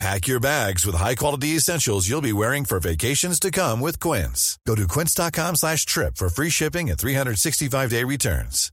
Pack 0.00 0.26
your 0.26 0.40
bags 0.40 0.84
with 0.84 0.96
high-quality 0.96 1.56
essentials 1.56 2.08
you'll 2.08 2.20
be 2.20 2.32
wearing 2.32 2.64
for 2.64 2.80
vacations 2.80 3.38
to 3.40 3.50
come 3.50 3.80
with 3.80 4.00
Quince. 4.00 4.58
Go 4.66 4.74
to 4.74 4.88
quince.com 4.88 5.54
slash 5.56 5.86
trip 5.86 6.16
for 6.16 6.28
free 6.28 6.50
shipping 6.50 6.90
and 6.90 6.98
365-day 6.98 8.04
returns. 8.04 8.70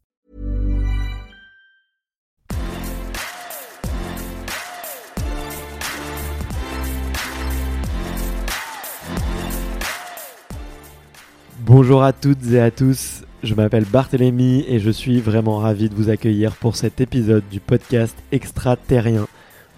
Bonjour 11.63 12.03
à 12.03 12.11
toutes 12.11 12.51
et 12.51 12.59
à 12.59 12.71
tous, 12.71 13.21
je 13.43 13.53
m'appelle 13.53 13.85
Barthélémy 13.85 14.65
et 14.67 14.79
je 14.79 14.89
suis 14.89 15.21
vraiment 15.21 15.59
ravi 15.59 15.87
de 15.87 15.95
vous 15.95 16.09
accueillir 16.09 16.53
pour 16.55 16.75
cet 16.75 16.99
épisode 16.99 17.47
du 17.49 17.59
podcast 17.61 18.17
Extraterrien 18.33 19.27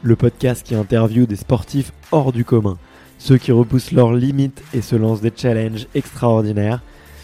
le 0.03 0.17
podcast 0.17 0.65
qui 0.65 0.75
interviewe 0.75 1.25
des 1.25 1.37
sportifs 1.37 1.93
hors 2.11 2.33
du 2.33 2.43
commun, 2.43 2.77
ceux 3.17 3.37
qui 3.37 3.53
repoussent 3.53 3.93
leurs 3.93 4.13
limites 4.13 4.61
et 4.73 4.81
se 4.81 4.97
lancent 4.97 5.21
des 5.21 5.31
challenges 5.35 5.87
extraordinaires. 5.95 6.81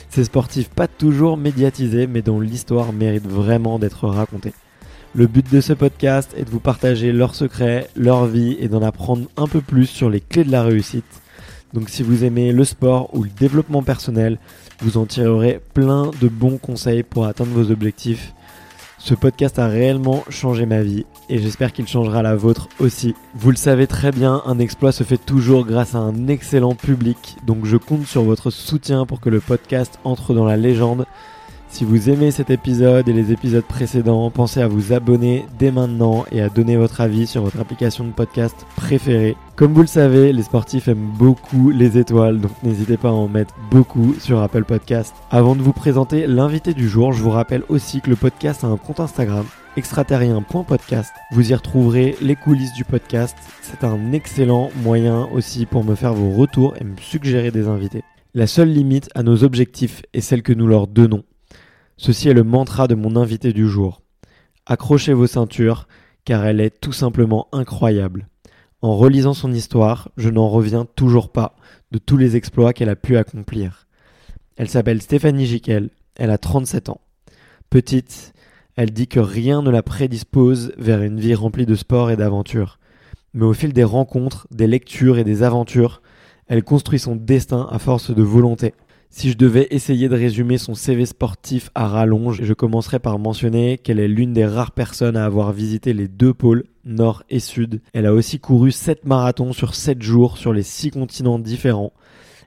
Ces 0.09 0.23
sportifs 0.23 0.69
pas 0.69 0.87
toujours 0.87 1.35
médiatisés 1.35 2.07
mais 2.07 2.21
dont 2.21 2.39
l'histoire 2.39 2.93
mérite 2.93 3.27
vraiment 3.27 3.79
d'être 3.79 4.07
racontée. 4.07 4.53
Le 5.13 5.27
but 5.27 5.51
de 5.51 5.59
ce 5.59 5.73
podcast 5.73 6.33
est 6.37 6.45
de 6.45 6.49
vous 6.49 6.61
partager 6.61 7.11
leurs 7.11 7.35
secrets, 7.35 7.89
leur 7.95 8.25
vie 8.25 8.55
et 8.59 8.69
d'en 8.69 8.81
apprendre 8.81 9.27
un 9.35 9.47
peu 9.47 9.59
plus 9.59 9.87
sur 9.87 10.09
les 10.09 10.21
clés 10.21 10.45
de 10.45 10.51
la 10.51 10.63
réussite. 10.63 11.21
Donc 11.73 11.89
si 11.89 12.01
vous 12.01 12.23
aimez 12.23 12.53
le 12.53 12.63
sport 12.63 13.13
ou 13.13 13.23
le 13.23 13.29
développement 13.29 13.83
personnel, 13.83 14.39
vous 14.81 14.97
en 14.97 15.05
tirerez 15.05 15.59
plein 15.73 16.11
de 16.21 16.29
bons 16.29 16.57
conseils 16.57 17.03
pour 17.03 17.25
atteindre 17.25 17.51
vos 17.51 17.71
objectifs 17.71 18.33
ce 18.99 19.15
podcast 19.15 19.57
a 19.59 19.67
réellement 19.67 20.25
changé 20.29 20.65
ma 20.65 20.83
vie 20.83 21.05
et 21.29 21.39
j'espère 21.39 21.71
qu'il 21.71 21.87
changera 21.87 22.21
la 22.21 22.35
vôtre 22.35 22.67
aussi. 22.79 23.15
Vous 23.33 23.49
le 23.49 23.55
savez 23.55 23.87
très 23.87 24.11
bien, 24.11 24.43
un 24.45 24.59
exploit 24.59 24.91
se 24.91 25.05
fait 25.05 25.17
toujours 25.17 25.65
grâce 25.65 25.95
à 25.95 25.99
un 25.99 26.27
excellent 26.27 26.75
public, 26.75 27.37
donc 27.47 27.65
je 27.65 27.77
compte 27.77 28.05
sur 28.05 28.23
votre 28.23 28.51
soutien 28.51 29.05
pour 29.05 29.21
que 29.21 29.29
le 29.29 29.39
podcast 29.39 29.99
entre 30.03 30.33
dans 30.33 30.45
la 30.45 30.57
légende 30.57 31.05
si 31.69 31.85
vous 31.85 32.09
aimez 32.09 32.31
cet 32.31 32.49
épisode 32.49 33.07
et 33.07 33.13
les 33.13 33.31
épisodes 33.31 33.63
précédents, 33.63 34.29
pensez 34.31 34.61
à 34.61 34.67
vous 34.67 34.91
abonner 34.91 35.45
dès 35.57 35.71
maintenant 35.71 36.25
et 36.31 36.41
à 36.41 36.49
donner 36.49 36.75
votre 36.75 36.99
avis 36.99 37.27
sur 37.27 37.43
votre 37.43 37.59
application 37.59 38.03
de 38.03 38.11
podcast 38.11 38.65
préférée. 38.75 39.37
Comme 39.55 39.73
vous 39.73 39.81
le 39.81 39.87
savez, 39.87 40.33
les 40.33 40.43
sportifs 40.43 40.87
aiment 40.87 41.11
beaucoup 41.17 41.69
les 41.69 41.97
étoiles, 41.97 42.39
donc 42.39 42.51
n'hésitez 42.63 42.97
pas 42.97 43.09
à 43.09 43.13
en 43.13 43.27
mettre 43.27 43.53
beaucoup 43.69 44.15
sur 44.19 44.41
Apple 44.41 44.63
Podcast. 44.63 45.13
Avant 45.31 45.55
de 45.55 45.61
vous 45.61 45.73
présenter 45.73 46.27
l'invité 46.27 46.73
du 46.73 46.89
jour, 46.89 47.13
je 47.13 47.21
vous 47.21 47.29
rappelle 47.29 47.63
aussi 47.69 48.01
que 48.01 48.09
le 48.09 48.15
podcast 48.15 48.63
a 48.63 48.67
un 48.67 48.77
compte 48.77 48.99
Instagram 48.99 49.45
extraterrien.podcast. 49.77 51.13
Vous 51.31 51.51
y 51.51 51.55
retrouverez 51.55 52.17
les 52.21 52.35
coulisses 52.35 52.73
du 52.73 52.83
podcast. 52.83 53.37
C'est 53.61 53.83
un 53.83 54.11
excellent 54.11 54.71
moyen 54.83 55.29
aussi 55.33 55.65
pour 55.65 55.83
me 55.83 55.95
faire 55.95 56.13
vos 56.13 56.31
retours 56.31 56.75
et 56.81 56.83
me 56.83 56.97
suggérer 56.99 57.51
des 57.51 57.67
invités. 57.67 58.03
La 58.33 58.47
seule 58.47 58.71
limite 58.73 59.09
à 59.15 59.23
nos 59.23 59.43
objectifs 59.43 60.01
est 60.13 60.21
celle 60.21 60.43
que 60.43 60.53
nous 60.53 60.67
leur 60.67 60.87
donnons. 60.87 61.23
Ceci 62.01 62.29
est 62.29 62.33
le 62.33 62.45
mantra 62.45 62.87
de 62.87 62.95
mon 62.95 63.17
invité 63.17 63.51
du 63.51 63.67
jour. 63.67 64.01
Accrochez 64.65 65.11
vos 65.11 65.27
ceintures, 65.27 65.85
car 66.23 66.45
elle 66.45 66.61
est 66.61 66.79
tout 66.79 66.93
simplement 66.93 67.49
incroyable. 67.51 68.29
En 68.81 68.95
relisant 68.95 69.33
son 69.33 69.51
histoire, 69.51 70.09
je 70.15 70.29
n'en 70.29 70.47
reviens 70.47 70.85
toujours 70.95 71.29
pas 71.29 71.57
de 71.91 71.97
tous 71.97 72.15
les 72.15 72.37
exploits 72.37 72.71
qu'elle 72.71 72.87
a 72.87 72.95
pu 72.95 73.17
accomplir. 73.17 73.85
Elle 74.55 74.69
s'appelle 74.69 75.01
Stéphanie 75.01 75.45
Jiquel, 75.45 75.89
elle 76.15 76.29
a 76.29 76.37
37 76.37 76.87
ans. 76.87 77.01
Petite, 77.69 78.31
elle 78.77 78.91
dit 78.91 79.09
que 79.09 79.19
rien 79.19 79.61
ne 79.61 79.69
la 79.69 79.83
prédispose 79.83 80.71
vers 80.77 81.01
une 81.01 81.19
vie 81.19 81.35
remplie 81.35 81.65
de 81.65 81.75
sport 81.75 82.11
et 82.11 82.15
d'aventure. 82.15 82.79
Mais 83.33 83.43
au 83.43 83.53
fil 83.53 83.73
des 83.73 83.83
rencontres, 83.83 84.47
des 84.51 84.67
lectures 84.67 85.17
et 85.17 85.25
des 85.25 85.43
aventures, 85.43 86.01
elle 86.47 86.63
construit 86.63 86.97
son 86.97 87.17
destin 87.17 87.67
à 87.69 87.77
force 87.77 88.15
de 88.15 88.23
volonté. 88.23 88.73
Si 89.11 89.31
je 89.31 89.37
devais 89.37 89.67
essayer 89.71 90.07
de 90.07 90.15
résumer 90.15 90.59
son 90.59 90.75
CV 90.75 91.07
sportif 91.07 91.71
à 91.73 91.87
rallonge, 91.87 92.43
je 92.43 92.53
commencerais 92.53 92.99
par 92.99 93.17
mentionner 93.17 93.79
qu'elle 93.79 93.99
est 93.99 94.07
l'une 94.07 94.33
des 94.33 94.45
rares 94.45 94.71
personnes 94.71 95.17
à 95.17 95.25
avoir 95.25 95.51
visité 95.51 95.93
les 95.93 96.07
deux 96.07 96.33
pôles, 96.33 96.65
nord 96.85 97.23
et 97.27 97.39
sud. 97.39 97.81
Elle 97.93 98.05
a 98.05 98.13
aussi 98.13 98.39
couru 98.39 98.71
7 98.71 99.05
marathons 99.05 99.51
sur 99.51 99.73
7 99.73 100.03
jours 100.03 100.37
sur 100.37 100.53
les 100.53 100.61
6 100.61 100.91
continents 100.91 101.39
différents. 101.39 101.91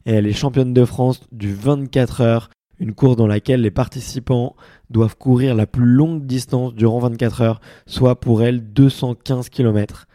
Et 0.07 0.13
elle 0.13 0.27
est 0.27 0.33
championne 0.33 0.73
de 0.73 0.85
France 0.85 1.21
du 1.33 1.53
24 1.53 2.21
heures, 2.21 2.49
une 2.79 2.95
course 2.95 3.17
dans 3.17 3.27
laquelle 3.27 3.61
les 3.61 3.73
participants 3.73 4.55
doivent 4.89 5.17
courir 5.17 5.57
la 5.57 5.67
plus 5.67 5.85
longue 5.85 6.27
distance 6.27 6.75
durant 6.75 7.01
24 7.01 7.41
heures, 7.43 7.61
soit 7.87 8.21
pour 8.21 8.45
elle 8.45 8.73
215 8.73 9.49
km. 9.49 10.07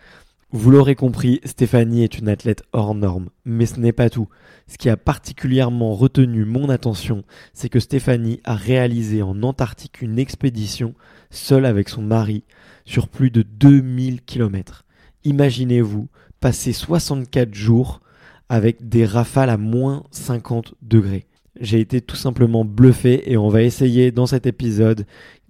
Vous 0.53 0.71
l'aurez 0.71 0.95
compris, 0.95 1.41
Stéphanie 1.43 2.03
est 2.03 2.19
une 2.19 2.29
athlète 2.29 2.63
hors 2.71 2.95
norme. 2.95 3.27
Mais 3.43 3.65
ce 3.65 3.81
n'est 3.81 3.91
pas 3.91 4.09
tout. 4.09 4.29
Ce 4.67 4.77
qui 4.77 4.89
a 4.89 4.95
particulièrement 4.95 5.93
retenu 5.93 6.45
mon 6.45 6.69
attention, 6.69 7.23
c'est 7.53 7.67
que 7.67 7.81
Stéphanie 7.81 8.39
a 8.45 8.55
réalisé 8.55 9.21
en 9.21 9.43
Antarctique 9.43 10.01
une 10.01 10.17
expédition, 10.17 10.93
seule 11.31 11.65
avec 11.65 11.89
son 11.89 12.01
mari, 12.01 12.45
sur 12.85 13.09
plus 13.09 13.29
de 13.29 13.41
2000 13.41 14.21
km. 14.21 14.85
Imaginez-vous 15.25 16.07
passer 16.39 16.71
64 16.71 17.53
jours 17.53 17.99
avec 18.47 18.87
des 18.87 19.05
rafales 19.05 19.49
à 19.49 19.57
moins 19.57 20.03
50 20.11 20.75
degrés. 20.81 21.27
J'ai 21.59 21.81
été 21.81 21.99
tout 21.99 22.15
simplement 22.15 22.63
bluffé 22.63 23.29
et 23.29 23.35
on 23.35 23.49
va 23.49 23.63
essayer 23.63 24.11
dans 24.11 24.27
cet 24.27 24.45
épisode 24.45 25.05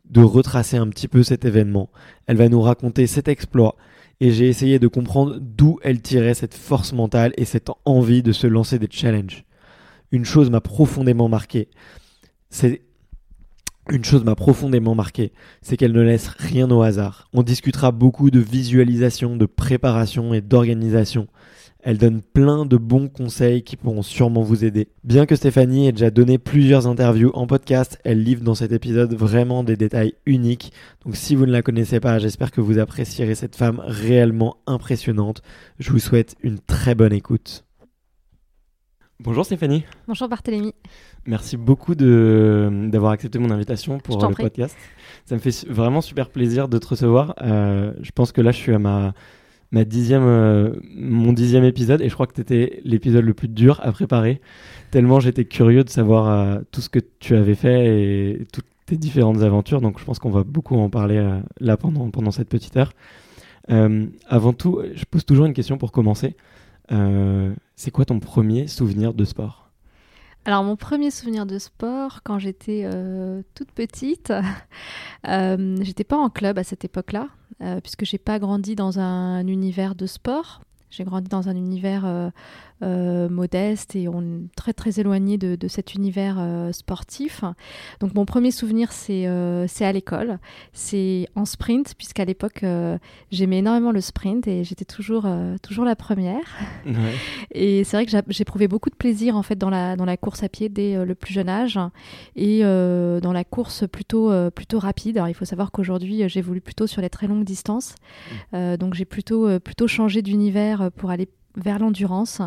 de 0.09 0.21
retracer 0.21 0.77
un 0.77 0.87
petit 0.87 1.07
peu 1.07 1.21
cet 1.21 1.45
événement. 1.45 1.91
Elle 2.25 2.37
va 2.37 2.49
nous 2.49 2.61
raconter 2.61 3.05
cet 3.05 3.27
exploit, 3.27 3.75
et 4.19 4.31
j'ai 4.31 4.47
essayé 4.47 4.79
de 4.79 4.87
comprendre 4.87 5.37
d'où 5.39 5.79
elle 5.83 6.01
tirait 6.01 6.33
cette 6.33 6.55
force 6.55 6.93
mentale 6.93 7.33
et 7.37 7.45
cette 7.45 7.69
envie 7.85 8.23
de 8.23 8.31
se 8.31 8.47
lancer 8.47 8.79
des 8.79 8.87
challenges. 8.89 9.45
Une 10.11 10.25
chose 10.25 10.49
m'a 10.49 10.61
profondément 10.61 11.29
marqué. 11.29 11.69
C'est 12.49 12.81
une 13.89 14.03
chose 14.03 14.23
m'a 14.23 14.35
profondément 14.35 14.95
marqué, 14.95 15.31
c'est 15.61 15.77
qu'elle 15.77 15.93
ne 15.93 16.01
laisse 16.01 16.27
rien 16.27 16.69
au 16.71 16.81
hasard. 16.81 17.29
On 17.33 17.43
discutera 17.43 17.91
beaucoup 17.91 18.31
de 18.31 18.39
visualisation, 18.39 19.37
de 19.37 19.45
préparation 19.45 20.33
et 20.33 20.41
d'organisation. 20.41 21.27
Elle 21.89 21.97
donne 21.97 22.21
plein 22.21 22.65
de 22.65 22.75
bons 22.75 23.07
conseils 23.07 23.63
qui 23.63 23.77
pourront 23.77 24.01
sûrement 24.01 24.41
vous 24.41 24.65
aider. 24.65 24.89
Bien 25.05 25.25
que 25.25 25.37
Stéphanie 25.37 25.87
ait 25.87 25.93
déjà 25.93 26.09
donné 26.09 26.37
plusieurs 26.37 26.85
interviews 26.85 27.31
en 27.33 27.47
podcast, 27.47 27.97
elle 28.03 28.21
livre 28.21 28.43
dans 28.43 28.55
cet 28.55 28.73
épisode 28.73 29.13
vraiment 29.13 29.63
des 29.63 29.77
détails 29.77 30.13
uniques. 30.25 30.73
Donc 31.05 31.15
si 31.15 31.33
vous 31.33 31.45
ne 31.45 31.51
la 31.53 31.61
connaissez 31.61 32.01
pas, 32.01 32.19
j'espère 32.19 32.51
que 32.51 32.59
vous 32.59 32.77
apprécierez 32.77 33.35
cette 33.35 33.55
femme 33.55 33.81
réellement 33.85 34.57
impressionnante. 34.67 35.41
Je 35.79 35.91
vous 35.91 35.99
souhaite 35.99 36.35
une 36.41 36.59
très 36.59 36.93
bonne 36.93 37.13
écoute. 37.13 37.63
Bonjour 39.21 39.45
Stéphanie. 39.45 39.85
Bonjour 40.09 40.27
Barthélémy. 40.27 40.73
Merci 41.25 41.55
beaucoup 41.55 41.95
d'avoir 41.95 43.13
accepté 43.13 43.39
mon 43.39 43.49
invitation 43.49 43.99
pour 43.99 44.21
le 44.27 44.35
podcast. 44.35 44.75
Ça 45.23 45.35
me 45.35 45.39
fait 45.39 45.65
vraiment 45.69 46.01
super 46.01 46.31
plaisir 46.31 46.67
de 46.67 46.79
te 46.79 46.87
recevoir. 46.87 47.33
Euh, 47.41 47.93
je 48.01 48.11
pense 48.11 48.33
que 48.33 48.41
là, 48.41 48.51
je 48.51 48.57
suis 48.57 48.73
à 48.73 48.79
ma 48.79 49.13
ma 49.71 49.83
dixième, 49.83 50.23
euh, 50.25 50.73
mon 50.95 51.33
dixième 51.33 51.63
épisode 51.63 52.01
et 52.01 52.09
je 52.09 52.13
crois 52.13 52.27
que 52.27 52.33
tu 52.33 52.41
étais 52.41 52.81
l'épisode 52.83 53.25
le 53.25 53.33
plus 53.33 53.47
dur 53.47 53.79
à 53.83 53.91
préparer, 53.91 54.41
tellement 54.91 55.19
j'étais 55.19 55.45
curieux 55.45 55.83
de 55.83 55.89
savoir 55.89 56.29
euh, 56.29 56.61
tout 56.71 56.81
ce 56.81 56.89
que 56.89 56.99
tu 57.19 57.35
avais 57.35 57.55
fait 57.55 57.85
et 57.87 58.47
toutes 58.53 58.65
tes 58.85 58.97
différentes 58.97 59.41
aventures. 59.41 59.81
Donc 59.81 59.99
je 59.99 60.05
pense 60.05 60.19
qu'on 60.19 60.29
va 60.29 60.43
beaucoup 60.43 60.75
en 60.77 60.89
parler 60.89 61.17
euh, 61.17 61.39
là 61.59 61.77
pendant, 61.77 62.09
pendant 62.09 62.31
cette 62.31 62.49
petite 62.49 62.77
heure. 62.77 62.93
avant 63.67 64.53
tout, 64.53 64.81
je 64.93 65.03
pose 65.05 65.25
toujours 65.25 65.45
une 65.45 65.53
question 65.53 65.77
pour 65.77 65.91
commencer. 65.91 66.35
c'est 67.75 67.91
quoi 67.91 68.05
ton 68.05 68.19
premier 68.19 68.67
souvenir 68.67 69.13
de 69.13 69.25
sport? 69.25 69.65
Alors 70.45 70.63
mon 70.63 70.77
premier 70.77 71.11
souvenir 71.11 71.45
de 71.45 71.59
sport, 71.59 72.21
quand 72.23 72.39
j'étais 72.39 72.89
toute 73.53 73.71
petite, 73.73 74.31
j'étais 75.25 76.05
pas 76.05 76.15
en 76.15 76.29
club 76.29 76.57
à 76.57 76.63
cette 76.63 76.85
époque-là. 76.85 77.27
Euh, 77.61 77.81
puisque 77.81 78.05
j'ai 78.05 78.19
pas 78.19 78.37
grandi 78.37 78.75
dans 78.75 78.99
un 78.99 79.45
univers 79.47 79.95
de 79.95 80.05
sport. 80.05 80.61
J'ai 80.89 81.03
grandi 81.03 81.27
dans 81.27 81.49
un 81.49 81.55
univers 81.55 82.31
euh, 82.83 83.27
modeste 83.29 83.95
et 83.95 84.07
on 84.07 84.21
est 84.21 84.55
très 84.55 84.73
très 84.73 84.99
éloigné 84.99 85.37
de, 85.37 85.55
de 85.55 85.67
cet 85.67 85.95
univers 85.95 86.37
sportif. 86.71 87.43
Donc 87.99 88.13
mon 88.13 88.25
premier 88.25 88.51
souvenir, 88.51 88.91
c'est 88.91 89.27
c'est 89.67 89.85
à 89.85 89.91
l'école, 89.91 90.39
c'est 90.73 91.27
en 91.35 91.45
sprint, 91.45 91.95
puisqu'à 91.97 92.25
l'époque, 92.25 92.63
j'aimais 93.31 93.59
énormément 93.59 93.91
le 93.91 94.01
sprint 94.01 94.47
et 94.47 94.63
j'étais 94.63 94.85
toujours, 94.85 95.27
toujours 95.61 95.85
la 95.85 95.95
première. 95.95 96.57
Et 97.51 97.83
c'est 97.83 97.97
vrai 97.97 98.05
que 98.05 98.11
j'éprouvais 98.29 98.67
beaucoup 98.67 98.89
de 98.89 98.95
plaisir 98.95 99.35
en 99.35 99.43
fait 99.43 99.55
dans 99.55 99.69
la, 99.69 99.95
dans 99.95 100.05
la 100.05 100.17
course 100.17 100.43
à 100.43 100.49
pied 100.49 100.69
dès 100.69 101.03
le 101.03 101.15
plus 101.15 101.33
jeune 101.33 101.49
âge 101.49 101.79
et 102.35 102.61
dans 102.61 103.33
la 103.33 103.43
course 103.43 103.85
plutôt, 103.87 104.31
plutôt 104.51 104.79
rapide. 104.79 105.17
Alors, 105.17 105.29
il 105.29 105.33
faut 105.33 105.45
savoir 105.45 105.71
qu'aujourd'hui, 105.71 106.27
j'évolue 106.29 106.61
plutôt 106.61 106.87
sur 106.87 107.01
les 107.01 107.09
très 107.09 107.27
longues 107.27 107.45
distances. 107.45 107.95
Mmh. 108.53 108.77
donc 108.77 108.93
j'ai 108.93 109.05
plutôt, 109.05 109.59
plutôt 109.59 109.87
changé 109.87 110.21
d'univers 110.21 110.91
pour 110.95 111.09
aller 111.09 111.27
vers 111.57 111.79
l'endurance. 111.79 112.41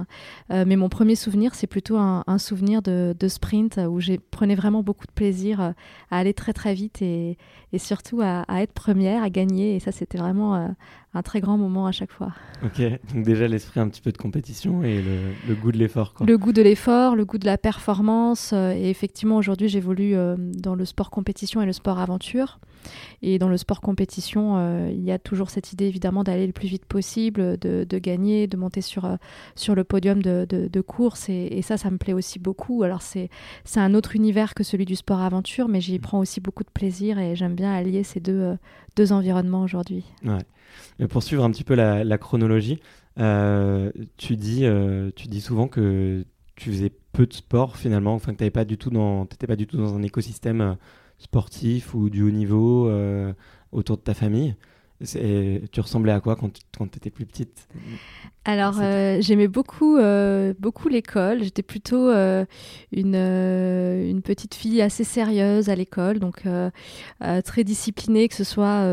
Euh, 0.51 0.65
mais 0.67 0.77
mon 0.77 0.89
premier 0.89 1.15
souvenir, 1.15 1.55
c'est 1.55 1.67
plutôt 1.67 1.97
un, 1.99 2.39
souvenir 2.39 2.81
de, 2.83 3.15
sprint 3.29 3.79
où 3.89 4.01
j'ai 4.01 4.19
prenais 4.19 4.55
vraiment 4.55 4.83
beaucoup 4.83 5.07
de 5.07 5.13
plaisir 5.13 5.61
euh, 5.61 5.71
à 6.11 6.19
aller 6.19 6.35
très 6.35 6.53
très 6.53 6.75
vite 6.75 7.03
et, 7.03 7.37
surtout 7.77 8.21
à, 8.23 8.45
être 8.61 8.73
première, 8.73 9.23
à 9.23 9.31
gagner. 9.31 9.77
Et 9.77 9.81
ça, 9.81 9.93
c'était 9.93 10.19
vraiment 10.19 10.55
euh, 10.55 10.69
un 11.15 11.23
très 11.23 11.41
grand 11.41 11.59
moment 11.59 11.87
à 11.87 11.93
chaque 11.93 12.11
fois. 12.11 12.33
Ok, 12.65 12.83
donc 13.15 13.25
déjà 13.25 13.49
l'esprit 13.49 13.81
un 13.81 13.89
petit 13.89 14.01
peu 14.01 14.13
de 14.13 14.19
compétition 14.19 14.83
et 14.83 15.03
le, 15.03 15.55
goût 15.55 15.73
de 15.73 15.79
l'effort. 15.79 16.15
Le 16.27 16.39
goût 16.39 16.53
de 16.53 16.63
l'effort, 16.63 17.17
le 17.17 17.25
goût 17.25 17.39
de 17.39 17.47
la 17.47 17.59
performance. 17.59 18.53
et 18.53 18.91
effectivement, 18.91 19.37
aujourd'hui, 19.37 19.69
j'évolue 19.69 20.15
dans 20.39 20.75
le 20.75 20.85
sport 20.85 21.11
compétition 21.11 21.61
et 21.61 21.67
le 21.67 21.73
sport 21.73 21.99
aventure. 21.99 22.59
Et 23.23 23.39
dans 23.39 23.49
le 23.49 23.57
sport 23.57 23.81
compétition, 23.81 24.57
euh, 24.57 24.91
il 24.91 25.03
y 25.03 25.11
a 25.11 25.19
toujours 25.19 25.51
cette 25.51 25.73
idée 25.73 25.87
évidemment 25.87 26.25
d'aller 26.25 26.47
le 26.47 26.53
plus 26.53 26.69
vite 26.69 26.87
possible, 26.87 27.59
de, 27.59 27.99
gagner, 27.99 28.47
de 28.47 28.57
monter 28.57 28.81
sur, 28.81 29.05
euh, 29.05 29.17
sur 29.55 29.75
le 29.75 29.85
podium 29.85 30.23
de, 30.23 30.47
de, 30.49 30.81
course. 30.81 31.29
Et, 31.29 31.61
ça, 31.63 31.77
ça 31.77 31.91
me 31.91 31.99
plaît 31.99 32.15
aussi 32.15 32.39
beaucoup. 32.39 32.83
Alors 32.83 33.03
c'est 33.03 33.29
un 33.77 33.95
autre 33.95 34.17
univers 34.17 34.55
que 34.55 34.65
celui 34.65 34.87
du 34.87 34.97
sport 34.97 35.21
aventure, 35.21 35.69
mais 35.69 35.81
j'y 35.81 35.99
prends 35.99 36.19
aussi 36.19 36.41
beaucoup 36.41 36.65
de 36.65 36.71
plaisir 36.71 37.19
et 37.19 37.37
j'aime 37.37 37.55
bien 37.55 37.73
allier 37.73 38.03
ces 38.03 38.21
deux, 38.21 38.41
euh, 38.41 38.57
deux 38.97 39.13
environnements 39.13 39.63
aujourd'hui. 39.63 40.05
Ouais. 40.25 41.07
pour 41.07 41.23
suivre 41.23 41.45
un 41.45 41.51
petit 41.51 41.65
peu 41.65 41.75
la, 41.75 42.19
chronologie, 42.19 42.81
tu, 43.17 44.37
dis, 44.37 44.65
tu 45.17 45.29
dis 45.29 45.41
souvent 45.41 45.69
que 45.69 46.25
tu 46.57 46.71
faisais 46.71 46.93
peu 47.13 47.27
de 47.27 47.33
sport 47.33 47.77
finalement, 47.77 48.15
enfin 48.15 48.33
que 48.33 48.39
tu 48.39 48.45
n'étais 48.45 48.51
pas, 48.51 48.65
du 48.65 48.79
tout 48.79 48.91
dans, 48.91 49.27
pas 49.27 49.57
du 49.57 49.67
tout 49.67 49.77
dans 49.77 49.95
un 49.95 50.03
écosystème 50.03 50.77
sportif 51.21 51.95
ou 51.95 52.11
du 52.11 52.23
haut 52.23 52.31
niveau 52.31 52.89
euh, 52.89 53.33
autour 53.71 53.99
de 53.99 54.03
ta 54.03 54.15
famille. 54.15 54.57
Tu 55.03 55.81
ressemblais 55.81 56.13
à 56.13 56.21
quoi 56.21 56.37
quand 56.37 56.51
tu 56.51 56.97
étais 56.97 57.11
plus 57.11 57.25
petite? 57.25 57.69
Alors, 58.47 58.79
euh, 58.81 59.19
j'aimais 59.21 59.49
beaucoup, 59.49 59.99
euh, 59.99 60.55
beaucoup 60.59 60.89
l'école. 60.89 61.43
J'étais 61.43 61.63
plutôt 61.63 62.09
euh, 62.09 62.47
une, 62.91 63.15
une 63.15 64.23
petite 64.23 64.55
fille 64.55 64.81
assez 64.81 65.05
sérieuse 65.05 65.69
à 65.69 65.75
l'école, 65.75 66.19
donc 66.19 66.45
très 67.45 67.65
disciplinée, 67.65 68.29
que 68.29 68.35
ce 68.35 68.45
soit 68.45 68.85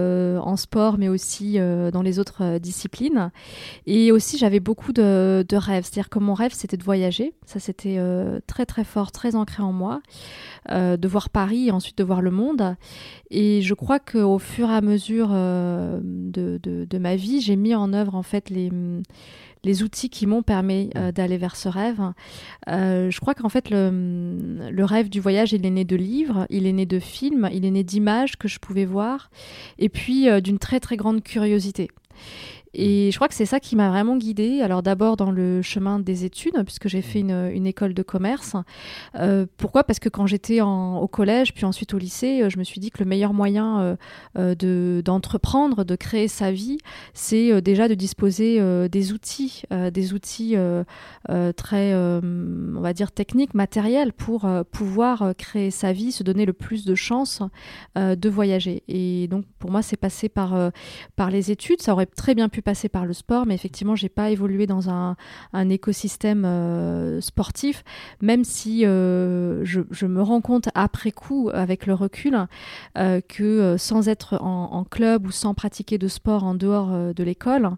en 0.41 0.55
sport, 0.57 0.97
mais 0.97 1.09
aussi 1.09 1.57
dans 1.59 2.01
les 2.01 2.19
autres 2.19 2.57
disciplines. 2.59 3.31
Et 3.85 4.11
aussi, 4.11 4.37
j'avais 4.37 4.59
beaucoup 4.59 4.93
de, 4.93 5.45
de 5.47 5.55
rêves. 5.57 5.85
C'est-à-dire 5.85 6.09
que 6.09 6.19
mon 6.19 6.33
rêve, 6.33 6.51
c'était 6.53 6.77
de 6.77 6.83
voyager. 6.83 7.33
Ça, 7.45 7.59
c'était 7.59 7.99
très, 8.47 8.65
très 8.65 8.83
fort, 8.83 9.11
très 9.11 9.35
ancré 9.35 9.63
en 9.63 9.71
moi. 9.71 10.01
de 10.69 11.07
voir 11.07 11.29
Paris 11.29 11.67
et 11.67 11.71
ensuite 11.71 11.97
de 11.97 12.03
voir 12.03 12.21
le 12.21 12.31
monde. 12.31 12.75
Et 13.29 13.61
je 13.61 13.73
crois 13.73 13.99
qu'au 13.99 14.39
fur 14.39 14.69
et 14.69 14.75
à 14.75 14.81
mesure 14.81 15.29
de, 16.03 16.59
de, 16.61 16.85
de, 16.85 16.97
ma 16.97 17.15
vie, 17.15 17.41
j'ai 17.41 17.55
mis 17.55 17.75
en 17.75 17.93
œuvre 17.93 18.15
en 18.15 18.23
fait 18.23 18.49
les 18.49 18.71
les 19.63 19.83
outils 19.83 20.09
qui 20.09 20.25
m'ont 20.25 20.43
permis 20.43 20.89
euh, 20.95 21.11
d'aller 21.11 21.37
vers 21.37 21.55
ce 21.55 21.67
rêve. 21.67 22.01
Euh, 22.69 23.11
je 23.11 23.19
crois 23.19 23.33
qu'en 23.33 23.49
fait, 23.49 23.69
le, 23.69 24.69
le, 24.71 24.85
rêve 24.85 25.09
du 25.09 25.19
voyage, 25.19 25.51
il 25.51 25.65
est 25.65 25.69
né 25.69 25.83
de 25.83 25.95
livres, 25.95 26.47
il 26.49 26.65
est 26.65 26.73
né 26.73 26.85
de 26.85 26.99
films, 26.99 27.49
il 27.51 27.65
est 27.65 27.71
né 27.71 27.83
d'images 27.83 28.37
que 28.37 28.47
je 28.47 28.59
pouvais 28.59 28.85
voir, 28.85 29.29
et 29.77 29.89
puis 29.89 30.29
euh, 30.29 30.39
d'une 30.39 30.59
très 30.59 30.79
très 30.79 30.95
grande 30.95 31.21
curiosité. 31.23 31.89
Et 32.73 33.09
je 33.11 33.15
crois 33.17 33.27
que 33.27 33.33
c'est 33.33 33.45
ça 33.45 33.59
qui 33.59 33.75
m'a 33.75 33.89
vraiment 33.89 34.17
guidée. 34.17 34.61
Alors 34.61 34.83
d'abord 34.83 35.17
dans 35.17 35.31
le 35.31 35.61
chemin 35.61 35.99
des 35.99 36.25
études, 36.25 36.63
puisque 36.63 36.87
j'ai 36.87 37.01
fait 37.01 37.19
une, 37.19 37.51
une, 37.53 37.67
école 37.67 37.93
de 37.93 38.03
commerce. 38.03 38.55
Euh, 39.15 39.45
pourquoi? 39.57 39.83
Parce 39.83 39.99
que 39.99 40.09
quand 40.09 40.27
j'étais 40.27 40.61
au 40.61 41.07
collège, 41.07 41.53
puis 41.53 41.65
ensuite 41.65 41.93
au 41.93 41.97
lycée, 41.97 42.41
euh, 42.41 42.49
je 42.49 42.57
me 42.57 42.63
suis 42.63 42.79
dit 42.79 42.91
que 42.91 42.99
le 42.99 43.05
meilleur 43.05 43.33
moyen 43.33 43.97
euh, 44.37 45.01
d'entreprendre, 45.01 45.83
de, 45.83 45.95
créer 45.95 46.27
sa 46.27 46.51
vie, 46.51 46.77
c'est 47.13 47.51
euh, 47.51 47.61
déjà 47.61 47.87
de 47.87 47.93
disposer 47.93 48.59
des 48.89 49.13
outils, 49.13 49.63
des 49.71 50.13
outils 50.13 50.55
très, 51.55 51.95
on 51.95 52.81
va 52.81 52.93
dire, 52.93 53.11
techniques, 53.11 53.53
matériels, 53.53 54.13
pour 54.13 54.47
pouvoir 54.71 55.33
créer 55.37 55.71
sa 55.71 55.91
vie, 55.91 56.11
se 56.11 56.23
donner 56.23 56.45
le 56.45 56.53
plus 56.53 56.85
de 56.85 56.95
chances 56.95 57.41
de 57.95 58.29
voyager. 58.29 58.83
Et 58.87 59.27
donc 59.27 59.45
pour 59.59 59.71
moi, 59.71 59.81
c'est 59.81 59.97
passé 59.97 60.29
par, 60.29 60.71
par 61.15 61.29
les 61.29 61.51
études. 61.51 61.81
Ça 61.81 61.93
aurait 61.93 62.05
très 62.05 62.35
bien 62.35 62.49
pu 62.49 62.56
passer 62.61 62.89
par 62.89 63.05
le 63.05 63.13
sport, 63.13 63.45
mais 63.45 63.55
effectivement, 63.55 63.95
j'ai 63.95 64.09
pas 64.09 64.29
évolué 64.29 64.67
dans 64.67 64.89
un, 64.89 65.15
écosystème 65.69 66.45
euh, 66.45 67.19
sportif, 67.21 67.83
même 68.21 68.43
si 68.43 68.85
euh, 68.85 69.65
je, 69.65 70.05
me 70.05 70.21
rends 70.21 70.41
compte 70.41 70.69
après 70.75 71.11
coup, 71.11 71.49
avec 71.53 71.85
le 71.85 71.93
recul, 71.93 72.37
euh, 72.97 73.21
que 73.27 73.75
sans 73.77 74.07
être 74.07 74.41
en, 74.41 74.85
club 74.89 75.27
ou 75.27 75.31
sans 75.31 75.53
pratiquer 75.53 75.97
de 75.97 76.07
sport 76.07 76.43
en 76.43 76.53
dehors 76.53 77.13
de 77.13 77.23
l'école, 77.23 77.71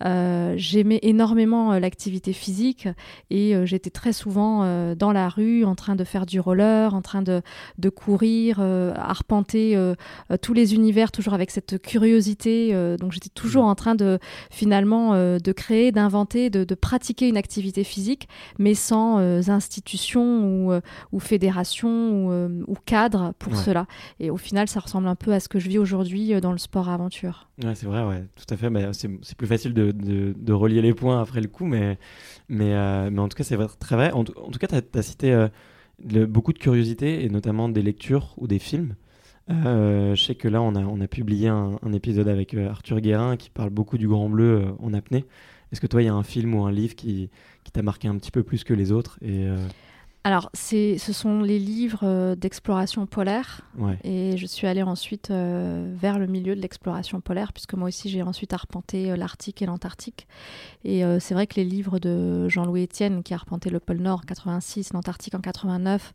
j'aimais 0.00 1.00
énormément 1.02 1.78
l'activité 1.78 2.32
physique 2.32 2.88
et 3.30 3.54
j'étais 3.64 3.90
très 3.90 4.12
souvent 4.12 4.94
dans 4.94 5.12
la 5.12 5.28
rue 5.28 5.64
en 5.64 5.74
train 5.74 5.96
de 5.96 6.04
faire 6.04 6.26
du 6.26 6.38
roller, 6.38 6.94
en 6.94 7.02
train 7.02 7.22
de, 7.22 7.42
de 7.78 7.88
courir, 7.88 8.60
arpenter 8.60 9.76
tous 10.42 10.52
les 10.52 10.74
univers, 10.74 11.10
toujours 11.10 11.34
avec 11.34 11.50
cette 11.50 11.80
curiosité. 11.80 12.72
donc 12.98 13.12
j'étais 13.12 13.30
toujours 13.30 13.64
en 13.64 13.74
train 13.74 13.94
de, 13.94 14.18
finalement 14.50 15.14
euh, 15.14 15.38
de 15.38 15.52
créer, 15.52 15.92
d'inventer, 15.92 16.50
de, 16.50 16.74
pratiquer 16.74 17.28
une 17.28 17.36
activité 17.36 17.84
physique, 17.84 18.28
mais 18.58 18.74
sans 18.74 19.18
euh, 19.18 19.40
institution 19.48 20.44
ou, 20.44 20.72
euh, 20.72 20.80
ou 21.12 21.20
fédération 21.20 21.88
ou, 21.88 22.64
ou, 22.66 22.76
cadre 22.86 23.34
pour 23.38 23.56
cela. 23.56 23.86
Et 24.20 24.30
au 24.30 24.36
final, 24.36 24.68
ça 24.68 24.80
ressemble 24.80 25.08
un 25.08 25.14
peu 25.14 25.32
à 25.32 25.40
ce 25.40 25.48
que 25.48 25.58
je 25.58 25.68
vis 25.68 25.78
aujourd'hui 25.78 26.40
dans 26.40 26.52
le 26.52 26.58
sport 26.58 26.88
aventure. 26.88 27.48
Ouais, 27.62 27.74
c'est 27.74 27.86
vrai, 27.86 28.04
ouais, 28.04 28.24
tout 28.36 28.52
à 28.52 28.56
fait. 28.56 28.70
Bah, 28.70 28.92
c'est 28.92 29.36
plus 29.36 29.46
facile 29.46 29.74
de, 29.74 29.92
de, 29.92 30.52
relier 30.52 30.82
les 30.82 30.94
points 30.94 31.20
après 31.20 31.40
le 31.40 31.48
coup, 31.48 31.66
mais, 31.66 31.98
mais, 32.48 33.10
mais 33.10 33.20
en 33.20 33.28
tout 33.28 33.36
cas, 33.36 33.44
c'est 33.44 33.58
très 33.78 33.96
vrai. 33.96 34.12
En, 34.12 34.24
tout 34.24 34.58
cas, 34.58 34.66
tu 34.66 34.98
as, 34.98 35.02
cité 35.02 35.46
beaucoup 36.00 36.52
de 36.52 36.58
curiosité, 36.58 37.24
et 37.24 37.28
notamment 37.28 37.68
des 37.68 37.82
lectures 37.82 38.34
ou 38.38 38.46
des 38.46 38.58
films. 38.58 38.94
Euh, 39.50 40.14
je 40.14 40.22
sais 40.22 40.34
que 40.34 40.48
là, 40.48 40.62
on 40.62 40.74
a, 40.74 41.08
publié 41.08 41.48
un, 41.48 41.92
épisode 41.92 42.28
avec 42.28 42.54
euh, 42.54 42.68
Arthur 42.68 43.00
Guérin 43.00 43.36
qui 43.36 43.50
parle 43.50 43.70
beaucoup 43.70 43.98
du 43.98 44.08
Grand 44.08 44.28
Bleu 44.28 44.64
euh, 44.64 44.72
en 44.80 44.94
apnée. 44.94 45.24
Est-ce 45.72 45.80
que 45.80 45.86
toi, 45.86 46.02
il 46.02 46.06
y 46.06 46.08
a 46.08 46.14
un 46.14 46.22
film 46.22 46.54
ou 46.54 46.64
un 46.64 46.72
livre 46.72 46.94
qui, 46.94 47.30
qui 47.64 47.72
t'a 47.72 47.82
marqué 47.82 48.08
un 48.08 48.16
petit 48.16 48.30
peu 48.30 48.42
plus 48.42 48.64
que 48.64 48.74
les 48.74 48.92
autres 48.92 49.18
et, 49.22 49.46
alors, 50.24 50.50
ce 50.54 50.96
sont 51.12 51.40
les 51.40 51.58
livres 51.58 52.04
euh, 52.04 52.36
d'exploration 52.36 53.06
polaire. 53.06 53.62
Et 54.04 54.36
je 54.36 54.46
suis 54.46 54.68
allée 54.68 54.82
ensuite 54.82 55.30
euh, 55.30 55.92
vers 55.96 56.20
le 56.20 56.28
milieu 56.28 56.54
de 56.54 56.60
l'exploration 56.60 57.20
polaire, 57.20 57.52
puisque 57.52 57.74
moi 57.74 57.88
aussi 57.88 58.08
j'ai 58.08 58.22
ensuite 58.22 58.52
arpenté 58.52 59.10
euh, 59.10 59.16
l'Arctique 59.16 59.62
et 59.62 59.66
l'Antarctique. 59.66 60.28
Et 60.84 61.02
c'est 61.20 61.34
vrai 61.34 61.46
que 61.46 61.54
les 61.56 61.64
livres 61.64 62.00
de 62.00 62.48
Jean-Louis 62.48 62.84
Etienne, 62.84 63.22
qui 63.22 63.34
a 63.34 63.36
arpenté 63.36 63.70
le 63.70 63.78
pôle 63.78 63.98
Nord 63.98 64.20
en 64.24 64.26
86, 64.26 64.92
l'Antarctique 64.92 65.34
en 65.34 65.40
89, 65.40 66.12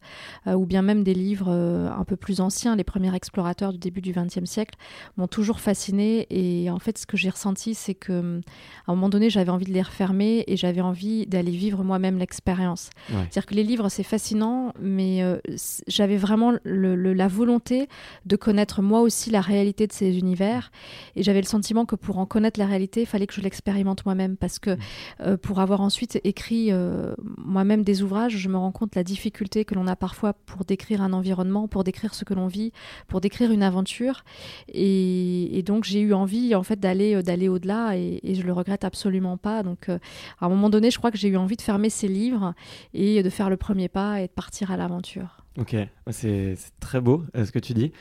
ou 0.48 0.66
bien 0.66 0.82
même 0.82 1.04
des 1.06 1.14
livres 1.14 1.50
un 1.50 2.04
peu 2.04 2.18
plus 2.18 2.42
anciens, 2.42 2.76
les 2.76 2.84
premiers 2.84 3.16
explorateurs 3.16 3.72
du 3.72 3.80
début 3.80 4.02
du 4.02 4.12
XXe 4.12 4.44
siècle, 4.44 4.76
m'ont 5.16 5.28
toujours 5.28 5.62
fasciné. 5.62 6.28
Et 6.30 6.70
en 6.70 6.80
fait, 6.80 6.98
ce 6.98 7.06
que 7.06 7.16
j'ai 7.16 7.30
ressenti, 7.30 7.76
c'est 7.76 7.96
que 7.96 8.42
à 8.88 8.92
un 8.92 8.96
moment 8.96 9.08
donné, 9.08 9.30
j'avais 9.30 9.52
envie 9.52 9.66
de 9.66 9.74
les 9.74 9.82
refermer 9.82 10.44
et 10.48 10.58
j'avais 10.58 10.82
envie 10.82 11.26
d'aller 11.28 11.52
vivre 11.52 11.86
moi-même 11.86 12.18
l'expérience. 12.18 12.90
C'est-à-dire 13.08 13.46
que 13.46 13.56
les 13.56 13.64
livres, 13.64 13.88
c'est 13.98 14.04
fascinant, 14.04 14.74
mais 14.80 15.24
euh, 15.24 15.40
j'avais 15.88 16.18
vraiment 16.18 16.54
la 16.64 17.28
volonté 17.28 17.90
de 18.28 18.36
connaître 18.36 18.84
moi 18.84 19.02
aussi 19.02 19.32
la 19.32 19.42
réalité 19.42 19.88
de 19.88 19.92
ces 19.92 20.20
univers. 20.20 20.72
Et 21.16 21.24
j'avais 21.24 21.42
le 21.42 21.48
sentiment 21.48 21.86
que 21.86 21.96
pour 21.96 22.20
en 22.20 22.28
connaître 22.28 22.60
la 22.60 22.68
réalité, 22.68 23.02
il 23.02 23.06
fallait 23.08 23.26
que 23.26 23.34
je 23.34 23.42
l'expérimente 23.42 24.06
moi-même. 24.06 24.38
Parce 24.38 24.60
que 24.60 24.78
euh, 25.22 25.36
pour 25.36 25.62
avoir 25.62 25.82
ensuite 25.82 26.20
écrit 26.24 26.72
euh, 26.72 27.16
moi-même 27.38 27.84
des 27.84 28.04
ouvrages, 28.04 28.38
je 28.38 28.50
me 28.50 28.58
rends 28.58 28.72
compte 28.72 28.96
la 28.96 29.04
difficulté 29.04 29.66
que 29.66 29.74
l'on 29.74 29.88
a 29.88 29.96
parfois 29.96 30.34
pour 30.34 30.64
décrire 30.64 31.02
un 31.02 31.12
environnement, 31.12 31.68
pour 31.68 31.84
décrire 31.84 32.14
ce 32.14 32.24
que 32.24 32.36
l'on 32.36 32.46
vit, 32.46 32.74
pour 33.08 33.20
décrire 33.20 33.52
une 33.52 33.64
aventure. 33.64 34.26
Et, 34.72 35.64
donc 35.66 35.84
j'ai 35.84 36.00
eu 36.00 36.14
envie 36.14 36.56
en 36.56 36.64
fait 36.64 36.80
d'aller 36.80 37.22
d'aller 37.24 37.50
au-delà 37.50 37.98
et, 37.98 38.22
et, 38.24 38.36
je 38.36 38.44
le 38.44 38.54
regrette 38.54 38.86
absolument 38.86 39.38
pas. 39.38 39.64
Donc 39.64 39.90
à 39.90 40.00
un 40.46 40.50
moment 40.50 40.70
donné, 40.70 40.92
je 40.92 40.98
crois 41.00 41.12
que 41.12 41.18
j'ai 41.18 41.30
eu 41.30 41.36
envie 41.36 41.58
de 41.58 41.62
fermer 41.62 41.90
ces 41.90 42.08
livres 42.08 42.54
et 42.94 43.22
de 43.24 43.30
faire 43.30 43.50
le 43.50 43.58
premier 43.58 43.87
pas 43.90 44.22
et 44.22 44.28
de 44.28 44.32
partir 44.32 44.72
à 44.72 44.78
l'aventure. 44.78 45.44
Ok, 45.58 45.76
c'est 46.12 46.56
très 46.80 47.02
beau 47.02 47.24
euh, 47.36 47.46
ce 47.46 47.52
que 47.52 47.60
tu 47.60 47.74
dis. 47.74 47.92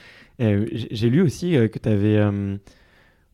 Euh, 0.41 0.67
j'ai 0.73 1.09
lu 1.09 1.23
aussi 1.23 1.57
euh, 1.57 1.69
que 1.69 1.79
tu 1.79 1.89
avais, 1.89 2.21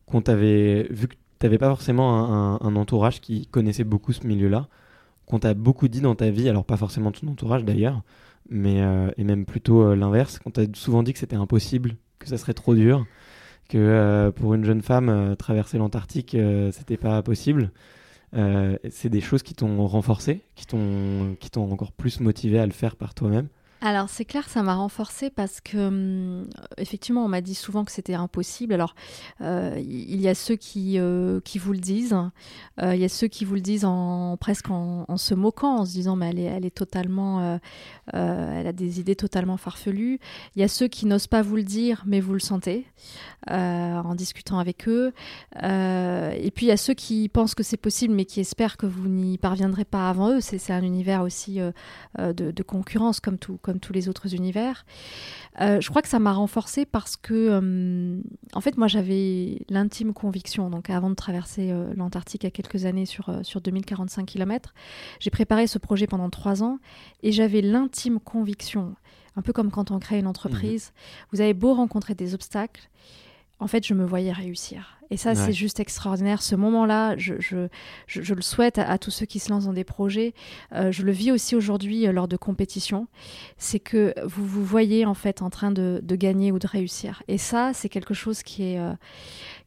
qu'on 0.05 0.21
t'avait 0.21 0.87
vu 0.89 1.07
que 1.07 1.15
tu 1.15 1.45
n'avais 1.45 1.57
pas 1.57 1.67
forcément 1.69 2.61
un, 2.63 2.75
entourage 2.75 3.19
qui 3.19 3.47
connaissait 3.47 3.83
beaucoup 3.83 4.13
ce 4.13 4.25
milieu-là. 4.25 4.67
qu'on 5.25 5.39
t'a 5.39 5.53
beaucoup 5.53 5.89
dit 5.89 6.01
dans 6.01 6.15
ta 6.15 6.29
vie, 6.29 6.47
alors 6.47 6.63
pas 6.63 6.77
forcément 6.77 7.11
ton 7.11 7.27
entourage 7.27 7.65
d'ailleurs, 7.65 8.01
mais 8.49 8.81
et 9.17 9.23
même 9.25 9.45
plutôt 9.45 9.93
l'inverse, 9.93 10.39
qu'on 10.39 10.51
t'a 10.51 10.63
souvent 10.73 11.03
dit 11.03 11.11
que 11.11 11.19
c'était 11.19 11.35
impossible, 11.35 11.97
que 12.19 12.27
ça 12.27 12.37
serait 12.37 12.53
trop 12.53 12.75
dur, 12.75 13.05
que 13.67 14.31
pour 14.37 14.53
une 14.53 14.63
jeune 14.63 14.81
femme 14.81 15.35
traverser 15.37 15.77
l'Antarctique 15.77 16.37
c'était 16.71 16.97
pas 16.97 17.21
possible. 17.23 17.71
C'est 18.89 19.09
des 19.09 19.21
choses 19.21 19.43
qui 19.43 19.53
t'ont 19.53 19.85
renforcé, 19.87 20.41
qui 20.55 20.65
t'ont 20.65 21.35
qui 21.39 21.49
t'ont 21.49 21.71
encore 21.71 21.91
plus 21.91 22.19
motivé 22.19 22.59
à 22.59 22.65
le 22.65 22.71
faire 22.71 22.95
par 22.95 23.13
toi-même. 23.13 23.47
Alors 23.85 24.07
c'est 24.07 24.23
clair, 24.23 24.47
ça 24.47 24.63
m'a 24.63 24.75
renforcé 24.75 25.29
parce 25.29 25.59
que 25.59 25.77
hum, 25.89 26.47
effectivement, 26.77 27.25
on 27.25 27.27
m'a 27.27 27.41
dit 27.41 27.53
souvent 27.53 27.83
que 27.83 27.91
c'était 27.91 28.13
impossible. 28.13 28.73
Alors 28.73 28.95
euh, 29.41 29.75
il 29.77 30.21
y 30.21 30.29
a 30.29 30.35
ceux 30.35 30.55
qui, 30.55 30.97
euh, 30.97 31.41
qui 31.41 31.57
vous 31.57 31.73
le 31.73 31.79
disent, 31.79 32.15
euh, 32.81 32.95
il 32.95 33.01
y 33.01 33.03
a 33.03 33.09
ceux 33.09 33.27
qui 33.27 33.43
vous 33.43 33.55
le 33.55 33.61
disent 33.61 33.83
en 33.83 34.37
presque 34.37 34.69
en, 34.69 35.17
se 35.17 35.33
moquant, 35.33 35.79
en 35.79 35.85
se 35.85 35.91
disant 35.91 36.15
mais 36.15 36.29
elle 36.29 36.39
est, 36.39 36.43
elle 36.43 36.65
est 36.65 36.73
totalement, 36.73 37.59
elle 38.13 38.67
a 38.67 38.71
des 38.71 39.01
idées 39.01 39.17
totalement 39.17 39.57
farfelues. 39.57 40.17
Il 40.55 40.61
y 40.61 40.63
a 40.63 40.69
ceux 40.69 40.87
qui 40.87 41.05
n'osent 41.05 41.27
pas 41.27 41.41
vous 41.41 41.57
le 41.57 41.63
dire, 41.63 42.03
mais 42.07 42.21
vous 42.21 42.33
le 42.33 42.39
sentez 42.39 42.85
en 43.49 44.15
discutant 44.15 44.59
avec 44.59 44.87
eux. 44.87 45.11
et 45.61 46.51
puis 46.55 46.67
il 46.67 46.69
y 46.69 46.71
a 46.71 46.77
ceux 46.77 46.93
qui 46.93 47.27
pensent 47.27 47.53
que 47.53 47.63
c'est 47.63 47.75
possible, 47.75 48.13
mais 48.13 48.23
qui 48.23 48.39
espèrent 48.39 48.77
que 48.77 48.85
vous 48.85 49.09
n'y 49.09 49.37
parviendrez 49.37 49.83
pas 49.83 50.09
avant 50.09 50.29
eux. 50.29 50.39
C'est 50.39 50.71
un 50.71 50.83
univers 50.83 51.21
aussi 51.21 51.59
de, 52.17 52.63
concurrence 52.63 53.19
comme 53.19 53.37
tout. 53.37 53.59
Tous 53.79 53.93
les 53.93 54.09
autres 54.09 54.33
univers. 54.35 54.85
Euh, 55.61 55.79
je 55.81 55.89
crois 55.89 56.01
que 56.01 56.07
ça 56.07 56.19
m'a 56.19 56.33
renforcée 56.33 56.85
parce 56.85 57.15
que, 57.15 57.33
euh, 57.33 58.21
en 58.53 58.61
fait, 58.61 58.77
moi 58.77 58.87
j'avais 58.87 59.65
l'intime 59.69 60.13
conviction, 60.13 60.69
donc 60.69 60.89
avant 60.89 61.09
de 61.09 61.15
traverser 61.15 61.71
euh, 61.71 61.93
l'Antarctique 61.95 62.43
il 62.43 62.47
y 62.47 62.47
a 62.47 62.51
quelques 62.51 62.85
années 62.85 63.05
sur, 63.05 63.31
sur 63.43 63.61
2045 63.61 64.25
km, 64.25 64.73
j'ai 65.19 65.29
préparé 65.29 65.67
ce 65.67 65.77
projet 65.77 66.07
pendant 66.07 66.29
trois 66.29 66.63
ans 66.63 66.79
et 67.21 67.31
j'avais 67.31 67.61
l'intime 67.61 68.19
conviction, 68.19 68.95
un 69.35 69.41
peu 69.41 69.53
comme 69.53 69.69
quand 69.69 69.91
on 69.91 69.99
crée 69.99 70.19
une 70.19 70.27
entreprise, 70.27 70.87
mmh. 70.87 71.25
vous 71.31 71.41
avez 71.41 71.53
beau 71.53 71.73
rencontrer 71.73 72.15
des 72.15 72.33
obstacles, 72.33 72.89
en 73.59 73.67
fait, 73.67 73.85
je 73.85 73.93
me 73.93 74.05
voyais 74.05 74.31
réussir. 74.31 74.97
Et 75.13 75.17
ça, 75.17 75.35
c'est 75.35 75.53
juste 75.53 75.79
extraordinaire. 75.79 76.41
Ce 76.41 76.55
moment-là, 76.55 77.15
je, 77.17 77.35
je, 77.39 78.33
le 78.33 78.41
souhaite 78.41 78.79
à, 78.79 78.97
tous 78.97 79.11
ceux 79.11 79.27
qui 79.27 79.37
se 79.37 79.51
lancent 79.51 79.65
dans 79.65 79.73
des 79.73 79.83
projets. 79.83 80.33
Euh, 80.73 80.91
je 80.91 81.03
le 81.03 81.11
vis 81.11 81.31
aussi 81.31 81.55
aujourd'hui 81.55 82.07
euh, 82.07 82.11
lors 82.11 82.27
de 82.27 82.35
compétitions. 82.35 83.07
C'est 83.59 83.79
que 83.79 84.15
vous 84.25 84.43
vous 84.43 84.65
voyez 84.65 85.05
en 85.05 85.13
fait 85.13 85.43
en 85.43 85.51
train 85.51 85.69
de, 85.69 86.01
gagner 86.15 86.51
ou 86.51 86.57
de 86.57 86.65
réussir. 86.65 87.21
Et 87.27 87.37
ça, 87.37 87.73
c'est 87.75 87.89
quelque 87.89 88.15
chose 88.15 88.41
qui 88.41 88.63
est, 88.63 88.79
euh, 88.79 88.93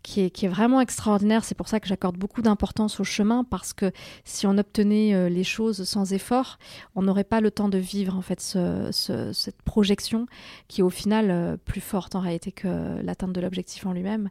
qui 0.03 0.23
est, 0.23 0.31
qui 0.31 0.47
est 0.47 0.49
vraiment 0.49 0.81
extraordinaire. 0.81 1.45
C'est 1.45 1.55
pour 1.55 1.69
ça 1.69 1.79
que 1.79 1.87
j'accorde 1.87 2.17
beaucoup 2.17 2.43
d'importance 2.43 2.99
au 2.99 3.05
chemin 3.05 3.45
parce 3.45 3.73
que 3.73 3.93
si 4.25 4.49
on 4.49 4.59
obtenait 4.59 5.31
les 5.31 5.45
choses 5.45 5.85
sans 5.85 6.13
effort, 6.13 6.59
on 6.97 7.03
n'aurait 7.03 7.25
pas 7.25 7.41
le 7.41 7.53
temps 7.53 7.69
de 7.69 7.79
vivre 7.79 8.17
en 8.17 8.23
fait 8.23 8.41
cette 8.41 9.63
projection 9.63 10.27
qui 10.67 10.81
est 10.81 10.85
au 10.85 10.91
final 10.91 11.59
plus 11.65 11.81
forte 11.81 12.17
en 12.17 12.21
réalité 12.21 12.51
que 12.51 13.01
l'atteinte 13.03 13.33
de 13.33 13.41
l'objectif 13.41 13.87
en 13.87 13.93
lui-même. 13.93 14.29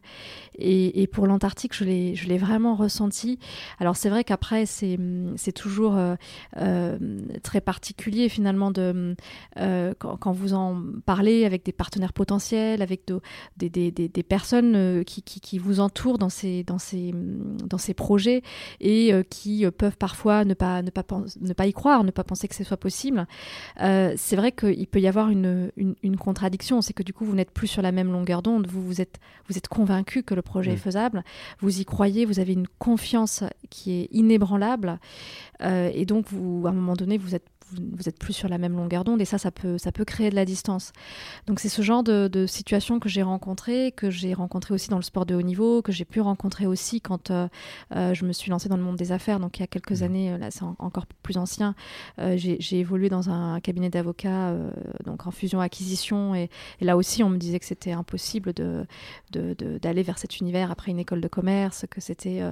et 0.58 1.05
et 1.05 1.05
pour 1.06 1.26
l'Antarctique, 1.26 1.74
je 1.74 1.84
l'ai 1.84 2.38
vraiment 2.38 2.74
ressenti. 2.74 3.38
Alors 3.78 3.96
c'est 3.96 4.08
vrai 4.08 4.24
qu'après, 4.24 4.66
c'est 4.66 4.98
toujours 5.54 5.96
euh, 5.96 6.16
euh, 6.58 6.98
très 7.42 7.60
particulier 7.60 8.28
finalement 8.28 8.70
de, 8.70 9.16
euh, 9.58 9.94
quand, 9.98 10.32
vous 10.32 10.54
en 10.54 10.82
parlez 11.04 11.44
avec 11.44 11.64
des 11.64 11.72
partenaires 11.72 12.12
potentiels, 12.12 12.82
avec 12.82 13.02
des, 13.56 13.70
des, 13.70 13.90
des, 13.90 14.22
personnes 14.22 15.04
qui, 15.04 15.22
qui, 15.22 15.40
qui, 15.40 15.58
vous 15.58 15.80
entourent 15.80 16.18
dans 16.18 16.28
ces, 16.28 16.64
dans 16.64 16.78
ces, 16.78 17.12
dans 17.14 17.78
ces 17.78 17.94
projets 17.94 18.42
et 18.80 19.12
qui 19.30 19.64
peuvent 19.70 19.96
parfois 19.96 20.44
ne 20.44 20.54
pas, 20.54 20.82
ne, 20.82 20.90
pas 20.90 21.04
ne 21.40 21.52
pas 21.52 21.66
y 21.66 21.72
croire, 21.72 22.04
ne 22.04 22.10
pas 22.10 22.24
penser 22.24 22.48
que 22.48 22.54
ce 22.54 22.64
soit 22.64 22.76
possible. 22.76 23.26
c'est 23.78 24.36
vrai 24.36 24.52
qu'il 24.52 24.86
peut 24.86 25.00
y 25.00 25.08
avoir 25.08 25.30
une, 25.30 25.70
une, 25.76 25.94
une 26.02 26.16
contradiction, 26.16 26.82
c'est 26.82 26.92
que 26.92 27.02
du 27.02 27.12
coup, 27.12 27.24
vous 27.24 27.34
n'êtes 27.34 27.50
plus 27.50 27.66
sur 27.66 27.82
la 27.82 27.92
même 27.92 28.12
longueur 28.12 28.42
d'onde, 28.42 28.66
vous, 28.66 28.82
vous, 28.82 29.00
êtes, 29.00 29.18
vous 29.48 29.56
êtes 29.56 29.68
convaincu 29.68 30.22
que 30.22 30.34
le 30.34 30.42
projet 30.42 30.72
est 30.72 30.74
mmh. 30.74 30.78
Vous 31.60 31.80
y 31.80 31.84
croyez, 31.84 32.24
vous 32.24 32.40
avez 32.40 32.52
une 32.52 32.68
confiance 32.78 33.44
qui 33.70 33.92
est 34.00 34.08
inébranlable, 34.12 34.98
euh, 35.62 35.90
et 35.94 36.04
donc 36.04 36.26
vous, 36.30 36.66
à 36.66 36.70
un 36.70 36.72
moment 36.72 36.94
donné, 36.94 37.18
vous 37.18 37.34
êtes 37.34 37.48
vous 37.72 38.08
êtes 38.08 38.18
plus 38.18 38.32
sur 38.32 38.48
la 38.48 38.58
même 38.58 38.76
longueur 38.76 39.04
d'onde 39.04 39.20
et 39.20 39.24
ça, 39.24 39.38
ça 39.38 39.50
peut, 39.50 39.78
ça 39.78 39.92
peut 39.92 40.04
créer 40.04 40.30
de 40.30 40.34
la 40.34 40.44
distance. 40.44 40.92
Donc 41.46 41.60
c'est 41.60 41.68
ce 41.68 41.82
genre 41.82 42.02
de, 42.02 42.28
de 42.28 42.46
situation 42.46 43.00
que 43.00 43.08
j'ai 43.08 43.22
rencontré, 43.22 43.92
que 43.92 44.10
j'ai 44.10 44.34
rencontré 44.34 44.74
aussi 44.74 44.88
dans 44.88 44.96
le 44.96 45.02
sport 45.02 45.26
de 45.26 45.34
haut 45.34 45.42
niveau, 45.42 45.82
que 45.82 45.92
j'ai 45.92 46.04
pu 46.04 46.20
rencontrer 46.20 46.66
aussi 46.66 47.00
quand 47.00 47.30
euh, 47.30 47.48
euh, 47.94 48.14
je 48.14 48.24
me 48.24 48.32
suis 48.32 48.50
lancée 48.50 48.68
dans 48.68 48.76
le 48.76 48.82
monde 48.82 48.96
des 48.96 49.12
affaires. 49.12 49.40
Donc 49.40 49.58
il 49.58 49.62
y 49.62 49.64
a 49.64 49.66
quelques 49.66 50.00
mmh. 50.00 50.04
années, 50.04 50.32
euh, 50.32 50.38
là 50.38 50.50
c'est 50.50 50.64
encore 50.78 51.06
plus 51.22 51.36
ancien, 51.36 51.74
j'ai 52.18 52.78
évolué 52.78 53.08
dans 53.08 53.30
un 53.30 53.60
cabinet 53.60 53.90
d'avocats, 53.90 54.54
donc 55.04 55.26
en 55.26 55.30
fusion-acquisition 55.30 56.34
et, 56.34 56.50
là 56.80 56.96
aussi 56.96 57.22
on 57.22 57.28
me 57.28 57.36
disait 57.36 57.58
que 57.58 57.64
c'était 57.64 57.92
impossible 57.92 58.52
de 58.52 58.86
d'aller 59.32 60.02
vers 60.02 60.18
cet 60.18 60.38
univers 60.38 60.70
après 60.70 60.92
une 60.92 60.98
école 60.98 61.20
de 61.20 61.28
commerce, 61.28 61.84
que 61.90 62.00
c'était 62.00 62.42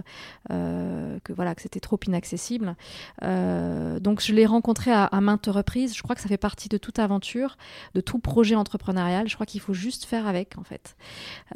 que 0.48 1.32
voilà 1.32 1.54
que 1.54 1.62
c'était 1.62 1.80
trop 1.80 1.98
inaccessible. 2.06 2.74
donc 3.20 4.20
je 4.20 4.32
l'ai 4.32 4.46
rencontré 4.46 4.90
à 4.90 5.03
à, 5.06 5.20
maintes 5.20 5.46
reprises. 5.46 5.96
Je 5.96 6.02
crois 6.02 6.14
que 6.14 6.20
ça 6.20 6.28
fait 6.28 6.36
partie 6.36 6.68
de 6.68 6.78
toute 6.78 6.98
aventure, 6.98 7.56
de 7.94 8.00
tout 8.00 8.18
projet 8.18 8.54
entrepreneurial. 8.54 9.28
Je 9.28 9.34
crois 9.34 9.46
qu'il 9.46 9.60
faut 9.60 9.74
juste 9.74 10.04
faire 10.04 10.26
avec, 10.26 10.58
en 10.58 10.64
fait. 10.64 10.96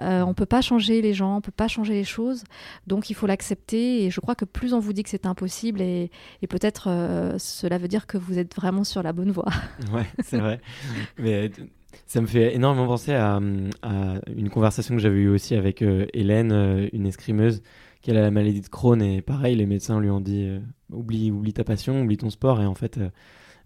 Euh, 0.00 0.22
on 0.22 0.34
peut 0.34 0.46
pas 0.46 0.60
changer 0.60 1.02
les 1.02 1.14
gens, 1.14 1.36
on 1.36 1.40
peut 1.40 1.52
pas 1.52 1.68
changer 1.68 1.94
les 1.94 2.04
choses, 2.04 2.44
donc 2.86 3.10
il 3.10 3.14
faut 3.14 3.26
l'accepter. 3.26 4.04
Et 4.04 4.10
je 4.10 4.20
crois 4.20 4.34
que 4.34 4.44
plus 4.44 4.74
on 4.74 4.80
vous 4.80 4.92
dit 4.92 5.02
que 5.02 5.10
c'est 5.10 5.26
impossible, 5.26 5.80
et, 5.80 6.10
peut-être 6.48 6.88
euh, 6.88 7.38
cela 7.38 7.78
veut 7.78 7.88
dire 7.88 8.06
que 8.06 8.16
vous 8.16 8.38
êtes 8.38 8.54
vraiment 8.54 8.84
sur 8.84 9.02
la 9.02 9.12
bonne 9.12 9.30
voie. 9.30 9.52
ouais, 9.92 10.06
c'est 10.20 10.38
vrai. 10.38 10.60
Mais 11.18 11.50
ça 12.06 12.20
me 12.20 12.26
fait 12.26 12.54
énormément 12.54 12.86
penser 12.86 13.12
à, 13.14 13.38
une 13.38 14.50
conversation 14.50 14.94
que 14.94 15.00
j'avais 15.00 15.18
eue 15.18 15.28
aussi 15.28 15.54
avec 15.54 15.82
euh, 15.82 16.06
Hélène, 16.12 16.52
euh, 16.52 16.88
une 16.92 17.06
escrimeuse 17.06 17.62
qui 18.02 18.10
a 18.10 18.14
la 18.14 18.30
maladie 18.30 18.60
de 18.60 18.68
Crohn. 18.68 19.00
Et 19.02 19.22
pareil, 19.22 19.56
les 19.56 19.66
médecins 19.66 20.00
lui 20.00 20.10
ont 20.10 20.20
dit 20.20 20.48
oublie, 20.90 21.30
oublie 21.30 21.52
ta 21.52 21.64
passion, 21.64 22.02
oublie 22.02 22.16
ton 22.16 22.30
sport. 22.30 22.60
Et 22.60 22.66
en 22.66 22.74
fait, 22.74 23.00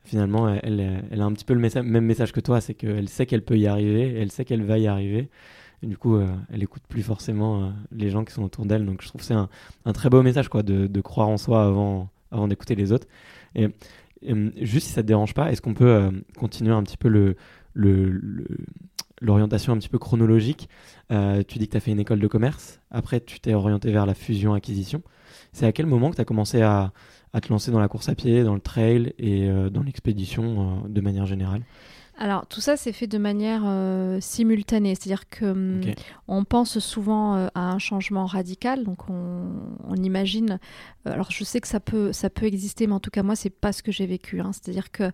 finalement, 0.04 0.48
elle, 0.48 0.80
a 0.80 1.24
un 1.24 1.32
petit 1.32 1.44
peu 1.44 1.54
le 1.54 1.60
même 1.60 2.04
message 2.04 2.32
que 2.32 2.40
toi, 2.40 2.60
c'est 2.60 2.74
qu'elle 2.74 3.08
sait 3.08 3.26
qu'elle 3.26 3.44
peut 3.44 3.58
y 3.58 3.66
arriver, 3.66 4.14
elle 4.16 4.30
sait 4.30 4.44
qu'elle 4.44 4.64
va 4.64 4.78
y 4.78 4.86
arriver. 4.86 5.28
Et 5.82 5.86
du 5.86 5.96
coup, 5.96 6.16
euh, 6.16 6.28
elle 6.52 6.62
écoute 6.62 6.82
plus 6.88 7.02
forcément 7.02 7.64
euh, 7.64 7.70
les 7.90 8.10
gens 8.10 8.24
qui 8.24 8.32
sont 8.32 8.44
autour 8.44 8.66
d'elle. 8.66 8.86
Donc 8.86 9.02
je 9.02 9.08
trouve 9.08 9.22
c'est 9.22 9.34
un, 9.34 9.48
un, 9.84 9.92
très 9.92 10.10
beau 10.10 10.22
message 10.22 10.48
quoi, 10.48 10.62
de, 10.62 11.00
croire 11.00 11.28
en 11.28 11.36
soi 11.36 11.64
avant, 11.64 12.08
d'écouter 12.46 12.74
les 12.74 12.92
autres. 12.92 13.08
Et, 13.54 13.68
juste 14.60 14.86
si 14.86 14.92
ça 14.92 15.02
te 15.02 15.08
dérange 15.08 15.34
pas, 15.34 15.50
est-ce 15.50 15.60
qu'on 15.60 15.74
peut 15.74 15.84
euh, 15.84 16.10
continuer 16.38 16.72
un 16.72 16.84
petit 16.84 16.96
peu 16.96 17.08
le, 17.08 17.36
l'orientation 19.22 19.72
un 19.72 19.78
petit 19.78 19.88
peu 19.88 19.98
chronologique. 19.98 20.68
Tu 21.10 21.58
dis 21.58 21.66
que 21.66 21.72
tu 21.72 21.76
as 21.76 21.80
fait 21.80 21.92
une 21.92 22.00
école 22.00 22.20
de 22.20 22.26
commerce, 22.26 22.80
après 22.90 23.20
tu 23.20 23.40
t'es 23.40 23.54
orienté 23.54 23.90
vers 23.92 24.06
la 24.06 24.14
fusion-acquisition. 24.14 25.02
C'est 25.52 25.66
à 25.66 25.72
quel 25.72 25.86
moment 25.86 26.10
que 26.10 26.16
tu 26.16 26.20
as 26.22 26.24
commencé 26.24 26.62
à, 26.62 26.92
à 27.32 27.40
te 27.40 27.48
lancer 27.48 27.70
dans 27.70 27.80
la 27.80 27.88
course 27.88 28.08
à 28.08 28.14
pied, 28.14 28.44
dans 28.44 28.54
le 28.54 28.60
trail 28.60 29.14
et 29.18 29.48
euh, 29.48 29.70
dans 29.70 29.82
l'expédition 29.82 30.82
euh, 30.84 30.88
de 30.88 31.00
manière 31.00 31.26
générale? 31.26 31.62
Alors 32.18 32.46
tout 32.46 32.60
ça 32.60 32.76
s'est 32.76 32.92
fait 32.92 33.06
de 33.06 33.18
manière 33.18 33.62
euh, 33.64 34.18
simultanée, 34.20 34.94
c'est-à-dire 34.94 35.28
que 35.28 35.46
hum, 35.46 35.80
on 36.28 36.44
pense 36.44 36.78
souvent 36.78 37.48
à 37.54 37.60
un 37.60 37.78
changement 37.78 38.26
radical, 38.26 38.84
donc 38.84 39.08
on, 39.08 39.94
imagine. 39.96 40.58
alors 41.04 41.30
je 41.30 41.44
sais 41.44 41.60
que 41.60 41.68
ça 41.68 41.78
peut 41.78 42.12
ça 42.12 42.30
peut 42.30 42.46
exister, 42.46 42.86
mais 42.86 42.94
en 42.94 43.00
tout 43.00 43.10
cas 43.10 43.22
moi 43.22 43.36
c'est 43.36 43.50
pas 43.50 43.72
ce 43.72 43.82
que 43.82 43.92
j'ai 43.92 44.06
vécu. 44.06 44.40
Hein. 44.40 44.50
c'est-à-dire 44.52 44.90
que 44.90 45.12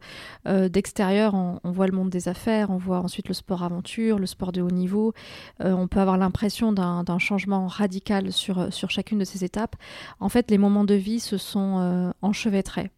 d'extérieur 0.68 1.34
on, 1.34 1.70
voit 1.70 1.86
le 1.86 1.92
monde 1.92 2.10
des 2.10 2.28
affaires, 2.28 2.70
on 2.70 2.76
voit 2.76 3.00
ensuite 3.00 3.28
le 3.28 3.34
sport 3.34 3.62
aventure, 3.62 4.18
le 4.18 4.26
sport 4.26 4.52
de 4.52 4.62
haut 4.62 4.70
niveau. 4.70 5.12
on 5.60 5.88
peut 5.88 6.00
avoir 6.00 6.16
l'impression 6.18 6.72
d'un 6.72 7.18
changement 7.18 7.66
radical 7.66 8.32
sur 8.32 8.72
sur 8.72 8.90
chacune 8.90 9.18
de 9.18 9.24
ces 9.24 9.44
étapes. 9.44 9.76
En 10.20 10.28
fait 10.28 10.50
les 10.50 10.58
moments 10.58 10.84
de 10.84 10.94
vie 10.94 11.20
se 11.20 11.36
sont 11.36 12.12
enchevêtrés. 12.22 12.90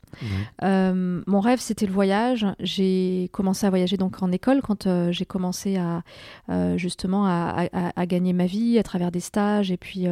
Euh, 0.62 1.23
mon 1.26 1.40
rêve, 1.40 1.61
c'était 1.61 1.87
le 1.87 1.92
voyage. 1.92 2.47
J'ai 2.61 3.28
commencé 3.33 3.66
à 3.66 3.71
voyager 3.71 3.90
donc 3.97 4.23
en 4.23 4.33
école 4.33 4.61
quand 4.63 4.87
euh, 4.87 5.13
j'ai 5.13 5.25
commencé 5.25 5.77
à 5.77 6.03
euh, 6.51 6.77
justement 6.77 7.27
à, 7.27 8.07
gagner 8.07 8.33
ma 8.33 8.47
vie 8.47 8.79
à 8.79 8.83
travers 8.83 9.11
des 9.11 9.21
stages 9.21 9.71
et 9.71 9.77
puis 9.77 10.07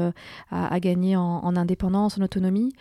à, 0.51 0.81
gagner 0.81 1.17
en, 1.17 1.57
indépendance, 1.57 2.19
en 2.19 2.23
autonomie. 2.23 2.73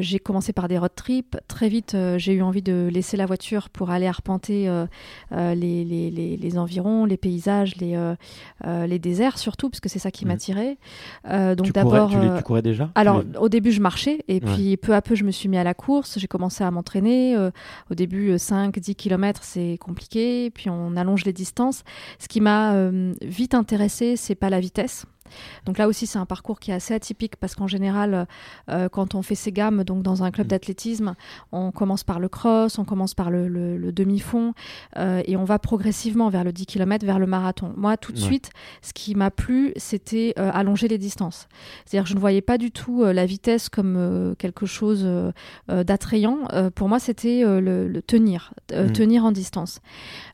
j'ai 0.00 0.18
commencé 0.18 0.52
par 0.52 0.68
des 0.68 0.78
road 0.78 0.92
trips. 0.94 1.36
Très 1.48 1.68
vite, 1.68 1.96
j'ai 2.16 2.32
eu 2.32 2.42
envie 2.42 2.62
de 2.62 2.88
laisser 2.92 3.16
la 3.16 3.26
voiture 3.26 3.68
pour 3.68 3.90
aller 3.90 4.06
arpenter 4.06 4.70
les, 5.32 5.84
les, 5.84 6.36
les, 6.36 6.58
environs, 6.58 7.04
les 7.04 7.16
paysages, 7.16 7.76
les, 7.76 8.14
les 8.64 8.98
déserts 8.98 9.38
surtout, 9.38 9.68
parce 9.68 9.80
que 9.80 9.88
c'est 9.88 9.98
ça 9.98 10.10
qui 10.10 10.24
m'attirait. 10.24 10.78
donc 11.28 11.72
d'abord, 11.72 12.10
tu, 12.10 12.42
courais 12.44 12.62
déjà 12.62 12.90
Alors 12.94 13.22
au 13.38 13.48
début, 13.48 13.72
je 13.72 13.80
marchais 13.80 14.24
et 14.28 14.40
puis 14.40 14.76
peu 14.76 14.94
à 14.94 15.02
peu, 15.02 15.14
je 15.14 15.24
me 15.24 15.30
suis 15.30 15.48
mis 15.48 15.58
à 15.58 15.64
la 15.64 15.74
course. 15.74 16.18
J'ai 16.18 16.28
commencé 16.28 16.64
à 16.64 16.70
m'entraîner. 16.70 17.36
Euh, 17.36 17.50
au 17.90 17.94
début, 17.94 18.34
5-10 18.34 18.90
euh, 18.90 18.94
km, 18.94 19.40
c'est 19.42 19.78
compliqué. 19.80 20.09
Puis 20.10 20.68
on 20.68 20.96
allonge 20.96 21.24
les 21.24 21.32
distances. 21.32 21.84
Ce 22.18 22.28
qui 22.28 22.40
m'a 22.40 22.74
euh, 22.74 23.14
vite 23.22 23.54
intéressé, 23.54 24.16
c'est 24.16 24.34
pas 24.34 24.50
la 24.50 24.60
vitesse. 24.60 25.06
Donc 25.66 25.78
là 25.78 25.88
aussi, 25.88 26.06
c'est 26.06 26.18
un 26.18 26.26
parcours 26.26 26.60
qui 26.60 26.70
est 26.70 26.74
assez 26.74 26.94
atypique 26.94 27.36
parce 27.36 27.54
qu'en 27.54 27.66
général, 27.66 28.26
euh, 28.68 28.88
quand 28.88 29.14
on 29.14 29.22
fait 29.22 29.34
ces 29.34 29.52
gammes, 29.52 29.84
donc 29.84 30.02
dans 30.02 30.22
un 30.22 30.30
club 30.30 30.46
mm. 30.46 30.50
d'athlétisme, 30.50 31.14
on 31.52 31.70
commence 31.70 32.04
par 32.04 32.20
le 32.20 32.28
cross, 32.28 32.78
on 32.78 32.84
commence 32.84 33.14
par 33.14 33.30
le, 33.30 33.90
demi-fond 33.92 34.54
euh, 34.96 35.22
et 35.26 35.36
on 35.36 35.44
va 35.44 35.58
progressivement 35.58 36.28
vers 36.28 36.44
le 36.44 36.52
10 36.52 36.66
km, 36.66 37.04
vers 37.04 37.18
le 37.18 37.26
marathon. 37.26 37.72
Moi, 37.76 37.96
tout 37.96 38.12
de 38.12 38.18
suite, 38.18 38.50
ce 38.82 38.92
qui 38.92 39.14
m'a 39.14 39.30
plu, 39.30 39.72
c'était 39.76 40.34
euh, 40.38 40.50
allonger 40.52 40.88
les 40.88 40.98
distances. 40.98 41.48
C'est-à-dire 41.84 42.04
que 42.04 42.10
je 42.10 42.14
ne 42.14 42.20
voyais 42.20 42.40
pas 42.40 42.58
du 42.58 42.70
tout 42.70 43.04
la 43.04 43.26
vitesse 43.26 43.68
comme 43.68 44.34
quelque 44.38 44.66
chose 44.66 45.06
d'attrayant. 45.68 46.38
pour 46.74 46.88
moi, 46.88 46.98
c'était 46.98 47.42
le, 47.44 48.00
tenir, 48.06 48.52
mm. 48.72 48.92
tenir 48.92 49.24
en 49.24 49.32
distance. 49.32 49.80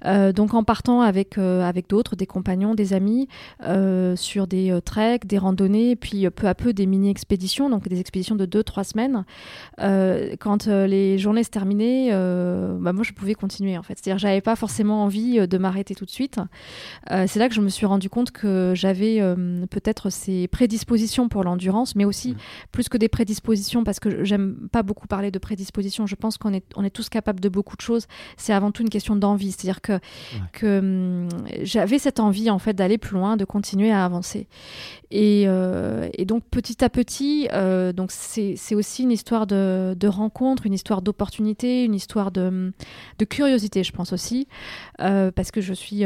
donc 0.05 0.55
en 0.55 0.65
partant 0.65 1.01
avec, 1.01 1.39
avec 1.39 1.89
d'autres, 1.89 2.17
des 2.17 2.27
compagnons, 2.27 2.75
des 2.75 2.93
amis, 2.93 3.29
sur 4.17 4.47
des 4.47 4.79
des 5.25 5.39
randonnées, 5.39 5.97
puis 5.97 6.29
peu 6.31 6.47
à 6.47 6.55
peu 6.55 6.73
des 6.73 6.87
mini-expéditions, 6.87 7.69
donc 7.69 7.89
des 7.89 8.01
expéditions 8.01 8.35
de 8.35 8.47
2-3 8.47 8.85
semaines. 8.85 9.25
quand 10.39 10.67
les 10.67 11.19
journées 11.19 11.45
se 11.45 11.51
terminaient, 11.51 12.11
bah, 12.11 12.93
moi 12.93 13.03
je 13.03 13.13
pouvais 13.13 13.35
continuer 13.35 13.77
en 13.77 13.83
fait. 13.83 13.99
C'est-à-dire 13.99 14.19
j'avais 14.19 14.41
pas 14.41 14.57
forcément 14.57 15.05
envie 15.05 15.47
de 15.47 15.59
m'arrêter 15.59 15.95
tout 15.95 16.05
de 16.05 16.11
suite. 16.11 16.39
c'est 17.11 17.39
là 17.39 17.49
que 17.49 17.55
je 17.55 17.61
me 17.61 17.69
suis 17.69 17.87
rendu 17.87 18.09
compte 18.09 18.31
que 18.31 18.73
j'avais 18.75 19.21
peut-être 19.71 20.11
ces 20.11 20.49
prédispositions 20.49 21.29
pour 21.29 21.45
l'endurance, 21.45 21.95
mais 21.95 22.05
aussi 22.05 22.33
mmh. 22.33 22.37
plus 22.73 22.89
que 22.89 22.97
des 22.97 23.09
prédispositions, 23.09 23.85
parce 23.85 24.01
que 24.01 24.25
j'aime 24.25 24.69
pas 24.73 24.83
beaucoup 24.83 25.07
parler 25.07 25.31
de 25.31 25.39
prédispositions. 25.39 26.07
Je 26.07 26.15
pense 26.15 26.39
qu'on 26.39 26.53
est, 26.53 26.65
on 26.77 26.85
est 26.85 26.91
tous 26.91 27.09
capables 27.09 27.41
de 27.41 27.49
beaucoup 27.49 27.77
de 27.77 27.83
choses. 27.83 28.07
C'est 28.37 28.53
avant 28.53 28.71
tout 28.71 28.83
une 28.83 28.91
question 28.91 29.17
d'envie. 29.17 29.53
C'est-à-dire 29.53 29.81
que, 29.81 29.99
que 30.53 31.27
j'avais 31.63 31.99
cette 31.99 32.21
envie 32.21 32.51
en 32.51 32.59
fait 32.59 32.75
d'aller 32.75 32.99
plus 32.99 33.15
loin, 33.15 33.37
de 33.37 33.45
continuer 33.45 33.91
à 33.91 34.05
avancer. 34.05 34.49
Euh, 35.15 36.09
et, 36.15 36.25
donc 36.25 36.45
petit 36.51 36.85
à 36.85 36.91
petit, 36.91 37.49
euh, 37.53 37.93
c'est 38.09 38.75
aussi 38.75 39.03
une 39.05 39.13
histoire 39.13 39.47
de, 39.47 40.07
rencontre, 40.07 40.67
une 40.67 40.75
histoire 40.75 41.03
d'opportunité, 41.03 41.85
une 41.85 41.95
histoire 41.95 42.31
de, 42.31 42.73
curiosité, 43.29 43.83
je 43.85 43.93
pense 43.93 44.13
aussi, 44.13 44.47
euh, 45.01 45.31
parce 45.31 45.51
que 45.51 45.61
je 45.61 45.73
suis 45.73 46.05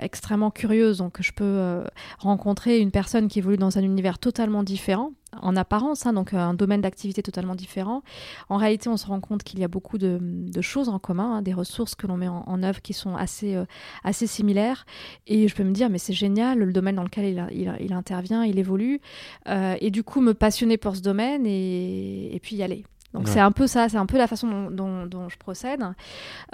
extrêmement 0.00 0.50
curieuse, 0.50 0.98
donc 0.98 1.20
je 1.20 1.32
peux 1.32 1.84
rencontrer 2.18 2.78
une 2.78 2.90
personne 2.90 3.28
qui 3.28 3.38
évolue 3.38 3.56
dans 3.58 3.78
un 3.78 3.82
univers 3.82 4.18
totalement 4.18 4.62
différent, 4.62 5.12
en 5.40 5.56
apparence, 5.56 6.06
hein, 6.06 6.12
donc 6.12 6.34
un 6.34 6.54
domaine 6.54 6.80
d'activité 6.80 7.22
totalement 7.22 7.54
différent. 7.54 8.02
En 8.48 8.56
réalité, 8.56 8.88
on 8.88 8.96
se 8.96 9.06
rend 9.06 9.20
compte 9.20 9.42
qu'il 9.42 9.60
y 9.60 9.64
a 9.64 9.68
beaucoup 9.68 9.98
de, 9.98 10.20
choses 10.60 10.88
en 10.88 10.98
commun, 10.98 11.36
hein, 11.36 11.42
des 11.42 11.52
ressources 11.52 11.94
que 11.94 12.06
l'on 12.06 12.16
met 12.16 12.28
en, 12.28 12.62
œuvre 12.62 12.82
qui 12.82 12.92
sont 12.92 13.16
assez, 13.16 13.54
euh, 13.54 13.64
assez 14.04 14.26
similaires. 14.26 14.84
Et 15.26 15.48
je 15.48 15.54
peux 15.54 15.64
me 15.64 15.72
dire, 15.72 15.88
mais 15.88 15.98
c'est 15.98 16.12
génial, 16.12 16.58
le 16.58 16.72
domaine 16.72 16.96
dans 16.96 17.04
lequel 17.04 17.48
il, 17.52 17.74
il, 17.80 17.92
intervient, 17.92 18.44
il 18.44 18.58
évolue. 18.58 19.00
Euh, 19.48 19.76
et 19.80 19.90
du 19.90 20.02
coup, 20.02 20.20
me 20.20 20.34
passionner 20.34 20.76
pour 20.76 20.96
ce 20.96 21.02
domaine 21.02 21.46
et, 21.46 22.38
puis 22.42 22.56
y 22.56 22.62
aller. 22.62 22.84
Donc 23.12 23.26
c'est 23.26 23.40
un 23.40 23.50
peu 23.50 23.66
ça, 23.66 23.88
c'est 23.88 23.96
un 23.96 24.06
peu 24.06 24.18
la 24.18 24.28
façon 24.28 24.70
dont, 24.70 25.28
je 25.28 25.36
procède. 25.36 25.82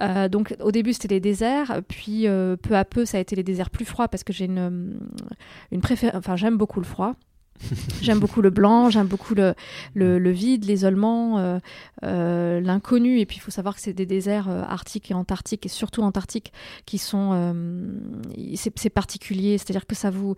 Euh, 0.00 0.28
donc 0.30 0.56
au 0.60 0.72
début 0.72 0.94
c'était 0.94 1.08
les 1.08 1.20
déserts, 1.20 1.82
puis 1.86 2.26
peu 2.62 2.74
à 2.74 2.86
peu 2.86 3.04
ça 3.04 3.18
a 3.18 3.20
été 3.20 3.36
les 3.36 3.42
déserts 3.42 3.68
plus 3.68 3.84
froids 3.84 4.08
parce 4.08 4.24
que 4.24 4.32
j'ai 4.32 4.46
une, 4.46 4.98
une 5.70 5.80
préférence, 5.82 6.16
enfin 6.16 6.34
j'aime 6.36 6.56
beaucoup 6.56 6.80
le 6.80 6.86
froid. 6.86 7.14
j'aime 8.02 8.18
beaucoup 8.18 8.42
le 8.42 8.50
blanc, 8.50 8.90
j'aime 8.90 9.06
beaucoup 9.06 9.34
le, 9.34 9.54
le, 9.94 10.30
vide, 10.30 10.64
l'isolement, 10.64 11.38
euh, 11.38 11.58
euh, 12.04 12.60
l'inconnu. 12.60 13.20
Et 13.20 13.26
puis 13.26 13.36
il 13.38 13.40
faut 13.40 13.50
savoir 13.50 13.74
que 13.74 13.80
c'est 13.80 13.92
des 13.92 14.06
déserts 14.06 14.48
euh, 14.48 14.62
arctiques 14.62 15.10
et 15.10 15.14
antarctiques, 15.14 15.66
et 15.66 15.68
surtout 15.68 16.02
antarctiques, 16.02 16.52
qui 16.84 16.98
sont. 16.98 17.54
c'est 18.54 18.90
particulier, 18.90 19.58
c'est-à-dire 19.58 19.86
que 19.86 19.94
ça 19.94 20.10
vous. 20.10 20.34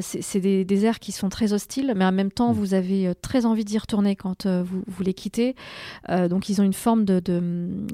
c'est 0.00 0.40
des 0.40 0.64
déserts 0.64 1.00
qui 1.00 1.12
sont 1.12 1.28
très 1.28 1.52
hostiles, 1.52 1.92
mais 1.96 2.04
en 2.04 2.12
même 2.12 2.30
temps, 2.30 2.52
mm. 2.52 2.56
vous 2.56 2.74
avez 2.74 3.12
très 3.22 3.46
envie 3.46 3.64
d'y 3.64 3.78
retourner 3.78 4.16
quand 4.16 4.46
vous, 4.46 4.82
vous, 4.86 5.02
les 5.02 5.14
quittez. 5.14 5.54
donc 6.28 6.48
ils 6.48 6.60
ont 6.60 6.64
une 6.64 6.72
forme 6.72 7.04
de. 7.04 7.22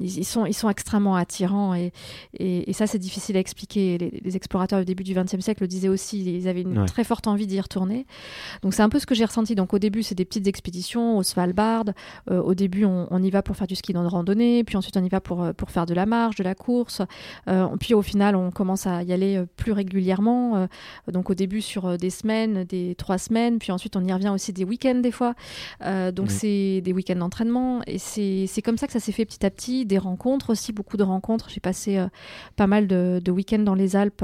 ils, 0.01 0.25
sont, 0.25 0.45
ils 0.45 0.53
sont 0.53 0.69
extrêmement 0.69 1.15
attirants, 1.15 1.73
et, 1.73 1.91
et, 2.37 2.73
ça, 2.73 2.87
c'est 2.87 2.99
difficile 2.99 3.37
à 3.37 3.39
expliquer. 3.39 3.97
Les, 3.97 4.35
explorateurs 4.35 4.79
du 4.79 4.85
début 4.85 5.03
du 5.03 5.13
XXe 5.13 5.39
siècle 5.39 5.63
le 5.63 5.67
disaient 5.67 5.89
aussi, 5.89 6.23
ils 6.23 6.47
avaient 6.47 6.61
une 6.61 6.85
très 6.85 7.03
forte 7.03 7.27
envie 7.27 7.47
d'y 7.47 7.59
retourner. 7.59 8.05
Donc 8.61 8.73
c'est 8.73 8.81
un 8.81 8.89
peu 8.89 8.99
ce 8.99 9.05
que 9.05 9.15
j'ai 9.15 9.25
ressenti. 9.25 9.55
Donc 9.55 9.73
au 9.73 9.79
début, 9.79 10.03
c'est 10.03 10.15
des 10.15 10.25
petites 10.25 10.47
expéditions 10.47 11.17
au 11.17 11.23
Svalbard. 11.23 11.85
Euh, 12.31 12.41
au 12.41 12.53
début, 12.53 12.85
on, 12.85 13.21
y 13.21 13.29
va 13.29 13.41
pour 13.41 13.55
faire 13.55 13.67
du 13.67 13.75
ski 13.75 13.93
dans 13.93 14.03
de 14.03 14.07
randonnée, 14.07 14.63
puis 14.63 14.77
ensuite 14.77 14.95
on 14.97 15.03
y 15.03 15.09
va 15.09 15.19
pour, 15.19 15.43
euh, 15.43 15.53
pour 15.53 15.71
faire 15.71 15.85
de 15.85 15.93
la 15.93 16.05
marche, 16.05 16.35
de 16.35 16.43
la 16.43 16.55
course. 16.55 17.01
Euh, 17.47 17.67
puis 17.79 17.93
au 17.93 18.01
final, 18.01 18.35
on 18.35 18.51
commence 18.51 18.87
à 18.87 19.03
y 19.03 19.13
aller 19.13 19.43
plus 19.57 19.71
régulièrement. 19.71 20.67
donc 21.11 21.29
au 21.29 21.33
début 21.33 21.61
sur 21.61 21.97
des 21.97 22.09
semaines, 22.09 22.63
des 22.63 22.95
trois 22.95 23.17
semaines, 23.17 23.59
puis 23.59 23.71
ensuite 23.71 23.95
on 23.95 24.03
y 24.03 24.13
revient 24.13 24.29
aussi 24.29 24.53
des 24.53 24.63
week-ends 24.63 24.99
des 25.01 25.11
fois. 25.11 25.33
donc 26.13 26.31
c'est 26.31 26.81
des 26.81 26.93
week-ends 26.93 27.15
d'entraînement 27.15 27.81
et 27.87 27.97
c'est 27.97 28.61
comme 28.61 28.77
ça 28.77 28.87
que 28.87 28.93
ça 28.93 28.99
s'est 28.99 29.11
fait 29.11 29.25
petit 29.25 29.45
à 29.45 29.49
petit. 29.49 29.85
Des 29.85 29.97
rencontres 29.97 30.51
aussi, 30.51 30.73
beaucoup 30.73 30.97
de 30.97 31.03
rencontres. 31.03 31.49
J'ai 31.49 31.59
passé 31.59 32.03
pas 32.55 32.67
mal 32.67 32.87
de, 32.87 33.21
de 33.23 33.31
week-ends 33.31 33.59
dans 33.59 33.75
les 33.75 33.95
Alpes. 33.95 34.23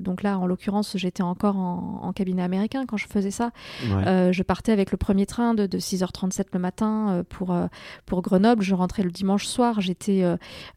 donc 0.00 0.22
là, 0.22 0.38
en 0.38 0.46
l'occurrence, 0.46 0.96
j'étais 0.96 1.22
encore 1.22 1.56
en, 1.56 2.00
en 2.02 2.12
cabinet 2.12 2.42
américain 2.42 2.84
quand 2.86 2.96
je 2.96 3.06
faisais 3.06 3.30
ça. 3.30 3.39
Euh, 3.84 4.32
je 4.32 4.42
partais 4.42 4.72
avec 4.72 4.90
le 4.90 4.96
premier 4.96 5.26
train 5.26 5.54
de, 5.54 5.66
6h37 5.66 6.46
le 6.52 6.58
matin 6.58 7.10
euh, 7.10 7.22
pour, 7.28 7.52
euh, 7.52 7.66
pour 8.06 8.22
Grenoble. 8.22 8.62
Je 8.62 8.74
rentrais 8.74 9.02
le 9.02 9.10
dimanche 9.10 9.46
soir. 9.46 9.80
J'étais 9.80 10.24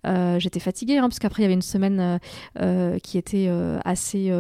j'étais 0.04 0.60
fatiguée 0.60 0.98
hein, 0.98 1.10
parce 1.10 1.20
qu'après 1.20 1.42
il 1.42 1.44
y 1.44 1.46
avait 1.46 1.54
une 1.54 1.62
semaine 1.62 2.20
qui 3.04 3.18
était 3.18 3.50
assez, 3.84 4.32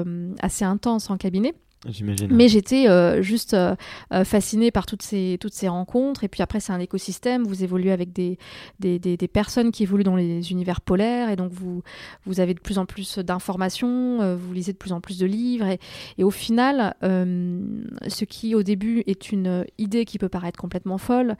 assez 0.42 0.66
intense 0.66 1.10
en 1.10 1.18
cabinet. 1.18 1.54
Mais 2.30 2.48
j'étais 2.48 2.88
euh, 2.88 3.22
juste 3.22 3.54
euh, 3.54 3.76
euh, 4.14 4.24
fascinée 4.24 4.72
par 4.72 4.86
toutes 4.86 5.02
ces, 5.02 5.38
toutes 5.40 5.54
ces 5.54 5.68
rencontres. 5.68 6.24
Et 6.24 6.28
puis 6.28 6.42
après, 6.42 6.60
c'est 6.60 6.72
un 6.72 6.80
écosystème. 6.80 7.44
Vous 7.44 7.64
évoluez 7.64 7.92
avec 7.92 8.14
des, 8.14 8.38
des, 8.80 9.00
des, 9.00 9.28
personnes 9.28 9.72
qui 9.72 9.84
évoluent 9.84 10.04
dans 10.04 10.16
les 10.16 10.52
univers 10.52 10.82
polaires. 10.82 11.30
Et 11.30 11.36
donc, 11.36 11.52
vous, 11.52 11.84
vous 12.26 12.40
avez 12.40 12.54
de 12.54 12.60
plus 12.60 12.78
en 12.78 12.86
plus 12.86 13.20
d'informations. 13.20 14.36
vous 14.36 14.54
lisez 14.54 14.72
de 14.72 14.78
plus 14.78 14.94
en 14.94 15.02
plus 15.02 15.18
de 15.18 15.26
livres. 15.26 15.68
Et, 15.68 15.80
et 16.18 16.24
au 16.24 16.32
final, 16.32 16.96
ce 17.02 18.26
qui, 18.26 18.56
au 18.56 18.64
début, 18.64 19.04
est 19.08 19.32
une 19.32 19.66
idée 19.78 20.06
qui 20.06 20.20
peut 20.20 20.30
paraître 20.30 20.60
complètement 20.60 20.98
folle, 20.98 21.36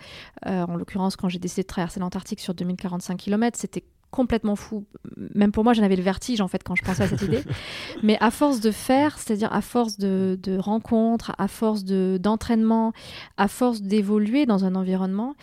en 0.46 0.76
l'occurrence, 0.76 1.16
quand 1.16 1.30
j'ai 1.30 1.40
décidé 1.40 1.62
de 1.62 1.68
traverser 1.68 2.00
l'Antarctique 2.00 2.40
sur 2.40 2.54
2045 2.54 3.18
km, 3.18 3.58
c'était 3.60 3.84
complètement 4.14 4.56
fou. 4.56 4.86
Même 5.34 5.52
pour 5.52 5.64
moi, 5.64 5.74
j'en 5.74 5.82
avais 5.82 5.96
le 5.96 6.04
vertige 6.04 6.40
en 6.40 6.48
fait 6.48 6.64
quand 6.64 6.76
je 6.76 6.84
pensais 6.84 7.02
à 7.02 7.08
cette 7.08 7.24
idée. 7.24 7.42
Mais 8.04 8.16
à 8.22 8.30
force 8.30 8.60
de 8.60 8.70
faire, 8.70 9.18
c'est-à-dire 9.18 9.52
à 9.52 9.62
force 9.62 9.98
de, 9.98 10.38
rencontres, 10.60 11.34
à 11.40 11.48
force 11.48 11.84
d'entraînement, 11.84 12.94
à 13.38 13.48
force 13.48 13.82
d'évoluer 13.82 14.46
dans 14.46 14.66
un 14.66 14.76
environnement, 14.76 15.34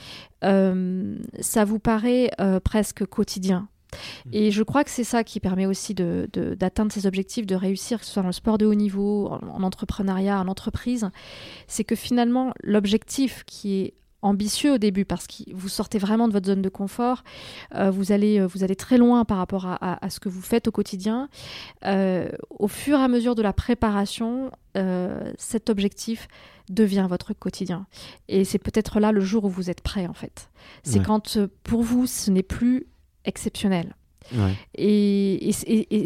euh, 0.45 1.17
ça 1.41 1.65
vous 1.65 1.81
paraît 1.81 2.31
euh, 2.41 2.61
presque 2.61 3.05
quotidien. 3.05 3.69
Mmh. 4.27 4.31
Et 4.35 4.51
je 4.53 4.63
crois 4.63 4.85
que 4.85 4.91
c'est 4.91 5.03
ça 5.03 5.25
qui 5.25 5.41
permet 5.41 5.67
aussi 5.67 5.97
d'atteindre 5.97 6.93
ces 6.93 7.07
objectifs, 7.07 7.47
de 7.47 7.57
réussir, 7.57 7.99
que 7.99 8.07
ce 8.07 8.13
soit 8.13 8.23
dans 8.23 8.29
le 8.29 8.33
sport 8.33 8.57
de 8.57 8.67
haut 8.67 8.75
niveau, 8.75 9.27
en 9.33 9.65
entrepreneuriat, 9.65 10.39
en 10.39 10.47
entreprise. 10.47 11.11
C'est 11.67 11.83
que 11.83 11.97
finalement, 11.97 12.55
l'objectif 12.63 13.43
qui 13.47 13.81
est 13.81 13.95
ambitieux 14.23 14.75
au 14.75 14.79
début 14.79 15.05
parce 15.05 15.27
que 15.27 15.45
vous 15.53 15.69
sortez 15.69 15.99
vraiment 15.99 16.29
de 16.29 16.33
votre 16.33 16.47
zone 16.47 16.63
de 16.63 16.69
confort, 16.69 17.25
euh, 17.75 17.91
vous, 17.91 18.13
allez, 18.13 18.41
euh, 18.41 18.47
vous 18.47 18.65
allez 18.65 18.77
très 18.77 18.99
loin 18.99 19.25
par 19.25 19.39
rapport 19.39 19.67
à, 19.67 20.11
ce 20.11 20.21
que 20.21 20.29
vous 20.29 20.43
faites 20.43 20.69
au 20.69 20.73
quotidien. 20.73 21.29
Euh, 21.85 22.29
au 22.51 22.69
fur 22.69 22.99
et 22.99 23.03
à 23.03 23.09
mesure 23.09 23.35
de 23.35 23.43
la 23.43 23.53
préparation, 23.53 24.51
cet 25.37 25.69
objectif 25.69 26.29
devient 26.69 27.07
votre 27.09 27.35
quotidien. 27.35 27.87
Et 28.29 28.45
c'est 28.45 28.59
peut-être 28.59 29.01
là 29.01 29.11
le 29.11 29.21
jour 29.21 29.45
où 29.45 29.49
vous 29.49 29.69
êtes 29.69 29.81
prêt 29.81 30.07
en 30.07 30.15
fait. 30.15 30.49
C'est 30.85 31.03
quand 31.03 31.39
pour 31.65 31.83
vous 31.83 32.07
ce 32.07 32.31
n'est 32.31 32.45
plus 32.45 32.87
exceptionnel. 33.25 33.97
Et, 34.77 35.51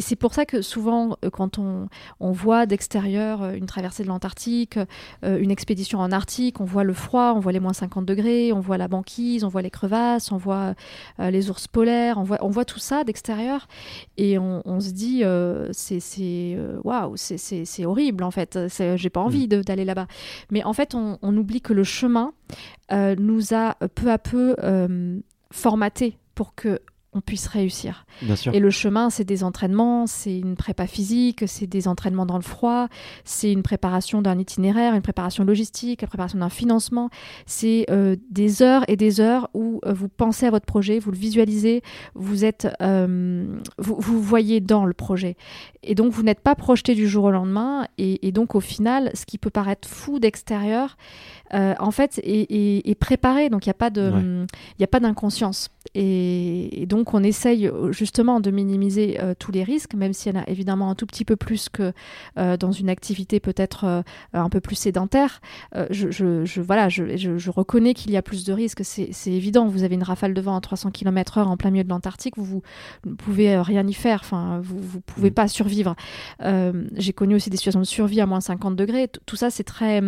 c'est 0.01 0.17
pour 0.17 0.35
ça 0.35 0.47
que 0.47 0.63
souvent, 0.63 1.17
euh, 1.25 1.31
quand 1.31 1.59
on, 1.59 1.89
voit 2.21 2.67
d'extérieur 2.67 3.43
euh, 3.43 3.55
une 3.55 3.67
traversée 3.67 4.03
de 4.03 4.09
l'Antarctique, 4.09 4.79
euh, 5.25 5.39
une 5.39 5.51
expédition 5.51 6.01
en 6.01 6.11
Arctique, 6.11 6.61
on 6.61 6.65
voit 6.65 6.85
le 6.85 6.93
froid, 6.93 7.33
on 7.37 7.41
voit 7.41 7.53
les 7.53 7.61
moins 7.61 7.73
50 7.73 8.05
degrés, 8.07 8.53
on 8.53 8.61
voit 8.61 8.79
la 8.79 8.89
banquise, 8.89 9.45
on 9.45 9.49
voit 9.49 9.63
les 9.63 9.71
crevasses, 9.71 10.33
on 10.33 10.37
voit 10.37 10.75
les 11.19 11.51
ours 11.51 11.69
polaires, 11.69 12.19
on 12.19 12.23
voit, 12.23 12.39
on 12.43 12.51
voit 12.51 12.65
tout 12.65 12.79
ça 12.79 13.05
d'extérieur 13.05 13.69
et 14.17 14.39
on, 14.39 14.81
se 14.81 14.91
dit 14.91 15.23
c'est 15.73 16.59
waouh, 16.83 17.15
c'est 17.17 17.85
horrible 17.85 18.25
en 18.25 18.31
fait, 18.31 18.59
j'ai 18.97 19.11
pas 19.11 19.21
envie 19.21 19.47
mm. 19.47 19.63
d'aller 19.63 19.85
là-bas. 19.85 20.07
Mais 20.51 20.65
en 20.65 20.73
fait, 20.73 20.95
on, 20.95 21.19
on, 21.23 21.37
oublie 21.37 21.61
que 21.61 21.73
le 21.73 21.85
chemin 21.85 22.33
nous 22.91 23.55
a 23.55 23.75
peu 23.95 24.11
à 24.11 24.19
peu 24.19 24.57
formaté 25.51 26.19
pour 26.35 26.55
que 26.55 26.81
on 27.15 27.21
puisse 27.21 27.47
réussir. 27.47 28.07
Bien 28.23 28.37
sûr. 28.37 28.55
Et 28.55 28.61
le 28.61 28.71
chemin, 28.71 29.09
c'est 29.09 29.25
des 29.25 29.45
entraînements, 29.45 30.07
c'est 30.07 30.37
une 30.37 30.57
prépa 30.57 30.87
physique, 30.87 31.45
c'est 31.47 31.67
des 31.67 31.89
entraînements 31.89 32.27
dans 32.27 32.37
le 32.37 32.43
froid, 32.43 32.89
c'est 33.25 33.53
une 33.53 33.63
préparation 33.63 34.21
d'un 34.21 34.39
itinéraire, 34.39 34.95
une 34.95 35.03
préparation 35.03 35.45
logistique, 35.45 36.03
la 36.03 36.09
préparation 36.09 36.39
d'un 36.39 36.49
financement. 36.49 37.11
C'est 37.47 37.87
euh, 37.91 38.17
des 38.31 38.63
heures 38.63 38.85
et 38.89 38.97
des 38.97 39.21
heures 39.21 39.49
où 39.55 39.81
euh, 39.87 39.93
vous 39.93 40.09
pensez 40.09 40.47
à 40.47 40.51
votre 40.51 40.67
projet, 40.67 40.99
vous 40.99 41.13
le 41.13 41.17
visualisez, 41.17 41.83
vous 42.15 42.45
êtes, 42.45 42.69
euh, 42.83 43.47
vous, 43.79 43.97
vous 43.99 44.21
voyez 44.21 44.61
dans 44.61 44.85
le 44.85 44.95
projet. 44.95 45.37
Et 45.83 45.95
donc, 45.95 46.13
vous 46.13 46.23
n'êtes 46.23 46.41
pas 46.41 46.55
projeté 46.55 46.95
du 46.95 47.07
jour 47.07 47.25
au 47.25 47.31
lendemain. 47.31 47.87
Et, 47.99 48.27
et 48.27 48.33
donc, 48.33 48.55
au 48.55 48.61
final, 48.61 49.11
ce 49.15 49.25
qui 49.27 49.39
peut 49.39 49.51
paraître 49.51 49.89
fou 49.89 50.19
d'extérieur, 50.19 50.97
euh, 51.53 51.75
en 51.79 51.91
fait, 51.91 52.19
est, 52.25 52.51
est- 52.51 52.89
est 52.89 52.95
préparé. 52.95 53.51
Donc, 53.51 53.67
il 53.67 53.69
n'y 53.69 53.73
a 53.73 53.75
pas 53.75 53.91
de, 53.91 54.11
Ouais. 54.11 54.47
il 54.79 54.81
y 54.81 54.85
a 54.85 54.89
pas 54.89 55.01
d'inconscience. 55.01 55.69
Et, 55.95 56.83
et 56.83 56.87
donc, 56.87 57.13
on 57.15 57.23
essaye 57.23 57.69
euh, 57.69 57.93
justement 57.93 58.41
de 58.41 58.51
minimiser 58.51 59.19
euh, 59.21 59.35
tous 59.39 59.53
les 59.53 59.63
risques, 59.63 59.95
même 59.95 60.13
s'il 60.15 60.35
y 60.35 60.39
en 60.39 60.41
a 60.41 60.45
évidemment 60.49 60.91
un 60.91 60.95
tout 60.95 61.07
petit 61.07 61.25
peu 61.25 61.37
plus 61.37 61.69
que 61.69 61.93
euh, 62.39 62.57
dans 62.57 62.73
une 62.73 62.89
activité 62.89 63.39
peut-être 63.41 64.03
un 64.33 64.49
peu 64.49 64.61
plus 64.61 64.77
sédentaire. 64.77 65.41
Je, 65.91 66.11
je- 66.11 66.45
je- 66.45 66.61
voilà, 66.63 66.89
je, 66.89 67.17
je- 67.17 67.51
reconnais 67.51 67.93
qu'il 67.95 68.11
y 68.11 68.17
a 68.17 68.23
plus 68.23 68.45
de 68.45 68.53
risques, 68.53 68.81
c'est 68.85 69.09
c'est 69.13 69.31
évident. 69.33 69.67
Vous 69.69 69.83
avez 69.85 69.95
une 69.95 70.03
rafale 70.03 70.33
de 70.35 70.41
vent 70.41 70.57
à 70.57 70.61
300 70.61 70.91
km/h 70.91 71.45
en 71.47 71.57
plein 71.57 71.71
milieu 71.71 71.85
de 71.85 71.89
l'Antarctique, 71.91 72.35
vous, 72.39 72.45
vous 72.45 72.63
ne 73.05 73.15
pouvez 73.15 73.59
rien 73.61 73.87
y 73.87 73.93
faire, 73.93 74.21
enfin, 74.25 74.61
vous 74.63 74.77
ne 74.77 75.01
pouvez 75.07 75.31
Mm. 75.31 75.35
pas 75.35 75.49
survivre. 75.49 75.95
J'ai 76.97 77.13
connu 77.13 77.35
aussi 77.35 77.51
des 77.51 77.57
situations 77.57 77.81
de 77.81 77.85
survie 77.85 78.21
à 78.21 78.27
moins 78.27 78.41
50 78.41 78.75
degrés. 78.77 79.09
Tout 79.27 79.37
ça, 79.37 79.51
c'est 79.51 79.65
très. 79.65 80.01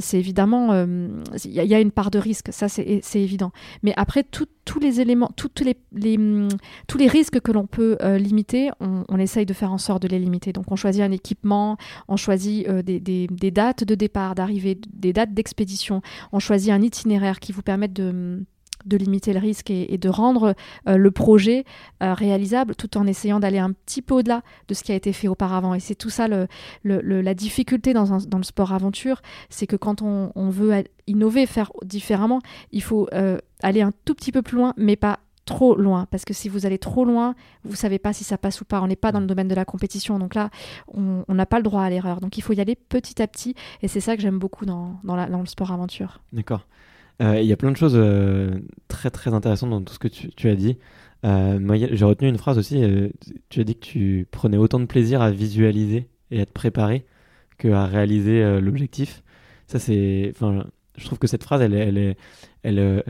c'est 0.00 0.18
évidemment. 0.18 0.45
Euh, 0.54 1.08
Il 1.44 1.52
y, 1.52 1.60
a- 1.60 1.64
il 1.64 1.70
y 1.70 1.74
a 1.74 1.80
une 1.80 1.90
part 1.90 2.10
de 2.10 2.18
risque, 2.18 2.48
ça, 2.52 2.68
c'est 2.68 3.02
évident. 3.14 3.52
Mais 3.82 3.92
après, 3.96 4.24
tous 4.24 4.46
les 4.80 5.00
éléments, 5.00 5.30
tout- 5.36 5.48
tous 5.48 5.64
les, 5.64 7.08
risques 7.08 7.40
que 7.40 7.52
l'on 7.52 7.66
peut 7.66 7.96
euh, 8.02 8.18
limiter, 8.18 8.70
on, 8.80 9.18
essaye 9.18 9.46
de 9.46 9.52
faire 9.54 9.72
en 9.72 9.78
sorte 9.78 10.02
de 10.02 10.08
les 10.08 10.18
limiter. 10.18 10.52
Donc, 10.52 10.70
on 10.70 10.76
choisit 10.76 11.02
un 11.02 11.10
équipement, 11.12 11.76
on 12.08 12.16
choisit 12.16 12.68
euh, 12.68 12.82
des, 12.82 13.28
dates 13.50 13.84
de 13.84 13.94
départ, 13.94 14.34
d'arrivée, 14.34 14.78
des 14.92 15.12
dates 15.12 15.32
d'expédition, 15.34 16.02
on 16.32 16.38
choisit 16.38 16.70
un 16.70 16.82
itinéraire 16.82 17.40
qui 17.40 17.52
vous 17.52 17.62
permette 17.62 17.92
de 17.92 18.44
de 18.86 18.96
limiter 18.96 19.32
le 19.32 19.40
risque 19.40 19.70
et, 19.70 19.98
de 19.98 20.08
rendre 20.08 20.54
euh, 20.88 20.96
le 20.96 21.10
projet 21.10 21.64
euh, 22.02 22.14
réalisable 22.14 22.74
tout 22.74 22.96
en 22.96 23.06
essayant 23.06 23.40
d'aller 23.40 23.58
un 23.58 23.72
petit 23.72 24.02
peu 24.02 24.14
au-delà 24.14 24.42
de 24.68 24.74
ce 24.74 24.82
qui 24.82 24.92
a 24.92 24.94
été 24.94 25.12
fait 25.12 25.28
auparavant. 25.28 25.74
Et 25.74 25.80
c'est 25.80 25.94
tout 25.94 26.10
ça 26.10 26.28
le, 26.28 26.46
la 26.84 27.34
difficulté 27.34 27.92
dans, 27.92 28.18
dans 28.18 28.38
le 28.38 28.44
sport 28.44 28.72
aventure, 28.72 29.20
c'est 29.50 29.66
que 29.66 29.76
quand 29.76 30.02
on, 30.02 30.50
veut 30.50 30.84
innover, 31.06 31.46
faire 31.46 31.72
différemment, 31.84 32.40
il 32.72 32.82
faut 32.82 33.08
euh, 33.12 33.38
aller 33.62 33.82
un 33.82 33.92
tout 34.04 34.14
petit 34.14 34.32
peu 34.32 34.42
plus 34.42 34.56
loin, 34.56 34.72
mais 34.76 34.96
pas 34.96 35.18
trop 35.44 35.76
loin. 35.76 36.06
Parce 36.10 36.24
que 36.24 36.34
si 36.34 36.48
vous 36.48 36.66
allez 36.66 36.78
trop 36.78 37.04
loin, 37.04 37.34
vous 37.64 37.76
savez 37.76 37.98
pas 37.98 38.12
si 38.12 38.24
ça 38.24 38.38
passe 38.38 38.60
ou 38.60 38.64
pas. 38.64 38.80
On 38.80 38.86
n'est 38.86 38.96
pas 38.96 39.12
dans 39.12 39.20
le 39.20 39.26
domaine 39.26 39.48
de 39.48 39.54
la 39.54 39.64
compétition. 39.64 40.18
Donc 40.18 40.34
là, 40.34 40.50
on 40.88 41.24
n'a 41.28 41.46
pas 41.46 41.58
le 41.58 41.62
droit 41.62 41.82
à 41.82 41.90
l'erreur. 41.90 42.20
Donc 42.20 42.38
il 42.38 42.42
faut 42.42 42.52
y 42.52 42.60
aller 42.60 42.76
petit 42.76 43.22
à 43.22 43.26
petit. 43.26 43.54
Et 43.82 43.88
c'est 43.88 44.00
ça 44.00 44.16
que 44.16 44.22
j'aime 44.22 44.38
beaucoup 44.38 44.66
dans, 44.66 45.00
dans 45.04 45.40
le 45.40 45.46
sport 45.46 45.72
aventure. 45.72 46.20
D'accord. 46.32 46.66
Euh, 47.22 47.40
Il 47.40 47.46
y 47.46 47.52
a 47.52 47.56
plein 47.56 47.70
de 47.70 47.76
choses 47.76 47.96
euh, 47.96 48.58
très 48.88 49.10
très 49.10 49.32
intéressantes 49.32 49.70
dans 49.70 49.82
tout 49.82 49.94
ce 49.94 49.98
que 49.98 50.08
tu, 50.08 50.48
as 50.48 50.54
dit. 50.54 50.78
Euh, 51.24 51.88
j'ai 51.92 52.04
retenu 52.04 52.28
une 52.28 52.38
phrase 52.38 52.58
aussi. 52.58 52.82
tu 53.48 53.60
as 53.60 53.64
dit 53.64 53.74
que 53.74 53.80
tu 53.84 54.28
prenais 54.30 54.56
autant 54.56 54.80
de 54.80 54.86
plaisir 54.86 55.22
à 55.22 55.30
visualiser 55.30 56.08
et 56.30 56.40
à 56.40 56.46
te 56.46 56.52
préparer 56.52 57.06
que 57.58 57.68
à 57.68 57.86
réaliser 57.86 58.60
l'objectif. 58.60 59.22
Ça, 59.66 59.78
c'est. 59.78 60.32
Enfin, 60.34 60.66
je 60.96 61.04
trouve 61.06 61.18
que 61.18 61.26
cette 61.26 61.42
phrase, 61.42 61.60
elle, 61.62 61.74
elle, 61.74 62.16
elle, 62.62 63.02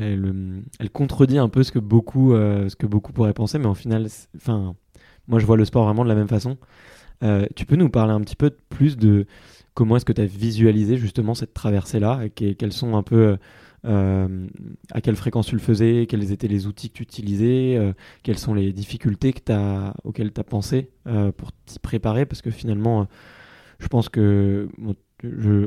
elle, 0.78 0.90
contredit 0.90 1.38
un 1.38 1.48
peu 1.48 1.62
ce 1.62 1.72
que 1.72 1.78
beaucoup, 1.78 2.32
ce 2.32 2.74
que 2.76 2.86
beaucoup 2.86 3.12
pourraient 3.12 3.32
penser, 3.34 3.58
mais 3.58 3.66
en 3.66 3.74
final, 3.74 4.06
enfin, 4.36 4.74
moi, 5.28 5.38
je 5.40 5.46
vois 5.46 5.56
le 5.56 5.64
sport 5.64 5.84
vraiment 5.84 6.04
de 6.04 6.08
la 6.08 6.14
même 6.14 6.28
façon. 6.28 6.58
Tu 7.56 7.66
peux 7.66 7.76
nous 7.76 7.90
parler 7.90 8.12
un 8.12 8.20
petit 8.20 8.36
peu 8.36 8.50
plus 8.50 8.96
de 8.96 9.26
comment 9.74 9.96
est-ce 9.96 10.04
que 10.04 10.12
tu 10.12 10.20
as 10.20 10.26
visualisé 10.26 10.96
justement 10.96 11.34
cette 11.34 11.54
traversée-là 11.54 12.20
et 12.24 12.30
que- 12.30 12.52
quels 12.52 12.72
sont 12.72 12.96
un 12.96 13.02
peu 13.02 13.36
euh, 13.86 14.46
à 14.90 15.00
quelle 15.00 15.16
fréquence 15.16 15.46
tu 15.46 15.54
le 15.54 15.60
faisais, 15.60 16.06
quels 16.08 16.32
étaient 16.32 16.48
les 16.48 16.66
outils 16.66 16.90
que 16.90 16.94
tu 16.94 17.02
utilisais, 17.02 17.76
euh, 17.76 17.92
quelles 18.22 18.38
sont 18.38 18.54
les 18.54 18.72
difficultés 18.72 19.32
que 19.32 19.40
t'as, 19.40 19.94
auxquelles 20.04 20.32
tu 20.32 20.40
as 20.40 20.44
pensé 20.44 20.90
euh, 21.06 21.30
pour 21.30 21.52
t'y 21.64 21.78
préparer, 21.78 22.26
parce 22.26 22.42
que 22.42 22.50
finalement, 22.50 23.06
je 23.78 23.86
pense 23.88 24.08
que, 24.08 24.68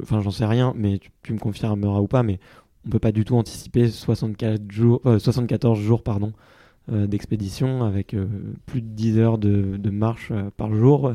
enfin 0.02 0.22
j'en 0.22 0.32
sais 0.32 0.46
rien, 0.46 0.74
mais 0.76 1.00
tu, 1.24 1.34
me 1.34 1.40
confirmeras 1.40 2.00
ou 2.00 2.08
pas, 2.08 2.24
mais 2.24 2.40
on 2.86 2.90
peut 2.90 3.00
pas 3.00 3.12
du 3.12 3.24
tout 3.24 3.38
anticiper 3.38 3.88
64 3.90 4.70
jours, 4.72 5.02
euh, 5.06 5.20
74 5.20 5.80
jours 5.80 6.04
pardon, 6.04 6.34
d'expédition 6.92 7.84
avec 7.84 8.16
plus 8.66 8.82
de 8.82 8.88
10 8.88 9.20
heures 9.20 9.38
de, 9.38 9.90
marche 9.92 10.34
par 10.58 10.74
jour. 10.74 11.14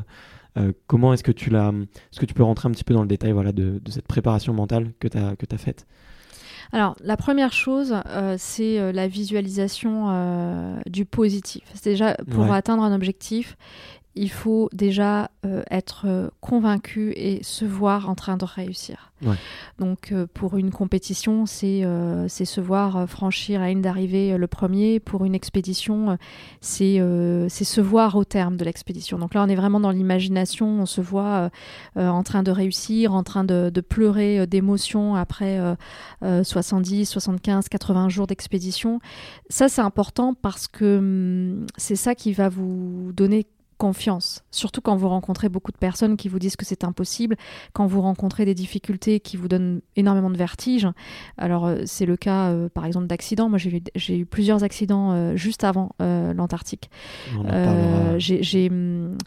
Comment 0.86 1.12
est-ce 1.12 1.24
que 1.24 1.32
tu 1.32 1.50
l'as, 1.50 1.72
est-ce 1.72 2.20
que 2.20 2.26
tu 2.26 2.34
peux 2.34 2.44
rentrer 2.44 2.68
un 2.68 2.70
petit 2.70 2.84
peu 2.84 2.94
dans 2.94 3.02
le 3.02 3.08
détail 3.08 3.32
voilà, 3.32 3.50
de, 3.50 3.80
de 3.84 3.90
cette 3.90 4.06
préparation 4.06 4.54
mentale 4.54 4.92
que 5.00 5.08
tu 5.08 5.18
as, 5.18 5.34
que 5.34 5.46
as 5.52 5.58
faite? 5.58 5.84
Alors, 6.72 6.96
la 7.02 7.16
première 7.16 7.52
chose, 7.52 7.94
euh, 8.06 8.36
c'est 8.38 8.78
euh, 8.78 8.92
la 8.92 9.06
visualisation 9.08 10.06
euh, 10.08 10.76
du 10.86 11.04
positif. 11.04 11.62
C'est 11.74 11.90
déjà 11.90 12.14
pour 12.30 12.44
Ouais. 12.44 12.50
atteindre 12.56 12.82
un 12.82 12.94
objectif, 12.94 13.56
il 14.14 14.30
faut 14.30 14.68
déjà 14.72 15.30
euh, 15.44 15.62
être 15.70 16.04
euh, 16.06 16.28
convaincu 16.40 17.12
et 17.16 17.42
se 17.42 17.64
voir 17.64 18.08
en 18.08 18.14
train 18.14 18.36
de 18.36 18.44
réussir. 18.44 19.12
Ouais. 19.24 19.36
Donc, 19.78 20.12
euh, 20.12 20.26
pour 20.32 20.56
une 20.56 20.70
compétition, 20.70 21.46
c'est 21.46 21.84
euh, 21.84 22.28
se 22.28 22.60
voir 22.60 23.08
franchir 23.08 23.60
la 23.60 23.68
ligne 23.68 23.80
d'arrivée 23.80 24.36
le 24.36 24.46
premier. 24.46 25.00
Pour 25.00 25.24
une 25.24 25.34
expédition, 25.34 26.18
c'est 26.60 26.98
se 26.98 27.80
voir 27.80 28.16
au 28.16 28.24
terme 28.24 28.56
de 28.56 28.64
l'expédition. 28.64 29.18
Donc 29.18 29.34
là, 29.34 29.42
on 29.42 29.48
est 29.48 29.54
vraiment 29.54 29.80
dans 29.80 29.90
l'imagination. 29.90 30.66
On 30.80 30.86
se 30.86 31.00
voit 31.00 31.50
en 31.96 32.22
train 32.22 32.42
de 32.42 32.50
réussir, 32.50 33.14
en 33.14 33.22
train 33.22 33.44
de, 33.44 33.70
de 33.70 33.80
pleurer 33.80 34.46
d'émotion 34.46 35.14
après 35.14 35.58
euh, 35.58 35.74
euh, 36.22 36.44
70, 36.44 37.06
75, 37.06 37.68
80 37.68 38.08
jours 38.08 38.26
d'expédition. 38.26 39.00
Ça, 39.48 39.68
c'est 39.68 39.80
important 39.80 40.34
parce 40.34 40.68
que 40.68 40.98
hum, 40.98 41.66
c'est 41.76 41.96
ça 41.96 42.14
qui 42.14 42.32
va 42.32 42.48
vous 42.48 43.12
donner 43.14 43.46
confiance, 43.84 44.44
surtout 44.50 44.80
quand 44.80 44.96
vous 44.96 45.10
rencontrez 45.10 45.50
beaucoup 45.50 45.70
de 45.70 45.76
personnes 45.76 46.16
qui 46.16 46.30
vous 46.30 46.38
disent 46.38 46.56
que 46.56 46.64
c'est 46.64 46.84
impossible, 46.84 47.36
quand 47.74 47.86
vous 47.86 48.00
rencontrez 48.00 48.46
des 48.46 48.54
difficultés 48.54 49.20
qui 49.20 49.36
vous 49.36 49.46
donnent 49.46 49.82
énormément 49.94 50.30
de 50.30 50.38
vertige. 50.38 50.88
Alors 51.36 51.66
euh, 51.66 51.82
c'est 51.84 52.06
le 52.06 52.16
cas 52.16 52.48
euh, 52.48 52.70
par 52.70 52.86
exemple 52.86 53.06
d'accidents. 53.06 53.50
Moi 53.50 53.58
j'ai 53.58 53.82
eu, 54.20 54.24
plusieurs 54.24 54.64
accidents 54.64 55.12
euh, 55.12 55.36
juste 55.36 55.64
avant 55.64 55.90
euh, 56.00 56.32
l'Antarctique. 56.32 56.88
J'ai 58.16 58.70
hum, 58.70 59.18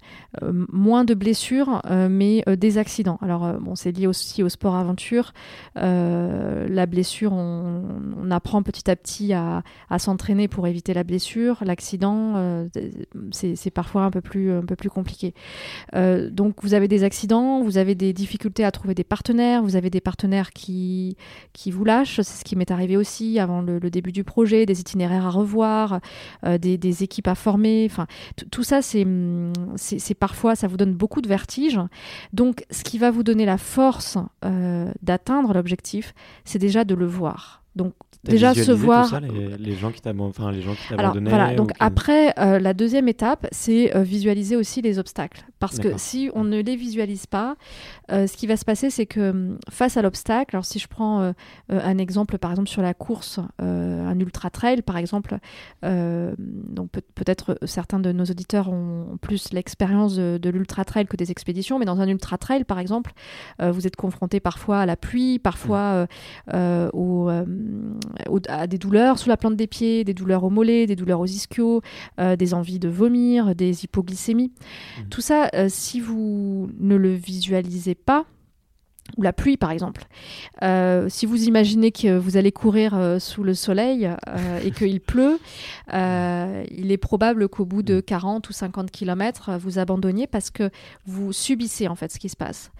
moins 0.72 1.04
de 1.06 1.14
blessures, 1.14 1.82
mais 2.10 2.44
des 2.66 2.78
accidents. 2.78 3.20
Alors, 3.22 3.44
bon, 3.60 3.76
c'est 3.76 3.92
lié 3.92 4.08
aussi 4.08 4.44
au 4.44 4.50
sport 4.50 4.76
aventure. 4.76 5.34
La 5.76 6.86
blessure, 6.86 7.34
on, 7.34 7.84
on 8.22 8.32
apprend 8.32 8.64
petit 8.64 8.90
à 8.90 8.96
petit 8.96 9.34
à, 9.34 9.64
à 9.90 10.00
s'entraîner 10.00 10.48
pour 10.48 10.68
éviter 10.68 10.94
la 10.94 11.04
blessure. 11.04 11.58
L'accident, 11.62 12.68
c'est 13.32 13.72
parfois 13.72 14.04
un 14.04 14.12
peu 14.12 14.22
plus, 14.22 14.47
un 14.52 14.66
peu 14.66 14.76
plus 14.76 14.90
compliqué. 14.90 15.34
Euh, 15.96 16.30
donc, 16.30 16.56
vous 16.62 16.74
avez 16.74 16.88
des 16.88 17.04
accidents, 17.04 17.62
vous 17.62 17.78
avez 17.78 17.96
des 17.96 18.14
difficultés 18.14 18.64
à 18.64 18.72
trouver 18.72 18.94
des 18.94 19.04
partenaires, 19.04 19.64
vous 19.64 19.76
avez 19.76 19.90
des 19.90 20.02
partenaires 20.02 20.52
qui, 20.52 21.16
vous 21.68 21.84
lâchent. 21.84 22.22
C'est 22.22 22.40
ce 22.40 22.44
qui 22.44 22.56
m'est 22.56 22.72
arrivé 22.72 22.98
aussi 22.98 23.40
avant 23.40 23.62
le, 23.62 23.80
début 23.90 24.12
du 24.12 24.24
projet, 24.24 24.66
des 24.66 24.80
itinéraires 24.80 25.26
à 25.26 25.30
revoir, 25.30 26.00
euh, 26.46 26.58
des, 26.58 27.04
équipes 27.04 27.28
à 27.28 27.36
former. 27.36 27.90
Tout 28.52 28.64
ça, 28.64 28.82
c'est 28.82 29.06
parfois, 30.20 30.56
ça 30.56 30.68
vous 30.68 30.78
donne 30.78 30.94
beaucoup 30.94 31.22
de 31.22 31.28
vertige. 31.28 31.80
Donc, 32.34 32.66
ce 32.72 32.84
qui 32.84 32.98
va 32.98 33.12
vous 33.12 33.24
donner 33.24 33.46
la 33.46 33.58
force 33.58 34.18
euh, 34.46 34.92
d'atteindre 35.02 35.54
l'objectif, 35.54 36.14
c'est 36.46 36.60
déjà 36.60 36.84
de 36.84 36.96
le 36.96 37.06
voir. 37.06 37.57
Donc, 37.78 37.94
déjà 38.24 38.54
se 38.54 38.72
voir. 38.72 39.08
ça, 39.08 39.20
les, 39.22 39.58
les 39.58 39.76
gens 39.76 39.92
qui 39.92 40.02
enfin 40.20 40.52
les 40.52 40.62
gens 40.62 40.74
qui 40.74 40.90
t'abandonnaient. 40.90 41.30
voilà, 41.30 41.56
donc 41.56 41.72
qui- 41.72 41.78
après, 41.80 42.34
euh, 42.40 42.60
la 42.60 42.74
deuxième 42.74 43.08
étape, 43.08 43.48
c'est 43.52 43.96
euh, 43.96 44.02
visualiser 44.04 44.56
aussi 44.56 44.82
les 44.82 45.00
obstacles. 45.00 45.46
Parce 45.60 45.78
que 45.80 45.98
si 45.98 46.30
on 46.36 46.44
ne 46.44 46.60
les 46.62 46.76
visualise 46.76 47.26
pas, 47.26 47.56
euh, 48.12 48.28
ce 48.28 48.36
qui 48.38 48.46
va 48.48 48.58
se 48.58 48.66
passer, 48.66 48.90
c'est 48.90 49.06
que 49.06 49.30
hum, 49.32 49.58
face 49.70 49.98
à 49.98 50.02
l'obstacle, 50.02 50.56
alors 50.56 50.66
si 50.66 50.78
je 50.80 50.88
prends 50.88 51.34
un 51.70 51.98
exemple, 51.98 52.38
par 52.38 52.52
exemple 52.52 52.70
sur 52.70 52.82
la 52.82 52.94
course, 52.94 53.40
un 53.60 54.20
ultra 54.20 54.50
trail, 54.50 54.82
par 54.82 54.98
exemple, 54.98 55.38
donc 55.84 56.90
peut- 56.92 57.02
peut-être 57.16 57.58
certains 57.66 58.00
de 58.00 58.12
nos 58.12 58.26
auditeurs 58.26 58.70
ont, 58.70 59.18
plus 59.22 59.52
l'expérience 59.54 60.16
de, 60.16 60.38
de 60.42 60.50
l'ultra 60.50 60.86
trail 60.86 61.06
que 61.08 61.18
des 61.18 61.32
expéditions, 61.32 61.80
mais 61.80 61.86
dans 61.86 62.00
un 62.02 62.08
ultra 62.08 62.38
trail, 62.38 62.64
par 62.64 62.80
exemple, 62.80 63.14
vous 63.60 63.88
êtes 63.88 63.96
confronté 63.96 64.40
parfois 64.40 64.80
à 64.80 64.86
la 64.86 64.96
pluie, 64.96 65.40
parfois 65.40 66.08
au, 66.94 67.28
au- 67.28 67.32
à 68.50 68.68
des 68.68 68.78
douleurs 68.78 69.20
sous 69.20 69.30
la 69.30 69.38
plante 69.38 69.56
des 69.56 69.68
pieds, 69.68 70.04
des 70.04 70.14
douleurs 70.14 70.44
aux 70.44 70.50
mollets, 70.50 70.86
des 70.86 70.96
douleurs 70.96 71.20
aux 71.20 71.26
ischios, 71.26 71.82
euh, 72.20 72.36
des 72.36 72.54
envies 72.54 72.80
de 72.80 72.90
vomir, 72.90 73.56
des 73.56 73.84
hypoglycémies. 73.84 74.52
Mhm. 75.00 75.10
Tout 75.10 75.22
ça, 75.22 75.50
euh, 75.56 75.68
si 75.70 76.00
vous 76.00 76.70
ne 76.80 76.96
le 76.96 77.14
visualisez 77.14 77.96
pas, 77.96 78.26
ou 79.16 79.22
la 79.22 79.32
pluie 79.32 79.58
par 79.58 79.72
exemple. 79.72 80.06
Euh, 80.64 81.08
si 81.10 81.26
vous 81.26 81.46
imaginez 81.46 81.92
que 81.92 82.18
vous 82.18 82.36
allez 82.36 82.52
courir 82.52 82.94
euh, 82.96 83.20
sous 83.20 83.44
le 83.44 83.54
soleil 83.54 84.06
euh, 84.06 84.60
et 84.64 84.72
qu'il 84.72 85.00
pleut, 85.08 85.40
il 85.94 86.92
est 86.92 86.98
probable 86.98 87.48
qu'au 87.48 87.66
bout 87.66 87.84
de 87.84 88.02
40 88.02 88.50
ou 88.50 88.54
50 88.54 88.92
km, 88.92 89.58
vous 89.58 89.80
abandonniez 89.80 90.28
parce 90.28 90.50
que 90.50 90.70
vous 91.06 91.32
subissez 91.32 91.88
en 91.88 91.96
fait 91.96 92.12
ce 92.12 92.20
qui 92.20 92.30
se 92.30 92.36
passe. 92.36 92.72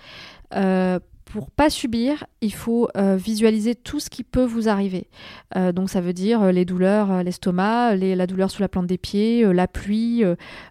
Pour 1.32 1.52
pas 1.52 1.70
subir, 1.70 2.26
il 2.42 2.54
faut 2.54 2.90
visualiser 2.96 3.76
tout 3.76 4.00
ce 4.00 4.10
qui 4.10 4.24
peut 4.24 4.46
vous 4.46 4.70
arriver. 4.70 5.08
donc 5.56 5.90
ça 5.90 6.02
veut 6.02 6.14
dire 6.14 6.52
les 6.52 6.66
douleurs, 6.66 7.24
l'estomac, 7.24 7.96
la 7.96 8.28
douleur 8.28 8.50
sous 8.50 8.62
la 8.62 8.70
plante 8.70 8.88
des 8.88 8.98
pieds, 8.98 9.44
la 9.54 9.68
pluie, 9.68 10.24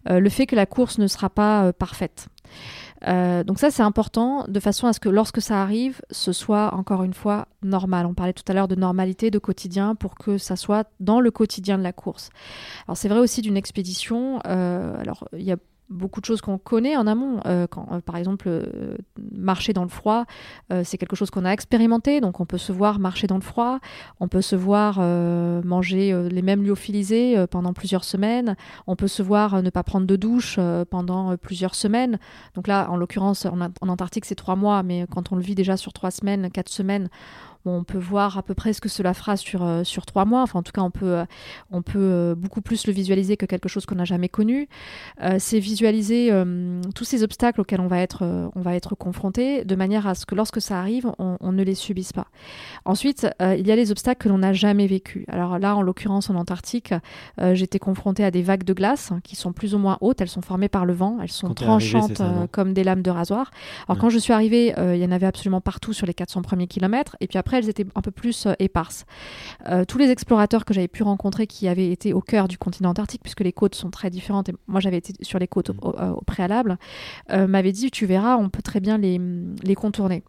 le 0.07 0.29
fait 0.29 0.47
que 0.47 0.57
la 0.57 0.67
course 0.67 0.99
ne 0.99 1.07
sera 1.07 1.31
pas 1.31 1.73
parfaite. 1.73 2.29
Euh, 3.07 3.45
donc 3.45 3.59
ça, 3.59 3.71
c'est 3.71 3.83
important 3.83 4.45
de 4.49 4.61
façon 4.61 4.87
à 4.87 4.93
ce 4.93 5.01
que 5.01 5.09
lorsque 5.09 5.41
ça 5.41 5.63
arrive, 5.63 6.01
ce 6.11 6.33
soit 6.33 6.75
encore 6.75 7.05
une 7.05 7.15
fois 7.15 7.47
normal. 7.63 8.07
On 8.07 8.15
parlait 8.15 8.33
tout 8.33 8.45
à 8.49 8.53
l'heure 8.53 8.69
de 8.69 8.75
normalité, 8.75 9.31
de 9.31 9.39
quotidien, 9.39 9.95
pour 9.95 10.15
que 10.15 10.39
ça 10.39 10.57
soit 10.57 10.89
dans 11.01 11.21
le 11.21 11.31
quotidien 11.31 11.79
de 11.79 11.83
la 11.83 11.93
course. 11.93 12.31
Alors 12.87 12.97
c'est 12.97 13.09
vrai 13.09 13.21
aussi 13.21 13.43
d'une 13.43 13.57
expédition. 13.57 14.41
Euh, 14.47 14.99
alors 15.01 15.29
il 15.33 15.43
y 15.43 15.53
a 15.53 15.57
beaucoup 15.89 16.21
de 16.21 16.27
choses 16.27 16.41
qu'on 16.41 16.59
connaît 16.59 16.97
en 16.97 17.07
amont. 17.07 17.41
Euh, 17.47 17.67
quand, 17.67 17.87
euh, 17.93 18.01
par 18.01 18.17
exemple, 18.17 18.49
euh, 18.49 18.97
marcher 19.33 19.73
dans 19.73 19.83
le 19.83 19.89
froid, 19.89 20.25
c'est 20.85 20.99
quelque 20.99 21.17
chose 21.17 21.31
qu'on 21.31 21.45
a 21.45 21.51
expérimenté. 21.51 22.21
Donc, 22.21 22.41
on 22.41 22.47
peut 22.47 22.59
se 22.59 22.73
voir 22.73 22.99
marcher 22.99 23.27
dans 23.27 23.37
le 23.37 23.43
froid, 23.43 23.79
on 24.21 24.29
peut 24.29 24.43
se 24.43 24.57
voir 24.57 24.99
manger 24.99 26.29
les 26.31 26.43
mêmes 26.43 26.65
lyophilisés 26.65 27.47
pendant 27.51 27.73
plusieurs 27.73 28.05
semaines, 28.05 28.57
on 28.87 28.97
peut 28.97 29.09
se 29.09 29.23
voir 29.23 29.63
ne 29.63 29.71
pas 29.71 29.83
prendre 29.83 30.07
de 30.07 30.17
douche 30.17 30.59
pendant 30.91 31.37
plusieurs 31.37 31.75
semaines. 31.75 32.19
Donc 32.55 32.67
là, 32.67 32.91
en 32.91 32.97
l'occurrence, 32.97 33.47
en, 33.47 33.61
en 33.61 33.89
Antarctique, 33.89 34.25
c'est 34.25 34.35
trois 34.35 34.57
mois, 34.57 34.83
mais 34.83 35.07
quand 35.11 35.33
on 35.33 35.37
le 35.37 35.43
vit 35.43 35.55
déjà 35.55 35.77
sur 35.77 35.93
trois 35.93 36.11
semaines, 36.11 36.51
quatre 36.51 36.71
semaines, 36.71 37.09
on 37.71 37.85
peut 37.85 37.99
voir 37.99 38.39
à 38.39 38.43
peu 38.43 38.55
près 38.55 38.73
ce 38.73 38.81
que 38.81 38.89
cela 38.89 39.15
fera 39.15 39.37
sur, 39.37 39.65
euh, 39.65 39.85
sur 39.85 40.07
trois 40.07 40.25
mois. 40.25 40.43
Enfin, 40.43 40.59
en 40.59 40.63
tout 40.63 40.73
cas, 40.73 40.83
on 40.83 40.91
peut, 40.91 41.07
euh, 41.07 41.25
on 41.71 41.83
peut 41.83 41.99
euh, 41.99 42.35
beaucoup 42.35 42.61
plus 42.61 42.87
le 42.87 42.93
visualiser 42.93 43.37
que 43.37 43.47
quelque 43.47 43.69
chose 43.69 43.87
qu'on 43.87 43.97
n'a 43.97 44.05
jamais 44.05 44.29
connu. 44.29 44.69
c'est 45.39 45.59
visualiser 45.59 46.31
tous 46.95 47.05
ces 47.05 47.23
obstacles 47.23 47.61
auxquels 47.61 47.81
on 47.81 47.87
va 47.87 48.01
être, 48.01 48.51
on 48.55 48.61
va 48.61 48.75
être 48.75 48.95
confronté, 48.95 49.65
de 49.65 49.75
manière 49.75 50.07
à 50.07 50.15
ce 50.15 50.27
que 50.27 50.35
lorsque 50.35 50.61
ça 50.61 50.79
arrive, 50.79 51.11
on, 51.19 51.53
ne 51.53 51.63
les 51.63 51.75
subisse 51.75 52.13
pas. 52.13 52.27
Ensuite, 52.85 53.27
il 53.41 53.67
y 53.67 53.73
a 53.73 53.77
les 53.77 53.91
obstacles 53.91 54.23
que 54.23 54.29
l'on 54.29 54.39
n'a 54.39 54.53
jamais 54.53 54.87
vécus. 54.87 55.25
Alors 55.29 55.59
là, 55.59 55.77
en 55.77 55.83
l'occurrence, 55.83 56.31
en 56.31 56.35
Antarctique, 56.35 56.95
j'étais 57.53 57.79
confrontée 57.79 58.25
à 58.25 58.31
des 58.31 58.43
vagues 58.43 58.65
de 58.65 58.73
glace 58.73 59.13
hein, 59.13 59.21
qui 59.23 59.37
sont 59.37 59.53
plus 59.53 59.75
ou 59.75 59.79
moins 59.79 59.99
hautes. 60.01 60.21
Elles 60.21 60.29
sont 60.29 60.43
formées 60.43 60.69
par 60.69 60.85
le 60.85 60.93
vent. 60.93 61.19
Elles 61.23 61.31
sont 61.31 61.55
tranchantes 61.55 62.23
comme 62.53 62.73
des 62.73 62.85
lames 62.85 63.03
de 63.03 63.11
rasoir. 63.11 63.51
Alors 63.89 63.99
quand 63.99 64.11
je 64.11 64.19
suis 64.19 64.33
arrivée, 64.33 64.75
il 64.77 64.99
y 64.99 65.05
en 65.05 65.13
avait 65.13 65.27
absolument 65.27 65.61
partout 65.61 65.93
sur 65.93 66.07
les 66.07 66.15
400 66.15 66.43
premiers 66.43 66.67
kilomètres. 66.67 67.17
Et 67.21 67.27
puis 67.27 67.39
après, 67.39 67.56
elles 67.57 67.69
étaient 67.69 67.87
un 67.95 68.03
peu 68.03 68.11
plus 68.11 68.47
euh, 68.47 68.53
éparses. 68.59 69.05
Euh, 69.69 69.85
tous 69.85 69.99
les 69.99 70.11
explorateurs 70.11 70.65
que 70.65 70.75
j'avais 70.75 70.89
pu 70.89 71.03
rencontrer 71.03 71.47
qui 71.47 71.69
avaient 71.69 71.91
été 71.91 72.13
au 72.13 72.21
cœur 72.21 72.49
du 72.49 72.59
continent 72.59 72.91
antarctique, 72.91 73.23
puisque 73.23 73.41
les 73.41 73.53
côtes 73.53 73.75
sont 73.75 73.91
très 73.91 74.11
différentes, 74.11 74.49
et 74.49 74.55
moi 74.67 74.81
j'avais 74.81 74.99
été 74.99 75.13
sur 75.23 75.39
les 75.39 75.49
côtes 75.49 75.71
au, 75.71 75.97
euh, 75.99 76.15
préalable, 76.27 76.79
m'avaient 77.31 77.73
dit, 77.73 77.91
tu 77.91 78.07
verras, 78.07 78.37
on 78.37 78.49
peut 78.49 78.63
très 78.63 78.81
bien 78.81 78.99
les, 78.99 79.21
les 79.63 79.75
contourner. 79.75 80.23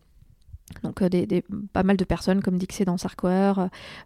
Donc 0.83 1.01
euh, 1.01 1.09
des, 1.09 1.43
pas 1.71 1.83
mal 1.83 1.97
de 1.97 2.03
personnes 2.03 2.41
comme 2.41 2.57
Dixie 2.57 2.83
dans 2.83 2.97
Sarkoer 2.97 3.53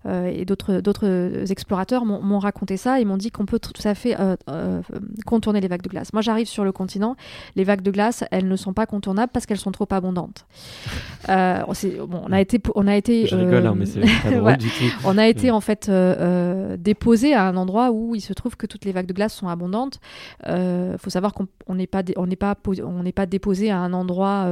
euh, 0.06 0.26
et 0.26 0.45
d'autres 0.45 1.52
explorateurs 1.52 2.06
m'ont 2.06 2.39
raconté 2.39 2.78
ça 2.78 3.00
et 3.00 3.06
m'ont 3.06 3.17
dit 3.17 3.32
qu'on 3.32 3.45
peut 3.45 3.60
tout 3.60 3.74
à 3.84 3.95
fait 3.95 4.15
euh, 4.19 4.82
contourner 5.26 5.60
les 5.60 5.67
vagues 5.67 5.82
de 5.82 5.89
glace. 5.89 6.13
Moi 6.13 6.21
j'arrive 6.21 6.47
sur 6.47 6.63
le 6.63 6.71
continent, 6.71 7.15
les 7.56 7.63
vagues 7.63 7.82
de 7.82 7.91
glace 7.91 8.24
elles 8.32 8.47
ne 8.47 8.56
sont 8.56 8.74
pas 8.74 8.86
contournables 8.86 9.32
parce 9.34 9.45
qu'elles 9.45 9.60
sont 9.60 9.71
trop 9.71 9.88
abondantes. 9.89 10.45
bon, 11.28 12.21
on 12.26 12.32
a 12.32 12.39
été, 12.39 12.62
on 12.76 12.88
a 12.88 12.95
été, 12.95 13.26
Je 13.26 13.36
rigole, 13.36 13.65
hein, 13.65 13.76
mais 13.76 13.86
c'est. 13.86 14.02
On 15.06 15.17
a 15.17 15.28
été 15.28 15.52
en 15.52 15.62
fait 15.62 15.91
déposé 16.80 17.34
à 17.34 17.47
un 17.47 17.58
endroit 17.58 17.91
où 17.91 18.15
il 18.15 18.21
se 18.21 18.34
trouve 18.34 18.56
que 18.56 18.65
toutes 18.65 18.86
les 18.86 18.91
vagues 18.91 19.06
de 19.06 19.13
glace 19.13 19.34
sont 19.34 19.47
abondantes. 19.47 20.00
Il 20.47 20.95
faut 21.00 21.10
savoir 21.10 21.34
qu'on 21.34 21.76
n'est 21.76 21.88
pas, 21.88 22.04
on 22.17 22.28
pas, 22.28 22.56
on 22.84 23.12
pas 23.12 23.26
déposé 23.26 23.71
à 23.71 23.80
un 23.80 23.93
endroit. 23.93 24.47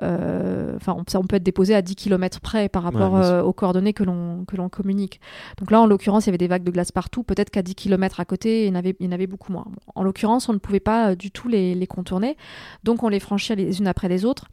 Enfin, 0.00 0.94
on, 0.96 1.04
on 1.18 1.24
peut 1.24 1.39
être 1.40 1.44
déposé 1.44 1.74
à 1.74 1.82
10 1.82 1.96
km 1.96 2.40
près 2.40 2.68
par 2.68 2.82
rapport 2.82 3.16
euh, 3.16 3.42
aux 3.42 3.52
coordonnées 3.52 3.92
que 3.92 4.04
l'on 4.04 4.68
communique. 4.70 5.20
Donc 5.58 5.70
là, 5.70 5.80
en 5.80 5.86
l'occurrence, 5.86 6.26
il 6.26 6.28
y 6.28 6.30
avait 6.30 6.38
des 6.38 6.48
vagues 6.48 6.64
de 6.64 6.70
glace 6.70 6.92
partout. 6.92 7.22
Peut-être 7.22 7.50
qu'à 7.50 7.62
10 7.62 7.74
km 7.74 8.20
à 8.20 8.24
côté, 8.24 8.64
il 8.64 8.68
y 8.68 8.70
en 8.70 8.74
avait, 8.74 8.96
il 9.00 9.06
y 9.06 9.08
en 9.08 9.12
avait 9.12 9.26
beaucoup 9.26 9.52
moins. 9.52 9.66
en 9.94 10.02
l'occurrence, 10.02 10.48
on 10.48 10.52
ne 10.52 10.58
pouvait 10.58 10.80
pas 10.80 11.10
euh, 11.10 11.14
du 11.14 11.30
tout 11.30 11.48
les, 11.48 11.74
les, 11.74 11.86
contourner. 11.86 12.36
Donc 12.84 13.02
on 13.02 13.08
les 13.08 13.20
franchit 13.20 13.54
les 13.56 13.80
unes 13.80 13.88
après 13.88 14.08
les 14.08 14.24
autres. 14.24 14.46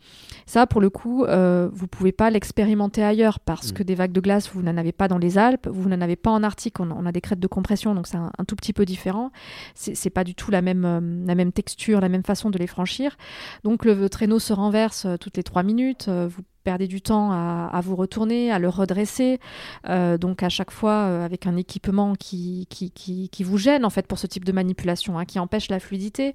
Ça, 0.46 0.66
pour 0.66 0.82
le 0.82 0.90
coup, 0.90 1.26
euh, 1.26 1.70
vous 1.72 1.88
pouvez 1.88 2.12
pas 2.12 2.30
l'expérimenter 2.30 3.04
ailleurs 3.04 3.40
parce 3.40 3.72
mm. 3.72 3.74
que 3.74 3.84
des 3.84 3.96
vagues 3.96 4.12
de 4.12 4.22
glace, 4.22 4.50
vous 4.54 4.62
n'en 4.62 4.78
avez 4.78 4.92
pas 4.92 5.08
dans 5.08 5.18
les 5.18 5.38
Alpes, 5.38 5.68
vous 5.68 5.90
n'en 5.90 6.02
avez 6.02 6.16
pas 6.16 6.32
en 6.32 6.44
Arctique. 6.44 6.80
On, 6.80 7.06
a 7.06 7.12
des 7.12 7.22
crêtes 7.22 7.40
de 7.40 7.48
compression, 7.48 7.94
donc 7.94 8.08
c'est 8.08 8.18
un, 8.18 8.32
tout 8.48 8.56
petit 8.56 8.74
peu 8.74 8.86
différent. 8.86 9.32
C'est 9.76 10.10
pas 10.10 10.24
du 10.24 10.36
tout 10.36 10.52
la 10.52 10.62
même, 10.62 10.86
euh, 10.86 11.26
la 11.26 11.36
même 11.36 11.52
texture, 11.52 12.02
la 12.02 12.10
même 12.10 12.24
façon 12.24 12.50
de 12.50 12.58
les 12.58 12.68
franchir. 12.68 13.18
Donc 13.64 13.86
le 13.86 14.10
traîneau 14.10 14.40
se 14.40 14.54
renverse 14.54 15.08
toutes 15.20 15.38
les 15.38 15.44
trois 15.44 15.64
minutes. 15.64 16.10
vous 16.10 16.44
perdez 16.68 16.88
du 16.88 17.00
temps 17.00 17.32
à, 17.32 17.80
vous 17.82 17.96
retourner, 17.96 18.52
à 18.52 18.60
le 18.60 18.68
redresser. 18.68 19.40
Euh, 19.88 20.18
donc 20.18 20.44
à 20.44 20.50
chaque 20.50 20.72
fois 20.72 20.92
euh, 20.92 21.24
avec 21.24 21.48
un 21.48 21.56
équipement 21.56 22.14
qui, 22.14 22.68
qui, 22.70 22.92
qui, 22.92 23.44
vous 23.46 23.58
gêne 23.58 23.86
en 23.86 23.90
fait 23.90 24.06
pour 24.06 24.20
ce 24.20 24.28
type 24.28 24.44
de 24.44 24.52
manipulation, 24.52 25.18
hein, 25.18 25.24
qui 25.24 25.40
empêche 25.40 25.70
la 25.70 25.80
fluidité. 25.80 26.34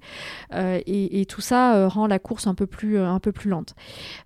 Euh, 0.55 0.79
et, 0.87 1.27
tout 1.27 1.41
ça 1.41 1.87
rend 1.87 2.07
la 2.07 2.17
course 2.17 2.47
un 2.47 2.55
peu 2.55 2.65
plus, 2.65 2.97
un 2.97 3.19
peu 3.19 3.31
plus 3.31 3.49
lente. 3.49 3.75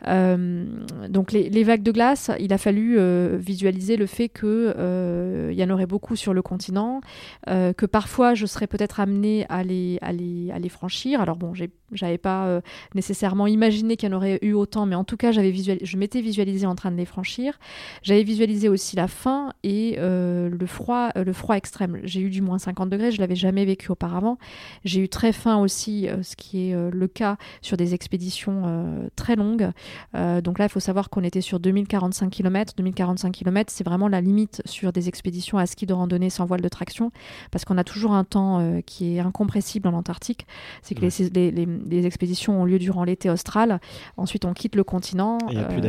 donc 0.07 1.31
les, 1.33 1.63
vagues 1.63 1.83
de 1.83 1.91
glace, 1.91 2.31
il 2.39 2.53
a 2.53 2.57
fallu 2.57 2.97
visualiser 3.37 3.97
le 3.97 4.05
fait 4.05 4.29
qu'il 4.29 5.55
y 5.59 5.63
en 5.63 5.69
aurait 5.69 5.85
beaucoup 5.85 6.15
sur 6.15 6.33
le 6.33 6.41
continent, 6.41 7.01
que 7.45 7.85
parfois 7.85 8.33
je 8.33 8.45
serais 8.45 8.67
peut-être 8.67 9.01
amenée 9.01 9.45
à 9.49 9.63
les, 9.63 9.99
à, 10.01 10.13
les, 10.13 10.51
à 10.51 10.59
les 10.59 10.69
franchir. 10.69 11.19
Alors 11.21 11.35
bon, 11.35 11.53
j'avais 11.91 12.17
pas 12.17 12.61
nécessairement 12.95 13.47
imaginé 13.47 13.95
qu'il 13.97 14.09
y 14.09 14.13
en 14.13 14.15
aurait 14.15 14.39
eu 14.41 14.53
autant, 14.53 14.85
mais 14.85 14.95
en 14.95 15.03
tout 15.03 15.17
cas 15.17 15.31
j'avais 15.31 15.51
visualisé 15.51 15.96
m'étais 15.97 16.21
visualisé 16.21 16.65
en 16.65 16.75
train 16.75 16.91
de 16.91 16.97
les 16.97 17.05
franchir. 17.05 17.59
J'avais 18.03 18.23
visualisé 18.23 18.69
aussi 18.69 18.95
la 18.95 19.07
faim 19.07 19.53
et 19.63 19.95
euh, 19.97 20.49
le, 20.49 20.65
froid, 20.65 21.09
euh, 21.17 21.23
le 21.23 21.33
froid 21.33 21.55
extrême. 21.55 21.99
J'ai 22.03 22.21
eu 22.21 22.29
du 22.29 22.41
moins 22.41 22.59
50 22.59 22.89
degrés, 22.89 23.11
je 23.11 23.19
l'avais 23.19 23.35
jamais 23.35 23.65
vécu 23.65 23.91
auparavant. 23.91 24.37
J'ai 24.85 25.01
eu 25.01 25.09
très 25.09 25.33
faim 25.33 25.57
aussi, 25.57 26.07
euh, 26.07 26.23
ce 26.23 26.35
qui 26.35 26.69
est 26.69 26.75
le 26.91 27.07
cas 27.07 27.37
sur 27.61 27.77
des 27.77 27.93
expéditions 27.93 29.07
très 29.15 29.35
longues. 29.35 29.71
donc 30.13 30.59
là, 30.59 30.65
il 30.65 30.69
faut 30.69 30.79
savoir 30.79 31.09
qu'on 31.09 31.23
était 31.23 31.41
sur 31.41 31.59
2045 31.59 32.29
km. 32.29 32.73
2045 32.77 33.31
km, 33.31 33.71
c'est 33.73 33.83
vraiment 33.83 34.07
la 34.07 34.21
limite 34.21 34.61
sur 34.65 34.91
des 34.91 35.07
expéditions 35.07 35.57
à 35.57 35.65
ski 35.65 35.85
de 35.85 35.93
randonnée 35.93 36.29
sans 36.29 36.45
voile 36.45 36.61
de 36.61 36.69
traction, 36.69 37.11
parce 37.51 37.65
qu'on 37.65 37.77
a 37.77 37.83
toujours 37.83 38.13
un 38.13 38.23
temps 38.23 38.81
qui 38.85 39.15
est 39.15 39.19
incompressible 39.19 39.87
en 39.87 39.93
Antarctique. 39.93 40.45
C'est 40.81 40.95
que 40.95 41.01
les, 41.01 41.65
les, 41.65 42.05
expéditions 42.05 42.61
ont 42.61 42.65
lieu 42.65 42.79
durant 42.79 43.03
l'été 43.03 43.29
austral. 43.29 43.79
Ensuite, 44.17 44.45
on 44.45 44.53
quitte 44.53 44.75
le 44.75 44.83
continent. 44.83 45.37
Il 45.49 45.57
n'y 45.57 45.63
a 45.63 45.86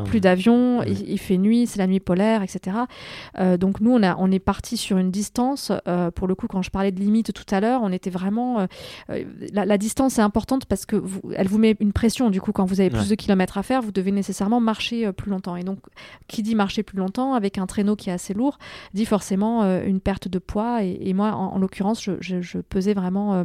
plus 0.00 0.20
d'avions, 0.20 0.82
il, 0.82 1.18
fait 1.18 1.36
nuit, 1.36 1.66
c'est 1.66 1.78
la 1.78 1.86
nuit 1.86 2.00
polaire, 2.00 2.42
etc. 2.42 2.76
Euh, 3.38 3.56
donc 3.56 3.80
nous, 3.80 3.92
on, 3.92 4.02
a, 4.02 4.16
on 4.18 4.30
est 4.30 4.38
parti 4.38 4.76
sur 4.76 4.98
une 4.98 5.10
distance. 5.10 5.72
Euh, 5.88 6.10
pour 6.10 6.28
le 6.28 6.34
coup, 6.34 6.46
quand 6.46 6.62
je 6.62 6.70
parlais 6.70 6.92
de 6.92 7.00
limite 7.00 7.32
tout 7.32 7.54
à 7.54 7.60
l'heure, 7.60 7.80
on 7.82 7.92
était 7.92 8.10
vraiment. 8.10 8.66
Euh, 9.10 9.24
la, 9.52 9.78
distance 9.78 10.18
est 10.18 10.22
importante 10.22 10.66
parce 10.66 10.86
que 10.86 10.96
vous, 10.96 11.20
elle 11.34 11.48
vous 11.48 11.58
met 11.58 11.76
une 11.80 11.92
pression. 11.92 12.30
Du 12.30 12.40
coup, 12.40 12.52
quand 12.52 12.64
vous 12.64 12.80
avez 12.80 12.90
plus 12.90 13.08
de 13.08 13.14
kilomètres 13.14 13.58
à 13.58 13.62
faire, 13.62 13.82
vous 13.82 13.92
devez 13.92 14.12
nécessairement 14.12 14.60
marcher 14.60 15.12
plus 15.12 15.30
longtemps. 15.30 15.56
Et 15.56 15.64
donc, 15.64 15.78
qui 16.28 16.42
dit 16.42 16.54
marcher 16.54 16.82
plus 16.82 16.98
longtemps 16.98 17.34
avec 17.34 17.58
un 17.58 17.66
traîneau 17.66 17.96
qui 17.96 18.10
est 18.10 18.12
assez 18.12 18.34
lourd, 18.34 18.58
dit 18.94 19.06
forcément 19.06 19.62
une 19.80 20.00
perte 20.00 20.28
de 20.28 20.38
poids. 20.38 20.82
Et, 20.82 21.12
moi, 21.14 21.32
en, 21.32 21.58
l'occurrence, 21.58 22.02
je, 22.02 22.58
pesais 22.58 22.94
vraiment 22.94 23.44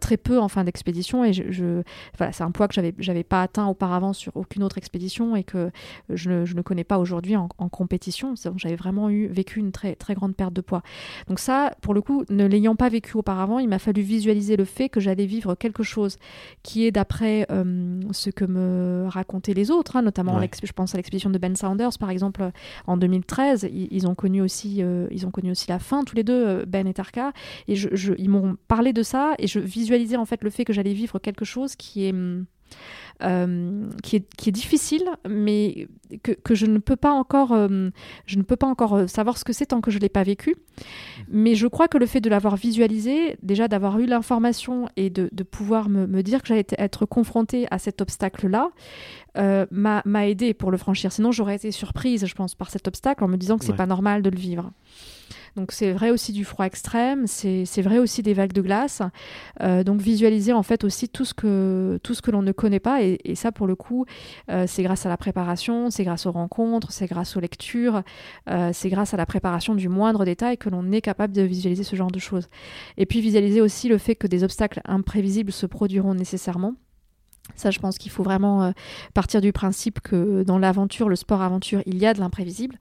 très 0.00 0.16
peu 0.16 0.38
en 0.38 0.48
fin 0.48 0.64
d'expédition. 0.64 1.24
Et 1.24 1.32
je, 1.32 1.82
voilà, 2.18 2.32
c'est 2.32 2.44
un 2.44 2.50
poids 2.50 2.68
que 2.68 2.74
j'avais, 2.74 2.94
j'avais 2.98 3.24
pas 3.24 3.42
atteint 3.42 3.66
auparavant 3.66 4.12
sur 4.12 4.32
aucune 4.36 4.62
autre 4.62 4.78
expédition 4.78 5.21
et 5.36 5.44
que 5.44 5.70
je 6.10 6.30
ne, 6.30 6.44
je 6.44 6.54
ne 6.54 6.62
connais 6.62 6.84
pas 6.84 6.98
aujourd'hui 6.98 7.36
en, 7.36 7.48
compétition. 7.48 8.34
J'avais 8.56 8.76
vraiment 8.76 9.08
eu, 9.08 9.26
vécu 9.28 9.58
une 9.58 9.72
très, 9.72 9.94
très 9.94 10.14
grande 10.14 10.36
perte 10.36 10.52
de 10.52 10.60
poids. 10.60 10.82
Donc 11.28 11.38
ça, 11.38 11.74
pour 11.80 11.94
le 11.94 12.02
coup, 12.02 12.24
ne 12.28 12.46
l'ayant 12.46 12.76
pas 12.76 12.88
vécu 12.88 13.16
auparavant, 13.16 13.58
il 13.58 13.68
m'a 13.68 13.78
fallu 13.78 14.02
visualiser 14.02 14.56
le 14.56 14.64
fait 14.64 14.88
que 14.88 15.00
j'allais 15.00 15.26
vivre 15.26 15.54
quelque 15.54 15.82
chose 15.82 16.18
qui 16.62 16.86
est 16.86 16.90
d'après 16.90 17.46
euh, 17.50 18.00
ce 18.12 18.30
que 18.30 18.44
me 18.44 19.06
racontaient 19.08 19.54
les 19.54 19.70
autres, 19.70 19.96
hein, 19.96 20.02
notamment 20.02 20.40
je 20.62 20.72
pense 20.72 20.94
à 20.94 20.98
l'expédition 20.98 21.30
de 21.30 21.38
Ben 21.38 21.56
Saunders 21.56 21.98
par 21.98 22.10
exemple 22.10 22.50
en 22.86 22.96
2013. 22.96 23.68
Ils, 23.72 24.06
ont 24.06 24.14
connu 24.14 24.40
aussi, 24.40 24.82
euh, 24.82 25.06
ils 25.10 25.26
ont 25.26 25.30
connu 25.30 25.50
aussi 25.50 25.68
la 25.68 25.78
fin 25.78 26.04
tous 26.04 26.16
les 26.16 26.24
deux, 26.24 26.46
euh, 26.46 26.64
Ben 26.66 26.86
et 26.86 26.94
Tarka, 26.94 27.32
et 27.68 27.76
je, 27.76 28.14
ils 28.18 28.28
m'ont 28.28 28.56
parlé 28.68 28.92
de 28.92 29.02
ça 29.02 29.34
et 29.38 29.46
je 29.46 29.58
visualisais 29.58 30.16
en 30.16 30.24
fait 30.24 30.42
le 30.42 30.50
fait 30.50 30.64
que 30.64 30.72
j'allais 30.72 30.92
vivre 30.92 31.18
quelque 31.18 31.44
chose 31.44 31.76
qui 31.76 32.04
est 32.06 32.12
hum, 32.12 32.46
euh, 33.22 33.88
qui, 34.02 34.16
est, 34.16 34.34
qui, 34.36 34.48
est, 34.48 34.52
difficile, 34.52 35.04
mais 35.28 35.88
que, 36.22 36.32
que, 36.32 36.54
je 36.54 36.66
ne 36.66 36.78
peux 36.78 36.96
pas 36.96 37.12
encore, 37.12 37.52
euh, 37.52 37.90
je 38.26 38.36
ne 38.36 38.42
peux 38.42 38.56
pas 38.56 38.66
encore 38.66 38.94
euh, 38.94 39.06
savoir 39.06 39.38
ce 39.38 39.44
que 39.44 39.52
c'est 39.52 39.66
tant 39.66 39.80
que 39.80 39.90
je 39.90 39.98
l'ai 39.98 40.08
pas 40.08 40.22
vécu. 40.22 40.56
Mais 41.28 41.54
je 41.54 41.66
crois 41.66 41.88
que 41.88 41.98
le 41.98 42.06
fait 42.06 42.20
de 42.20 42.28
l'avoir 42.28 42.56
visualisé, 42.56 43.36
déjà 43.42 43.68
d'avoir 43.68 43.98
eu 43.98 44.06
l'information 44.06 44.88
et 44.96 45.10
de, 45.10 45.28
de, 45.32 45.42
pouvoir 45.42 45.88
me, 45.88 46.06
me 46.06 46.22
dire 46.22 46.42
que 46.42 46.48
j'allais 46.48 46.66
être 46.78 47.06
confrontée 47.06 47.66
à 47.70 47.78
cet 47.78 48.00
obstacle-là, 48.00 48.70
euh, 49.38 49.64
m'a 49.70 50.28
aidé 50.28 50.52
pour 50.52 50.70
le 50.70 50.76
franchir. 50.76 51.10
Sinon, 51.10 51.32
j'aurais 51.32 51.56
été 51.56 51.70
surprise, 51.70 52.26
je 52.26 52.34
pense, 52.34 52.54
par 52.54 52.70
cet 52.70 52.86
obstacle 52.86 53.24
en 53.24 53.28
me 53.28 53.36
disant 53.36 53.56
que 53.56 53.64
c'est 53.64 53.72
pas 53.72 53.86
normal 53.86 54.20
de 54.20 54.28
le 54.28 54.36
vivre. 54.36 54.72
Donc 55.56 55.72
c'est 55.72 55.92
vrai 55.92 56.10
aussi 56.10 56.32
du 56.32 56.44
froid 56.44 56.64
extrême, 56.64 57.26
c'est 57.26 57.82
vrai 57.82 57.98
aussi 57.98 58.22
des 58.22 58.32
vagues 58.32 58.52
de 58.52 58.62
glace. 58.62 59.02
Euh, 59.60 59.84
donc 59.84 60.00
visualiser 60.00 60.52
en 60.52 60.62
fait 60.62 60.82
aussi 60.82 61.08
tout 61.08 61.24
ce 61.26 61.34
que, 61.34 62.30
l'on 62.30 62.42
ne 62.42 62.52
connaît 62.52 62.80
pas. 62.80 63.02
Et, 63.02 63.34
ça 63.34 63.52
pour 63.52 63.66
le 63.66 63.74
coup, 63.74 64.06
euh, 64.50 64.64
c'est 64.66 64.82
grâce 64.82 65.04
à 65.04 65.08
la 65.08 65.16
préparation, 65.16 65.90
c'est 65.90 66.04
grâce 66.04 66.26
aux 66.26 66.32
rencontres, 66.32 66.92
c'est 66.92 67.06
grâce 67.06 67.36
aux 67.36 67.40
lectures, 67.40 68.02
euh, 68.48 68.70
c'est 68.72 68.88
grâce 68.88 69.12
à 69.12 69.16
la 69.16 69.26
préparation 69.26 69.74
du 69.74 69.88
moindre 69.88 70.24
détail 70.24 70.56
que 70.56 70.70
l'on 70.70 70.90
est 70.90 71.02
capable 71.02 71.34
de 71.34 71.42
visualiser 71.42 71.84
ce 71.84 71.96
genre 71.96 72.10
de 72.10 72.18
choses. 72.18 72.48
Et 72.96 73.04
puis 73.04 73.20
visualiser 73.20 73.60
aussi 73.60 73.88
le 73.88 73.98
fait 73.98 74.14
que 74.14 74.26
des 74.26 74.44
obstacles 74.44 74.80
imprévisibles 74.86 75.52
se 75.52 75.66
produiront 75.66 76.14
nécessairement. 76.14 76.74
Ça, 77.54 77.70
je 77.70 77.78
pense 77.78 77.98
qu'il 77.98 78.10
faut 78.10 78.22
vraiment 78.22 78.62
euh, 78.62 78.70
partir 79.14 79.40
du 79.40 79.52
principe 79.52 80.00
que 80.00 80.42
dans 80.42 80.58
l'aventure, 80.58 81.08
le 81.08 81.16
sport-aventure, 81.16 81.82
il 81.86 81.98
y 81.98 82.06
a 82.06 82.14
de 82.14 82.20
l'imprévisible. 82.20 82.76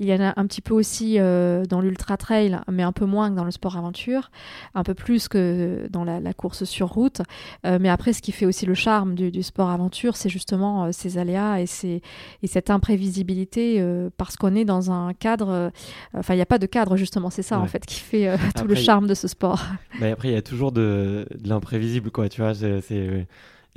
Il 0.00 0.06
y 0.06 0.14
en 0.14 0.20
a 0.20 0.32
un 0.36 0.46
petit 0.46 0.60
peu 0.60 0.74
aussi 0.74 1.16
euh, 1.18 1.64
dans 1.64 1.80
l'ultra-trail, 1.80 2.58
mais 2.70 2.82
un 2.82 2.92
peu 2.92 3.04
moins 3.04 3.30
que 3.30 3.36
dans 3.36 3.44
le 3.44 3.50
sport-aventure, 3.50 4.30
un 4.74 4.82
peu 4.82 4.94
plus 4.94 5.28
que 5.28 5.86
dans 5.90 6.04
la, 6.04 6.20
course 6.32 6.64
sur 6.64 6.88
route. 6.88 7.22
Euh, 7.64 7.78
mais 7.80 7.88
après, 7.88 8.12
ce 8.12 8.20
qui 8.20 8.32
fait 8.32 8.46
aussi 8.46 8.66
le 8.66 8.74
charme 8.74 9.14
du, 9.14 9.42
sport-aventure, 9.42 10.16
c'est 10.16 10.28
justement 10.28 10.90
ces 10.92 11.18
aléas 11.18 11.60
et, 11.60 12.02
et 12.42 12.46
cette 12.46 12.70
imprévisibilité 12.70 13.84
parce 14.16 14.36
qu'on 14.36 14.54
est 14.54 14.64
dans 14.64 14.90
un 14.90 15.12
cadre. 15.14 15.70
Enfin, 16.14 16.34
il 16.34 16.38
n'y 16.38 16.42
a 16.42 16.46
pas 16.46 16.58
de 16.58 16.66
cadre, 16.66 16.96
justement. 16.96 17.30
C'est 17.30 17.42
ça, 17.42 17.58
en 17.58 17.66
fait, 17.66 17.86
qui 17.86 18.00
fait 18.00 18.36
tout 18.56 18.66
le 18.66 18.74
charme 18.74 19.06
de 19.06 19.14
ce 19.14 19.28
sport. 19.28 19.64
Mais 20.00 20.10
après, 20.10 20.28
il 20.28 20.34
y 20.34 20.38
a 20.38 20.42
toujours 20.42 20.72
de, 20.72 21.26
de 21.38 21.48
l'imprévisible, 21.48 22.10
quoi. 22.10 22.28
Tu 22.28 22.40
vois, 22.40 22.54
c'est 22.54 23.26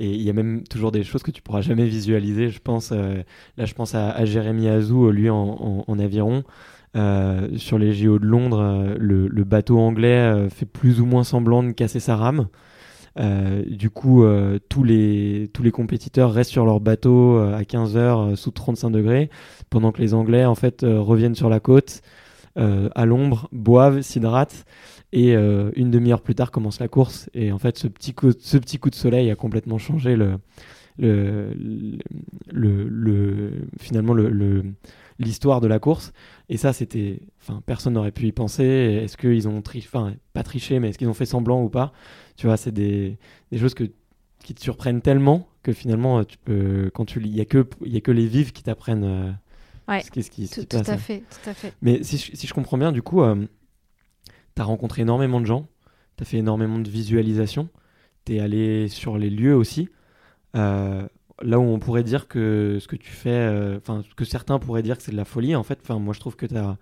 et 0.00 0.08
il 0.08 0.22
y 0.22 0.30
a 0.30 0.32
même 0.32 0.64
toujours 0.64 0.92
des 0.92 1.04
choses 1.04 1.22
que 1.22 1.30
tu 1.30 1.42
pourras 1.42 1.60
jamais 1.60 1.84
visualiser. 1.84 2.48
Je 2.48 2.58
pense, 2.58 2.90
euh, 2.90 3.22
là, 3.58 3.66
je 3.66 3.74
pense 3.74 3.94
à, 3.94 4.24
Jérémy 4.24 4.66
Azou, 4.68 5.10
lui 5.10 5.28
en, 5.28 5.98
aviron. 5.98 6.42
Euh, 6.96 7.56
sur 7.56 7.78
les 7.78 7.92
JO 7.92 8.18
de 8.18 8.24
Londres, 8.24 8.60
euh, 8.60 8.96
le, 8.98 9.44
bateau 9.44 9.78
anglais 9.78 10.48
fait 10.48 10.66
plus 10.66 11.00
ou 11.00 11.06
moins 11.06 11.22
semblant 11.22 11.62
de 11.62 11.72
casser 11.72 12.00
sa 12.00 12.16
rame. 12.16 12.48
du 13.66 13.90
coup, 13.90 14.24
tous, 14.70 14.84
les, 14.84 15.50
tous 15.52 15.62
les 15.62 15.70
compétiteurs 15.70 16.32
restent 16.32 16.50
sur 16.50 16.64
leur 16.64 16.80
bateau 16.80 17.38
à 17.38 17.64
15 17.64 17.96
heures 17.98 18.38
sous 18.38 18.50
35 18.50 18.90
degrés, 18.90 19.28
pendant 19.68 19.92
que 19.92 20.00
les 20.00 20.14
Anglais 20.14 20.46
en 20.46 20.54
fait 20.54 20.80
reviennent 20.82 21.34
sur 21.34 21.50
la 21.50 21.60
côte 21.60 22.00
à 22.56 23.04
l'ombre, 23.04 23.48
boivent, 23.52 24.00
s'hydratent 24.00 24.64
et 25.12 25.34
euh, 25.34 25.70
une 25.74 25.90
demi-heure 25.90 26.22
plus 26.22 26.34
tard 26.34 26.50
commence 26.50 26.80
la 26.80 26.88
course. 26.88 27.28
Et 27.34 27.52
en 27.52 27.58
fait, 27.58 27.78
ce 27.78 27.88
petit 27.88 28.14
coup, 28.14 28.30
ce 28.38 28.56
petit 28.58 28.78
coup 28.78 28.90
de 28.90 28.94
soleil 28.94 29.30
a 29.30 29.36
complètement 29.36 29.78
changé 29.78 30.16
le, 30.16 30.38
le, 30.98 31.52
le, 32.50 32.88
le 32.88 33.52
finalement 33.78 34.14
le, 34.14 34.64
l'histoire 35.18 35.60
de 35.60 35.66
la 35.66 35.78
course. 35.78 36.12
Et 36.48 36.56
ça, 36.56 36.72
c'était, 36.72 37.20
enfin, 37.40 37.62
personne 37.66 37.94
n'aurait 37.94 38.12
pu 38.12 38.26
y 38.26 38.32
penser. 38.32 38.64
Est-ce 38.64 39.16
qu'ils 39.16 39.48
ont 39.48 39.62
triché, 39.62 39.86
enfin, 39.92 40.14
pas 40.32 40.42
triché, 40.42 40.78
mais 40.80 40.88
est-ce 40.90 40.98
qu'ils 40.98 41.08
ont 41.08 41.14
fait 41.14 41.26
semblant 41.26 41.62
ou 41.62 41.68
pas? 41.68 41.92
Tu 42.36 42.46
vois, 42.46 42.56
c'est 42.56 42.72
des, 42.72 43.18
des 43.52 43.58
choses 43.58 43.74
que, 43.74 43.84
qui 44.42 44.54
te 44.54 44.60
surprennent 44.60 45.02
tellement 45.02 45.46
que 45.62 45.72
finalement, 45.72 46.24
tu 46.24 46.38
peux, 46.38 46.90
quand 46.94 47.04
tu 47.04 47.20
il 47.20 47.36
y 47.36 47.40
a 47.40 47.44
que, 47.44 47.66
il 47.84 47.92
y 47.92 47.96
a 47.98 48.00
que 48.00 48.12
les 48.12 48.26
vives 48.26 48.52
qui 48.52 48.62
t'apprennent. 48.62 49.04
Euh, 49.04 49.32
ce 50.00 50.10
qui, 50.10 50.22
ce 50.22 50.30
qui, 50.30 50.48
tout, 50.48 50.76
à 50.76 50.96
fait, 50.96 51.18
tout 51.18 51.50
à 51.50 51.52
fait. 51.52 51.74
Mais 51.82 52.02
si, 52.02 52.16
si 52.16 52.46
je 52.46 52.54
comprends 52.54 52.78
bien, 52.78 52.92
du 52.92 53.02
coup, 53.02 53.22
euh, 53.22 53.44
tu 54.60 54.62
as 54.62 54.66
rencontré 54.66 55.02
énormément 55.02 55.40
de 55.40 55.46
gens, 55.46 55.66
tu 56.18 56.22
as 56.22 56.26
fait 56.26 56.36
énormément 56.36 56.78
de 56.78 56.90
visualisation, 56.90 57.70
tu 58.26 58.36
es 58.36 58.40
allé 58.40 58.88
sur 58.88 59.16
les 59.16 59.30
lieux 59.30 59.56
aussi. 59.56 59.88
Euh, 60.54 61.08
là 61.40 61.58
où 61.58 61.62
on 61.62 61.78
pourrait 61.78 62.02
dire 62.02 62.28
que 62.28 62.76
ce 62.78 62.86
que 62.86 62.96
tu 62.96 63.10
fais, 63.10 63.30
euh, 63.30 63.78
enfin, 63.78 64.02
que 64.16 64.26
certains 64.26 64.58
pourraient 64.58 64.82
dire 64.82 64.98
que 64.98 65.02
c'est 65.02 65.12
de 65.12 65.16
la 65.16 65.24
folie, 65.24 65.56
en 65.56 65.62
fait, 65.62 65.78
enfin, 65.82 65.98
moi 65.98 66.12
je 66.12 66.20
trouve 66.20 66.36
que 66.36 66.44
tu 66.44 66.52
n'as 66.52 66.76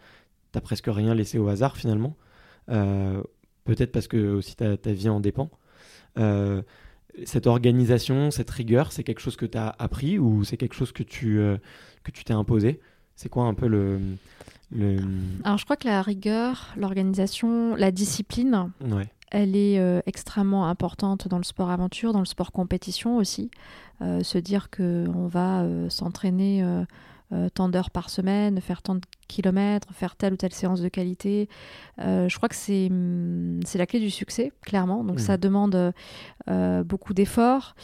presque 0.60 0.88
rien 0.88 1.14
laissé 1.14 1.38
au 1.38 1.46
hasard 1.46 1.76
finalement. 1.76 2.16
Euh, 2.68 3.22
peut-être 3.64 3.92
parce 3.92 4.08
que 4.08 4.34
aussi 4.34 4.56
ta, 4.56 4.76
ta 4.76 4.92
vie 4.92 5.08
en 5.08 5.20
dépend. 5.20 5.48
cette 7.24 7.46
organisation, 7.46 8.32
cette 8.32 8.50
rigueur, 8.50 8.90
c'est 8.90 9.04
quelque 9.04 9.20
chose 9.20 9.36
que 9.36 9.46
tu 9.46 9.56
as 9.56 9.68
appris 9.78 10.18
ou 10.18 10.42
c'est 10.42 10.56
quelque 10.56 10.74
chose 10.74 10.90
que 10.90 11.04
tu 11.04 11.40
que 12.02 12.10
tu 12.10 12.24
t'es 12.24 12.34
imposé? 12.34 12.80
C'est 13.14 13.28
quoi 13.28 13.44
un 13.44 13.54
peu 13.54 13.68
le, 13.68 13.98
alors 15.44 15.58
je 15.58 15.64
crois 15.64 15.76
que 15.76 15.88
la 15.88 16.02
rigueur, 16.02 16.74
l'organisation, 16.76 17.74
la 17.74 17.90
discipline, 17.90 18.70
elle 19.30 19.56
est 19.56 19.78
euh, 19.78 20.00
extrêmement 20.06 20.68
importante 20.68 21.28
dans 21.28 21.38
le 21.38 21.44
sport 21.44 21.70
aventure, 21.70 22.12
dans 22.12 22.20
le 22.20 22.26
sport 22.26 22.52
compétition 22.52 23.16
aussi. 23.16 23.50
Euh, 24.00 24.22
se 24.22 24.38
dire 24.38 24.70
qu'on 24.70 25.26
va 25.26 25.62
euh, 25.62 25.88
s'entraîner 25.88 26.64
tant 27.54 27.68
d'heures 27.68 27.90
par 27.90 28.08
semaine, 28.08 28.60
faire 28.60 28.80
tant 28.80 28.94
de 28.94 29.02
kilomètres, 29.28 29.88
faire 29.92 30.16
telle 30.16 30.32
ou 30.32 30.36
telle 30.36 30.52
séance 30.52 30.80
de 30.80 30.88
qualité. 30.88 31.48
je 31.98 32.36
crois 32.36 32.48
que 32.48 32.54
c'est 32.54 32.88
hum, 32.90 33.60
la 33.74 33.86
clé 33.86 34.00
du 34.00 34.10
succès, 34.10 34.52
clairement. 34.62 35.04
Donc 35.04 35.20
ça 35.20 35.34
mmh. 35.34 35.40
demande 35.40 35.92
beaucoup 36.84 37.14
d'efforts. 37.14 37.74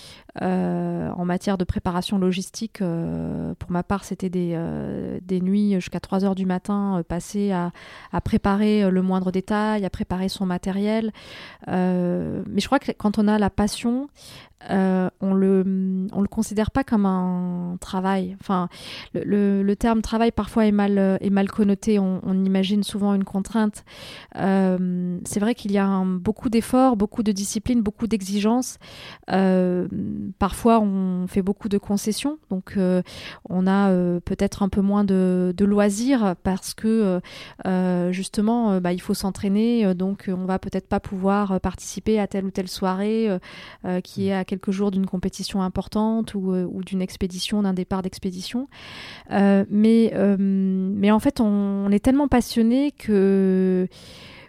Euh, 0.42 1.10
en 1.10 1.24
matière 1.24 1.56
de 1.58 1.64
préparation 1.64 2.18
logistique, 2.18 2.82
euh, 2.82 3.54
pour 3.60 3.70
ma 3.70 3.84
part, 3.84 4.04
c'était 4.04 4.30
des, 4.30 4.52
euh, 4.54 5.20
des, 5.22 5.40
nuits 5.40 5.74
jusqu'à 5.74 6.00
3 6.00 6.24
heures 6.24 6.34
du 6.34 6.44
matin 6.44 7.02
passées 7.08 7.52
à, 7.52 7.70
à, 8.12 8.20
préparer 8.20 8.90
le 8.90 9.02
moindre 9.02 9.30
détail, 9.30 9.84
à 9.84 9.90
préparer 9.90 10.28
son 10.28 10.44
matériel. 10.44 11.12
mais 11.68 12.60
je 12.60 12.66
crois 12.66 12.80
que 12.80 12.90
quand 12.92 13.18
on 13.18 13.28
a 13.28 13.38
la 13.38 13.50
passion, 13.50 14.08
on 14.70 15.34
le 15.34 16.08
on 16.12 16.20
le 16.20 16.28
considère 16.28 16.70
pas 16.70 16.84
comme 16.84 17.06
un 17.06 17.76
travail. 17.80 18.36
Enfin, 18.40 18.68
le, 19.12 19.62
le, 19.62 19.76
terme 19.76 20.02
travail 20.02 20.32
parfois 20.32 20.66
est 20.66 20.72
mal 20.72 21.18
est 21.20 21.30
mal 21.34 21.50
connoté. 21.50 21.98
On, 21.98 22.20
on 22.22 22.44
imagine 22.44 22.82
souvent 22.82 23.14
une 23.14 23.24
contrainte. 23.24 23.84
c'est 24.34 25.40
vrai 25.40 25.54
qu'il 25.54 25.72
y 25.72 25.78
a 25.78 26.02
beaucoup 26.04 26.48
d'efforts, 26.48 26.96
beaucoup 26.96 27.22
de 27.22 27.32
discipline, 27.32 27.82
beaucoup 27.82 28.06
d'exigences 28.06 28.78
parfois 30.38 30.80
on 30.80 31.26
fait 31.26 31.42
beaucoup 31.42 31.68
de 31.68 31.78
concessions, 31.78 32.38
donc 32.50 32.74
euh, 32.76 33.02
on 33.48 33.66
a 33.66 33.90
euh, 33.90 34.20
peut-être 34.20 34.62
un 34.62 34.68
peu 34.68 34.80
moins 34.80 35.04
de, 35.04 35.54
loisirs 35.64 36.34
parce 36.42 36.74
que 36.74 37.20
euh, 37.66 38.12
justement 38.12 38.80
bah, 38.80 38.92
il 38.92 39.00
faut 39.00 39.14
s'entraîner, 39.14 39.94
donc 39.94 40.28
on 40.28 40.44
va 40.44 40.58
peut-être 40.58 40.88
pas 40.88 41.00
pouvoir 41.00 41.58
participer 41.60 42.20
à 42.20 42.26
telle 42.26 42.44
ou 42.44 42.50
telle 42.50 42.68
soirée 42.68 43.28
qui 44.02 44.28
est 44.28 44.34
à 44.34 44.44
quelques 44.44 44.70
jours 44.70 44.90
d'une 44.90 45.06
compétition 45.06 45.62
importante 45.62 46.34
ou, 46.34 46.82
d'une 46.84 47.00
expédition, 47.00 47.62
d'un 47.62 47.72
départ 47.72 48.02
d'expédition. 48.02 48.68
mais, 49.30 50.12
mais 50.38 51.10
en 51.10 51.18
fait 51.24 51.40
on 51.40 51.90
est 51.90 52.04
tellement 52.04 52.28
passionné 52.28 52.92
que 52.92 53.88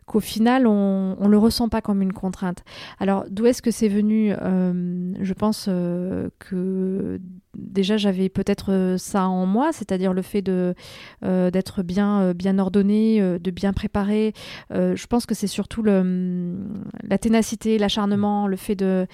qu'au 0.05 0.19
final, 0.19 0.67
on 0.67 1.15
ne 1.19 1.27
le 1.27 1.37
ressent 1.37 1.67
pas 1.67 1.81
comme 1.81 2.01
une 2.03 2.13
contrainte. 2.13 2.63
Alors, 2.99 3.25
d'où 3.29 3.47
est-ce 3.47 3.63
que 3.63 3.71
c'est 3.71 3.87
venu 3.87 4.33
euh, 4.39 5.13
Je 5.19 5.33
pense 5.33 5.65
euh, 5.67 6.29
que 6.37 7.19
déjà 7.65 7.97
j'avais 7.97 8.29
peut-être 8.29 8.71
euh, 8.71 8.97
ça 8.97 9.27
en 9.27 9.45
moi, 9.45 9.71
c'est-à-dire 9.71 10.13
le 10.13 10.21
fait 10.21 10.41
de 10.41 10.75
euh, 11.23 11.51
d'être 11.51 11.83
bien 11.83 12.21
euh, 12.21 12.33
bien 12.33 12.59
ordonné, 12.59 13.19
de 13.19 13.51
bien 13.51 13.73
préparé. 13.73 14.33
je 14.71 15.07
pense 15.07 15.25
que 15.25 15.35
c'est 15.35 15.47
surtout 15.47 15.81
le, 15.81 15.99
hum, 15.99 16.83
la 17.03 17.17
ténacité, 17.17 17.77
l'acharnement, 17.77 18.47
le 18.47 18.55
fait 18.55 18.75
de 18.75 19.07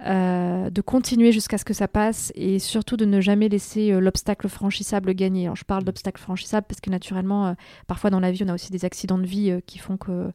de 0.00 0.80
continuer 0.80 1.32
jusqu'à 1.32 1.58
ce 1.58 1.64
que 1.64 1.74
ça 1.74 1.88
passe 1.88 2.32
et 2.34 2.58
surtout 2.58 2.96
de 2.96 3.04
ne 3.04 3.20
jamais 3.20 3.48
laisser 3.48 3.90
l'obstacle 4.00 4.48
franchissable 4.48 5.14
gagner. 5.14 5.44
Alors, 5.44 5.56
je 5.56 5.64
parle 5.64 5.84
d'obstacle 5.84 6.20
franchissable 6.20 6.66
parce 6.68 6.80
que 6.80 6.90
naturellement, 6.90 7.54
parfois 7.86 8.10
dans 8.10 8.20
la 8.20 8.30
vie, 8.30 8.42
on 8.44 8.48
a 8.48 8.54
aussi 8.54 8.70
des 8.70 8.84
accidents 8.84 9.18
de 9.18 9.26
vie 9.26 9.52
qui 9.66 9.78
font 9.78 9.96
que 9.96 10.32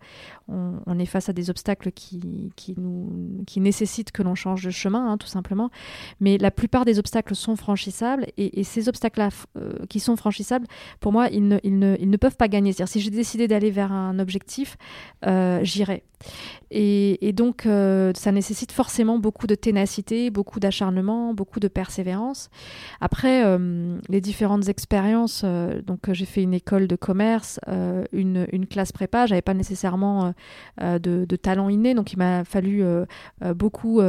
on, 0.48 1.00
est 1.00 1.06
face 1.06 1.30
à 1.30 1.34
des 1.34 1.50
obstacles 1.50 1.92
qui, 1.92 2.52
qui 2.56 2.76
nous 2.78 3.44
qui 3.48 3.60
nécessitent 3.60 4.12
que 4.12 4.24
l'on 4.24 4.36
change 4.36 4.64
de 4.64 4.72
chemin, 4.72 5.12
hein, 5.12 5.18
tout 5.18 5.28
simplement. 5.28 5.70
Mais 6.20 6.38
la 6.38 6.52
plupart 6.52 6.86
des 6.86 7.00
obstacles 7.00 7.36
sont 7.36 7.56
franchissables. 7.64 8.28
Et, 8.38 8.64
ces 8.64 8.88
obstacles-là 8.88 9.30
qui 9.90 10.00
sont 10.00 10.16
franchissables, 10.16 10.68
pour 11.00 11.12
moi, 11.12 11.28
ils 11.30 11.48
ne, 11.48 12.18
peuvent 12.18 12.38
pas 12.38 12.48
gagner. 12.48 12.72
C'est-à-dire, 12.72 12.92
si 12.92 13.02
j'ai 13.02 13.10
décidé 13.10 13.48
d'aller 13.48 13.72
vers 13.72 13.92
un 13.92 14.20
objectif, 14.20 14.78
j'irai. 15.24 16.04
Et, 16.72 17.34
donc, 17.34 17.66
euh, 17.66 18.12
ça 18.16 18.32
nécessite 18.32 18.72
forcément 18.72 19.20
beaucoup 19.20 19.46
de 19.48 19.56
ténacité, 19.56 20.30
beaucoup 20.30 20.60
d'acharnement, 20.60 21.34
beaucoup 21.34 21.60
de 21.60 21.68
persévérance. 21.68 22.50
Après, 23.00 23.44
euh, 23.46 23.98
les 24.10 24.22
différentes 24.22 24.70
expériences, 24.70 25.44
euh, 25.46 25.82
donc 25.82 26.12
j'ai 26.12 26.26
fait 26.26 26.42
une 26.42 26.54
école 26.54 26.88
de 26.88 26.96
commerce, 26.96 27.60
une, 28.12 28.48
classe 28.70 28.92
prépa, 28.92 29.28
j'avais 29.28 29.42
pas 29.42 29.54
nécessairement 29.54 30.34
de, 30.82 31.36
talent 31.36 31.70
inné, 31.70 31.94
donc 31.94 32.14
il 32.14 32.18
m'a 32.18 32.44
fallu 32.44 32.84
beaucoup, 33.56 34.02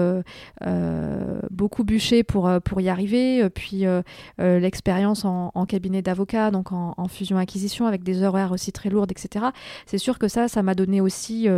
beaucoup 1.50 1.84
bûcher 1.84 2.22
pour 2.22 2.80
y 2.80 2.88
arriver. 2.88 3.33
Puis 3.50 3.84
l'expérience 4.38 5.24
en, 5.24 5.66
cabinet 5.66 6.02
d'avocat, 6.02 6.50
donc 6.50 6.72
en, 6.72 7.08
fusion-acquisition, 7.08 7.86
avec 7.86 8.02
des 8.02 8.22
horaires 8.22 8.52
aussi 8.52 8.72
très 8.72 8.90
lourdes, 8.90 9.10
etc. 9.10 9.46
C'est 9.86 9.98
sûr 9.98 10.18
que 10.18 10.28
ça, 10.28 10.48
ça 10.48 10.62
m'a 10.62 10.74
donné 10.74 11.00
aussi 11.00 11.48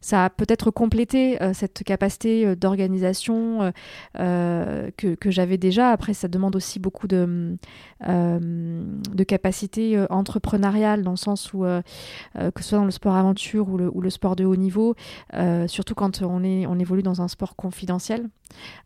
ça 0.00 0.24
a 0.24 0.30
peut-être 0.30 0.70
complété 0.70 1.42
euh, 1.42 1.52
cette 1.54 1.82
capacité 1.84 2.46
euh, 2.46 2.56
d'organisation 2.56 3.72
euh, 4.18 4.90
que, 4.96 5.30
j'avais 5.30 5.58
déjà. 5.58 5.90
Après, 5.90 6.14
ça 6.14 6.28
demande 6.28 6.56
aussi 6.56 6.78
beaucoup 6.78 7.08
de, 7.08 7.56
de 8.06 9.24
capacité 9.24 10.04
entrepreneuriale 10.10 11.02
dans 11.02 11.12
le 11.12 11.16
sens 11.16 11.52
où, 11.52 11.62
que 11.62 12.62
ce 12.62 12.68
soit 12.68 12.78
dans 12.78 12.84
le 12.84 12.90
sport 12.90 13.16
aventure 13.16 13.68
ou 13.68 13.76
le, 13.78 14.10
sport 14.10 14.36
de 14.36 14.44
haut 14.44 14.56
niveau, 14.56 14.94
surtout 15.66 15.94
quand 15.94 16.22
on 16.22 16.78
évolue 16.78 17.02
dans 17.02 17.22
un 17.22 17.28
sport 17.28 17.56
confidentiel. 17.56 18.28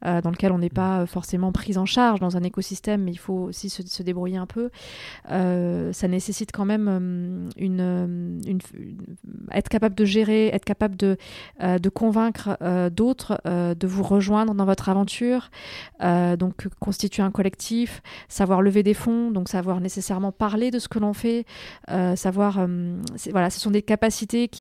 Dans 0.02 0.30
lequel 0.30 0.52
on 0.52 0.58
n'est 0.58 0.68
pas 0.68 1.06
forcément 1.06 1.52
pris 1.52 1.78
en 1.78 1.86
charge 1.86 2.20
dans 2.20 2.36
un 2.36 2.42
écosystème, 2.42 3.04
mais 3.04 3.12
il 3.12 3.18
faut 3.18 3.34
aussi 3.48 3.70
se, 3.70 4.02
débrouiller 4.02 4.36
un 4.36 4.46
peu. 4.46 4.70
ça 5.28 6.08
nécessite 6.08 6.52
quand 6.52 6.64
même 6.64 7.50
une, 7.56 8.40
une, 8.46 8.60
être 9.52 9.68
capable 9.68 9.94
de 9.94 10.04
gérer, 10.04 10.48
être 10.48 10.64
capable 10.64 10.96
de, 10.96 11.16
euh, 11.62 11.78
convaincre 11.94 12.56
euh, 12.62 12.90
d'autres 12.90 13.40
euh, 13.46 13.74
de 13.74 13.86
vous 13.86 14.02
rejoindre 14.02 14.54
dans 14.54 14.64
votre 14.64 14.88
aventure. 14.88 15.50
donc 16.00 16.68
constituer 16.80 17.22
un 17.22 17.30
collectif, 17.30 18.02
savoir 18.28 18.62
lever 18.62 18.82
des 18.82 18.94
fonds, 18.94 19.30
donc 19.30 19.48
savoir 19.48 19.80
nécessairement 19.80 20.32
parler 20.32 20.70
de 20.70 20.78
ce 20.78 20.88
que 20.88 20.98
l'on 20.98 21.12
fait, 21.12 21.44
savoir, 22.14 22.66
voilà, 23.30 23.50
ce 23.50 23.60
sont 23.60 23.70
des 23.70 23.82
capacités 23.82 24.48
qui 24.48 24.60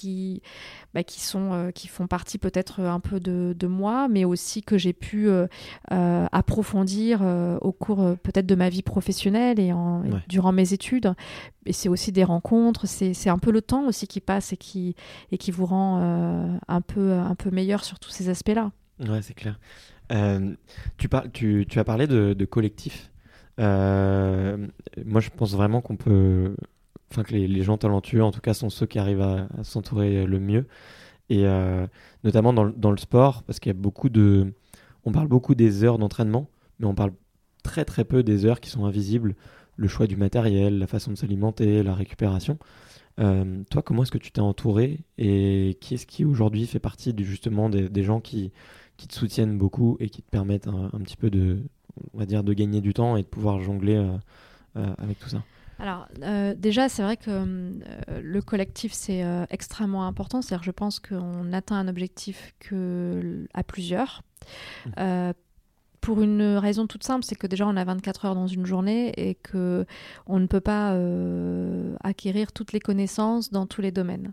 Qui 0.00 0.40
bah, 0.94 1.04
qui, 1.04 1.20
sont, 1.20 1.52
euh, 1.52 1.70
qui 1.70 1.86
font 1.88 2.06
partie 2.06 2.38
peut-être 2.38 2.80
un 2.80 3.00
peu 3.00 3.20
de, 3.20 3.54
de, 3.56 3.66
moi, 3.66 4.08
mais 4.08 4.24
aussi 4.24 4.62
que 4.62 4.76
j'ai 4.76 4.92
pu 4.92 5.28
euh, 5.28 5.46
euh, 5.92 6.26
approfondir 6.32 7.20
au 7.60 7.72
cours 7.72 8.16
peut-être 8.22 8.46
de 8.46 8.54
ma 8.54 8.68
vie 8.68 8.82
professionnelle 8.82 9.60
et, 9.60 9.72
en, 9.72 10.02
durant 10.28 10.52
mes 10.52 10.72
études. 10.72 11.12
Et 11.66 11.72
c'est 11.72 11.88
aussi 11.88 12.12
des 12.12 12.24
rencontres, 12.24 12.86
c'est 12.86 13.28
un 13.28 13.38
peu 13.38 13.52
le 13.52 13.62
temps 13.62 13.86
aussi 13.86 14.06
qui 14.06 14.20
passe 14.20 14.52
et 14.52 14.56
qui, 14.56 14.96
et 15.30 15.38
qui 15.38 15.50
vous 15.50 15.66
rend 15.66 16.00
un, 16.66 16.80
peu, 16.80 17.12
un 17.12 17.34
peu 17.34 17.50
meilleur 17.50 17.84
sur 17.84 17.98
tous 17.98 18.10
ces 18.10 18.28
aspects-là. 18.28 18.72
Ouais, 19.00 19.22
c'est 19.22 19.34
clair. 19.34 19.60
tu, 20.96 21.08
parles, 21.08 21.30
tu, 21.30 21.66
tu, 21.68 21.78
as 21.78 21.84
parlé 21.84 22.06
de, 22.06 22.32
de 22.32 22.44
collectif. 22.46 23.12
moi, 23.58 23.66
je 25.20 25.28
pense 25.36 25.52
vraiment 25.52 25.80
qu'on 25.82 25.96
peut 25.96 26.54
enfin 27.10 27.22
que 27.22 27.34
les, 27.34 27.62
gens 27.62 27.76
talentueux, 27.76 28.22
en 28.22 28.30
tout 28.30 28.40
cas, 28.40 28.54
sont 28.54 28.70
ceux 28.70 28.86
qui 28.86 28.98
arrivent 28.98 29.22
à, 29.22 29.48
s'entourer 29.62 30.26
le 30.26 30.40
mieux. 30.40 30.66
Et 31.30 31.46
euh, 31.46 31.86
notamment 32.24 32.52
dans, 32.52 32.90
le 32.90 32.96
sport, 32.96 33.44
parce 33.44 33.60
qu'il 33.60 33.70
y 33.70 33.76
a 33.76 33.78
beaucoup 33.78 34.08
de. 34.08 34.52
On 35.04 35.12
parle 35.12 35.28
beaucoup 35.28 35.54
des 35.54 35.84
heures 35.84 35.98
d'entraînement, 35.98 36.48
mais 36.78 36.86
on 36.86 36.94
parle 36.94 37.12
très 37.62 37.84
très 37.84 38.04
peu 38.04 38.22
des 38.22 38.44
heures 38.44 38.60
qui 38.60 38.68
sont 38.68 38.84
invisibles. 38.84 39.36
Le 39.76 39.88
choix 39.88 40.06
du 40.06 40.16
matériel, 40.16 40.78
la 40.78 40.86
façon 40.86 41.12
de 41.12 41.16
s'alimenter, 41.16 41.82
la 41.82 41.94
récupération. 41.94 42.58
Euh, 43.18 43.62
toi, 43.70 43.82
comment 43.82 44.02
est-ce 44.02 44.10
que 44.10 44.18
tu 44.18 44.32
t'es 44.32 44.40
entouré 44.40 45.00
et 45.18 45.78
qui 45.80 45.94
est-ce 45.94 46.06
qui 46.06 46.24
aujourd'hui 46.24 46.66
fait 46.66 46.78
partie 46.80 47.14
justement 47.18 47.70
des, 47.70 48.02
gens 48.02 48.20
qui, 48.20 48.52
qui 48.96 49.08
te 49.08 49.14
soutiennent 49.14 49.56
beaucoup 49.56 49.96
et 50.00 50.10
qui 50.10 50.22
te 50.22 50.30
permettent 50.30 50.68
un, 50.68 50.98
petit 50.98 51.16
peu 51.16 51.30
de, 51.30 51.62
on 52.12 52.18
va 52.18 52.26
dire, 52.26 52.44
de 52.44 52.52
gagner 52.52 52.80
du 52.80 52.92
temps 52.92 53.16
et 53.16 53.22
de 53.22 53.26
pouvoir 53.26 53.60
jongler 53.60 53.96
euh, 54.76 54.94
avec 54.98 55.18
tout 55.18 55.28
ça? 55.28 55.42
Alors, 55.80 56.06
euh, 56.22 56.54
déjà, 56.54 56.88
c'est 56.90 57.02
vrai 57.02 57.16
que 57.16 57.30
euh, 57.30 58.20
le 58.22 58.42
collectif, 58.42 58.92
c'est 58.92 59.24
euh, 59.24 59.46
extrêmement 59.48 60.06
important. 60.06 60.42
C'est-à-dire, 60.42 60.62
je 60.62 60.70
pense 60.70 61.00
qu'on 61.00 61.52
atteint 61.52 61.76
un 61.76 61.88
objectif 61.88 62.54
que, 62.60 63.46
à 63.54 63.64
plusieurs. 63.64 64.22
Mmh. 64.96 65.32
pour 66.00 66.22
une 66.22 66.56
raison 66.56 66.86
toute 66.86 67.04
simple, 67.04 67.24
c'est 67.24 67.34
que 67.34 67.46
déjà, 67.46 67.66
on 67.66 67.76
a 67.76 67.84
24 67.84 68.24
heures 68.24 68.34
dans 68.34 68.46
une 68.46 68.64
journée 68.64 69.12
et 69.16 69.34
que 69.34 69.84
on 70.26 70.38
ne 70.38 70.46
peut 70.46 70.60
pas 70.60 70.96
acquérir 72.02 72.52
toutes 72.52 72.72
les 72.72 72.80
connaissances 72.80 73.50
dans 73.50 73.66
tous 73.66 73.82
les 73.82 73.92
domaines. 73.92 74.32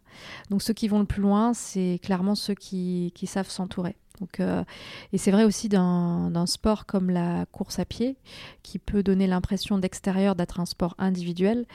Donc, 0.50 0.62
ceux 0.62 0.74
qui 0.74 0.88
vont 0.88 1.00
le 1.00 1.06
plus 1.06 1.22
loin, 1.22 1.54
c'est 1.54 2.00
clairement 2.02 2.36
ceux 2.36 2.56
qui 2.56 3.12
savent 3.26 3.50
s'entourer. 3.50 3.96
Euh, 4.40 4.64
et 5.14 5.18
c'est 5.18 5.32
vrai 5.32 5.44
aussi 5.44 5.70
d'un 5.70 6.46
sport 6.46 6.86
comme 6.86 7.10
la 7.10 7.46
course 7.52 7.80
à 7.80 7.86
pied, 7.86 8.18
qui 8.64 8.80
peut 8.80 9.04
donner 9.04 9.28
l'impression 9.28 9.78
d'extérieur 9.78 10.36
d'être 10.36 10.60
un 10.60 10.66
sport 10.66 10.96
individuel. 10.98 11.66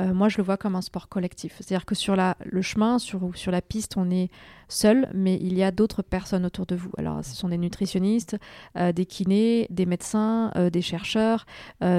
Euh, 0.00 0.14
moi, 0.14 0.28
je 0.28 0.38
le 0.38 0.44
vois 0.44 0.56
comme 0.56 0.76
un 0.76 0.82
sport 0.82 1.08
collectif. 1.08 1.54
C'est-à-dire 1.56 1.84
que 1.84 1.94
sur 1.94 2.16
la, 2.16 2.36
le 2.44 2.62
chemin, 2.62 2.98
sur, 2.98 3.30
sur 3.34 3.52
la 3.52 3.62
piste, 3.62 3.96
on 3.96 4.10
est 4.10 4.30
seul, 4.72 5.08
mais 5.12 5.36
il 5.40 5.54
y 5.54 5.62
a 5.62 5.70
d'autres 5.70 6.02
personnes 6.02 6.46
autour 6.46 6.66
de 6.66 6.76
vous. 6.76 6.90
Alors, 6.96 7.24
ce 7.24 7.36
sont 7.36 7.48
des 7.48 7.58
nutritionnistes, 7.58 8.36
euh, 8.78 8.92
des 8.92 9.04
kinés, 9.04 9.66
des 9.70 9.86
médecins, 9.86 10.52
des 10.72 10.82
chercheurs. 10.82 11.46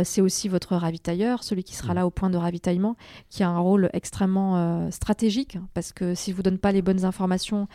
c'est 0.03 0.21
aussi 0.21 0.47
votre 0.47 0.75
ravitailleur, 0.75 1.43
celui 1.43 1.63
qui 1.63 1.75
sera 1.75 1.93
mmh. 1.93 1.95
là 1.95 2.07
au 2.07 2.09
point 2.09 2.29
de 2.29 2.37
ravitaillement, 2.37 2.95
qui 3.29 3.43
a 3.43 3.49
un 3.49 3.59
rôle 3.59 3.89
extrêmement 3.93 4.89
stratégique, 4.91 5.57
parce 5.73 5.91
que 5.91 6.15
s'il 6.15 6.33
ne 6.33 6.37
vous 6.37 6.43
donne 6.43 6.57
pas 6.57 6.71
les 6.71 6.81
bonnes 6.81 7.05
informations 7.05 7.67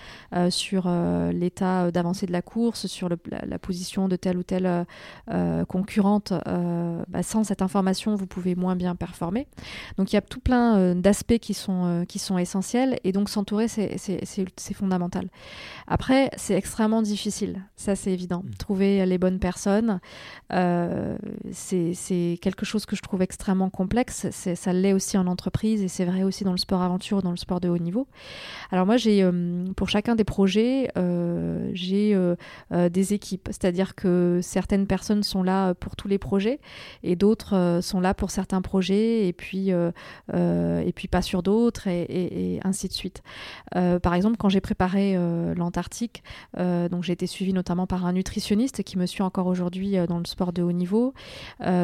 sur 0.50 0.88
l'état 1.32 1.90
d'avancement 1.90 2.16
de 2.24 2.32
la 2.32 2.40
course, 2.40 2.86
sur 2.86 3.08
la, 3.08 3.58
position 3.58 4.08
de 4.08 4.16
telle 4.16 4.38
ou 4.38 4.42
telle 4.42 4.66
euh, 4.66 4.84
euh, 5.30 5.64
concurrente, 5.64 6.32
euh, 6.46 7.02
bah, 7.08 7.22
sans 7.22 7.44
cette 7.44 7.60
information, 7.60 8.14
vous 8.14 8.26
pouvez 8.26 8.54
moins 8.54 8.76
bien 8.76 8.94
performer. 8.94 9.46
Donc 9.98 10.12
il 10.12 10.16
y 10.16 10.18
a 10.18 10.22
tout 10.22 10.40
plein 10.40 10.94
d'aspects 10.94 11.38
qui, 11.38 11.52
sont 11.52 12.04
qui 12.08 12.18
sont 12.18 12.38
essentiels 12.38 12.98
et 13.04 13.12
donc 13.12 13.28
s'entourer, 13.28 13.68
c'est 13.68 14.72
fondamental. 14.72 14.85
Après, 15.86 16.30
c'est 16.36 16.54
extrêmement 16.54 17.02
difficile, 17.02 17.62
ça 17.76 17.94
c'est 17.96 18.12
évident. 18.12 18.42
Mmh. 18.44 18.54
Trouver 18.58 19.06
les 19.06 19.18
bonnes 19.18 19.38
personnes, 19.38 20.00
c'est 20.50 22.38
quelque 22.40 22.64
chose 22.64 22.86
que 22.86 22.96
je 22.96 23.02
trouve 23.02 23.22
extrêmement 23.22 23.70
complexe. 23.70 24.26
Ça 24.30 24.72
l'est 24.72 24.92
aussi 24.92 25.16
en 25.18 25.26
entreprise 25.26 25.82
et 25.82 25.88
c'est 25.88 26.04
vrai 26.04 26.22
aussi 26.22 26.44
dans 26.44 26.52
le 26.52 26.58
sport 26.58 26.82
aventure, 26.82 27.22
dans 27.22 27.30
le 27.30 27.36
sport 27.36 27.60
de 27.60 27.68
haut 27.68 27.78
niveau. 27.78 28.06
Alors 28.70 28.86
moi, 28.86 28.96
j'ai 28.96 29.28
pour 29.76 29.88
chacun 29.88 30.14
des 30.14 30.24
projets, 30.24 30.90
j'ai 31.72 32.14
euh, 32.14 32.36
euh, 32.72 32.88
des 32.88 33.14
équipes. 33.14 33.48
C'est-à-dire 33.50 33.94
que 33.94 34.40
certaines 34.42 34.86
personnes 34.86 35.22
sont 35.22 35.42
là 35.42 35.74
pour 35.74 35.96
tous 35.96 36.08
les 36.08 36.18
projets 36.18 36.60
et 37.02 37.16
d'autres 37.16 37.54
euh, 37.54 37.80
sont 37.80 38.00
là 38.00 38.14
pour 38.14 38.30
certains 38.30 38.62
projets 38.62 39.26
et 39.26 39.32
puis, 39.32 39.70
et 39.70 40.92
puis 40.94 41.08
pas 41.08 41.22
sur 41.22 41.42
d'autres 41.42 41.86
et, 41.88 42.60
ainsi 42.64 42.88
de 42.88 42.92
suite. 42.92 43.22
par 43.72 44.14
exemple, 44.14 44.36
quand 44.36 44.48
j'ai 44.48 44.60
préparé 44.60 44.75
l'Antarctique, 44.78 46.22
donc 46.56 47.02
j'ai 47.02 47.12
été 47.12 47.26
suivie 47.26 47.52
notamment 47.52 47.86
par 47.86 48.06
un 48.06 48.12
nutritionniste 48.12 48.82
qui 48.82 48.98
me 48.98 49.06
suit 49.06 49.22
encore 49.22 49.46
aujourd'hui 49.46 49.96
dans 50.06 50.18
le 50.18 50.24
sport 50.24 50.52
de 50.52 50.62
haut 50.62 50.72
niveau, 50.72 51.14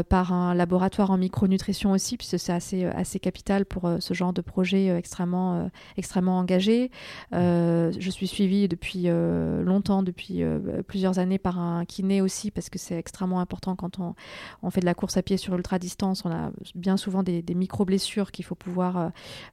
par 0.08 0.32
un 0.32 0.54
laboratoire 0.54 1.10
en 1.10 1.18
micronutrition 1.18 1.92
aussi, 1.92 2.16
puisque 2.16 2.38
c'est 2.38 2.52
assez, 2.52 2.84
assez 2.84 3.18
capital 3.18 3.64
pour 3.64 3.90
ce 4.00 4.14
genre 4.14 4.32
de 4.32 4.40
projet 4.40 4.88
extrêmement, 4.96 5.70
extrêmement 5.96 6.38
engagé. 6.38 6.90
je 7.32 8.10
suis 8.10 8.26
suivie 8.26 8.68
depuis 8.68 9.08
longtemps, 9.08 10.02
depuis 10.02 10.42
euh, 10.42 10.82
plusieurs 10.82 11.18
années 11.18 11.38
par 11.38 11.58
un 11.58 11.84
kiné 11.84 12.20
aussi, 12.20 12.50
parce 12.50 12.70
que 12.70 12.78
c'est 12.78 12.96
extrêmement 12.96 13.40
important 13.40 13.76
quand 13.76 13.98
on, 13.98 14.14
on, 14.62 14.70
fait 14.70 14.80
de 14.80 14.86
la 14.86 14.94
course 14.94 15.16
à 15.16 15.22
pied 15.22 15.36
sur 15.36 15.54
ultra 15.54 15.78
distance. 15.78 16.24
On 16.24 16.30
a 16.30 16.50
bien 16.74 16.96
souvent 16.96 17.22
des, 17.22 17.42
micro-blessures 17.54 18.32
qu'il 18.32 18.44
faut 18.44 18.54
pouvoir 18.54 18.96
euh, 18.96 19.08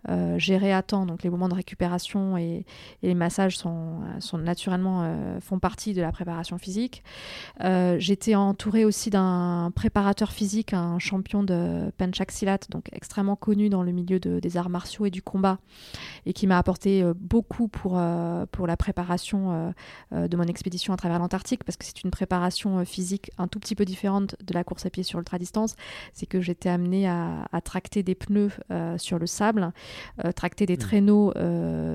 euh, 0.10 0.40
gérer 0.40 0.72
à 0.74 0.82
temps, 0.82 1.06
donc 1.06 1.24
les 1.24 1.30
moments 1.30 1.50
de 1.50 1.56
récupération 1.56 2.38
et, 2.38 2.66
les, 3.02 3.14
massages 3.14 3.29
sont, 3.30 4.00
sont 4.20 4.38
naturellement 4.38 5.40
font 5.42 5.60
partie 5.60 5.94
de 5.94 6.02
la 6.02 6.12
préparation 6.12 6.58
physique. 6.58 7.04
J'étais 7.98 8.36
entourée 8.36 8.86
aussi 8.86 9.10
d'un 9.10 9.72
préparateur 9.76 10.32
physique, 10.32 10.74
un 10.74 11.00
champion 11.00 11.44
de 11.44 11.92
penchak 11.98 12.32
silat, 12.32 12.60
donc 12.70 12.90
extrêmement 12.92 13.36
connu 13.36 13.70
dans 13.70 13.84
le 13.84 13.92
milieu 13.92 14.20
des 14.20 14.58
arts 14.58 14.70
martiaux 14.70 15.06
et 15.06 15.12
du 15.12 15.22
combat, 15.22 15.60
et 16.26 16.34
qui 16.34 16.48
m'a 16.48 16.58
apporté 16.58 17.04
beaucoup 17.16 17.68
pour, 17.68 18.02
pour 18.52 18.68
la 18.68 18.78
préparation 18.78 19.74
de 20.12 20.38
mon 20.38 20.44
expédition 20.44 20.94
à 20.94 20.98
travers 20.98 21.20
l'Antarctique, 21.20 21.64
parce 21.64 21.78
que 21.78 21.86
c'est 21.86 22.04
une 22.04 22.12
préparation 22.12 22.84
physique 22.86 23.32
un 23.38 23.48
tout 23.48 23.60
petit 23.60 23.76
peu 23.76 23.86
différente 23.86 24.36
de 24.44 24.54
la 24.54 24.64
course 24.64 24.86
à 24.86 24.90
pied 24.90 25.04
sur 25.04 25.20
ultra 25.20 25.38
distance. 25.38 25.76
C'est 26.14 26.26
que 26.26 26.42
j'étais 26.42 26.70
amenée 26.70 27.08
à, 27.08 27.48
à, 27.52 27.62
tracter 27.62 28.04
des 28.04 28.16
pneus 28.16 28.52
sur 28.98 29.20
le 29.20 29.28
sable, 29.28 29.72
tracter 30.36 30.66
des 30.66 30.76
mmh. 30.76 30.78
traîneaux 30.78 31.34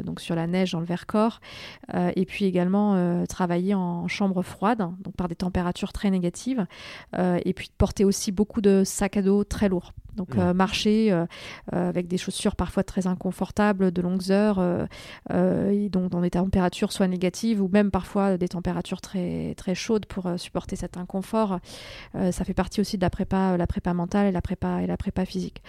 donc 0.04 0.20
sur 0.20 0.34
la 0.34 0.46
neige 0.46 0.72
dans 0.72 0.80
le 0.80 0.86
Vercors, 0.86 1.04
et 1.16 2.24
puis 2.26 2.44
également 2.44 3.24
travailler 3.26 3.74
en 3.74 4.08
chambre 4.08 4.42
froide, 4.42 4.78
donc 4.78 5.14
par 5.16 5.28
des 5.28 5.36
températures 5.36 5.92
très 5.92 6.10
négatives, 6.10 6.66
et 7.18 7.52
puis 7.54 7.70
porter 7.76 8.04
aussi 8.04 8.32
beaucoup 8.32 8.60
de 8.60 8.82
sacs 8.84 9.16
à 9.16 9.22
dos 9.22 9.44
très 9.44 9.68
lourds. 9.68 9.92
Donc 10.16 10.36
euh, 10.36 10.54
marcher 10.54 11.12
euh, 11.12 11.26
euh, 11.72 11.88
avec 11.88 12.08
des 12.08 12.18
chaussures 12.18 12.56
parfois 12.56 12.84
très 12.84 13.06
inconfortables, 13.06 13.90
de 13.90 14.02
longues 14.02 14.30
heures, 14.30 14.60
et 15.32 15.88
donc 15.88 16.10
dans 16.10 16.20
des 16.20 16.30
températures 16.30 16.92
soit 16.92 17.08
négatives 17.08 17.60
ou 17.60 17.68
même 17.68 17.90
parfois 17.90 18.36
des 18.36 18.48
températures 18.48 19.00
très 19.00 19.54
très 19.56 19.74
chaudes 19.74 20.06
pour 20.06 20.28
supporter 20.36 20.76
cet 20.76 20.96
inconfort. 20.96 21.58
ça 22.14 22.44
fait 22.44 22.54
partie 22.54 22.80
aussi 22.80 22.96
de 22.96 23.02
la 23.02 23.10
prépa, 23.10 23.56
la 23.56 23.66
prépa 23.66 23.94
mentale 23.94 24.26
et 24.26 24.32
la 24.32 24.40
prépa 24.40 24.82
et 24.82 24.86
la 24.86 24.96
prépa 24.96 25.24
physique. 25.24 25.62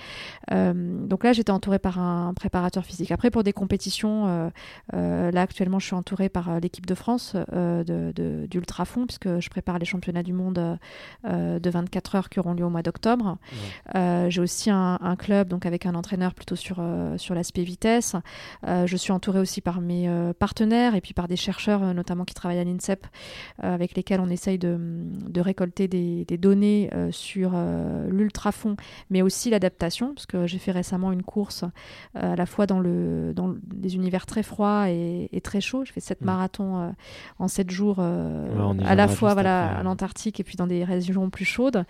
donc 0.51 1.23
là 1.23 1.33
j'étais 1.33 1.51
entourée 1.51 1.79
par 1.79 1.99
un 1.99 2.33
préparateur 2.33 2.85
physique. 2.85 3.11
Après 3.11 3.31
pour 3.31 3.43
des 3.43 3.53
compétitions, 3.53 4.51
là 4.93 5.41
actuellement 5.41 5.79
je 5.79 5.87
suis 5.87 5.95
entourée 5.95 6.29
par 6.29 6.59
l'équipe 6.59 6.85
de 6.85 6.95
France 6.95 7.35
de, 7.35 8.47
d'ultrafond 8.49 9.05
puisque 9.05 9.39
je 9.39 9.49
prépare 9.49 9.79
les 9.79 9.85
championnats 9.85 10.23
du 10.23 10.33
monde 10.33 10.77
de 11.23 11.69
24 11.69 12.15
heures 12.15 12.29
qui 12.29 12.39
auront 12.39 12.53
lieu 12.53 12.65
au 12.65 12.69
mois 12.69 12.83
d'octobre 12.83 13.37
j'ai 14.35 14.41
aussi 14.41 14.69
un, 14.69 15.15
club 15.17 15.47
donc 15.47 15.65
avec 15.65 15.85
un 15.85 15.95
entraîneur 15.95 16.33
plutôt 16.33 16.57
sur, 16.57 16.77
euh, 16.79 17.17
sur 17.17 17.35
l'aspect 17.35 17.63
vitesse. 17.63 18.15
Euh, 18.67 18.85
je 18.85 18.97
suis 18.97 19.13
entourée 19.13 19.39
aussi 19.39 19.61
par 19.61 19.79
mes 19.79 20.09
euh, 20.09 20.33
partenaires 20.33 20.93
et 20.93 20.99
puis 20.99 21.13
par 21.13 21.29
des 21.29 21.37
chercheurs 21.37 21.93
notamment 21.93 22.25
qui 22.25 22.33
travaillent 22.33 22.59
à 22.59 22.65
l'INSEP 22.65 23.07
avec 23.59 23.95
lesquels 23.95 24.19
on 24.19 24.29
essaye 24.29 24.57
de, 24.57 24.77
de 24.77 25.41
récolter 25.41 25.87
des, 25.87 26.25
des 26.25 26.37
données 26.37 26.89
sur 27.11 27.53
l'ultrafond 28.09 28.75
mais 29.09 29.21
aussi 29.21 29.49
l'adaptation 29.49 30.13
parce 30.13 30.25
que 30.25 30.47
j'ai 30.47 30.57
fait 30.57 30.71
récemment 30.71 31.11
une 31.11 31.23
course 31.23 31.63
à 32.13 32.35
la 32.35 32.45
fois 32.45 32.65
dans, 32.65 32.79
le, 32.79 33.33
dans 33.33 33.55
des 33.63 33.95
univers 33.95 34.25
très 34.25 34.43
froids 34.43 34.89
et, 34.89 35.41
très 35.43 35.61
chauds. 35.61 35.85
Je 35.85 35.93
fais 35.93 35.99
7 35.99 36.21
mmh. 36.21 36.25
marathons 36.25 36.93
en 37.39 37.47
7 37.47 37.69
jours 37.69 37.99
à 37.99 38.95
la 38.95 39.07
fois 39.07 39.33
voilà, 39.33 39.77
à 39.77 39.83
l'Antarctique 39.83 40.39
et 40.39 40.43
puis 40.43 40.57
dans 40.57 40.67
des 40.67 40.83
régions 40.83 41.29
plus 41.29 41.45
chaudes. 41.45 41.85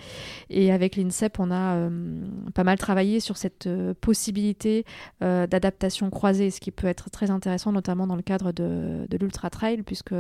Et 0.50 0.72
avec 0.72 0.96
l'INSEP, 0.96 1.40
on 1.40 1.52
a 1.52 1.90
pas 2.54 2.64
mal 2.64 2.78
travaillé 2.78 3.20
sur 3.20 3.38
cette 3.38 3.68
euh, 3.68 3.94
possibilité 4.00 4.86
euh, 5.22 5.48
d'adaptation 5.48 6.10
croisée, 6.10 6.52
ce 6.52 6.60
qui 6.60 6.72
peut 6.72 6.88
être 6.88 7.10
très 7.10 7.32
intéressant, 7.32 7.72
notamment 7.72 8.08
dans 8.08 8.16
le 8.16 8.22
cadre 8.22 8.52
de, 8.52 9.08
l'ultra 9.20 9.50
trail, 9.50 9.82
puisque 9.84 10.14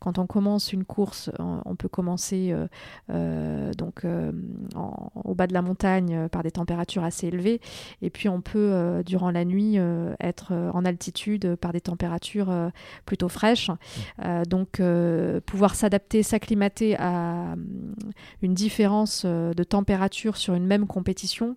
quand 0.00 0.18
on 0.18 0.26
commence 0.26 0.72
une 0.72 0.84
course, 0.84 1.30
on, 1.38 1.76
peut 1.76 1.88
commencer 1.88 2.54
euh, 3.10 3.72
donc 3.74 4.04
au 4.04 5.34
bas 5.34 5.46
de 5.46 5.52
la 5.52 5.62
montagne 5.62 6.28
par 6.28 6.42
des 6.42 6.50
températures 6.50 7.04
assez 7.04 7.28
élevées, 7.28 7.60
et 8.00 8.10
puis 8.10 8.28
on 8.28 8.40
peut 8.40 9.02
durant 9.04 9.30
la 9.30 9.44
nuit 9.44 9.76
être 10.18 10.52
en 10.52 10.84
altitude 10.84 11.56
par 11.56 11.72
des 11.72 11.80
températures 11.80 12.52
plutôt 13.04 13.28
fraîches. 13.28 13.70
donc 14.48 14.80
pouvoir 15.46 15.74
s'adapter, 15.74 16.22
s'acclimater 16.22 16.96
à 16.98 17.54
une 18.42 18.54
différence 18.54 19.26
de 19.26 19.62
température 19.62 20.36
sur 20.36 20.54
une 20.54 20.66
même 20.66 20.86
compétition, 20.86 21.54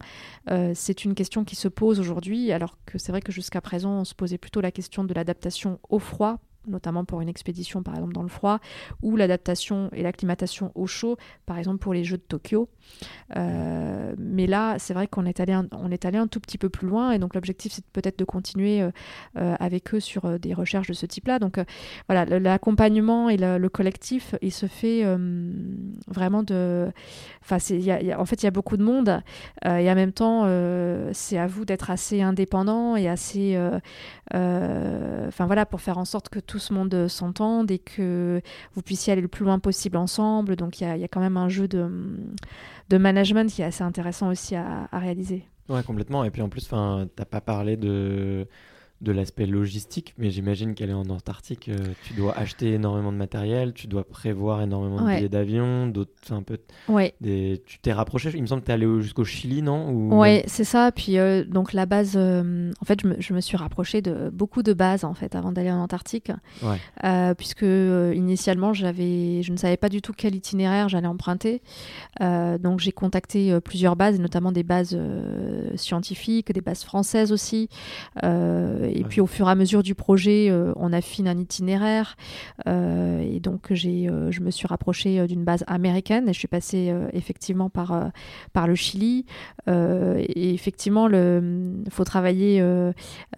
euh, 0.50 0.74
c'est 0.76 1.06
une 1.06 1.16
question 1.16 1.44
qui 1.44 1.56
se 1.56 1.68
pose 1.68 2.00
aujourd'hui, 2.00 2.52
alors 2.52 2.78
que 2.86 2.98
c'est 2.98 3.12
vrai 3.12 3.22
que 3.22 3.32
jusqu'à 3.32 3.62
présent, 3.62 4.00
on 4.00 4.06
se 4.06 4.16
posait 4.16 4.38
plutôt 4.38 4.62
la 4.62 4.72
question 4.72 5.04
de 5.04 5.14
l'adaptation 5.14 5.80
au 5.90 6.00
froid 6.00 6.40
notamment 6.68 7.06
pour 7.06 7.22
une 7.22 7.30
expédition 7.30 7.84
par 7.84 7.96
exemple 7.96 8.14
dans 8.14 8.24
le 8.24 8.30
froid, 8.30 8.60
ou 9.02 9.16
l'adaptation 9.16 9.90
et 9.94 10.04
l'acclimatation 10.04 10.72
au 10.76 10.88
chaud, 10.88 11.18
par 11.46 11.58
exemple 11.58 11.78
pour 11.78 11.94
les 11.94 12.04
Jeux 12.04 12.18
de 12.18 12.24
Tokyo. 12.24 12.70
Euh, 13.38 14.14
mais 14.18 14.48
là, 14.48 14.76
c'est 14.78 14.94
vrai 14.94 15.08
qu'on 15.08 15.26
est, 15.26 15.40
allé 15.40 15.54
un, 15.54 15.68
on 15.72 15.92
est 15.92 16.06
allé 16.06 16.18
un 16.18 16.28
tout 16.28 16.40
petit 16.40 16.58
peu 16.58 16.70
plus 16.70 16.88
loin, 16.88 17.12
et 17.12 17.20
donc 17.20 17.36
l'objectif 17.36 17.72
c'est 17.74 17.86
peut-être 17.88 18.20
de 18.20 18.26
continuer 18.26 18.82
euh, 18.82 18.92
euh, 19.38 19.56
avec 19.60 19.94
eux 19.94 20.00
sur 20.00 20.40
des 20.40 20.54
recherches 20.54 20.88
de 20.88 20.94
ce 20.94 21.06
type-là. 21.06 21.40
Donc 21.40 21.60
voilà, 22.08 22.26
l'accompagnement 22.40 23.30
et 23.30 23.38
le, 23.38 23.70
collectif, 23.70 24.36
il 24.42 24.52
se 24.52 24.66
fait 24.66 25.06
vraiment 26.08 26.44
de... 26.44 26.92
Enfin, 27.42 27.56
en 27.56 28.26
fait, 28.26 28.44
il 28.44 28.46
y 28.46 28.48
a 28.48 28.52
beaucoup 28.52 28.78
de 28.78 28.84
monde, 28.84 29.22
et 29.66 29.90
en 29.90 29.96
même 29.96 30.12
temps, 30.12 30.44
c'est 31.14 31.38
à 31.38 31.48
vous 31.48 31.66
d'être 31.66 31.90
assez 31.90 32.22
indépendant 32.22 32.96
et 32.96 33.08
assez... 33.08 33.58
Enfin 34.34 35.46
voilà, 35.46 35.66
pour 35.66 35.82
faire 35.82 35.98
en 35.98 36.06
sorte 36.06 36.30
que 36.30 36.40
ce 36.60 36.74
monde 36.74 37.08
s'entende 37.08 37.72
et 37.72 37.80
que 37.80 38.42
vous 38.74 38.82
puissiez 38.82 39.14
aller 39.14 39.22
le 39.22 39.28
plus 39.28 39.46
loin 39.46 39.60
possible 39.60 39.98
ensemble. 39.98 40.56
Donc 40.56 40.82
il 40.82 40.96
y, 40.96 41.00
y 41.00 41.04
a, 41.04 41.08
quand 41.08 41.22
même 41.22 41.38
un 41.38 41.50
jeu 41.50 41.68
de, 41.68 41.90
de 42.90 42.98
management 42.98 43.52
qui 43.52 43.62
est 43.62 43.66
assez 43.66 43.84
intéressant 43.84 44.30
aussi 44.30 44.56
à, 44.56 44.88
réaliser. 44.92 45.46
Ouais, 45.70 45.82
complètement. 45.84 46.24
Et 46.24 46.30
puis 46.30 46.42
en 46.42 46.50
plus, 46.50 46.68
tu 46.68 46.76
n'as 46.76 47.06
pas 47.30 47.42
parlé 47.42 47.78
de 47.78 48.48
de 49.02 49.12
l'aspect 49.12 49.48
logistique, 49.48 50.14
mais 50.20 50.30
j'imagine 50.30 50.76
qu'elle 50.76 50.92
est 50.92 50.94
en 50.94 51.10
Antarctique. 51.10 51.70
Euh, 51.70 51.78
tu 52.04 52.14
dois 52.14 52.38
acheter 52.38 52.74
énormément 52.74 53.12
de 53.12 53.18
matériel, 53.18 53.74
tu 53.74 53.88
dois 53.88 54.04
prévoir 54.04 54.62
énormément 54.62 55.02
de 55.02 55.16
billets 55.16 55.30
d'avion, 55.30 55.88
d'autres, 55.88 56.32
un 56.32 56.44
peu. 56.44 56.60
Ouais. 56.88 57.16
Des, 57.20 57.64
tu 57.66 57.80
t'es 57.80 57.94
rapproché. 57.94 58.32
Il 58.36 58.42
me 58.42 58.48
semble 58.48 58.62
que 58.62 58.68
tu 58.68 58.72
es 58.72 58.76
allé 58.76 59.02
jusqu'au 59.02 59.24
Chili, 59.24 59.64
non 59.64 59.90
Ou... 59.90 60.20
Ouais, 60.20 60.44
c'est 60.46 60.64
ça. 60.64 60.92
Puis 60.92 61.18
euh, 61.18 61.44
donc 61.44 61.74
la 61.74 61.88
base, 61.88 62.14
euh, 62.16 62.72
en 62.80 62.86
fait, 62.86 63.02
je 63.02 63.08
me, 63.08 63.16
je 63.20 63.34
me, 63.34 63.42
suis 63.42 63.58
rapproché 63.58 64.04
de 64.04 64.30
beaucoup 64.30 64.62
de 64.62 64.74
bases 64.74 65.04
en 65.04 65.16
fait 65.16 65.36
avant 65.36 65.52
d'aller 65.52 65.72
en 65.72 65.82
Antarctique, 65.82 66.32
ouais. 66.62 67.36
puisque 67.36 67.64
initialement 67.64 68.72
j'avais, 68.72 69.42
je 69.42 69.52
ne 69.52 69.58
savais 69.58 69.78
pas 69.78 69.90
du 69.90 70.04
tout 70.04 70.14
quel 70.16 70.36
itinéraire 70.36 70.90
j'allais 70.90 71.08
emprunter. 71.08 71.64
donc 72.20 72.80
j'ai 72.80 72.92
contacté 72.92 73.60
plusieurs 73.62 73.96
bases, 73.96 74.20
notamment 74.20 74.52
des 74.52 74.64
bases 74.64 74.96
scientifiques, 75.76 76.52
des 76.52 76.62
bases 76.62 76.84
françaises 76.84 77.32
aussi 77.32 77.68
et 78.94 79.04
puis 79.04 79.22
au 79.22 79.28
fur 79.28 79.48
et 79.48 79.52
à 79.52 79.56
mesure 79.56 79.84
du 79.84 79.96
projet, 79.96 80.50
euh, 80.50 80.74
on 80.76 80.94
affine 80.94 81.28
un 81.28 81.38
itinéraire. 81.38 82.16
Euh, 82.68 83.22
et 83.22 83.40
donc 83.40 83.68
j'ai, 83.72 84.10
euh, 84.10 84.32
je 84.32 84.42
me 84.42 84.52
suis 84.52 84.68
rapprochée 84.68 85.26
d'une 85.28 85.44
base 85.44 85.64
américaine 85.68 86.30
et 86.30 86.34
je 86.34 86.40
suis 86.40 86.48
passée 86.48 86.94
effectivement 87.14 87.70
par, 87.70 88.12
par 88.54 88.68
le 88.68 88.76
Chili. 88.76 89.26
et 89.68 90.54
effectivement, 90.54 91.10
il 91.10 91.92
faut 91.92 92.04
travailler 92.04 92.64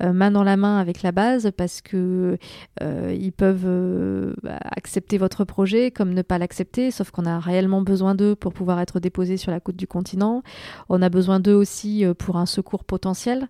main 0.01 0.31
dans 0.31 0.43
la 0.43 0.57
main 0.57 0.77
avec 0.77 1.01
la 1.01 1.11
base 1.11 1.51
parce 1.55 1.81
que 1.81 2.37
ils 2.81 3.31
peuvent 3.31 4.35
accepter 4.45 5.17
votre 5.17 5.43
projet 5.43 5.91
comme 5.91 6.13
ne 6.13 6.21
pas 6.21 6.37
l'accepter, 6.37 6.91
sauf 6.91 7.11
qu'on 7.11 7.25
a 7.25 7.39
réellement 7.39 7.81
besoin 7.81 8.15
d'eux 8.15 8.35
pour 8.35 8.53
pouvoir 8.53 8.79
être 8.79 8.99
déposés 8.99 9.37
sur 9.37 9.51
la 9.51 9.59
côte 9.59 9.75
du 9.75 9.87
continent. 9.87 10.43
On 10.89 11.01
a 11.01 11.09
besoin 11.09 11.39
d'eux 11.39 11.53
aussi 11.53 12.05
pour 12.17 12.37
un 12.37 12.45
secours 12.45 12.83
potentiel. 12.83 13.47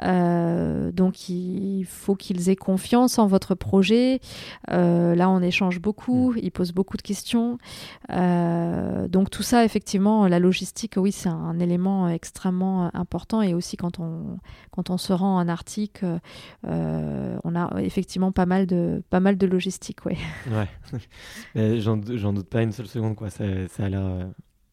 donc 0.00 1.29
il 1.30 1.84
faut 1.84 2.14
qu'ils 2.14 2.48
aient 2.48 2.56
confiance 2.56 3.18
en 3.18 3.26
votre 3.26 3.54
projet. 3.54 4.20
Euh, 4.70 5.14
là, 5.14 5.30
on 5.30 5.40
échange 5.40 5.80
beaucoup, 5.80 6.32
mm. 6.32 6.38
ils 6.42 6.50
posent 6.50 6.72
beaucoup 6.72 6.96
de 6.96 7.02
questions. 7.02 7.58
Euh, 8.10 9.08
donc 9.08 9.30
tout 9.30 9.42
ça, 9.42 9.64
effectivement, 9.64 10.26
la 10.26 10.38
logistique, 10.38 10.94
oui, 10.96 11.12
c'est 11.12 11.28
un 11.28 11.58
élément 11.58 12.08
extrêmement 12.08 12.94
important. 12.94 13.42
Et 13.42 13.54
aussi 13.54 13.76
quand 13.76 13.98
on, 14.00 14.38
quand 14.70 14.90
on 14.90 14.98
se 14.98 15.12
rend 15.12 15.36
en 15.36 15.48
Arctique, 15.48 16.00
euh, 16.66 17.38
on 17.44 17.54
a 17.54 17.80
effectivement 17.80 18.32
pas 18.32 18.46
mal 18.46 18.66
de, 18.66 19.02
pas 19.10 19.20
mal 19.20 19.36
de 19.36 19.46
logistique. 19.46 20.04
Ouais. 20.04 20.18
ouais. 21.54 21.80
J'en 21.80 21.96
doute 21.96 22.48
pas 22.48 22.62
une 22.62 22.72
seule 22.72 22.88
seconde. 22.88 23.16
Quoi. 23.16 23.30
Ça, 23.30 23.44
ça 23.68 23.84
a 23.84 23.88
l'air... 23.88 24.28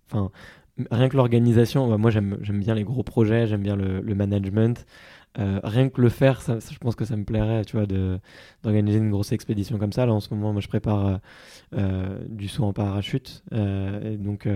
Enfin, 0.10 0.32
rien 0.92 1.10
que 1.10 1.18
l'organisation, 1.18 1.98
moi 1.98 2.12
j'aime 2.12 2.38
bien 2.42 2.76
les 2.76 2.84
gros 2.84 3.04
projets, 3.04 3.48
j'aime 3.48 3.64
bien 3.64 3.76
le, 3.76 4.02
le 4.02 4.16
management. 4.16 4.86
Euh, 5.40 5.60
rien 5.64 5.90
que 5.90 6.02
le 6.02 6.10
faire, 6.10 6.42
je 6.42 6.78
pense 6.78 6.96
que 6.96 7.06
ça 7.06 7.16
me 7.16 7.24
plairait, 7.24 7.64
tu 7.66 7.78
vois, 7.78 7.86
d'organiser 7.86 8.98
une 8.98 9.12
grosse 9.12 9.32
expédition 9.32 9.78
comme 9.78 9.92
ça. 9.92 10.06
Là, 10.06 10.14
en 10.14 10.20
ce 10.20 10.34
moment, 10.34 10.52
moi, 10.52 10.62
je 10.62 10.68
prépare 10.68 11.06
euh, 11.06 11.18
euh, 11.76 12.20
du 12.28 12.48
saut 12.48 12.64
en 12.64 12.74
parachute. 12.74 13.44
donc, 13.52 14.48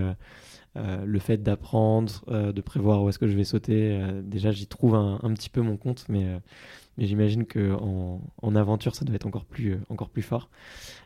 le 0.74 1.18
fait 1.18 1.42
d'apprendre, 1.42 2.24
de 2.28 2.60
prévoir 2.60 3.02
où 3.02 3.08
est-ce 3.08 3.18
que 3.18 3.26
je 3.28 3.36
vais 3.36 3.44
sauter, 3.44 4.00
déjà, 4.22 4.50
j'y 4.50 4.66
trouve 4.66 4.94
un, 4.94 5.34
petit 5.34 5.50
peu 5.50 5.60
mon 5.60 5.76
compte, 5.76 6.06
mais, 6.08 6.26
mais 6.98 7.06
j'imagine 7.06 7.46
qu'en 7.46 8.20
en, 8.40 8.56
aventure, 8.56 8.94
ça 8.94 9.04
doit 9.04 9.14
être 9.14 9.26
encore 9.26 9.44
plus, 9.44 9.78
encore 9.88 10.08
plus 10.08 10.22
fort. 10.22 10.50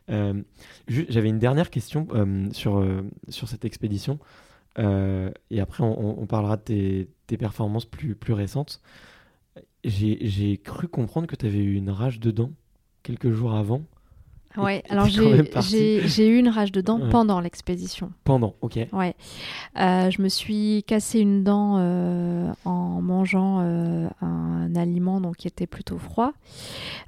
J'avais 0.09 1.29
une 1.29 1.39
dernière 1.39 1.71
question 1.71 2.09
sur, 2.53 2.87
sur 3.29 3.49
cette 3.49 3.65
expédition. 3.67 4.19
et 4.79 5.61
après, 5.61 5.83
on, 5.83 6.23
on 6.23 6.27
parlera 6.27 6.57
de 6.57 6.63
tes, 6.63 7.09
tes, 7.27 7.37
performances 7.37 7.87
plus, 7.87 8.15
plus 8.15 8.33
récentes. 8.33 8.81
J'ai 9.87 10.59
cru 10.59 10.89
comprendre 10.89 11.29
que 11.29 11.37
tu 11.37 11.47
avais 11.47 11.61
eu 11.61 11.77
une 11.77 11.91
rage 11.91 12.19
dedans, 12.19 12.51
quelques 13.05 13.31
jours 13.31 13.55
avant. 13.55 13.85
Ouais, 14.57 14.83
alors 14.89 15.07
j'ai 15.07 16.29
eu 16.29 16.39
une 16.39 16.49
rage 16.49 16.73
de 16.73 16.81
dents 16.81 17.01
pendant 17.11 17.41
l'expédition. 17.41 18.13
Pendant, 18.25 18.55
ok. 18.61 18.79
Ouais. 18.93 19.15
Euh, 19.79 20.11
je 20.11 20.23
me 20.23 20.29
suis 20.29 20.85
cassé 20.87 21.21
une 21.21 21.45
dent 21.45 21.77
euh, 21.79 22.53
en 22.65 23.03
mangeant 23.03 23.61
euh, 23.61 24.09
un 24.23 24.75
aliment 24.75 25.21
donc, 25.21 25.37
qui 25.37 25.49
était 25.49 25.67
plutôt 25.67 25.99
froid. 25.99 26.33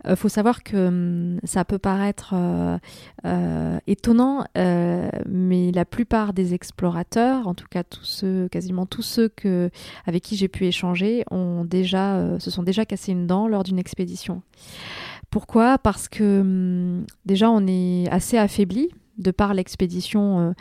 Il 0.09 0.17
faut 0.17 0.29
savoir 0.29 0.63
que 0.63 0.89
hum, 0.89 1.41
ça 1.45 1.65
peut 1.65 1.79
paraître 1.79 2.35
étonnant, 3.87 4.45
mais 4.55 5.73
la 5.73 5.85
plupart 5.85 6.33
des 6.33 6.55
explorateurs, 6.55 7.49
en 7.49 7.55
tout 7.55 7.67
cas 7.71 7.85
tous 7.85 8.05
ceux, 8.05 8.49
quasiment 8.49 8.87
tous 8.87 9.03
ceux 9.03 9.29
que, 9.29 9.71
avec 10.07 10.23
qui 10.23 10.37
j'ai 10.37 10.49
pu 10.49 10.67
échanger, 10.67 11.25
ont 11.31 11.65
déjà, 11.65 12.39
se 12.39 12.51
sont 12.51 12.63
déjà 12.63 12.85
cassés 12.85 13.13
une 13.13 13.27
dent 13.27 13.49
lors 13.49 13.65
d'une 13.65 13.79
expédition. 13.79 14.43
Pourquoi? 15.31 15.79
Parce 15.79 16.09
que 16.09 16.41
hum, 16.41 17.07
déjà 17.27 17.51
on 17.51 17.67
est 17.67 18.09
assez 18.11 18.39
affaibli 18.39 18.89
de 19.19 19.31
par 19.33 19.53
l'expédition, 19.53 20.39
euh, 20.39 20.53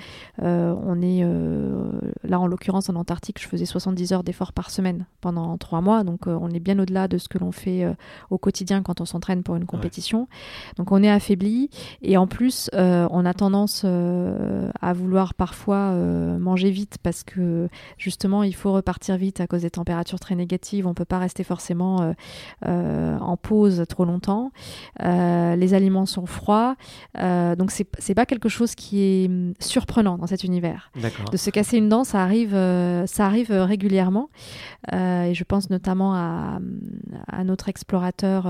euh, 0.41 0.75
on 0.83 1.01
est 1.01 1.21
euh, 1.23 1.91
là 2.23 2.39
en 2.39 2.47
l'occurrence 2.47 2.89
en 2.89 2.95
Antarctique, 2.95 3.39
je 3.39 3.47
faisais 3.47 3.65
70 3.65 4.13
heures 4.13 4.23
d'effort 4.23 4.51
par 4.51 4.71
semaine 4.71 5.05
pendant 5.21 5.57
trois 5.57 5.81
mois, 5.81 6.03
donc 6.03 6.27
on 6.27 6.49
est 6.49 6.59
bien 6.59 6.77
au-delà 6.79 7.07
de 7.07 7.17
ce 7.17 7.29
que 7.29 7.37
l'on 7.37 7.51
fait 7.51 7.85
au 8.29 8.37
quotidien 8.37 8.81
quand 8.81 9.01
on 9.01 9.05
s'entraîne 9.05 9.43
pour 9.43 9.55
une 9.55 9.65
compétition. 9.65 10.27
Donc 10.77 10.91
on 10.91 11.03
est 11.03 11.09
affaibli. 11.09 11.69
Et 12.01 12.17
en 12.17 12.27
plus 12.27 12.69
on 12.73 13.25
a 13.25 13.33
tendance 13.33 13.85
à 13.85 14.93
vouloir 14.93 15.33
parfois 15.33 15.91
manger 16.39 16.71
vite 16.71 16.97
parce 17.03 17.23
que 17.23 17.69
justement 17.97 18.43
il 18.43 18.55
faut 18.55 18.73
repartir 18.73 19.17
vite 19.17 19.41
à 19.41 19.47
cause 19.47 19.61
des 19.61 19.69
températures 19.69 20.19
très 20.19 20.35
négatives, 20.35 20.87
on 20.87 20.93
peut 20.93 21.05
pas 21.05 21.19
rester 21.19 21.43
forcément 21.43 22.13
en 22.65 23.37
pause 23.37 23.83
trop 23.89 24.05
longtemps. 24.05 24.51
les 24.99 25.73
aliments 25.73 26.05
sont 26.05 26.25
froids, 26.25 26.75
donc 27.15 27.71
c'est 27.71 28.15
pas 28.15 28.25
quelque 28.25 28.46
chose 28.49 28.75
qui 28.75 29.01
est 29.01 29.27
hum, 29.27 29.53
surprenant 29.59 30.17
dans 30.17 30.27
cet 30.27 30.43
univers. 30.43 30.91
De 31.31 31.37
se 31.37 31.49
casser 31.49 31.77
une 31.77 31.89
dent, 31.89 32.03
ça 32.03 32.21
arrive, 32.23 32.53
euh, 32.53 33.05
ça 33.05 33.25
arrive 33.25 33.51
euh, 33.51 33.65
régulièrement. 33.65 34.29
Euh, 34.93 35.23
et 35.23 35.33
je 35.33 35.43
pense 35.43 35.69
notamment 35.69 36.13
à, 36.13 36.59
à 37.27 37.43
notre 37.43 37.69
explorateur 37.69 38.47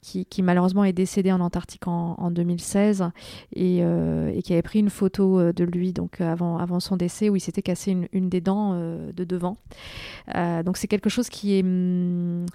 qui, 0.00 0.26
qui, 0.26 0.42
malheureusement 0.42 0.84
est 0.84 0.92
décédé 0.92 1.32
en 1.32 1.40
Antarctique 1.40 1.86
en, 1.86 2.30
2016 2.30 3.10
et, 3.54 3.78
et, 3.78 4.42
qui 4.42 4.52
avait 4.52 4.62
pris 4.62 4.80
une 4.80 4.90
photo 4.90 5.52
de 5.52 5.64
lui 5.64 5.92
donc 5.92 6.20
avant, 6.20 6.58
avant 6.58 6.80
son 6.80 6.96
décès 6.96 7.28
où 7.28 7.36
il 7.36 7.40
s'était 7.40 7.62
cassé 7.62 7.92
une, 7.92 8.08
une, 8.12 8.28
des 8.28 8.40
dents 8.40 8.74
de 8.74 9.24
devant. 9.24 9.56
donc 10.64 10.76
c'est 10.76 10.88
quelque 10.88 11.10
chose 11.10 11.28
qui 11.28 11.58
est 11.58 11.62
hum, 11.62 12.46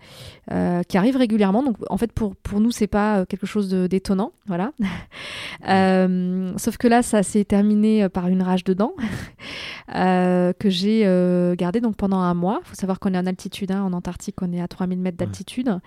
qui 0.87 0.97
arrive 0.97 1.15
régulièrement. 1.15 1.63
Donc 1.63 1.77
en 1.89 1.97
fait 1.97 2.11
pour, 2.11 2.35
pour 2.35 2.59
nous 2.59 2.71
c'est 2.71 2.87
pas 2.87 3.25
quelque 3.25 3.47
chose 3.47 3.69
d'étonnant, 3.69 4.33
voilà. 4.47 4.71
sauf 6.57 6.77
que 6.77 6.87
là, 6.87 7.01
ça 7.01 7.23
s'est 7.23 7.45
terminé 7.45 8.03
euh, 8.03 8.09
par 8.09 8.27
une 8.27 8.41
rage 8.41 8.63
de 8.63 8.73
dents 8.73 8.93
euh, 9.95 10.53
que 10.53 10.69
j'ai 10.69 11.03
euh, 11.05 11.55
gardée 11.55 11.81
donc 11.81 11.95
pendant 11.95 12.19
un 12.19 12.33
mois. 12.33 12.59
Il 12.63 12.69
faut 12.69 12.75
savoir 12.75 12.99
qu'on 12.99 13.13
est 13.13 13.17
en 13.17 13.25
altitude, 13.25 13.71
hein, 13.71 13.83
en 13.83 13.93
Antarctique, 13.93 14.41
on 14.41 14.51
est 14.53 14.61
à 14.61 14.67
3000 14.67 14.99
mètres 14.99 15.17
d'altitude. 15.17 15.79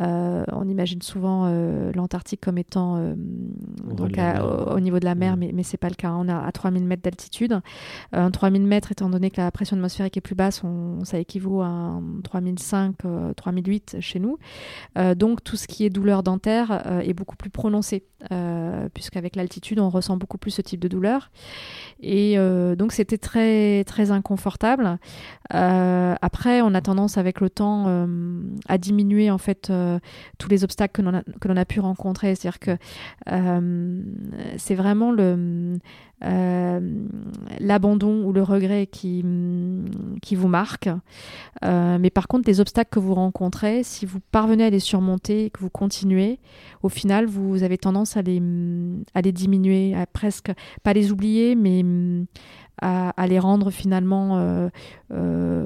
on 0.00 0.68
imagine 0.68 1.02
souvent 1.02 1.48
l'Antarctique 1.94 2.40
comme 2.40 2.58
étant 2.58 3.14
donc 3.84 4.16
au, 4.70 4.80
niveau 4.80 4.98
de 4.98 5.04
la 5.04 5.14
mer, 5.14 5.36
mais, 5.36 5.50
mais 5.52 5.62
c'est 5.62 5.76
pas 5.76 5.88
le 5.88 5.94
cas. 5.94 6.12
On 6.12 6.28
est 6.28 6.32
à 6.32 6.50
3000 6.52 6.84
mètres 6.84 7.02
d'altitude. 7.02 7.60
3000 8.12 8.62
mètres, 8.62 8.92
étant 8.92 9.08
donné 9.08 9.30
que 9.30 9.40
la 9.40 9.50
pression 9.50 9.76
atmosphérique 9.76 10.16
est 10.16 10.22
plus 10.22 10.34
basse, 10.34 10.62
on, 10.64 11.04
ça 11.04 11.18
équivaut 11.18 11.62
à 11.62 12.00
3005, 12.24 12.96
3008 13.36 13.96
chez 14.00 14.20
nous. 14.20 14.38
donc 15.16 15.42
tout 15.42 15.56
ce 15.56 15.66
qui 15.66 15.84
est 15.84 15.90
douleur 15.90 16.22
dentaire 16.22 17.00
est 17.02 17.14
beaucoup 17.14 17.36
plus 17.36 17.50
prononcé, 17.50 18.04
puisqu'avec 18.94 19.36
l'altitude, 19.36 19.80
on 19.80 19.88
ressent 19.88 20.07
beaucoup 20.16 20.38
plus 20.38 20.50
ce 20.50 20.62
type 20.62 20.80
de 20.80 20.88
douleur. 20.88 21.30
Et 22.00 22.38
euh, 22.38 22.76
donc 22.76 22.92
c'était 22.92 23.18
très 23.18 23.84
très 23.84 24.10
inconfortable. 24.10 24.98
Euh, 25.54 26.14
après, 26.20 26.60
on 26.62 26.74
a 26.74 26.80
tendance 26.80 27.18
avec 27.18 27.40
le 27.40 27.50
temps 27.50 27.84
euh, 27.88 28.06
à 28.68 28.78
diminuer 28.78 29.30
en 29.30 29.38
fait 29.38 29.72
tous 30.38 30.48
les 30.48 30.64
obstacles 30.64 31.02
que 31.40 31.48
l'on 31.48 31.56
a, 31.56 31.60
a 31.60 31.64
pu 31.64 31.80
rencontrer. 31.80 32.34
C'est-à-dire 32.34 32.60
que 32.60 32.76
c'est 34.56 34.74
vraiment 34.74 35.12
le 35.12 35.78
euh, 36.24 36.80
l'abandon 37.60 38.24
ou 38.24 38.32
le 38.32 38.42
regret 38.42 38.86
qui, 38.86 39.24
qui 40.22 40.34
vous 40.34 40.48
marque. 40.48 40.88
Euh, 41.64 41.98
mais 41.98 42.10
par 42.10 42.28
contre, 42.28 42.48
les 42.48 42.60
obstacles 42.60 42.90
que 42.90 42.98
vous 42.98 43.14
rencontrez, 43.14 43.82
si 43.82 44.06
vous 44.06 44.18
parvenez 44.32 44.64
à 44.64 44.70
les 44.70 44.80
surmonter 44.80 45.50
que 45.50 45.60
vous 45.60 45.70
continuez, 45.70 46.38
au 46.82 46.88
final, 46.88 47.26
vous 47.26 47.62
avez 47.62 47.78
tendance 47.78 48.16
à 48.16 48.22
les, 48.22 48.42
à 49.14 49.20
les 49.20 49.32
diminuer, 49.32 49.94
à 49.94 50.06
presque, 50.06 50.50
pas 50.82 50.92
les 50.92 51.12
oublier, 51.12 51.54
mais 51.54 51.84
à, 52.80 53.26
les 53.26 53.38
rendre 53.38 53.70
finalement 53.70 54.38
euh, 54.38 54.68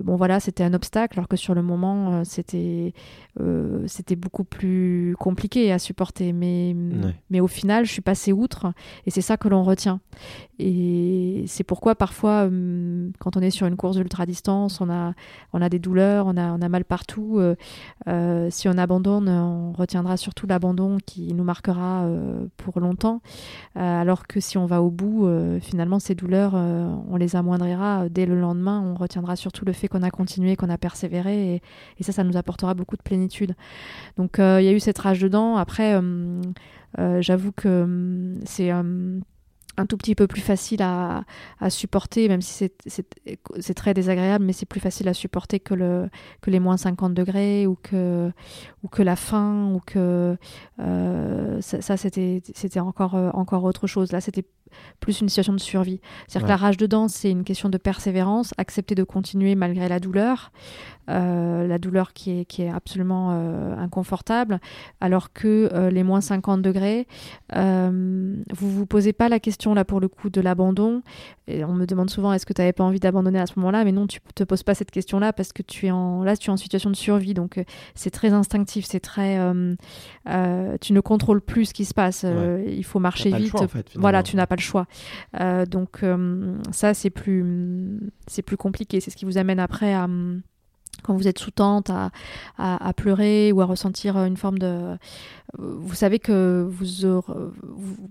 bon 0.02 0.16
voilà 0.16 0.40
c'était 0.40 0.64
un 0.64 0.74
obstacle 0.74 1.18
alors 1.18 1.28
que 1.28 1.36
sur 1.36 1.54
le 1.54 1.62
moment 1.62 2.12
euh, 2.12 2.22
c'était 2.24 2.92
c'était 3.86 4.16
beaucoup 4.16 4.44
plus 4.44 5.16
compliqué 5.18 5.72
à 5.72 5.78
supporter. 5.78 6.32
Mais 6.32 6.76
mais 7.30 7.40
au 7.40 7.46
final 7.46 7.84
je 7.84 7.92
suis 7.92 8.02
passée 8.02 8.32
outre 8.32 8.72
et 9.06 9.10
c'est 9.10 9.20
ça 9.20 9.36
que 9.36 9.48
l'on 9.48 9.62
retient. 9.62 10.00
Et 10.58 11.44
c'est 11.46 11.64
pourquoi 11.64 11.94
parfois 11.94 12.48
quand 13.18 13.36
on 13.36 13.40
est 13.40 13.50
sur 13.50 13.66
une 13.66 13.76
course 13.76 13.96
ultra 13.96 14.26
distance 14.26 14.80
on 14.80 14.90
a 14.90 15.14
on 15.52 15.62
a 15.62 15.68
des 15.68 15.78
douleurs 15.78 16.26
on 16.26 16.36
a 16.36 16.52
on 16.52 16.60
a 16.60 16.68
mal 16.68 16.84
partout 16.84 17.40
si 18.50 18.68
on 18.68 18.78
abandonne 18.78 19.28
on 19.28 19.72
retiendra 19.72 20.16
surtout 20.16 20.46
l'abandon 20.46 20.98
qui 21.04 21.32
nous 21.34 21.44
marquera 21.44 22.06
pour 22.56 22.80
longtemps. 22.80 23.22
Alors 23.74 24.26
que 24.26 24.40
si 24.40 24.58
on 24.58 24.66
va 24.66 24.82
au 24.82 24.90
bout 24.90 25.26
finalement 25.60 25.98
ces 25.98 26.14
douleurs 26.14 26.54
on 26.54 27.16
les 27.16 27.36
amoindrira 27.36 28.02
euh, 28.02 28.08
dès 28.10 28.26
le 28.26 28.38
lendemain. 28.38 28.82
On 28.84 28.94
retiendra 28.94 29.36
surtout 29.36 29.64
le 29.64 29.72
fait 29.72 29.88
qu'on 29.92 30.02
a 30.02 30.10
continué, 30.10 30.56
qu'on 30.56 30.70
a 30.70 30.78
persévéré, 30.78 31.62
et, 31.98 32.02
ça, 32.02 32.12
ça 32.12 32.24
nous 32.24 32.36
apportera 32.36 32.74
beaucoup 32.74 32.96
de 32.96 33.02
plénitude. 33.02 33.54
Donc 34.16 34.38
euh, 34.38 34.60
il 34.60 34.64
y 34.64 34.68
a 34.68 34.72
eu 34.72 34.80
cette 34.80 34.98
rage 34.98 35.20
dedans. 35.20 35.56
Après, 35.56 35.94
euh, 35.94 36.42
j'avoue 37.20 37.52
que 37.52 38.34
c'est 38.44 38.70
un 38.70 39.86
tout 39.88 39.96
petit 39.96 40.14
peu 40.14 40.26
plus 40.26 40.40
facile 40.40 40.82
à, 40.82 41.24
supporter, 41.68 42.28
même 42.28 42.42
si 42.42 42.70
c'est 43.60 43.74
très 43.74 43.94
désagréable, 43.94 44.44
mais 44.44 44.52
c'est 44.52 44.66
plus 44.66 44.80
facile 44.80 45.08
à 45.08 45.14
supporter 45.14 45.60
que, 45.60 45.74
le, 45.74 46.10
que 46.40 46.50
les 46.50 46.60
moins 46.60 46.76
50 46.76 47.14
degrés 47.14 47.66
ou 47.66 47.76
que, 47.76 48.32
la 48.98 49.16
faim, 49.16 49.72
ou 49.74 49.80
que 49.80 50.36
ça, 50.78 51.80
ça 51.80 51.96
c'était 51.96 52.80
encore, 52.80 53.14
encore 53.14 53.64
autre 53.64 53.86
chose. 53.86 54.12
Là, 54.12 54.20
c'était 54.20 54.44
plus 55.00 55.20
une 55.20 55.28
situation 55.28 55.52
de 55.52 55.60
survie. 55.60 56.00
C'est-à-dire 56.26 56.46
que 56.46 56.52
la 56.52 56.56
rage 56.56 56.76
de 56.76 56.86
dents, 56.86 57.08
c'est 57.08 57.30
une 57.30 57.44
question 57.44 57.68
de 57.68 57.78
persévérance, 57.78 58.52
accepter 58.58 58.94
de 58.94 59.04
continuer 59.04 59.54
malgré 59.54 59.88
la 59.88 60.00
douleur, 60.00 60.52
euh, 61.10 61.66
la 61.66 61.78
douleur 61.78 62.12
qui 62.12 62.30
est, 62.30 62.44
qui 62.44 62.62
est 62.62 62.70
absolument 62.70 63.30
euh, 63.32 63.76
inconfortable, 63.76 64.60
alors 65.00 65.32
que 65.32 65.68
euh, 65.72 65.90
les 65.90 66.04
moins 66.04 66.20
50 66.20 66.62
degrés, 66.62 67.08
vous 67.52 68.70
vous 68.70 68.86
posez 68.86 69.12
pas 69.12 69.28
la 69.28 69.40
question 69.40 69.74
là 69.74 69.84
pour 69.84 70.00
le 70.00 70.08
coup 70.08 70.30
de 70.30 70.40
l'abandon. 70.40 71.02
Et 71.48 71.64
on 71.64 71.72
me 71.72 71.86
demande 71.86 72.08
souvent 72.08 72.32
est-ce 72.32 72.46
que 72.46 72.52
tu 72.52 72.60
n'avais 72.60 72.72
pas 72.72 72.84
envie 72.84 73.00
d'abandonner 73.00 73.40
à 73.40 73.46
ce 73.46 73.54
moment-là, 73.56 73.84
mais 73.84 73.90
non, 73.90 74.06
tu 74.06 74.20
te 74.34 74.44
poses 74.44 74.62
pas 74.62 74.74
cette 74.74 74.92
question-là 74.92 75.32
parce 75.32 75.52
que 75.52 75.62
tu 75.62 75.86
es 75.86 75.90
en 75.90 76.22
là, 76.22 76.36
tu 76.36 76.50
es 76.50 76.52
en 76.52 76.56
situation 76.56 76.88
de 76.88 76.96
survie, 76.96 77.34
donc 77.34 77.62
c'est 77.96 78.10
très 78.10 78.32
instinctif, 78.32 78.84
c'est 78.86 79.00
très, 79.00 79.38
tu 80.80 80.92
ne 80.92 81.00
contrôles 81.00 81.40
plus 81.40 81.66
ce 81.66 81.74
qui 81.74 81.84
se 81.84 81.94
passe. 81.94 82.24
il 82.24 82.84
faut 82.84 83.00
marcher 83.00 83.32
vite. 83.32 83.56
voilà, 83.96 84.22
tu 84.22 84.36
n'as 84.36 84.46
pas 84.46 84.56
le 84.56 84.61
choix. 84.62 84.86
Euh, 85.40 85.66
donc 85.66 86.02
euh, 86.02 86.56
ça, 86.70 86.94
c'est 86.94 87.10
plus, 87.10 88.00
c'est 88.26 88.42
plus 88.42 88.56
compliqué. 88.56 89.00
C'est 89.00 89.10
ce 89.10 89.16
qui 89.16 89.24
vous 89.24 89.38
amène 89.38 89.60
après 89.60 89.94
quand 91.02 91.16
vous 91.16 91.26
êtes 91.26 91.38
sous 91.38 91.50
tente 91.50 91.90
à, 91.90 92.10
à, 92.58 92.92
pleurer 92.92 93.50
ou 93.50 93.60
à 93.62 93.64
ressentir 93.64 94.16
une 94.18 94.36
forme 94.36 94.58
de 94.58 94.96
vous 95.58 95.94
savez 95.94 96.18
que 96.18 96.68
vous, 96.68 97.22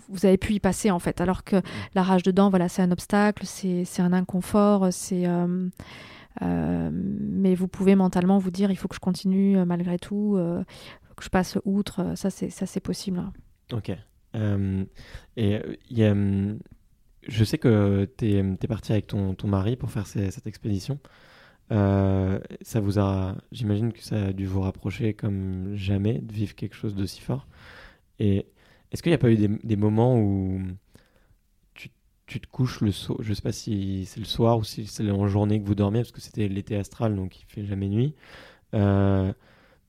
vous, 0.10 0.26
avez 0.26 0.38
pu 0.38 0.54
y 0.54 0.60
passer 0.60 0.90
en 0.90 0.98
fait 0.98 1.22
alors 1.22 1.44
que 1.44 1.62
la 1.94 2.02
rage 2.02 2.24
dedans 2.24 2.50
voilà 2.50 2.70
c'est 2.70 2.82
un 2.82 2.92
obstacle 2.92 3.46
c'est 3.46 3.86
un 4.00 4.14
inconfort 4.14 4.88
c'est 4.92 5.28
euh, 5.28 6.90
mais 6.92 7.54
vous 7.54 7.68
pouvez 7.68 7.96
mentalement 7.96 8.40
vous 8.40 8.52
dire 8.52 8.72
il 8.72 8.76
faut 8.76 8.88
que 8.88 8.96
je 8.96 9.00
continue 9.00 9.64
malgré 9.64 10.00
tout 10.00 10.38
que 11.16 11.24
je 11.24 11.30
passe 11.30 11.60
outre 11.66 12.14
ça 12.16 12.30
c'est 12.32 12.80
possible 12.80 13.24
ok 13.72 13.96
euh, 14.36 14.86
et 15.38 15.56
euh, 15.56 15.76
y 15.90 16.04
a, 16.04 16.12
hum, 16.12 16.60
je 17.28 17.44
sais 17.44 17.58
que 17.58 18.10
tu 18.18 18.26
es, 18.26 18.38
es, 18.40 18.68
parti 18.68 18.92
avec 18.92 19.08
ton, 19.08 19.36
mari 19.46 19.76
pour 19.76 19.92
faire 19.92 20.08
cette 20.08 20.48
expédition. 20.48 21.00
Euh, 21.72 22.40
ça 22.62 22.80
vous 22.82 23.00
a, 23.00 23.36
j'imagine 23.52 23.94
que 23.94 24.04
ça 24.04 24.26
a 24.26 24.34
dû 24.34 24.46
vous 24.46 24.62
rapprocher 24.62 25.14
comme 25.14 25.76
jamais 25.76 26.20
de 26.20 26.34
vivre 26.34 26.56
quelque 26.56 26.76
chose 26.76 26.96
de 26.96 27.06
si 27.06 27.22
fort. 27.22 27.48
Et 28.20 28.48
est-ce 28.92 29.02
qu'il 29.04 29.12
n'y 29.12 29.16
a 29.16 29.20
pas 29.20 29.32
eu 29.32 29.38
des, 29.38 29.76
moments 29.76 30.18
où 30.20 30.62
tu, 32.28 32.40
te 32.40 32.48
couches 32.48 32.80
le 32.80 32.92
soir, 32.94 33.18
je 33.22 33.34
sais 33.34 33.42
pas 33.42 33.52
si 33.52 34.06
c'est 34.06 34.22
le 34.22 34.26
soir 34.26 34.58
ou 34.58 34.64
si 34.64 34.88
c'est 34.88 35.10
en 35.12 35.28
journée 35.28 35.62
que 35.62 35.68
vous 35.68 35.76
dormiez, 35.76 36.00
parce 36.02 36.12
que 36.12 36.22
c'était 36.22 36.48
l'été 36.48 36.78
astral, 36.78 37.14
donc 37.16 37.42
il 37.42 37.46
fait 37.46 37.66
jamais 37.66 37.90
nuit. 37.90 38.16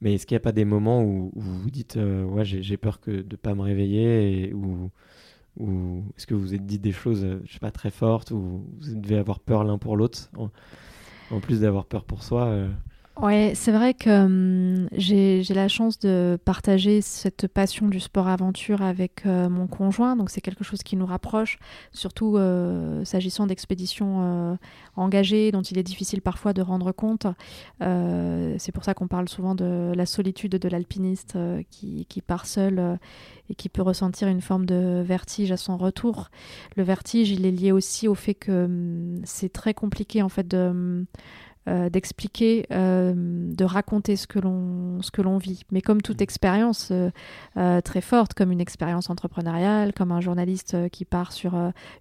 Mais 0.03 0.14
est-ce 0.14 0.26
qu'il 0.26 0.34
n'y 0.34 0.40
a 0.40 0.40
pas 0.40 0.53
des 0.53 0.66
moments 0.66 1.03
où, 1.03 1.32
vous 1.34 1.61
vous 1.61 1.70
dites 1.70 1.96
ouais 1.96 2.44
j'ai 2.44 2.76
peur 2.76 3.00
que 3.00 3.22
de 3.22 3.36
pas 3.36 3.55
me 3.55 3.62
réveiller 3.62 4.53
ou 4.53 4.90
ou 5.59 6.03
est-ce 6.16 6.26
que 6.26 6.34
vous 6.34 6.40
vous 6.40 6.55
êtes 6.55 6.66
dit 6.66 6.78
des 6.78 6.92
choses 6.92 7.26
je 7.44 7.53
sais 7.53 7.59
pas 7.59 7.70
très 7.70 7.90
fortes 7.90 8.30
ou 8.30 8.64
vous 8.80 8.94
devez 8.96 9.16
avoir 9.18 9.38
peur 9.40 9.64
l'un 9.64 9.78
pour 9.78 9.96
l'autre 9.96 10.30
en, 11.30 11.40
plus 11.40 11.61
d'avoir 11.61 11.86
peur 11.86 12.05
pour 12.05 12.22
soi 12.22 12.68
Ouais, 13.21 13.53
c'est 13.55 13.73
vrai 13.73 13.93
que 13.93 14.25
hum, 14.25 14.89
j'ai 14.93 15.43
la 15.51 15.69
chance 15.69 15.99
de 15.99 16.39
partager 16.47 17.03
cette 17.03 17.47
passion 17.47 17.89
du 17.89 18.01
sport-aventure 18.01 18.81
avec 18.81 19.27
euh, 19.27 19.51
mon 19.51 19.67
conjoint, 19.67 20.17
donc 20.17 20.31
c'est 20.31 20.41
quelque 20.41 20.65
chose 20.65 20.83
qui 20.83 20.97
nous 20.97 21.05
rapproche, 21.05 21.59
surtout 21.93 22.39
euh, 22.39 23.05
s'agissant 23.05 23.47
d'expéditions 23.47 24.53
euh, 24.53 24.57
engagées 24.97 25.53
dont 25.53 25.61
il 25.61 25.77
est 25.77 25.83
difficile 25.83 26.23
parfois 26.23 26.55
de 26.55 26.63
rendre 26.63 26.91
compte. 26.91 27.27
c'est 27.81 28.73
pour 28.73 28.83
ça 28.83 28.95
qu'on 28.95 29.09
parle 29.09 29.29
souvent 29.29 29.55
de 29.55 29.93
la 29.95 30.07
solitude 30.07 30.53
de 30.53 30.69
l'alpiniste 30.69 31.37
qui, 31.71 32.07
qui, 32.07 32.23
part 32.23 32.47
seul 32.47 32.99
et 33.51 33.55
qui 33.55 33.69
peut 33.69 33.83
ressentir 33.83 34.29
une 34.29 34.41
forme 34.41 34.65
de 34.65 35.03
vertige 35.05 35.53
à 35.53 35.59
son 35.59 35.77
retour. 35.77 36.31
Le 36.77 36.83
vertige, 36.83 37.31
il 37.31 37.45
est 37.45 37.51
lié 37.51 37.73
aussi 37.73 38.09
au 38.09 38.15
fait 38.15 38.35
que 38.35 38.65
hum, 38.65 39.21
c'est 39.25 39.53
très 39.53 39.75
compliqué 39.75 40.23
en 40.23 40.31
fait 40.31 40.49
de 40.49 40.69
hum, 40.69 41.07
euh, 41.69 41.89
d'expliquer, 41.89 42.67
euh, 42.73 43.13
de 43.15 43.65
raconter 43.65 44.17
ce 44.17 44.27
que 44.27 44.41
l'on 44.41 45.01
ce 45.01 45.13
que 45.13 45.23
l'on 45.23 45.39
vit. 45.39 45.63
Mais 45.71 45.81
comme 45.81 46.03
toute 46.03 46.19
mm. 46.19 46.25
expérience 46.25 46.93
euh, 47.57 47.81
très 47.83 48.01
forte, 48.01 48.35
comme 48.35 48.51
une 48.51 48.61
expérience 48.61 49.11
entrepreneuriale, 49.11 49.93
comme 49.93 50.11
un 50.11 50.21
journaliste 50.21 50.77
qui 50.91 51.05
part 51.05 51.31
sur 51.31 51.55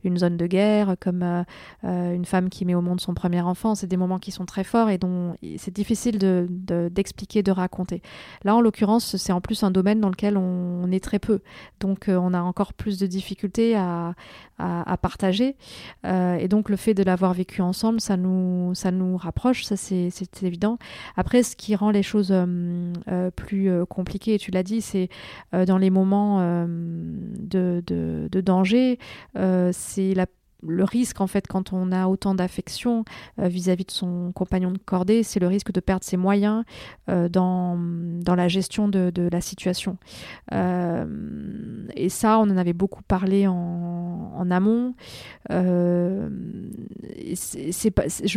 une 0.04 0.18
zone 0.18 0.36
de 0.36 0.48
guerre, 0.48 0.96
comme 1.00 1.46
une 1.84 2.26
femme 2.26 2.50
qui 2.50 2.66
met 2.66 2.74
au 2.74 2.82
monde 2.82 3.00
son 3.02 3.14
premier 3.14 3.42
enfant, 3.42 3.76
c'est 3.76 3.86
des 3.86 3.98
moments 3.98 4.18
qui 4.18 4.32
sont 4.32 4.46
très 4.46 4.64
forts 4.64 4.90
et 4.90 4.98
dont 4.98 5.36
c'est 5.58 5.74
difficile 5.74 6.18
de, 6.18 6.48
d'expliquer, 6.92 7.44
de, 7.44 7.52
raconter. 7.52 8.02
Là, 8.44 8.56
en 8.56 8.62
l'occurrence, 8.62 9.16
c'est 9.18 9.32
en 9.32 9.42
plus 9.42 9.64
un 9.64 9.72
domaine 9.72 10.00
dans 10.00 10.10
lequel 10.10 10.38
on, 10.38 10.92
est 10.92 11.04
très 11.04 11.20
peu, 11.20 11.42
donc 11.80 12.06
on 12.08 12.34
a 12.34 12.42
encore 12.42 12.74
plus 12.74 12.98
de 12.98 13.06
difficultés 13.06 13.76
à, 13.76 14.16
à, 14.58 14.92
à 14.92 14.98
partager. 14.98 15.56
et 16.04 16.48
donc 16.48 16.70
le 16.70 16.78
fait 16.78 16.94
de 16.94 17.04
l'avoir 17.04 17.34
vécu 17.34 17.62
ensemble, 17.62 18.02
ça 18.02 18.18
nous 18.18 18.74
ça 18.74 18.92
nous 18.92 19.18
rapproche 19.18 19.51
ça 19.54 19.76
c'est 19.78 20.10
évident. 20.44 20.78
Après, 21.16 21.44
ce 21.44 21.56
qui 21.56 21.76
rend 21.76 21.92
les 21.92 22.04
choses 22.04 22.32
euh, 22.32 22.94
euh, 23.10 23.32
plus 23.32 23.70
euh, 23.70 23.86
compliquées, 23.86 24.38
tu 24.38 24.52
l'as 24.52 24.64
dit, 24.64 24.82
c'est 24.82 25.10
dans 25.52 25.78
les 25.78 25.90
moments 25.90 26.40
de, 26.68 28.42
danger, 28.42 29.00
c'est 29.72 30.14
la 30.14 30.26
le 30.64 30.84
risque, 30.84 31.22
en 31.22 31.28
fait, 31.28 31.48
quand 31.48 31.74
on 31.74 31.92
a 31.92 32.08
autant 32.08 32.36
d'affection 32.36 33.04
euh, 33.40 33.48
vis-à-vis 33.48 33.86
de 33.86 33.92
son 33.92 34.32
compagnon 34.34 34.72
de 34.72 34.78
cordée, 34.78 35.24
c'est 35.24 35.40
le 35.40 35.48
risque 35.48 35.72
de 35.72 35.80
perdre 35.80 36.04
ses 36.04 36.18
moyens 36.18 36.64
euh, 37.10 37.30
dans, 37.30 37.78
la 38.28 38.48
gestion 38.48 38.88
de, 38.88 39.30
la 39.32 39.42
situation. 39.42 39.98
Euh, 40.54 41.06
et 41.96 42.10
ça, 42.10 42.40
on 42.40 42.44
en 42.44 42.58
avait 42.58 42.74
beaucoup 42.74 43.04
parlé 43.04 43.48
en, 43.48 44.50
amont. 44.50 44.96
je 45.50 46.28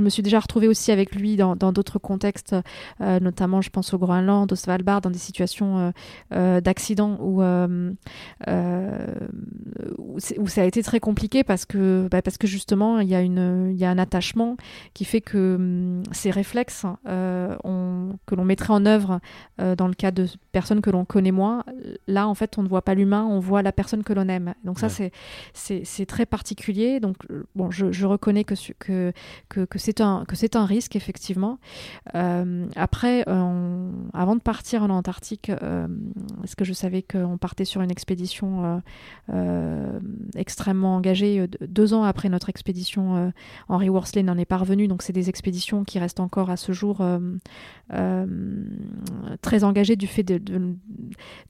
me 0.03 0.09
suis 0.09 0.23
déjà 0.23 0.39
retrouvée 0.39 0.69
aussi 0.69 0.93
avec 0.93 1.15
lui 1.15 1.37
dans 1.37 1.57
d'autres 1.57 1.99
contextes, 1.99 2.55
notamment, 3.01 3.61
je 3.63 3.71
pense 3.71 3.95
au 3.95 3.99
Groenland, 3.99 4.53
au 4.53 4.55
Svalbard, 4.55 5.01
dans 5.01 5.11
des 5.11 5.19
situations 5.19 5.93
d'accident 6.31 7.19
où, 7.21 7.43
où, 9.99 10.49
ça 10.49 10.63
a 10.63 10.65
été 10.65 10.83
très 10.83 11.01
compliqué 11.01 11.43
parce 11.43 11.65
que 11.65 12.07
bah, 12.15 12.23
parce 12.23 12.39
que 12.39 12.47
justement, 12.47 13.01
il 13.01 13.09
y, 13.09 13.15
a 13.17 13.21
une, 13.23 13.71
il 13.73 13.77
y 13.77 13.85
a 13.85 13.91
un 13.91 13.99
attachement 13.99 14.57
qui 14.93 15.05
fait 15.05 15.21
que 15.21 15.57
hum, 15.57 16.03
ces 16.13 16.31
réflexes 16.31 16.87
euh, 17.09 17.57
que 18.25 18.37
l'on 18.37 18.45
mettrait 18.45 18.73
en 18.73 18.87
œuvre 18.87 19.19
euh, 19.61 19.75
dans 19.75 19.89
le 19.89 19.95
cas 19.95 20.13
de 20.13 20.29
personnes 20.53 20.81
que 20.81 20.91
l'on 20.91 21.05
connaît 21.05 21.33
moins, 21.33 21.65
là, 22.07 22.29
en 22.29 22.35
fait, 22.37 22.57
on 22.57 22.63
ne 22.63 22.69
voit 22.69 22.83
pas 22.83 22.95
l'humain, 22.95 23.25
on 23.29 23.41
voit 23.41 23.63
la 23.63 23.73
personne 23.73 24.05
que 24.05 24.13
l'on 24.13 24.29
aime. 24.29 24.55
Donc 24.63 24.79
ça, 24.79 24.89
c'est 24.89 25.11
c'est 25.55 26.07
très 26.07 26.25
particulier. 26.25 27.01
Donc, 27.01 27.17
euh, 27.31 27.43
bon, 27.57 27.73
je, 27.73 27.91
je 27.91 28.07
reconnais 28.07 28.45
que, 28.45 28.55
que, 28.79 29.13
que, 29.49 29.65
que 29.65 29.79
c'est 29.81 30.01
un, 30.01 30.25
un 30.55 30.67
risque, 30.67 30.95
effectivement. 30.95 31.59
après, 32.77 33.25
avant 33.27 34.37
de 34.37 34.41
partir 34.41 34.85
en 34.85 34.91
Antarctique, 34.91 35.49
est-ce 35.49 36.55
que 36.55 36.65
je 36.65 36.75
savais 36.75 37.03
qu'on 37.03 37.39
partait 37.39 37.65
sur 37.65 37.83
une 37.83 37.91
expédition 37.91 38.81
extrêmement 40.37 40.95
engagée 40.95 41.49
deux 41.61 41.95
ans 41.95 42.04
après 42.05 42.29
notre 42.29 42.49
expédition, 42.49 43.17
euh, 43.17 43.31
Henry 43.69 43.89
Worsley 43.89 44.23
n'en 44.23 44.37
est 44.39 44.45
pas 44.45 44.57
revenu. 44.57 44.89
Donc, 44.89 45.03
c'est 45.03 45.13
des 45.13 45.29
expéditions 45.29 45.85
qui 45.85 45.99
restent 45.99 46.21
encore 46.21 46.51
à 46.51 46.57
ce 46.57 46.73
jour 46.73 46.99
euh, 47.01 47.19
euh, 47.93 48.27
très 49.43 49.65
engagées 49.65 49.97
du 49.97 50.07
fait 50.07 50.23
de, 50.23 50.41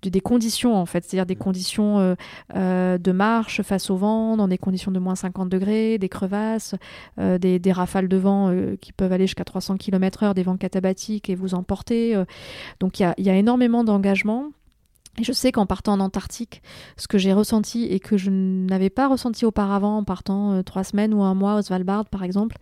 des 0.02 0.20
conditions, 0.20 0.76
en 0.76 0.86
fait. 0.86 1.04
C'est-à-dire 1.04 1.26
des 1.26 1.36
conditions 1.36 2.16
de 2.54 3.12
marche 3.12 3.62
face 3.62 3.90
au 3.90 3.96
vent, 3.96 4.36
dans 4.36 4.48
des 4.48 4.58
conditions 4.58 4.90
de 4.90 4.98
moins 4.98 5.14
50 5.14 5.48
degrés, 5.48 5.98
des 5.98 6.08
crevasses, 6.08 6.74
des, 7.18 7.72
rafales 7.72 8.08
de 8.08 8.16
vent 8.16 8.54
qui 8.80 8.92
peuvent 8.92 9.12
aller 9.12 9.26
jusqu'à 9.26 9.44
300 9.44 9.76
km/h, 9.76 10.34
des 10.34 10.42
vents 10.42 10.56
catabatiques 10.56 11.30
et 11.30 11.34
vous 11.34 11.54
emporter. 11.54 12.22
donc, 12.80 13.00
il 13.00 13.14
y 13.18 13.30
a 13.30 13.36
énormément 13.36 13.84
d'engagement. 13.84 14.50
Et 15.18 15.24
je 15.24 15.32
sais 15.32 15.52
qu'en 15.52 15.66
partant 15.66 15.92
en 15.92 16.00
Antarctique, 16.00 16.62
ce 16.96 17.06
que 17.06 17.18
j'ai 17.18 17.32
ressenti 17.32 17.84
et 17.84 18.00
que 18.00 18.16
je 18.16 18.30
n'avais 18.30 18.90
pas 18.90 19.08
ressenti 19.08 19.44
auparavant 19.44 19.98
en 19.98 20.04
partant 20.04 20.52
euh, 20.52 20.62
trois 20.62 20.84
semaines 20.84 21.14
ou 21.14 21.22
un 21.22 21.34
mois 21.34 21.56
au 21.56 21.62
Svalbard 21.62 22.06
par 22.06 22.24
exemple, 22.24 22.56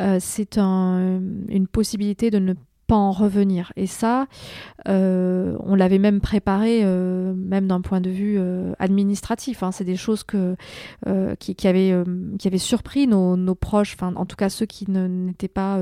euh, 0.00 0.18
c'est 0.20 0.58
un, 0.58 1.20
une 1.48 1.66
possibilité 1.66 2.30
de 2.30 2.38
ne 2.38 2.54
en 2.96 3.12
revenir. 3.12 3.72
Et 3.76 3.86
ça, 3.86 4.26
euh, 4.88 5.56
on 5.60 5.74
l'avait 5.74 5.98
même 5.98 6.20
préparé, 6.20 6.80
euh, 6.82 7.34
même 7.34 7.66
d'un 7.66 7.80
point 7.80 8.00
de 8.00 8.10
vue 8.10 8.36
euh, 8.38 8.72
administratif. 8.78 9.62
Hein. 9.62 9.72
C'est 9.72 9.84
des 9.84 9.96
choses 9.96 10.24
que, 10.24 10.56
qui, 11.38 11.54
qui, 11.54 11.68
avaient, 11.68 11.94
qui 12.38 12.48
avaient 12.48 12.58
surpris 12.58 13.06
nos, 13.06 13.36
nos 13.36 13.54
proches, 13.54 13.94
enfin, 13.94 14.14
en 14.16 14.26
tout 14.26 14.36
cas 14.36 14.48
ceux 14.48 14.66
qui 14.66 14.90
n'étaient 14.90 15.48
pas 15.48 15.78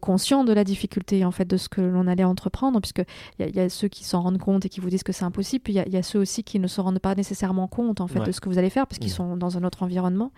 conscients 0.00 0.44
de 0.44 0.52
la 0.52 0.64
difficulté 0.64 1.24
en 1.24 1.30
fait 1.30 1.44
de 1.44 1.56
ce 1.56 1.68
que 1.68 1.80
l'on 1.80 2.06
allait 2.06 2.24
entreprendre, 2.24 2.80
puisque 2.80 3.02
il 3.38 3.46
y, 3.46 3.56
y, 3.56 3.60
a 3.60 3.68
ceux 3.68 3.88
qui 3.88 4.04
s'en 4.04 4.22
rendent 4.22 4.38
compte 4.38 4.64
et 4.66 4.68
qui 4.68 4.80
vous 4.80 4.90
disent 4.90 5.02
que 5.02 5.12
c'est 5.12 5.24
impossible, 5.24 5.62
puis 5.62 5.74
il 5.74 5.88
y, 5.88 5.90
y, 5.90 5.96
a 5.96 6.02
ceux 6.02 6.18
aussi 6.18 6.44
qui 6.44 6.58
ne 6.58 6.66
se 6.66 6.80
rendent 6.80 6.98
pas 6.98 7.14
nécessairement 7.14 7.68
compte 7.68 8.00
en 8.00 8.06
fait 8.06 8.20
de 8.20 8.32
ce 8.32 8.40
que 8.40 8.48
vous 8.48 8.58
allez 8.58 8.70
faire, 8.70 8.86
parce 8.86 8.98
qu'ils 8.98 9.10
sont 9.10 9.36
dans 9.36 9.56
un 9.56 9.64
autre 9.64 9.82
environnement. 9.82 10.32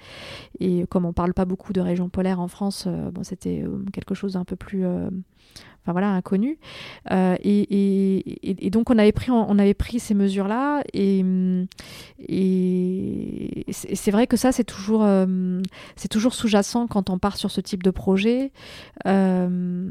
Et 0.61 0.87
comme 0.89 1.05
on 1.05 1.13
parle 1.13 1.35
pas 1.35 1.45
beaucoup 1.45 1.73
de 1.73 1.81
régions 1.81 2.09
polaires 2.09 2.41
en 2.41 2.49
France, 2.49 2.87
bon, 2.87 3.23
c'était 3.23 3.65
quelque 3.93 4.15
chose 4.15 4.35
d'un 4.35 4.45
peu 4.45 4.57
plus 4.57 4.85
enfin 5.83 5.93
voilà, 5.93 6.11
inconnu. 6.11 6.59
Euh, 7.11 7.37
et, 7.43 8.71
donc 8.71 8.91
on 8.91 8.99
avait 8.99 9.13
pris, 9.13 9.31
on 9.31 9.59
avait 9.59 9.75
pris 9.75 9.99
ces 9.99 10.15
mesures-là, 10.15 10.83
et, 10.93 11.25
et 12.29 13.65
c'est 13.71 14.11
vrai 14.11 14.27
que 14.27 14.37
ça 14.37 14.53
c'est 14.53 14.65
toujours, 14.65 15.03
euh, 15.05 15.61
c'est 15.97 16.09
toujours 16.09 16.35
sous-jacent 16.35 16.87
quand 16.87 17.11
on 17.11 17.19
part 17.19 17.37
sur 17.37 17.51
ce 17.51 17.61
type 17.61 17.83
de 17.83 17.91
projet. 17.91 18.53
Euh, 19.07 19.89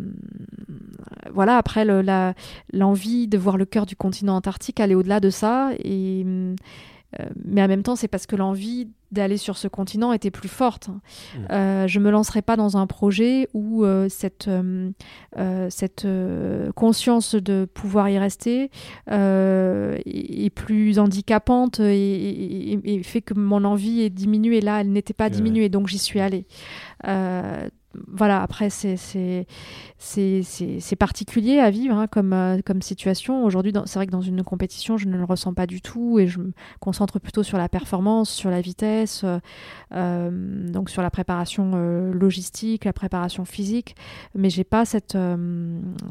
voilà, 1.33 1.57
après 1.57 1.85
l'envie 2.73 3.27
de 3.27 3.37
voir 3.37 3.57
le 3.57 3.65
cœur 3.65 3.85
du 3.85 3.95
continent 3.95 4.35
antarctique 4.35 4.79
aller 4.79 4.95
au-delà 4.95 5.19
de 5.19 5.29
ça, 5.29 5.71
et 5.83 6.25
mais 7.43 7.61
en 7.61 7.67
même 7.67 7.83
temps 7.83 7.95
c'est 7.95 8.07
parce 8.07 8.25
que 8.25 8.35
l'envie 8.35 8.87
d'aller 9.11 9.37
sur 9.37 9.57
ce 9.57 9.67
continent 9.67 10.13
était 10.13 10.31
plus 10.31 10.49
forte. 10.49 10.87
Mmh. 10.89 11.39
Euh, 11.51 11.87
je 11.87 11.99
me 11.99 12.09
lancerai 12.09 12.41
pas 12.41 12.55
dans 12.55 12.77
un 12.77 12.87
projet 12.87 13.49
où 13.53 13.83
euh, 13.83 14.07
cette, 14.09 14.47
euh, 14.47 14.91
cette 15.69 16.07
conscience 16.75 17.35
de 17.35 17.67
pouvoir 17.71 18.09
y 18.09 18.17
rester 18.17 18.71
est, 19.09 20.49
plus 20.55 20.99
handicapante 20.99 21.79
et, 21.79 23.01
fait 23.03 23.21
que 23.21 23.33
mon 23.33 23.63
envie 23.63 24.01
est 24.01 24.09
diminuée. 24.09 24.61
Là, 24.61 24.81
elle 24.81 24.91
n'était 24.91 25.13
pas 25.13 25.29
diminuée, 25.29 25.69
donc 25.69 25.87
j'y 25.87 25.99
suis 25.99 26.19
allée 26.19 26.45
voilà, 27.93 28.41
après, 28.41 28.69
c'est 28.69 29.45
particulier 30.97 31.59
à 31.59 31.69
vivre 31.69 31.95
hein, 31.95 32.07
comme, 32.07 32.33
euh, 32.33 32.59
comme 32.65 32.81
situation. 32.81 33.43
Aujourd'hui, 33.43 33.73
c'est 33.85 33.99
vrai 33.99 34.05
que 34.07 34.11
dans 34.11 34.21
une 34.21 34.43
compétition, 34.43 34.97
je 34.97 35.07
ne 35.07 35.17
le 35.17 35.25
ressens 35.25 35.53
pas 35.53 35.67
du 35.67 35.81
tout 35.81 36.19
et 36.19 36.27
je 36.27 36.39
me 36.39 36.53
concentre 36.79 37.19
plutôt 37.19 37.43
sur 37.43 37.57
la 37.57 37.67
performance, 37.67 38.29
sur 38.29 38.49
la 38.49 38.61
vitesse, 38.61 39.23
euh, 39.23 39.39
euh, 39.93 40.69
donc 40.71 40.89
sur 40.89 41.01
la 41.01 41.09
préparation 41.09 41.71
logistique, 42.11 42.85
la 42.85 42.93
préparation 42.93 43.45
physique. 43.45 43.95
Mais 44.35 44.49
j'ai 44.49 44.63
pas 44.63 44.85
cette, 44.85 45.17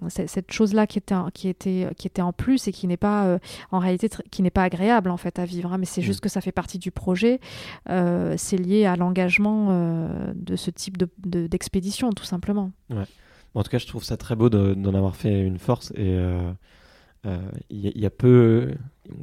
cette 0.09 0.53
chose-là 0.53 0.87
qui 0.87 0.99
était, 0.99 1.14
qui, 1.33 1.49
était, 1.49 1.89
qui 1.97 2.07
était 2.07 2.22
en 2.22 2.33
plus 2.33 2.68
et 2.68 2.72
qui 2.72 2.87
n'est 2.87 2.97
pas, 2.97 3.39
en 3.70 3.78
réalité, 3.78 4.11
qui 4.31 4.43
n'est 4.43 4.51
pas 4.51 4.64
agréable 4.64 5.11
en 5.11 5.16
fait 5.16 5.39
à 5.39 5.45
vivre. 5.45 5.72
Hein. 5.72 5.78
mais 5.78 5.87
c'est 5.87 6.03
mm. 6.03 6.05
juste 6.05 6.20
que 6.20 6.28
ça 6.28 6.41
fait 6.41 6.53
partie 6.53 6.78
du 6.78 6.91
projet. 6.91 7.41
c'est 7.87 8.59
lié 8.59 8.85
à 8.85 8.97
l'engagement 8.97 9.70
de 10.35 10.57
ce 10.57 10.70
type 10.70 10.99
d'expérience. 10.99 11.69
De, 11.69 11.69
expédition, 11.70 12.10
tout 12.10 12.24
simplement. 12.24 12.72
Ouais. 12.90 13.04
En 13.54 13.62
tout 13.62 13.70
cas, 13.70 13.78
je 13.78 13.86
trouve 13.86 14.02
ça 14.02 14.16
très 14.16 14.34
beau 14.34 14.48
d'en 14.48 14.94
avoir 14.94 15.14
fait 15.14 15.40
une 15.40 15.58
force. 15.58 15.92
Et 15.92 16.10
il 16.10 16.18
euh, 16.18 16.52
euh, 17.26 17.50
y, 17.70 18.06
a 18.06 18.10
peu, 18.10 18.74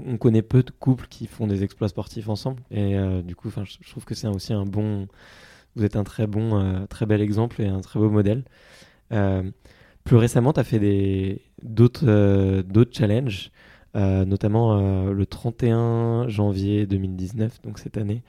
on 0.06 0.18
connaît 0.18 0.42
peu 0.42 0.64
de 0.64 0.72
couples 0.72 1.08
qui 1.10 1.28
font 1.28 1.46
des 1.46 1.64
exploits 1.64 1.90
sportifs 1.90 2.30
ensemble. 2.30 2.62
Et 2.72 2.96
euh, 2.96 3.22
du 3.22 3.36
coup, 3.36 3.50
je, 3.50 3.78
je 3.82 3.90
trouve 3.90 4.06
que 4.06 4.16
c'est 4.16 4.28
aussi 4.28 4.54
un 4.54 4.66
bon. 4.66 5.08
Vous 5.76 5.84
êtes 5.84 5.98
un 5.98 6.06
très 6.06 6.26
bon, 6.26 6.88
très 6.90 7.06
bel 7.06 7.22
exemple 7.22 7.62
et 7.62 7.68
un 7.68 7.82
très 7.82 8.00
beau 8.00 8.10
modèle. 8.10 8.44
plus 9.10 10.16
récemment, 10.16 10.54
tu 10.54 10.60
as 10.60 10.64
fait 10.64 11.42
d'autres 11.62 12.62
d'autres 12.62 12.98
challenges, 12.98 13.52
notamment 13.94 15.12
le 15.12 15.26
31 15.28 16.30
janvier 16.30 16.88
2019, 16.88 17.62
donc 17.62 17.78
cette 17.78 17.98
année. 17.98 18.24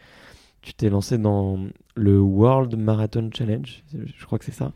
Tu 0.62 0.74
t'es 0.74 0.90
lancé 0.90 1.18
dans 1.18 1.58
le 1.94 2.20
World 2.20 2.76
Marathon 2.76 3.30
Challenge, 3.32 3.84
je 3.92 4.26
crois 4.26 4.38
que 4.38 4.44
c'est 4.44 4.52
ça. 4.52 4.72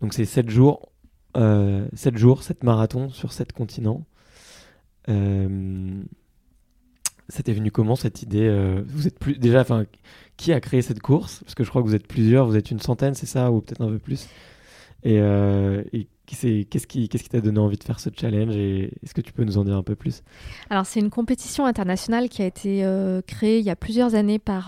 Donc 0.00 0.12
c'est 0.14 0.24
7 0.24 0.50
jours, 0.50 0.92
7 1.34 2.16
jours, 2.16 2.42
7 2.42 2.64
marathons 2.64 3.08
sur 3.10 3.32
7 3.32 3.52
continents. 3.52 4.04
C'était 7.28 7.52
venu 7.52 7.72
comment 7.72 7.96
cette 7.96 8.22
idée 8.22 8.46
euh, 8.46 8.82
Vous 8.86 9.08
êtes 9.08 9.18
plus 9.18 9.36
déjà, 9.36 9.60
enfin, 9.60 9.84
qui 10.36 10.52
a 10.52 10.60
créé 10.60 10.80
cette 10.80 11.00
course? 11.00 11.40
Parce 11.42 11.56
que 11.56 11.64
je 11.64 11.70
crois 11.70 11.82
que 11.82 11.88
vous 11.88 11.94
êtes 11.94 12.06
plusieurs, 12.06 12.46
vous 12.46 12.56
êtes 12.56 12.70
une 12.70 12.78
centaine, 12.78 13.14
c'est 13.14 13.26
ça, 13.26 13.50
ou 13.50 13.60
peut-être 13.60 13.82
un 13.82 13.88
peu 13.88 13.98
plus? 13.98 14.28
Et, 15.02 15.18
euh, 15.20 15.82
qu'est-ce 16.26 16.86
qui 16.86 17.08
t'a 17.08 17.40
donné 17.40 17.58
envie 17.58 17.76
de 17.76 17.84
faire 17.84 18.00
ce 18.00 18.10
challenge 18.14 18.56
Et 18.56 18.92
est-ce 19.02 19.14
que 19.14 19.20
tu 19.20 19.32
peux 19.32 19.44
nous 19.44 19.58
en 19.58 19.64
dire 19.64 19.76
un 19.76 19.82
peu 19.82 19.94
plus? 19.94 20.22
Alors 20.70 20.86
c'est 20.86 21.00
une 21.00 21.10
compétition 21.10 21.66
internationale 21.66 22.28
qui 22.28 22.42
a 22.42 22.46
été 22.46 22.84
euh, 22.84 23.22
créée 23.26 23.58
il 23.58 23.64
y 23.64 23.70
a 23.70 23.76
plusieurs 23.76 24.14
années 24.14 24.38
par 24.38 24.66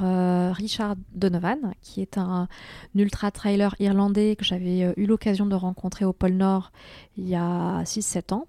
Richard 0.54 0.96
Donovan, 1.14 1.74
qui 1.82 2.00
est 2.00 2.18
un, 2.18 2.48
ultra 2.94 3.30
trailer 3.30 3.74
irlandais 3.80 4.36
que 4.36 4.44
j'avais 4.44 4.92
eu 4.96 5.06
l'occasion 5.06 5.46
de 5.46 5.54
rencontrer 5.54 6.04
au 6.04 6.12
pôle 6.12 6.32
Nord 6.32 6.72
il 7.16 7.28
y 7.28 7.34
a 7.34 7.82
6-7 7.84 8.34
ans. 8.34 8.46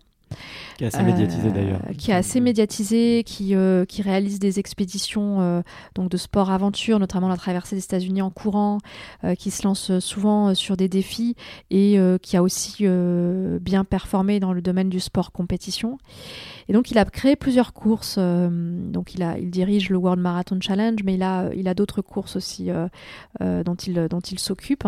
Qui 0.77 0.83
est 0.83 0.87
assez 0.87 1.03
médiatisé 1.03 1.49
d'ailleurs. 1.49 1.81
Euh, 1.89 1.93
qui 1.93 2.11
est 2.11 2.15
assez 2.15 2.39
médiatisé, 2.39 3.23
qui, 3.25 3.55
euh, 3.55 3.85
qui 3.85 4.01
réalise 4.01 4.39
des 4.39 4.59
expéditions 4.59 5.41
euh, 5.41 5.61
donc 5.95 6.09
de 6.09 6.17
sport 6.17 6.51
aventure, 6.51 6.99
notamment 6.99 7.27
la 7.27 7.37
traversée 7.37 7.75
des 7.75 7.83
États-Unis 7.83 8.21
en 8.21 8.29
courant, 8.29 8.79
qui 9.37 9.51
se 9.51 9.63
lance 9.63 9.99
souvent 9.99 10.53
sur 10.55 10.77
des 10.77 10.87
défis 10.87 11.35
et 11.69 11.99
qui 12.21 12.37
a 12.37 12.43
aussi 12.43 12.85
bien 13.61 13.83
performé 13.83 14.39
dans 14.39 14.53
le 14.53 14.61
domaine 14.61 14.89
du 14.89 14.99
sport 14.99 15.31
compétition. 15.31 15.97
Et 16.69 16.73
donc 16.73 16.91
il 16.91 16.97
a 16.97 17.05
créé 17.05 17.35
plusieurs 17.35 17.73
courses. 17.73 18.17
donc 18.17 19.15
il, 19.15 19.23
a, 19.23 19.37
il 19.37 19.49
dirige 19.49 19.89
le 19.89 19.97
World 19.97 20.21
Marathon 20.21 20.59
Challenge, 20.61 20.99
mais 21.03 21.15
il 21.15 21.23
a, 21.23 21.73
d'autres 21.73 22.01
courses 22.01 22.35
aussi 22.35 22.69
dont 23.39 23.75
il, 23.75 24.07
dont 24.07 24.19
il 24.19 24.39
s'occupe. 24.39 24.83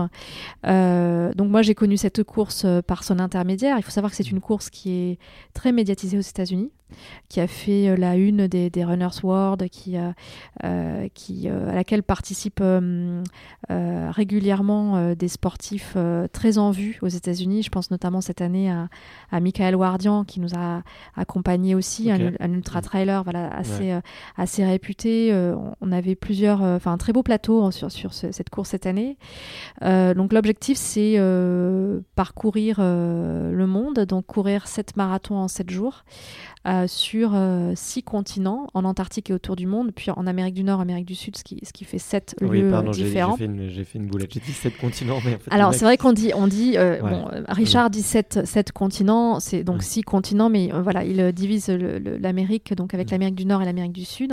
donc 0.63 1.49
moi 1.49 1.61
j'ai 1.61 1.75
connu 1.75 1.97
cette 1.97 2.23
course 2.23 2.65
par 2.87 3.03
son 3.03 3.19
intermédiaire. 3.19 3.77
Il 3.77 3.83
faut 3.83 3.91
savoir 3.91 4.11
que 4.11 4.17
c'est 4.17 4.29
une 4.31 4.41
course 4.41 4.69
qui 4.69 4.91
est 4.91 5.19
très 5.53 5.71
médiatisé 5.71 6.17
aux 6.17 6.21
États-Unis 6.21 6.71
qui 7.29 7.39
a 7.39 7.47
fait 7.47 7.89
euh, 7.89 7.95
la 7.95 8.15
une 8.15 8.47
des, 8.47 8.69
Runners 8.83 9.23
World, 9.23 9.69
qui, 9.69 9.95
euh, 9.97 11.07
qui, 11.13 11.47
euh, 11.47 11.71
à 11.71 11.75
laquelle 11.75 12.03
participent 12.03 12.63
régulièrement 13.69 15.13
des 15.15 15.27
sportifs 15.27 15.95
très 16.33 16.57
en 16.57 16.71
vue 16.71 16.99
aux 17.01 17.07
États-Unis. 17.07 17.63
Je 17.63 17.69
pense 17.69 17.91
notamment 17.91 18.21
cette 18.21 18.41
année 18.41 18.69
à, 18.69 18.89
à 19.31 19.39
Michael 19.39 19.75
Wardian, 19.75 20.23
qui 20.25 20.39
nous 20.39 20.53
a 20.55 20.81
accompagnés 21.15 21.75
aussi, 21.75 22.11
un, 22.11 22.53
ultra 22.53 22.81
trailer 22.81 23.23
voilà, 23.23 23.53
assez, 23.53 23.97
assez 24.35 24.65
réputé. 24.65 25.33
on 25.79 25.91
avait 25.91 26.15
plusieurs, 26.15 26.61
enfin 26.61 26.91
un 26.91 26.97
très 26.97 27.13
beau 27.13 27.23
plateau 27.23 27.63
hein, 27.63 27.71
sur, 27.71 27.91
sur 27.91 28.13
cette 28.13 28.49
course 28.49 28.69
cette 28.69 28.85
année. 28.85 29.17
donc 29.81 30.33
l'objectif, 30.33 30.77
c'est 30.77 31.17
parcourir 32.15 32.79
le 32.79 33.65
monde, 33.65 33.99
donc 33.99 34.25
courir 34.25 34.67
7 34.67 34.97
marathons 34.97 35.37
en 35.37 35.47
7 35.47 35.69
jours. 35.69 36.03
Euh, 36.67 36.80
sur 36.87 37.31
euh, 37.33 37.73
six 37.75 38.03
continents, 38.03 38.67
en 38.73 38.85
Antarctique 38.85 39.29
et 39.29 39.33
autour 39.33 39.55
du 39.55 39.67
monde, 39.67 39.91
puis 39.95 40.11
en 40.11 40.27
Amérique 40.27 40.53
du 40.53 40.63
Nord, 40.63 40.81
Amérique 40.81 41.05
du 41.05 41.15
Sud, 41.15 41.37
ce 41.37 41.43
qui, 41.43 41.59
ce 41.63 41.73
qui 41.73 41.85
fait 41.85 41.97
sept 41.97 42.35
oui, 42.41 42.61
lieux 42.61 42.71
pardon, 42.71 42.91
différents. 42.91 43.35
J'ai 43.37 43.47
fait, 43.47 43.83
fait, 43.83 43.99
une 43.99 44.07
boulette, 44.07 44.33
j'ai 44.33 44.39
dit 44.39 44.51
sept 44.51 44.77
continents. 44.77 45.19
Mais 45.25 45.35
en 45.35 45.39
fait, 45.39 45.51
Alors 45.51 45.73
c'est 45.73 45.85
vrai 45.85 45.97
qu'on 45.97 46.13
dit, 46.13 46.31
on 46.35 46.47
dit 46.47 46.77
euh, 46.77 47.01
bon, 47.01 47.25
Richard 47.47 47.89
dit 47.89 48.01
sept, 48.01 48.45
sept 48.45 48.71
continents, 48.71 49.39
c'est 49.39 49.63
donc 49.63 49.83
six 49.83 50.03
continents, 50.03 50.49
mais 50.49 50.71
voilà, 50.83 51.03
il 51.03 51.31
divise 51.33 51.69
l'Amérique 51.69 52.73
donc 52.75 52.93
avec 52.93 53.11
l'Amérique 53.11 53.35
du 53.35 53.45
Nord 53.45 53.61
et 53.61 53.65
l'Amérique 53.65 53.93
du 53.93 54.05
Sud. 54.05 54.31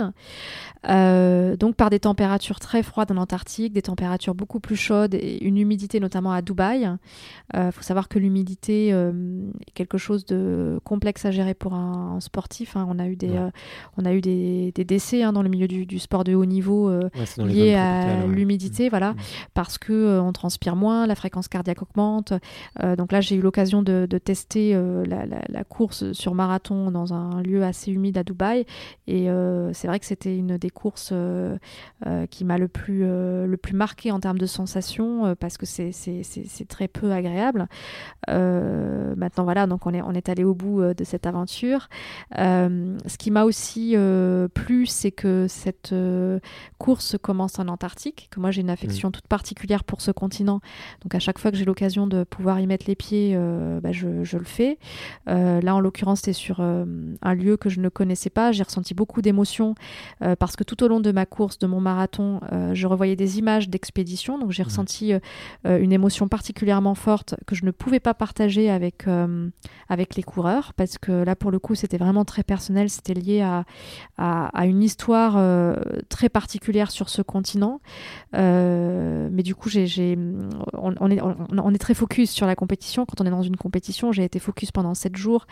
donc 0.83 1.75
par 1.75 1.89
des 1.89 1.99
températures 1.99 2.59
très 2.59 2.83
froides 2.83 3.11
en 3.11 3.17
Antarctique, 3.17 3.73
des 3.73 3.81
températures 3.81 4.35
beaucoup 4.35 4.59
plus 4.59 4.75
chaudes 4.75 5.13
et 5.13 5.43
une 5.43 5.57
humidité 5.57 5.99
notamment 5.99 6.31
à 6.31 6.41
Dubaï. 6.41 6.89
Il 7.53 7.71
faut 7.71 7.83
savoir 7.83 8.07
que 8.07 8.19
l'humidité 8.19 8.89
est 8.89 9.71
quelque 9.73 9.97
chose 9.97 10.25
de 10.25 10.79
complexe 10.83 11.25
à 11.25 11.31
gérer 11.31 11.53
pour 11.53 11.73
un 11.73 12.19
Hein. 12.75 12.85
On 12.89 12.99
a 12.99 13.07
eu 13.07 13.15
des, 13.15 13.35
euh, 13.35 13.49
on 13.97 14.05
a 14.05 14.13
eu 14.13 14.21
des, 14.21 14.71
décès 14.71 15.23
hein, 15.23 15.33
dans 15.33 15.41
le 15.41 15.49
milieu 15.49 15.67
du, 15.67 15.99
sport 15.99 16.23
de 16.23 16.33
haut 16.33 16.45
niveau 16.45 16.89
euh, 16.89 17.09
liés 17.37 17.75
à 17.75 18.25
l'humidité, 18.25 18.87
mmh. 18.87 18.89
voilà, 18.89 19.11
mmh. 19.11 19.17
parce 19.53 19.77
que 19.77 19.93
euh, 19.93 20.21
on 20.21 20.31
transpire 20.31 20.75
moins, 20.75 21.07
la 21.07 21.15
fréquence 21.15 21.47
cardiaque 21.47 21.81
augmente. 21.81 22.33
donc 22.97 23.11
là, 23.11 23.21
j'ai 23.21 23.35
eu 23.35 23.41
l'occasion 23.41 23.81
de, 23.81 24.05
tester 24.23 24.73
la, 25.05 25.63
course 25.63 26.11
sur 26.13 26.35
marathon 26.35 26.91
dans 26.91 27.13
un 27.13 27.41
lieu 27.41 27.63
assez 27.63 27.91
humide 27.91 28.17
à 28.17 28.23
Dubaï, 28.23 28.65
et 29.07 29.27
c'est 29.73 29.87
vrai 29.87 29.99
que 29.99 30.05
c'était 30.05 30.35
une 30.35 30.57
des 30.57 30.69
courses 30.69 31.13
qui 32.29 32.45
m'a 32.45 32.57
le 32.57 32.67
plus, 32.67 33.01
le 33.01 33.57
plus 33.61 33.75
marqué 33.75 34.11
en 34.11 34.19
termes 34.19 34.37
de 34.37 34.45
sensations, 34.45 35.35
parce 35.39 35.57
que 35.57 35.65
c'est 35.65 36.67
très 36.67 36.87
peu 36.87 37.11
agréable. 37.11 37.67
maintenant, 38.27 39.43
voilà, 39.43 39.67
donc 39.67 39.85
on 39.85 39.93
est, 39.93 40.01
on 40.01 40.13
est 40.13 40.29
allé 40.29 40.43
au 40.43 40.53
bout 40.53 40.81
de 40.93 41.03
cette 41.03 41.25
aventure. 41.25 41.89
Euh, 42.37 42.97
ce 43.05 43.17
qui 43.17 43.31
m'a 43.31 43.43
aussi 43.43 43.93
euh, 43.95 44.47
plu, 44.47 44.85
c'est 44.85 45.11
que 45.11 45.47
cette 45.47 45.93
euh, 45.93 46.39
course 46.77 47.17
commence 47.21 47.59
en 47.59 47.67
Antarctique, 47.67 48.27
que 48.31 48.39
moi 48.39 48.51
j'ai 48.51 48.61
une 48.61 48.69
affection 48.69 49.09
mm. 49.09 49.13
toute 49.13 49.27
particulière 49.27 49.83
pour 49.83 50.01
ce 50.01 50.11
continent. 50.11 50.59
Donc 51.01 51.15
à 51.15 51.19
chaque 51.19 51.39
fois 51.39 51.51
que 51.51 51.57
j'ai 51.57 51.65
l'occasion 51.65 52.07
de 52.07 52.23
pouvoir 52.23 52.59
y 52.59 52.67
mettre 52.67 52.85
les 52.87 52.95
pieds, 52.95 53.37
bah, 53.81 53.91
je, 53.91 54.07
le 54.07 54.43
fais. 54.43 54.77
là, 55.27 55.75
en 55.75 55.79
l'occurrence, 55.79 56.19
c'était 56.19 56.33
sur 56.33 56.61
un 56.61 57.33
lieu 57.33 57.57
que 57.57 57.69
je 57.69 57.79
ne 57.79 57.89
connaissais 57.89 58.29
pas. 58.29 58.51
J'ai 58.51 58.63
ressenti 58.63 58.93
beaucoup 58.93 59.21
d'émotions 59.21 59.75
parce 60.39 60.55
que 60.55 60.63
tout 60.63 60.83
au 60.83 60.87
long 60.87 60.99
de 60.99 61.11
ma 61.11 61.25
course, 61.25 61.59
de 61.59 61.67
mon 61.67 61.81
marathon, 61.81 62.39
je 62.73 62.87
revoyais 62.87 63.15
des 63.15 63.39
images 63.39 63.69
d'expédition. 63.69 64.37
Donc 64.37 64.51
j'ai 64.51 64.63
mm. 64.63 64.65
ressenti 64.65 65.13
une 65.65 65.91
émotion 65.91 66.27
particulièrement 66.27 66.95
forte 66.95 67.35
que 67.45 67.55
je 67.55 67.65
ne 67.65 67.71
pouvais 67.71 67.99
pas 67.99 68.13
partager 68.13 68.69
avec, 68.69 69.05
avec 69.89 70.15
les 70.15 70.23
coureurs 70.23 70.73
parce 70.75 70.97
que 70.97 71.23
là, 71.23 71.35
pour 71.35 71.51
le 71.51 71.59
coup, 71.59 71.75
c'était 71.75 71.97
vraiment 71.97 72.08
très 72.25 72.43
personnel, 72.43 72.89
c'était 72.89 73.13
lié 73.13 73.41
à, 73.41 73.65
à, 74.17 74.65
une 74.65 74.83
histoire 74.83 75.35
euh, 75.37 75.75
très 76.09 76.29
particulière 76.29 76.91
sur 76.91 77.09
ce 77.09 77.21
continent. 77.21 77.79
Euh, 78.35 79.29
mais 79.31 79.43
du 79.43 79.55
coup, 79.55 79.69
j'ai, 79.69 80.17
on, 80.73 81.09
est, 81.09 81.21
on, 81.21 81.73
est 81.73 81.77
très 81.77 81.93
focus 81.93 82.31
sur 82.31 82.45
la 82.45 82.55
compétition. 82.55 83.05
Quand 83.05 83.21
on 83.21 83.25
est 83.25 83.31
dans 83.31 83.41
une 83.41 83.55
compétition, 83.55 84.11
j'ai 84.11 84.23
été 84.23 84.39
focus 84.39 84.71
pendant 84.71 84.93
sept 84.93 85.15
jours, 85.15 85.47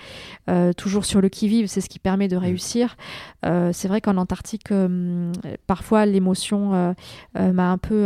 euh, 0.49 0.73
toujours 0.73 1.05
sur 1.05 1.21
le 1.21 1.29
qui-vive, 1.29 1.67
c'est 1.67 1.81
ce 1.81 1.89
qui 1.89 1.99
permet 1.99 2.27
de 2.27 2.35
réussir. 2.35 2.97
c'est 3.43 3.87
vrai 3.87 4.01
qu'en 4.01 4.17
Antarctique, 4.17 4.73
parfois 5.67 6.05
l'émotion 6.05 6.93
m'a 7.35 7.71
un 7.71 7.77
peu 7.77 8.05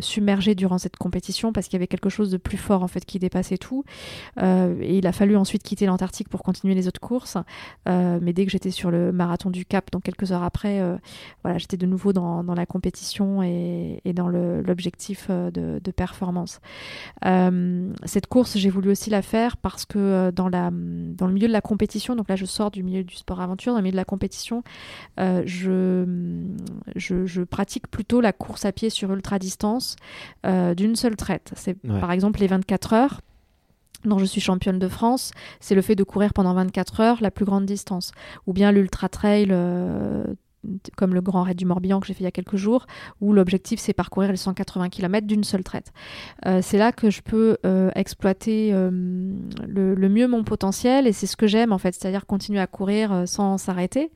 submergée 0.00 0.54
durant 0.54 0.78
cette 0.78 0.96
compétition 0.96 1.52
parce 1.52 1.66
qu'il 1.66 1.74
y 1.74 1.80
avait 1.80 1.86
quelque 1.86 2.08
chose 2.08 2.30
de 2.30 2.36
plus 2.36 2.58
fort 2.58 2.82
en 2.82 2.88
fait 2.88 3.04
qui 3.04 3.18
dépassait 3.18 3.58
tout. 3.58 3.84
et 4.40 4.98
il 4.98 5.06
a 5.06 5.12
fallu 5.12 5.36
ensuite 5.36 5.62
quitter 5.62 5.86
l'Antarctique 5.86 6.28
pour 6.28 6.42
continuer 6.42 6.74
les 6.74 6.88
autres 6.88 7.00
courses. 7.00 7.38
Euh, 7.88 8.18
mais 8.20 8.32
dès 8.32 8.44
que 8.44 8.50
j'étais 8.50 8.70
sur 8.70 8.90
le 8.90 9.12
marathon 9.12 9.50
du 9.50 9.64
Cap, 9.64 9.90
donc 9.90 10.02
quelques 10.02 10.32
heures 10.32 10.42
après, 10.42 10.80
euh, 10.80 10.96
voilà, 11.42 11.58
j'étais 11.58 11.76
de 11.76 11.86
nouveau 11.86 12.12
dans, 12.12 12.44
dans, 12.44 12.54
la 12.54 12.66
compétition 12.66 13.42
et, 13.42 14.00
et 14.04 14.12
dans 14.12 14.28
l'objectif 14.28 15.26
euh, 15.30 15.50
de, 15.50 15.80
de, 15.82 15.90
performance. 15.90 16.60
cette 18.04 18.26
course, 18.26 18.56
j'ai 18.58 18.70
voulu 18.70 18.90
aussi 18.90 19.10
la 19.10 19.22
faire 19.22 19.56
parce 19.56 19.84
que 19.84 20.30
dans, 20.30 20.48
la, 20.48 20.70
dans 20.70 21.26
le 21.26 21.32
milieu 21.32 21.48
de 21.48 21.52
la 21.52 21.60
compétition, 21.60 22.14
donc 22.14 22.28
là 22.28 22.36
je 22.36 22.44
sors 22.44 22.70
du 22.70 22.82
milieu 22.82 23.04
du 23.04 23.16
sport 23.16 23.40
aventure, 23.40 23.72
dans 23.72 23.78
le 23.78 23.82
milieu 23.82 23.92
de 23.92 23.96
la 23.96 24.04
compétition, 24.04 24.62
je, 25.18 26.04
je, 26.94 27.26
je, 27.26 27.42
pratique 27.42 27.88
plutôt 27.88 28.20
la 28.20 28.32
course 28.32 28.64
à 28.64 28.72
pied 28.72 28.90
sur 28.90 29.12
ultra 29.12 29.38
distance 29.38 29.96
d'une 30.44 30.96
seule 30.96 31.16
traite. 31.16 31.52
C'est 31.56 31.74
par 31.74 32.12
exemple 32.12 32.40
les 32.40 32.46
24 32.46 32.92
heures 32.92 33.20
dont 34.04 34.18
je 34.18 34.24
suis 34.24 34.40
championne 34.40 34.78
de 34.78 34.88
France, 34.88 35.32
c'est 35.60 35.74
le 35.74 35.82
fait 35.82 35.94
de 35.94 36.04
courir 36.04 36.32
pendant 36.32 36.54
24 36.54 37.00
heures 37.00 37.18
la 37.20 37.30
plus 37.30 37.44
grande 37.44 37.66
distance. 37.66 38.12
Ou 38.46 38.52
bien 38.52 38.72
l'ultra 38.72 39.08
trail 39.08 39.48
euh, 39.50 40.24
comme 40.96 41.14
le 41.14 41.20
Grand 41.20 41.42
Raid 41.42 41.56
du 41.56 41.64
Morbihan 41.64 42.00
que 42.00 42.06
j'ai 42.06 42.14
fait 42.14 42.20
il 42.20 42.24
y 42.24 42.28
a 42.28 42.32
quelques 42.32 42.56
jours, 42.56 42.86
où 43.20 43.32
l'objectif 43.32 43.80
c'est 43.80 43.92
parcourir 43.92 44.30
les 44.30 44.36
180 44.36 44.88
km 44.88 45.26
d'une 45.26 45.44
seule 45.44 45.64
traite. 45.64 45.92
Euh, 46.46 46.60
c'est 46.62 46.78
là 46.78 46.92
que 46.92 47.10
je 47.10 47.22
peux 47.22 47.58
euh, 47.64 47.90
exploiter 47.94 48.70
euh, 48.72 48.90
le, 49.66 50.08
mieux 50.08 50.26
mon 50.26 50.42
potentiel 50.42 51.06
et 51.06 51.12
c'est 51.12 51.26
ce 51.26 51.36
que 51.36 51.46
j'aime 51.46 51.72
en 51.72 51.78
fait, 51.78 51.94
c'est-à-dire 51.94 52.26
continuer 52.26 52.60
à 52.60 52.66
courir 52.66 53.24
sans 53.26 53.58
s'arrêter. 53.58 54.10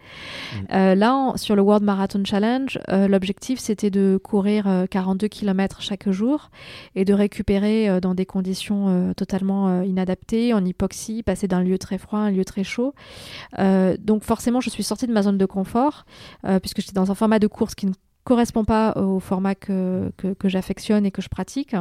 Mm. 0.70 0.94
là, 0.94 1.32
sur 1.36 1.54
le 1.54 1.62
World 1.62 1.84
Marathon 1.84 2.22
Challenge, 2.24 2.78
l'objectif 2.88 3.58
c'était 3.58 3.90
de 3.90 4.18
courir 4.22 4.86
42 4.90 5.28
km 5.28 5.82
chaque 5.82 6.10
jour 6.10 6.50
et 6.94 7.04
de 7.04 7.12
récupérer 7.12 8.00
dans 8.00 8.14
des 8.14 8.26
conditions 8.26 9.12
totalement 9.14 9.82
inadaptées, 9.82 10.54
en 10.54 10.64
hypoxie, 10.64 11.22
passer 11.22 11.46
d'un 11.46 11.62
lieu 11.62 11.78
très 11.78 11.98
froid 11.98 12.20
à 12.20 12.22
un 12.22 12.30
lieu 12.30 12.44
très 12.44 12.64
chaud. 12.64 12.94
donc 13.58 14.22
forcément, 14.22 14.60
je 14.60 14.70
suis 14.70 14.82
sortie 14.82 15.06
de 15.06 15.12
ma 15.12 15.22
zone 15.22 15.38
de 15.38 15.46
confort. 15.46 16.04
Euh, 16.44 16.58
puisque 16.58 16.80
j'étais 16.80 16.92
dans 16.92 17.10
un 17.10 17.14
format 17.14 17.38
de 17.38 17.46
course 17.46 17.74
qui 17.74 17.86
ne 17.86 17.92
correspond 18.24 18.64
pas 18.64 18.92
au 18.96 19.20
format 19.20 19.54
que, 19.54 20.12
que, 20.16 20.48
j'affectionne 20.48 21.06
et 21.06 21.10
que 21.10 21.22
je 21.22 21.28
pratique. 21.28 21.74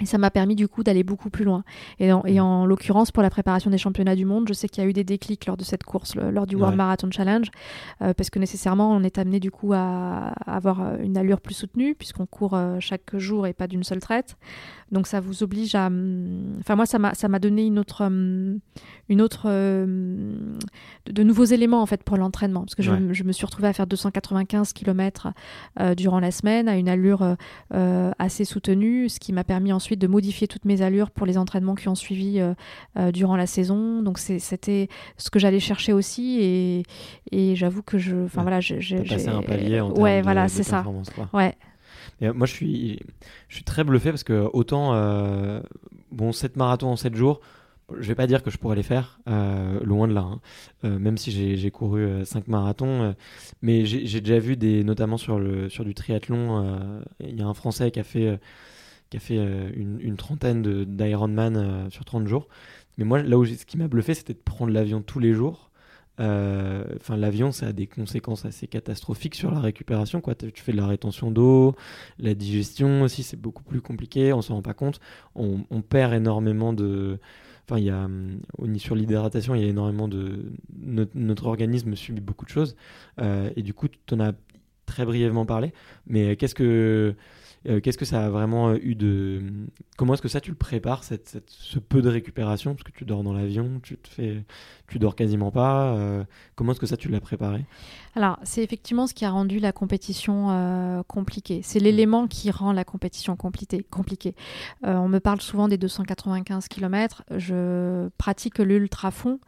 Et 0.00 0.06
ça 0.06 0.16
m'a 0.18 0.30
permis 0.30 0.56
du 0.56 0.68
coup 0.68 0.82
d'aller 0.82 1.04
beaucoup 1.04 1.30
plus 1.30 1.44
loin. 1.44 1.62
Et 2.00 2.12
en, 2.12 2.24
et 2.24 2.40
en 2.40 2.64
l'occurrence, 2.66 3.12
pour 3.12 3.22
la 3.22 3.30
préparation 3.30 3.70
des 3.70 3.78
championnats 3.78 4.16
du 4.16 4.24
monde, 4.24 4.48
je 4.48 4.52
sais 4.54 4.66
qu'il 4.68 4.82
y 4.82 4.86
a 4.86 4.88
eu 4.88 4.92
des 4.94 5.04
déclics 5.04 5.46
lors 5.46 5.56
de 5.56 5.64
cette 5.64 5.84
course, 5.84 6.16
le- 6.16 6.30
lors 6.30 6.46
du 6.46 6.56
World 6.56 6.72
Ouais. 6.72 6.78
Marathon 6.78 7.10
Challenge, 7.10 7.48
euh, 8.00 8.12
parce 8.14 8.30
que 8.30 8.38
nécessairement, 8.38 8.90
on 8.90 9.02
est 9.04 9.18
amené 9.18 9.38
du 9.38 9.50
coup 9.50 9.74
à, 9.74 10.28
à 10.46 10.56
avoir 10.56 10.96
une 11.00 11.16
allure 11.18 11.40
plus 11.40 11.54
soutenue, 11.54 11.94
puisqu'on 11.94 12.26
court 12.26 12.54
euh, 12.54 12.78
chaque 12.80 13.16
jour 13.16 13.46
et 13.46 13.52
pas 13.52 13.68
d'une 13.68 13.84
seule 13.84 14.00
traite. 14.00 14.36
Donc 14.92 15.06
ça 15.08 15.20
vous 15.20 15.42
oblige 15.42 15.74
à... 15.74 15.86
hum, 15.88 16.56
Enfin 16.60 16.76
moi, 16.76 16.86
ça 16.86 16.98
m'a 16.98 17.14
ça 17.14 17.26
m'a 17.28 17.38
donné 17.38 17.66
une 17.66 17.78
autre... 17.78 18.04
hum, 18.04 18.60
Une 19.08 19.20
autre 19.20 19.48
hum, 19.50 20.58
de, 21.06 21.22
nouveaux 21.22 21.44
éléments 21.44 21.82
en 21.82 21.86
fait 21.86 22.02
pour 22.04 22.16
l'entraînement. 22.16 22.60
Parce 22.60 22.74
que 22.74 22.82
je, 22.82 22.92
Ouais. 22.92 22.98
je 23.12 23.24
me 23.24 23.32
suis 23.32 23.44
retrouvée 23.46 23.68
à 23.68 23.72
faire 23.72 23.86
295 23.86 24.72
km 24.72 25.28
durant 25.96 26.20
la 26.20 26.30
semaine, 26.30 26.68
à 26.68 26.76
une 26.76 26.88
allure... 26.88 27.22
euh, 27.22 27.34
euh, 27.74 28.10
assez 28.18 28.44
soutenue, 28.44 29.08
ce 29.08 29.18
qui 29.18 29.32
m'a 29.32 29.44
permis 29.44 29.72
ensuite 29.72 29.98
de 30.00 30.06
modifier 30.06 30.46
toutes 30.46 30.64
mes 30.64 30.82
allures 30.82 31.10
pour 31.10 31.26
les 31.26 31.38
entraînements 31.38 31.74
qui 31.74 31.88
ont 31.88 31.94
suivi 31.94 32.38
euh, 32.38 32.54
euh, 32.98 33.10
durant 33.12 33.36
la 33.36 33.46
saison. 33.46 34.02
Donc 34.02 34.18
c'était 34.18 34.88
ce 35.16 35.30
que 35.30 35.38
j'allais 35.38 35.58
chercher 35.60 35.92
aussi 35.92 36.38
et, 36.40 36.82
et 37.32 37.56
j'avoue 37.56 37.82
que 37.82 37.98
je, 37.98 38.24
enfin 38.24 38.38
Ouais. 38.40 38.42
voilà, 38.42 38.60
j'ai 38.60 39.02
passé 39.02 39.28
un 39.28 39.42
palier 39.42 39.80
en 39.80 39.92
ouais, 39.92 40.20
voilà, 40.22 40.48
c'est 40.48 40.62
ça. 40.62 40.84
quoi. 41.14 41.28
Ouais, 41.32 41.54
Euh, 42.22 42.32
moi, 42.32 42.46
je 42.46 42.52
suis, 42.52 43.00
je 43.48 43.56
suis 43.56 43.64
très 43.64 43.84
bluffé 43.84 44.10
parce 44.10 44.24
que 44.24 44.48
autant, 44.52 44.94
euh, 44.94 45.60
bon, 46.10 46.32
7 46.32 46.56
marathons 46.56 46.88
en 46.88 46.96
7 46.96 47.14
jours, 47.14 47.40
je 47.98 48.08
vais 48.08 48.14
pas 48.14 48.26
dire 48.26 48.42
que 48.42 48.50
je 48.50 48.58
pourrais 48.58 48.76
les 48.76 48.82
faire, 48.82 49.20
euh, 49.28 49.80
loin 49.82 50.08
de 50.08 50.14
là, 50.14 50.22
hein. 50.22 50.40
Même 50.82 51.18
si 51.18 51.56
j'ai 51.56 51.70
couru 51.70 52.24
5 52.24 52.48
marathons, 52.48 53.14
mais 53.60 53.84
j'ai 53.84 54.20
déjà 54.20 54.38
vu 54.38 54.56
des, 54.56 54.82
notamment 54.82 55.18
sur, 55.18 55.38
le, 55.38 55.68
sur 55.68 55.84
du 55.84 55.94
triathlon, 55.94 57.02
il 57.20 57.38
y 57.38 57.42
a 57.42 57.46
un 57.46 57.54
Français 57.54 57.90
qui 57.90 58.00
a 58.00 58.04
fait, 58.04 58.40
qui 59.10 59.16
a 59.18 59.20
fait 59.20 59.36
une, 59.36 59.98
une 60.00 60.16
trentaine 60.16 60.84
d'Ironman 60.84 61.90
sur 61.90 62.04
30 62.04 62.26
jours. 62.26 62.48
Mais 62.96 63.04
moi, 63.04 63.22
là 63.22 63.36
où 63.38 63.44
ce 63.44 63.66
qui 63.66 63.76
m'a 63.76 63.88
bluffé, 63.88 64.14
c'était 64.14 64.34
de 64.34 64.38
prendre 64.38 64.72
l'avion 64.72 65.02
tous 65.02 65.18
les 65.18 65.34
jours. 65.34 65.70
Euh, 66.20 66.84
Enfin, 66.96 67.16
l'avion, 67.16 67.52
ça 67.52 67.68
a 67.68 67.72
des 67.72 67.86
conséquences 67.86 68.44
assez 68.44 68.66
catastrophiques 68.66 69.34
sur 69.34 69.50
la 69.50 69.60
récupération. 69.60 70.20
Quoi. 70.20 70.34
Tu 70.34 70.62
fais 70.62 70.72
de 70.72 70.76
la 70.76 70.86
rétention 70.86 71.30
d'eau, 71.30 71.74
la 72.18 72.34
digestion 72.34 73.02
aussi, 73.02 73.22
c'est 73.22 73.40
beaucoup 73.40 73.62
plus 73.62 73.80
compliqué. 73.80 74.32
On 74.32 74.42
s'en 74.42 74.54
rend 74.56 74.62
pas 74.62 74.74
compte. 74.74 75.00
On, 75.34 75.62
perd 75.82 76.14
énormément 76.14 76.72
de. 76.72 77.18
Enfin, 77.64 77.78
il 77.78 77.84
y 77.84 77.90
a 77.90 78.04
hum, 78.04 78.40
sur 78.78 78.94
l'hydratation, 78.94 79.54
il 79.54 79.62
y 79.62 79.64
a 79.64 79.68
énormément 79.68 80.08
de 80.08 80.52
notre, 80.76 81.12
notre 81.14 81.46
organisme 81.46 81.94
subit 81.96 82.20
beaucoup 82.20 82.44
de 82.44 82.50
choses. 82.50 82.76
Euh, 83.20 83.50
et 83.56 83.62
du 83.62 83.74
coup, 83.74 83.88
tu 83.88 84.14
en 84.14 84.20
as 84.20 84.32
très 84.86 85.04
brièvement 85.04 85.46
parlé. 85.46 85.72
Mais 86.06 86.36
qu'est-ce 86.36 86.54
que 86.54 87.14
euh, 87.68 87.80
qu'est-ce 87.80 87.98
que 87.98 88.04
ça 88.04 88.24
a 88.26 88.30
vraiment 88.30 88.74
eu 88.74 88.94
de 88.94 89.42
comment 89.96 90.14
est-ce 90.14 90.22
que 90.22 90.28
ça 90.28 90.40
tu 90.40 90.50
le 90.50 90.56
prépares 90.56 91.04
cette, 91.04 91.28
cette- 91.28 91.50
ce 91.50 91.78
peu 91.78 92.02
de 92.02 92.08
récupération? 92.08 92.74
Parce 92.74 92.82
que 92.84 92.92
tu 92.92 93.04
dors 93.04 93.22
dans 93.22 93.32
l'avion, 93.32 93.80
tu 93.82 93.96
te 93.96 94.08
fais 94.08 94.44
tu 94.88 94.98
dors 94.98 95.16
quasiment 95.16 95.50
pas. 95.50 95.94
euh, 95.96 96.24
comment 96.54 96.72
est-ce 96.72 96.80
que 96.80 96.86
ça 96.86 96.96
tu 96.98 97.08
l'as 97.08 97.20
préparé? 97.20 97.64
Alors, 98.14 98.38
c'est 98.42 98.62
effectivement 98.62 99.06
ce 99.06 99.14
qui 99.14 99.24
a 99.24 99.30
rendu 99.30 99.58
la 99.58 99.72
compétition 99.72 100.50
euh, 100.50 101.02
compliquée. 101.04 101.60
C'est 101.62 101.78
l'élément 101.78 102.26
qui 102.26 102.50
rend 102.50 102.72
la 102.72 102.84
compétition 102.84 103.34
compliquée. 103.36 103.86
compliquée. 103.90 104.34
Euh, 104.86 104.96
on 104.96 105.08
me 105.08 105.18
parle 105.18 105.40
souvent 105.40 105.66
des 105.68 105.78
295 105.78 106.68
km. 106.68 107.22
Je 107.34 108.08
pratique 108.18 108.58
l'ultra 108.58 109.10
fond. 109.10 109.40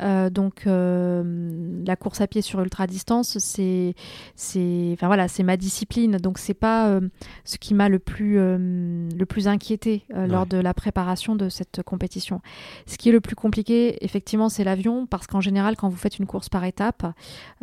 Euh, 0.00 0.30
donc, 0.30 0.66
euh, 0.66 1.82
la 1.86 1.94
course 1.94 2.20
à 2.20 2.26
pied 2.26 2.42
sur 2.42 2.60
ultra 2.60 2.88
distance, 2.88 3.38
c'est, 3.38 3.94
c'est, 4.34 4.90
enfin 4.94 5.06
voilà, 5.06 5.28
c'est 5.28 5.44
ma 5.44 5.56
discipline. 5.56 6.16
Donc, 6.16 6.38
c'est 6.38 6.54
pas 6.54 6.88
euh, 6.88 7.08
ce 7.58 7.68
qui 7.68 7.74
m'a 7.74 7.88
le 7.88 7.98
plus, 7.98 8.38
euh, 8.38 9.08
le 9.16 9.26
plus 9.26 9.48
inquiété 9.48 10.04
euh, 10.14 10.26
lors 10.26 10.46
de 10.46 10.58
la 10.58 10.74
préparation 10.74 11.34
de 11.34 11.48
cette 11.48 11.82
compétition. 11.82 12.40
Ce 12.86 12.96
qui 12.96 13.08
est 13.08 13.12
le 13.12 13.20
plus 13.20 13.34
compliqué, 13.34 14.04
effectivement, 14.04 14.48
c'est 14.48 14.62
l'avion, 14.62 15.06
parce 15.06 15.26
qu'en 15.26 15.40
général, 15.40 15.76
quand 15.76 15.88
vous 15.88 15.96
faites 15.96 16.18
une 16.18 16.26
course 16.26 16.48
par 16.48 16.64
étapes, 16.64 17.04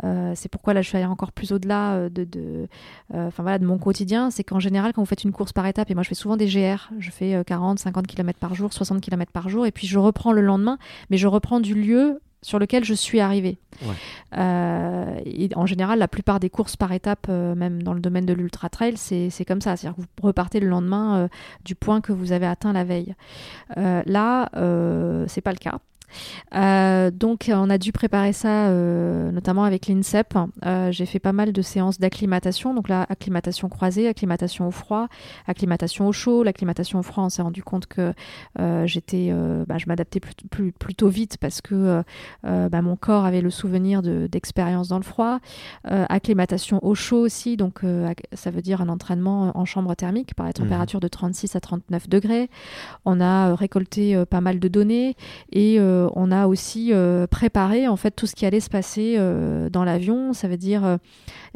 euh, 0.04 0.34
c'est 0.36 0.50
pourquoi 0.50 0.74
là 0.74 0.82
je 0.82 0.90
suis 0.90 0.98
allée 0.98 1.06
encore 1.06 1.32
plus 1.32 1.54
au-delà 1.54 2.10
de, 2.10 2.26
de, 2.26 2.68
voilà, 3.10 3.58
de 3.58 3.66
mon 3.66 3.78
quotidien. 3.78 4.32
C'est 4.32 4.44
qu'en 4.44 4.60
général, 4.60 4.92
quand 4.94 5.02
vous 5.02 5.08
faites 5.08 5.24
une 5.24 5.32
course 5.32 5.54
par 5.54 5.66
étapes, 5.66 5.90
et 5.90 5.94
moi 5.94 6.04
je 6.04 6.10
fais 6.10 6.16
souvent 6.16 6.36
des 6.36 6.48
GR, 6.48 6.90
je 7.00 7.12
fais 7.12 7.36
euh, 7.36 7.44
40, 7.44 7.80
50 7.80 8.08
km 8.08 8.38
par 8.38 8.54
jour, 8.54 8.74
60 8.74 9.02
km 9.02 9.32
par 9.32 9.50
jour, 9.50 9.66
et 9.66 9.72
puis 9.72 9.88
je 9.88 9.98
reprends 9.98 10.34
le 10.34 10.42
lendemain, 10.42 10.78
mais 11.10 11.18
je 11.18 11.28
reprends 11.28 11.60
du 11.60 11.74
lieu 11.74 12.20
sur 12.46 12.60
lequel 12.60 12.86
je 12.86 12.94
suis 12.94 13.22
arrivée. 13.22 13.58
Ouais. 13.82 13.96
Euh, 14.38 15.20
et 15.26 15.50
en 15.56 15.66
général, 15.66 15.98
la 15.98 16.08
plupart 16.08 16.40
des 16.40 16.52
courses 16.52 16.76
par 16.76 16.92
étapes, 16.92 17.26
euh, 17.28 17.56
même 17.56 17.82
dans 17.82 17.96
le 17.96 18.00
domaine 18.00 18.28
de 18.28 18.34
l'ultra 18.34 18.70
trail, 18.70 18.98
c'est 18.98 19.46
comme 19.48 19.62
ça. 19.62 19.76
C'est-à-dire 19.76 19.98
que 19.98 20.02
vous 20.02 20.28
repartez 20.28 20.60
le 20.60 20.68
lendemain 20.68 21.18
euh, 21.18 21.28
du 21.66 21.74
point 21.74 22.02
que 22.02 22.14
vous 22.14 22.34
avez 22.34 22.46
atteint 22.46 22.72
la 22.72 22.84
veille. 22.84 23.16
Là, 23.76 24.50
c'est 25.28 25.42
pas 25.42 25.52
le 25.52 25.58
cas. 25.58 25.80
Euh, 26.56 27.12
donc 27.12 27.50
on 27.54 27.70
a 27.70 27.78
dû 27.78 27.92
préparer 27.92 28.34
ça 28.34 28.68
euh, 28.68 29.32
notamment 29.32 29.64
avec 29.64 29.88
l'INSEP. 29.88 30.34
Euh, 30.66 30.92
J'ai 30.92 31.06
fait 31.06 31.20
pas 31.20 31.34
mal 31.34 31.52
de 31.54 31.62
séances 31.62 32.00
d'acclimatation, 32.00 32.74
donc 32.74 32.90
là 32.90 33.06
acclimatation 33.10 33.70
croisée, 33.70 34.08
acclimatation 34.08 34.68
au 34.68 34.72
froid, 34.72 35.08
acclimatation 35.48 36.08
au 36.08 36.12
chaud. 36.12 36.44
L'acclimatation 36.44 37.00
au 37.00 37.04
froid, 37.04 37.24
on 37.24 37.30
s'est 37.30 37.42
rendu 37.42 37.64
compte 37.64 37.88
que 37.88 38.14
j'étais, 38.86 39.32
bah, 39.68 39.78
je 39.78 39.86
m'adaptais 39.88 40.20
plus, 40.20 40.34
plus- 40.50 40.72
plutôt 40.72 41.10
vite 41.10 41.38
parce 41.40 41.62
que 41.62 42.04
bah, 42.44 42.82
mon 42.82 42.96
corps 42.96 43.26
avait 43.26 43.42
le 43.42 43.50
souvenir 43.50 44.02
de- 44.02 44.28
d'expériences 44.32 44.88
dans 44.88 44.98
le 44.98 45.04
froid. 45.04 45.40
Acclimatation 45.84 46.84
au 46.86 46.96
chaud 46.96 47.20
aussi, 47.20 47.58
donc 47.58 47.82
ça 48.34 48.52
veut 48.52 48.62
dire 48.62 48.82
un 48.82 48.90
entraînement 48.90 49.52
en 49.58 49.66
chambre 49.66 49.94
thermique 49.96 50.34
par 50.36 50.46
la 50.46 50.54
température 50.54 51.00
de 51.00 51.08
36 51.08 51.56
à 51.56 51.60
39 51.60 52.10
degrés. 52.10 52.50
On 53.06 53.22
a 53.22 53.56
récolté 53.56 54.24
pas 54.30 54.42
mal 54.42 54.60
de 54.60 54.68
données 54.68 55.16
et 55.52 55.78
on 56.16 56.32
a 56.32 56.48
aussi 56.48 56.92
euh, 56.94 57.28
préparé 57.28 57.88
en 57.88 57.96
fait 57.96 58.12
tout 58.12 58.28
ce 58.28 58.36
qui 58.36 58.46
allait 58.46 58.60
se 58.60 58.70
passer 58.70 59.16
euh, 59.18 59.70
dans 59.70 59.84
l'avion. 59.84 60.34
Ça 60.34 60.48
veut 60.48 60.58
dire, 60.58 60.86
euh, 60.86 60.98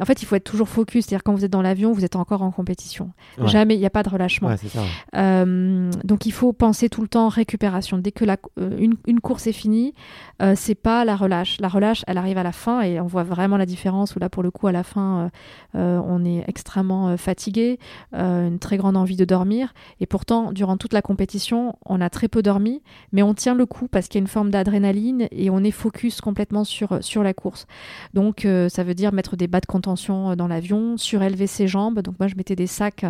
en 0.00 0.04
fait, 0.04 0.22
il 0.22 0.26
faut 0.26 0.36
être 0.36 0.44
toujours 0.44 0.68
focus. 0.68 1.06
C'est-à-dire 1.06 1.22
quand 1.22 1.34
vous 1.34 1.44
êtes 1.44 1.50
dans 1.52 1.62
l'avion, 1.62 1.92
vous 1.92 2.04
êtes 2.04 2.16
encore 2.16 2.42
en 2.42 2.50
compétition. 2.50 3.10
Ouais. 3.38 3.48
Jamais, 3.48 3.74
il 3.74 3.78
n'y 3.80 3.86
a 3.86 3.90
pas 3.90 4.02
de 4.02 4.08
relâchement. 4.08 4.48
Ouais, 4.48 4.56
c'est 4.56 4.68
ça. 4.68 4.80
ouais. 4.80 4.86
Euh, 5.16 5.90
donc 6.04 6.26
il 6.26 6.32
faut 6.32 6.52
penser 6.52 6.88
tout 6.88 7.02
le 7.02 7.08
temps 7.08 7.28
récupération. 7.28 7.98
Dès 7.98 8.12
que 8.12 8.24
la, 8.24 8.36
euh, 8.58 8.76
une, 8.78 8.94
une 9.06 9.20
course 9.20 9.46
est 9.46 9.52
finie, 9.52 9.94
euh, 10.42 10.54
c'est 10.56 10.74
pas 10.74 11.04
la 11.04 11.16
relâche. 11.16 11.58
La 11.60 11.68
relâche, 11.68 12.04
elle 12.06 12.18
arrive 12.18 12.38
à 12.38 12.42
la 12.42 12.52
fin 12.52 12.80
et 12.82 13.00
on 13.00 13.06
voit 13.06 13.24
vraiment 13.24 13.56
la 13.56 13.66
différence. 13.66 14.16
Où 14.16 14.18
là, 14.18 14.28
pour 14.28 14.42
le 14.42 14.50
coup, 14.50 14.66
à 14.66 14.72
la 14.72 14.82
fin, 14.82 15.30
euh, 15.76 15.78
euh, 15.78 16.02
on 16.06 16.24
est 16.24 16.44
extrêmement 16.48 17.08
euh, 17.08 17.16
fatigué, 17.16 17.78
euh, 18.14 18.48
une 18.48 18.58
très 18.58 18.76
grande 18.76 18.96
envie 18.96 19.16
de 19.16 19.24
dormir. 19.24 19.74
Et 20.00 20.06
pourtant, 20.06 20.52
durant 20.52 20.76
toute 20.76 20.92
la 20.92 21.02
compétition, 21.02 21.76
on 21.84 22.00
a 22.00 22.08
très 22.08 22.28
peu 22.28 22.42
dormi, 22.42 22.82
mais 23.12 23.22
on 23.22 23.34
tient 23.34 23.54
le 23.54 23.66
coup 23.66 23.88
parce 23.88 24.08
qu'il 24.08 24.18
y 24.18 24.22
a 24.22 24.24
une 24.24 24.28
forme 24.28 24.39
d'adrénaline 24.48 25.28
et 25.30 25.50
on 25.50 25.62
est 25.62 25.70
focus 25.70 26.22
complètement 26.22 26.64
sur 26.64 26.98
sur 27.02 27.22
la 27.22 27.34
course. 27.34 27.66
Donc 28.14 28.44
euh, 28.44 28.68
ça 28.70 28.82
veut 28.82 28.94
dire 28.94 29.12
mettre 29.12 29.36
des 29.36 29.46
bas 29.46 29.60
de 29.60 29.66
contention 29.66 30.30
euh, 30.30 30.36
dans 30.36 30.48
l'avion, 30.48 30.96
surélever 30.96 31.46
ses 31.46 31.68
jambes. 31.68 32.00
Donc 32.00 32.14
moi, 32.18 32.28
je 32.28 32.36
mettais 32.36 32.56
des 32.56 32.66
sacs 32.66 33.04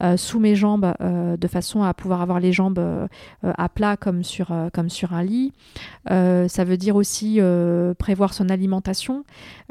euh, 0.00 0.16
sous 0.16 0.40
mes 0.40 0.56
jambes 0.56 0.92
euh, 1.00 1.36
de 1.36 1.46
façon 1.48 1.82
à 1.82 1.94
pouvoir 1.94 2.20
avoir 2.20 2.40
les 2.40 2.52
jambes 2.52 2.80
à 3.42 3.68
plat 3.68 3.96
comme 3.96 4.24
sur, 4.24 4.52
comme 4.72 4.88
sur 4.88 5.12
un 5.12 5.22
lit. 5.22 5.52
Ça 6.08 6.64
veut 6.64 6.76
dire 6.76 6.96
aussi 6.96 7.40
prévoir 7.98 8.34
son 8.34 8.48
alimentation. 8.48 9.24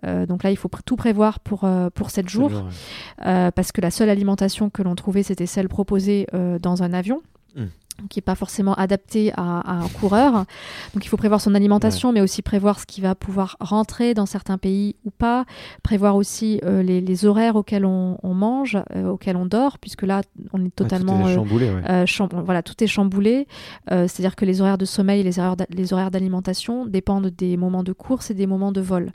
Donc 0.03 0.43
là, 0.43 0.51
il 0.51 0.57
faut 0.57 0.68
pr- 0.70 0.82
tout 0.86 0.95
prévoir 0.95 1.39
pour, 1.39 1.68
pour 1.93 2.09
7 2.09 2.30
jours, 2.30 2.51
ouais. 2.51 3.51
parce 3.51 3.72
que 3.72 3.82
la 3.82 3.91
seule 3.91 4.09
alimentation 4.09 4.70
que 4.70 4.82
l'on 4.82 4.95
trouvait, 4.95 5.24
c'était 5.24 5.45
celle 5.45 5.68
proposée 5.70 6.28
dans 6.62 6.84
un 6.84 6.93
avion. 6.93 7.22
Mm. 7.55 7.64
Qui 8.10 8.20
n'est 8.20 8.24
pas 8.24 8.36
forcément 8.36 8.74
adapté 8.76 9.32
à, 9.38 9.60
à 9.60 9.74
un 9.74 9.88
coureur. 9.88 10.46
Donc 10.94 11.06
il 11.06 11.08
faut 11.08 11.18
prévoir 11.18 11.42
son 11.42 11.56
alimentation, 11.56 12.12
mais 12.12 12.22
aussi 12.22 12.42
prévoir 12.42 12.80
ce 12.80 12.86
qui 12.86 13.02
va 13.02 13.16
pouvoir 13.16 13.58
rentrer 13.60 14.14
dans 14.14 14.26
certains 14.26 14.58
pays 14.58 14.96
ou 15.06 15.12
pas. 15.12 15.46
Prévoir 15.84 16.16
aussi 16.16 16.60
euh, 16.64 16.84
les, 16.84 17.02
les 17.02 17.26
horaires 17.26 17.56
auxquels 17.56 17.86
on, 17.86 18.18
on 18.24 18.34
mange, 18.34 18.78
euh, 18.96 19.10
auxquels 19.10 19.38
on 19.38 19.46
dort, 19.46 19.78
puisque 19.80 20.04
là, 20.04 20.22
on 20.54 20.66
est 20.66 20.76
totalement... 20.76 21.24
Ouais, 21.24 21.24
tout 21.24 21.28
est 21.28 21.32
euh, 21.32 21.36
chamboulé, 21.36 21.70
ouais. 21.70 21.89
euh, 21.89 22.06
cham- 22.06 22.30
voilà, 22.46 22.64
tout 22.64 22.84
est 22.84 22.88
chamboulé. 22.88 23.48
Euh, 23.92 24.08
C'est-à-dire 24.08 24.36
que 24.36 24.46
les 24.46 24.62
horaires 24.62 24.78
de 24.78 24.86
sommeil, 24.86 25.24
les 25.24 25.39
horaires 25.39 25.56
les 25.70 25.94
horaires 25.94 26.12
d'alimentation 26.12 26.86
dépendent 26.86 27.28
des 27.28 27.58
moments 27.58 27.84
de 27.84 27.94
course 27.94 28.32
et 28.32 28.34
des 28.34 28.48
moments 28.48 28.72
de 28.72 28.82
vol. 28.82 29.12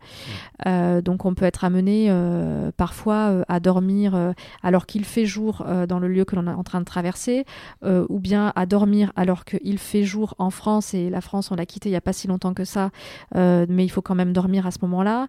Euh, 0.66 1.00
donc 1.00 1.24
on 1.24 1.34
peut 1.34 1.44
être 1.44 1.64
amené 1.64 2.06
euh, 2.08 2.70
parfois 2.76 3.30
euh, 3.30 3.42
à 3.48 3.60
dormir 3.60 4.14
euh, 4.14 4.32
alors 4.62 4.86
qu'il 4.86 5.04
fait 5.04 5.26
jour 5.26 5.64
euh, 5.66 5.86
dans 5.86 5.98
le 5.98 6.08
lieu 6.08 6.24
que 6.24 6.36
l'on 6.36 6.46
est 6.46 6.50
en 6.50 6.62
train 6.62 6.80
de 6.80 6.84
traverser, 6.84 7.44
euh, 7.84 8.06
ou 8.08 8.18
bien 8.18 8.52
à 8.54 8.66
dormir 8.66 8.75
dormir 8.76 9.10
alors 9.16 9.46
qu'il 9.46 9.78
fait 9.78 10.04
jour 10.04 10.34
en 10.36 10.50
France 10.50 10.92
et 10.92 11.08
la 11.08 11.22
France, 11.22 11.50
on 11.50 11.54
l'a 11.54 11.64
quitté 11.64 11.88
il 11.88 11.92
n'y 11.92 11.96
a 11.96 12.02
pas 12.02 12.12
si 12.12 12.28
longtemps 12.28 12.52
que 12.52 12.66
ça, 12.66 12.90
euh, 13.34 13.64
mais 13.70 13.84
il 13.86 13.88
faut 13.88 14.02
quand 14.02 14.14
même 14.14 14.34
dormir 14.34 14.66
à 14.66 14.70
ce 14.70 14.78
moment-là. 14.82 15.28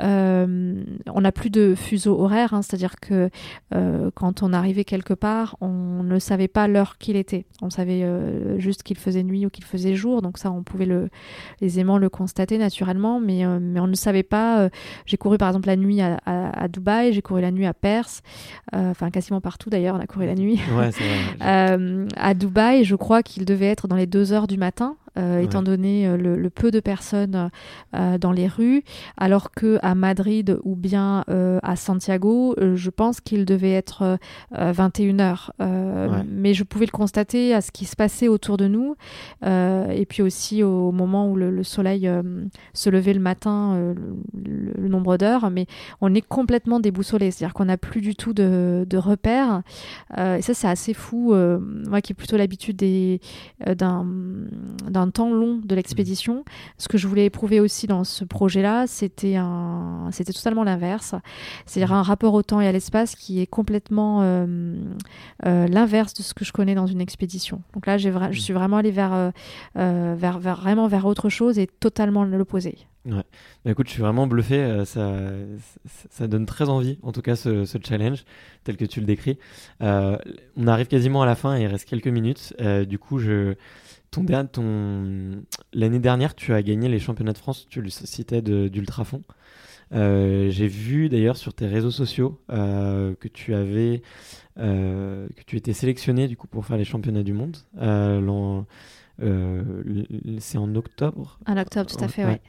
Euh, 0.00 0.82
on 1.06 1.20
n'a 1.20 1.32
plus 1.32 1.50
de 1.50 1.74
fuseau 1.74 2.18
horaire, 2.18 2.54
hein, 2.54 2.62
c'est-à-dire 2.62 2.96
que 2.98 3.28
quand 4.14 4.42
on 4.42 4.52
arrivait 4.54 4.84
quelque 4.84 5.12
part, 5.12 5.56
on 5.60 6.02
ne 6.02 6.18
savait 6.18 6.48
pas 6.48 6.68
l'heure 6.68 6.96
qu'il 6.96 7.16
était. 7.16 7.44
On 7.60 7.68
savait 7.68 8.02
juste 8.58 8.82
qu'il 8.82 8.96
faisait 8.96 9.22
nuit 9.22 9.44
ou 9.44 9.50
qu'il 9.50 9.64
faisait 9.64 9.94
jour, 9.94 10.22
donc 10.22 10.38
ça, 10.38 10.50
on 10.50 10.62
pouvait 10.62 10.86
le, 10.86 11.10
aisément 11.60 11.98
le 11.98 12.08
constater 12.08 12.56
naturellement, 12.56 13.20
mais, 13.20 13.44
mais 13.60 13.80
on 13.80 13.86
ne 13.86 13.94
savait 13.94 14.22
pas. 14.22 14.70
j'ai 15.04 15.18
couru 15.18 15.36
par 15.36 15.48
exemple 15.48 15.66
la 15.66 15.76
nuit 15.76 16.00
à, 16.00 16.18
à 16.24 16.68
Dubaï, 16.68 17.12
j'ai 17.12 17.22
couru 17.22 17.42
la 17.42 17.50
nuit 17.50 17.66
à 17.66 17.74
Perse, 17.74 18.22
enfin 18.72 19.10
quasiment 19.10 19.42
partout 19.42 19.68
d'ailleurs, 19.68 19.96
on 19.96 20.00
a 20.00 20.06
couru 20.06 20.24
la 20.24 20.34
nuit. 20.34 20.60
Ouais, 20.74 20.90
c'est 20.92 21.04
vrai. 21.04 22.06
à 22.16 22.34
Dubaï, 22.34 22.75
je 22.84 22.96
crois 22.96 23.22
qu'il 23.22 23.44
devait 23.44 23.66
être 23.66 23.88
dans 23.88 23.96
les 23.96 24.06
2 24.06 24.32
heures 24.32 24.46
du 24.46 24.56
matin. 24.56 24.96
Euh, 25.18 25.40
étant 25.40 25.62
donné 25.62 26.06
euh, 26.06 26.16
le, 26.16 26.50
peu 26.50 26.70
de 26.70 26.80
personnes 26.80 27.50
euh, 27.94 28.18
dans 28.18 28.32
les 28.32 28.48
rues, 28.48 28.82
alors 29.16 29.50
que 29.50 29.78
à 29.82 29.94
Madrid 29.94 30.58
ou 30.64 30.76
bien 30.76 31.24
à 31.26 31.76
Santiago, 31.76 32.54
je 32.74 32.90
pense 32.90 33.20
qu'il 33.20 33.44
devait 33.44 33.72
être 33.72 34.18
21h. 34.52 35.50
Mais 36.28 36.54
je 36.54 36.64
pouvais 36.64 36.86
le 36.86 36.90
constater 36.90 37.54
à 37.54 37.60
ce 37.60 37.70
qui 37.70 37.84
se 37.84 37.96
passait 37.96 38.28
autour 38.28 38.56
de 38.56 38.68
nous, 38.68 38.96
et 39.44 40.06
puis 40.08 40.22
aussi 40.22 40.62
au 40.62 40.92
moment 40.92 41.30
où 41.30 41.36
le, 41.36 41.62
soleil 41.62 42.10
se 42.72 42.90
levait 42.90 43.14
le 43.14 43.20
matin, 43.20 43.94
le, 44.34 44.88
nombre 44.88 45.16
d'heures, 45.16 45.50
mais 45.50 45.66
on 46.00 46.14
est 46.14 46.26
complètement 46.26 46.80
déboussolé, 46.80 47.30
c'est-à-dire 47.30 47.54
qu'on 47.54 47.66
n'a 47.66 47.76
plus 47.76 48.00
du 48.00 48.14
tout 48.14 48.32
de, 48.32 48.86
de 48.88 48.96
repères. 48.96 49.62
et 50.16 50.42
ça, 50.42 50.54
c'est 50.54 50.68
assez 50.68 50.94
fou. 50.94 51.34
moi 51.34 52.00
qui 52.00 52.12
ai 52.12 52.14
plutôt 52.14 52.36
l'habitude 52.36 52.76
d'un 53.66 55.05
temps 55.10 55.32
long 55.32 55.60
de 55.64 55.74
l'expédition. 55.74 56.44
Ce 56.78 56.88
que 56.88 56.98
je 56.98 57.06
voulais 57.06 57.26
éprouver 57.26 57.60
aussi 57.60 57.86
dans 57.86 58.04
ce 58.04 58.24
projet-là, 58.24 58.86
c'était 58.86 59.36
un, 59.36 60.08
c'était 60.12 60.32
totalement 60.32 60.64
l'inverse, 60.64 61.14
c'est-à-dire 61.66 61.94
un 61.94 62.02
rapport 62.02 62.34
au 62.34 62.42
temps 62.42 62.60
et 62.60 62.66
à 62.66 62.72
l'espace 62.72 63.14
qui 63.14 63.40
est 63.40 63.46
complètement 63.46 64.20
euh, 64.22 64.76
euh, 65.46 65.66
l'inverse 65.66 66.14
de 66.14 66.22
ce 66.22 66.34
que 66.34 66.44
je 66.44 66.52
connais 66.52 66.74
dans 66.74 66.86
une 66.86 67.00
expédition. 67.00 67.62
Donc 67.74 67.86
là, 67.86 67.98
j'ai 67.98 68.12
je 68.30 68.40
suis 68.40 68.52
vraiment 68.52 68.78
allée 68.78 68.90
vers, 68.90 69.12
euh, 69.12 69.30
vers, 70.16 70.38
vers, 70.38 70.56
vraiment 70.56 70.86
vers 70.88 71.06
autre 71.06 71.28
chose 71.28 71.58
et 71.58 71.66
totalement 71.66 72.24
l'opposé. 72.24 72.78
Ouais. 73.04 73.22
Bah, 73.64 73.70
écoute, 73.70 73.86
je 73.86 73.92
suis 73.92 74.02
vraiment 74.02 74.26
bluffé. 74.26 74.84
ça, 74.84 75.12
ça 76.10 76.26
donne 76.26 76.46
très 76.46 76.68
envie, 76.68 76.98
en 77.02 77.12
tout 77.12 77.22
cas, 77.22 77.36
ce, 77.36 77.64
ce 77.64 77.78
challenge 77.82 78.24
tel 78.64 78.76
que 78.76 78.84
tu 78.84 79.00
le 79.00 79.06
décris. 79.06 79.38
on 79.80 80.66
arrive 80.66 80.86
quasiment 80.86 81.22
à 81.22 81.26
la 81.26 81.34
fin 81.34 81.56
et 81.56 81.62
il 81.62 81.66
reste 81.66 81.88
quelques 81.88 82.08
minutes. 82.08 82.54
du 82.88 82.98
coup, 82.98 83.18
je, 83.18 83.54
ton, 84.10 84.24
ton... 84.46 85.42
L'année 85.72 85.98
dernière, 85.98 86.34
tu 86.34 86.52
as 86.52 86.62
gagné 86.62 86.88
les 86.88 86.98
championnats 86.98 87.32
de 87.32 87.38
France, 87.38 87.66
tu 87.68 87.80
le 87.82 87.90
citais, 87.90 88.42
d'ultrafond. 88.42 89.22
Euh, 89.92 90.50
J'ai 90.50 90.66
vu 90.66 91.08
d'ailleurs 91.08 91.36
sur 91.36 91.54
tes 91.54 91.66
réseaux 91.66 91.92
sociaux 91.92 92.40
euh, 92.50 93.14
que 93.20 93.28
tu 93.28 93.54
avais 93.54 94.02
euh, 94.58 95.28
que 95.36 95.42
tu 95.44 95.56
étais 95.56 95.72
sélectionné 95.72 96.26
du 96.26 96.36
coup 96.36 96.48
pour 96.48 96.66
faire 96.66 96.76
les 96.76 96.84
championnats 96.84 97.22
du 97.22 97.32
monde. 97.32 97.56
C'est 100.40 100.58
en 100.58 100.74
octobre. 100.74 101.38
En 101.46 101.56
octobre, 101.56 101.88
tout 101.88 102.04
à 102.04 102.08
fait, 102.08 102.24
oui. 102.24 102.40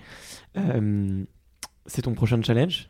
C'est 1.87 2.03
ton 2.03 2.13
prochain 2.13 2.41
challenge? 2.41 2.87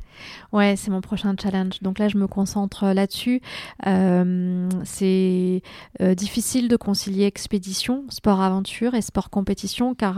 Ouais, 0.52 0.76
c'est 0.76 0.92
mon 0.92 1.02
prochain 1.02 1.36
challenge. 1.40 1.82
Donc 1.82 2.00
là, 2.00 2.08
je 2.08 2.18
me 2.18 2.28
concentre 2.28 2.88
là-dessus. 2.88 3.42
Euh, 3.86 4.70
c'est 4.84 5.62
euh, 6.02 6.16
difficile 6.16 6.68
de 6.68 6.76
concilier 6.76 7.26
expédition, 7.26 8.06
sport-aventure 8.10 8.96
et 8.96 9.02
sport-compétition, 9.02 9.96
car 9.96 10.18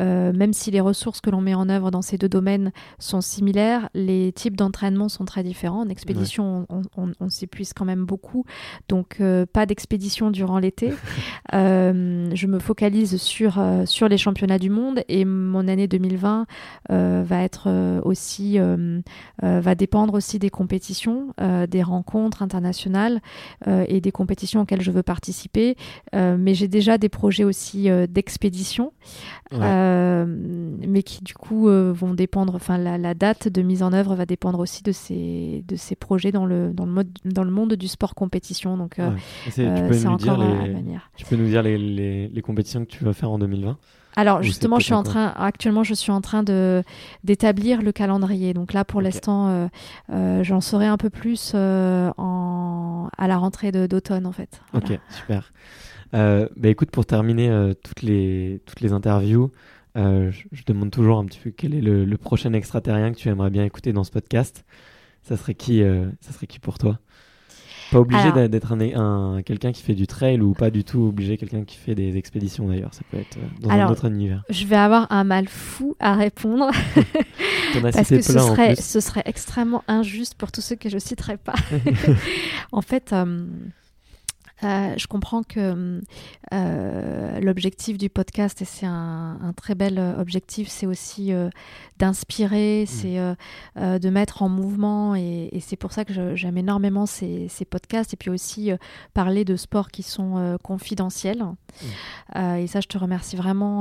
euh, 0.00 0.32
même 0.32 0.52
si 0.52 0.70
les 0.70 0.80
ressources 0.80 1.20
que 1.20 1.30
l'on 1.30 1.40
met 1.40 1.54
en 1.54 1.68
œuvre 1.68 1.90
dans 1.90 2.02
ces 2.02 2.18
deux 2.18 2.28
domaines 2.28 2.72
sont 2.98 3.20
similaires, 3.20 3.88
les 3.94 4.32
types 4.32 4.56
d'entraînement 4.56 5.08
sont 5.08 5.24
très 5.24 5.42
différents. 5.42 5.82
En 5.82 5.88
expédition, 5.88 6.66
on, 6.96 7.28
s'épuise 7.28 7.72
quand 7.72 7.84
même 7.84 8.04
beaucoup, 8.04 8.44
donc 8.88 9.22
pas 9.52 9.66
d'expédition 9.66 10.30
durant 10.30 10.58
l'été. 10.58 10.92
je 11.52 12.46
me 12.46 12.58
focalise 12.58 13.16
sur, 13.16 13.62
sur 13.86 14.08
les 14.08 14.18
championnats 14.18 14.58
du 14.58 14.70
monde 14.70 15.02
et 15.08 15.24
mon 15.24 15.68
année 15.68 15.88
2020 15.88 16.46
va 16.88 17.42
être 17.42 17.91
aussi 18.04 18.58
euh, 19.42 19.60
va 19.60 19.74
dépendre 19.74 20.14
aussi 20.14 20.38
des 20.38 20.50
compétitions, 20.50 21.34
euh, 21.40 21.66
des 21.66 21.82
rencontres 21.82 22.42
internationales 22.42 23.20
euh, 23.66 23.84
et 23.88 24.00
des 24.00 24.12
compétitions 24.12 24.60
auxquelles 24.60 24.82
je 24.82 24.90
veux 24.90 25.02
participer. 25.02 25.76
mais 26.12 26.54
j'ai 26.54 26.68
déjà 26.68 26.98
des 26.98 27.08
projets 27.08 27.44
aussi 27.44 27.88
d'expédition, 28.08 28.92
mais 29.50 31.02
qui 31.02 31.22
du 31.22 31.34
coup 31.34 31.66
vont 31.68 32.14
dépendre. 32.14 32.54
Enfin, 32.54 32.78
la, 32.78 33.14
date 33.14 33.48
de 33.48 33.62
mise 33.62 33.82
en 33.82 33.92
œuvre 33.92 34.14
va 34.14 34.26
dépendre 34.26 34.58
aussi 34.58 34.82
de 34.82 34.92
ces 34.92 35.64
de 35.68 35.76
ces 35.76 35.96
projets 35.96 36.32
dans 36.32 36.46
le 36.46 36.72
dans 36.72 36.86
le 36.86 36.92
mode 36.92 37.10
dans 37.24 37.44
le 37.44 37.50
monde 37.50 37.74
du 37.74 37.88
sport 37.88 38.14
compétition. 38.14 38.76
Donc, 38.76 39.00
c'est 39.50 40.06
encore 40.06 40.38
les, 40.38 40.82
Tu 41.16 41.26
peux 41.26 41.36
nous 41.36 41.48
dire 41.48 41.62
les, 41.62 41.78
les, 41.78 42.28
les 42.28 42.42
compétitions 42.42 42.84
que 42.84 42.90
tu 42.90 43.04
vas 43.04 43.12
faire 43.12 43.30
en 43.30 43.38
2020 43.38 43.78
alors 44.16 44.42
justement, 44.42 44.78
je 44.78 44.84
suis 44.84 44.94
en 44.94 45.02
train, 45.02 45.32
actuellement, 45.36 45.84
je 45.84 45.94
suis 45.94 46.12
en 46.12 46.20
train 46.20 46.42
de 46.42 46.82
d'établir 47.24 47.82
le 47.82 47.92
calendrier. 47.92 48.54
Donc 48.54 48.72
là, 48.72 48.84
pour 48.84 49.00
l'instant, 49.00 49.48
euh, 49.48 49.68
euh, 50.12 50.44
j'en 50.44 50.60
saurai 50.60 50.86
un 50.86 50.96
peu 50.96 51.10
plus 51.10 51.52
euh, 51.54 52.10
en, 52.18 53.08
à 53.16 53.26
la 53.26 53.36
rentrée 53.36 53.72
d'automne, 53.72 54.26
en 54.26 54.32
fait. 54.32 54.60
Ok, 54.74 54.98
super. 55.10 55.52
bah 56.12 56.68
écoute, 56.68 56.90
pour 56.90 57.06
terminer 57.06 57.72
toutes 57.82 58.02
les 58.02 58.60
toutes 58.66 58.80
les 58.80 58.92
interviews, 58.92 59.50
je, 59.94 60.64
demande 60.66 60.90
toujours 60.90 61.18
un 61.18 61.24
petit 61.24 61.40
peu 61.40 61.50
quel 61.50 61.74
est 61.74 61.80
le, 61.80 62.04
le, 62.04 62.18
prochain 62.18 62.52
extraterrien 62.52 63.12
que 63.12 63.18
tu 63.18 63.28
aimerais 63.28 63.50
bien 63.50 63.64
écouter 63.64 63.92
dans 63.92 64.04
ce 64.04 64.10
podcast. 64.10 64.64
Ça 65.22 65.36
serait 65.36 65.54
qui, 65.54 65.82
ça 66.20 66.32
serait 66.32 66.46
qui 66.46 66.58
pour 66.58 66.78
toi? 66.78 66.98
Pas 67.92 68.00
obligé 68.00 68.48
d'être 68.48 68.72
un, 68.72 69.42
quelqu'un 69.44 69.72
qui 69.72 69.82
fait 69.82 69.94
du 69.94 70.06
trail 70.06 70.40
ou 70.40 70.54
pas 70.54 70.70
du 70.70 70.84
tout 70.84 71.00
obligé 71.00 71.36
quelqu'un 71.36 71.64
qui 71.64 71.76
fait 71.76 71.94
des 71.94 72.16
expéditions 72.16 72.68
d'ailleurs. 72.68 72.94
Ça 72.94 73.02
peut 73.10 73.18
être 73.18 73.36
euh, 73.36 73.60
dans 73.60 73.70
un 73.70 73.88
autre 73.88 74.06
univers. 74.06 74.42
Je 74.48 74.66
vais 74.66 74.76
avoir 74.76 75.10
un 75.10 75.24
mal 75.24 75.48
fou 75.48 75.94
à 76.00 76.14
répondre. 76.14 76.70
parce 77.82 78.08
que 78.08 78.20
ce 78.20 78.32
serait, 78.38 78.74
ce 78.76 79.00
serait 79.00 79.22
extrêmement 79.26 79.84
injuste 79.88 80.34
pour 80.34 80.50
tous 80.50 80.60
ceux 80.60 80.76
que 80.76 80.88
je 80.88 80.98
citerai 80.98 81.36
pas. 81.36 81.54
en 82.72 82.82
fait, 82.82 83.12
euh, 83.12 83.46
euh, 84.64 84.94
je 84.96 85.06
comprends 85.06 85.42
que 85.42 86.00
euh, 86.52 87.40
l'objectif 87.40 87.98
du 87.98 88.08
podcast, 88.08 88.62
et 88.62 88.64
c'est 88.64 88.86
un, 88.86 89.52
très 89.56 89.74
bel 89.74 89.98
objectif, 90.18 90.68
c'est 90.68 90.86
aussi 90.86 91.32
euh, 91.32 91.50
d'inspirer, 91.98 92.84
mmh. 92.84 92.86
c'est 92.86 93.98
de 93.98 94.10
mettre 94.10 94.42
en 94.42 94.48
mouvement, 94.48 95.14
et, 95.14 95.50
c'est 95.60 95.76
pour 95.76 95.92
ça 95.92 96.04
que 96.04 96.36
j'aime 96.36 96.58
énormément 96.58 97.06
ces, 97.06 97.48
podcasts, 97.68 98.14
et 98.14 98.16
puis 98.16 98.30
aussi 98.30 98.70
parler 99.14 99.44
de 99.44 99.56
sports 99.56 99.90
qui 99.90 100.02
sont 100.02 100.58
confidentiels. 100.62 101.42
Mmh. 101.42 102.56
et 102.58 102.66
ça, 102.66 102.80
je 102.80 102.88
te 102.88 102.98
remercie 102.98 103.36
vraiment 103.36 103.80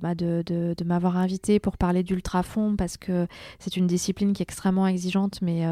bah, 0.00 0.14
de, 0.14 0.42
de 0.46 0.84
m'avoir 0.84 1.16
invité 1.16 1.58
pour 1.58 1.76
parler 1.76 2.02
d'ultrafond, 2.02 2.76
parce 2.76 2.96
que 2.96 3.26
c'est 3.58 3.76
une 3.76 3.86
discipline 3.86 4.32
qui 4.32 4.42
est 4.42 4.44
extrêmement 4.44 4.86
exigeante, 4.86 5.40
mais 5.42 5.64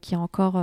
qui 0.00 0.14
est 0.14 0.18
encore 0.18 0.62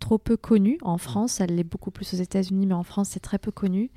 trop 0.00 0.18
peu 0.18 0.36
connue 0.36 0.78
en 0.82 0.96
mmh. 0.96 0.98
France. 0.98 1.40
Elle 1.40 1.56
l'est 1.56 1.64
beaucoup 1.64 1.90
plus 1.90 2.12
aux 2.14 2.16
États 2.16 2.35
unis 2.42 2.66
mais 2.66 2.74
en 2.74 2.82
France, 2.82 3.10
c'est 3.10 3.20
très 3.20 3.38
peu 3.38 3.50
connu. 3.50 3.90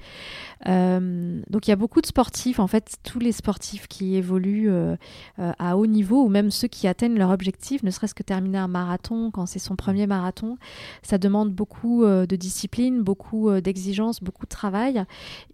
Euh, 0.68 1.42
donc 1.50 1.68
il 1.68 1.72
y 1.72 1.74
a 1.74 1.76
beaucoup 1.76 2.02
de 2.02 2.06
sportifs, 2.06 2.60
en 2.60 2.68
fait, 2.68 2.98
tous 3.04 3.20
les 3.20 3.32
sportifs 3.32 3.88
qui 3.88 4.16
évoluent 4.16 4.70
euh, 4.70 4.96
euh, 5.40 5.52
à 5.60 5.78
haut 5.78 5.88
niveau, 5.88 6.24
ou 6.24 6.30
même 6.30 6.52
ceux 6.52 6.68
qui 6.68 6.88
atteignent 6.88 7.18
leur 7.18 7.32
objectif, 7.32 7.84
ne 7.84 7.92
serait-ce 7.92 8.14
que 8.14 8.24
terminer 8.24 8.58
un 8.58 8.68
marathon, 8.68 9.32
quand 9.32 9.46
c'est 9.46 9.60
son 9.60 9.76
premier 9.76 10.08
marathon, 10.08 10.58
ça 11.04 11.18
demande 11.18 11.52
beaucoup 11.52 12.06
de 12.06 12.36
discipline, 12.36 13.02
beaucoup 13.02 13.52
d'exigence, 13.62 14.22
beaucoup 14.22 14.46
de 14.46 14.50
travail. 14.50 15.04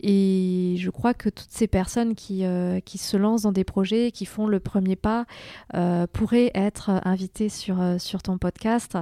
Et 0.02 0.76
je 0.78 0.90
crois 0.90 1.14
que 1.14 1.30
toutes 1.30 1.50
ces 1.50 1.68
personnes 1.68 2.16
qui, 2.16 2.44
qui 2.86 2.98
se 2.98 3.18
lancent 3.18 3.44
dans 3.44 3.52
des 3.52 3.64
projets, 3.64 4.12
qui 4.12 4.26
font 4.26 4.48
le 4.48 4.60
premier 4.60 4.96
pas, 4.96 5.26
pourraient 6.14 6.52
être 6.54 7.02
invitées 7.06 7.50
sur, 7.50 7.78
sur 8.00 8.22
ton 8.22 8.38
podcast. 8.38 8.98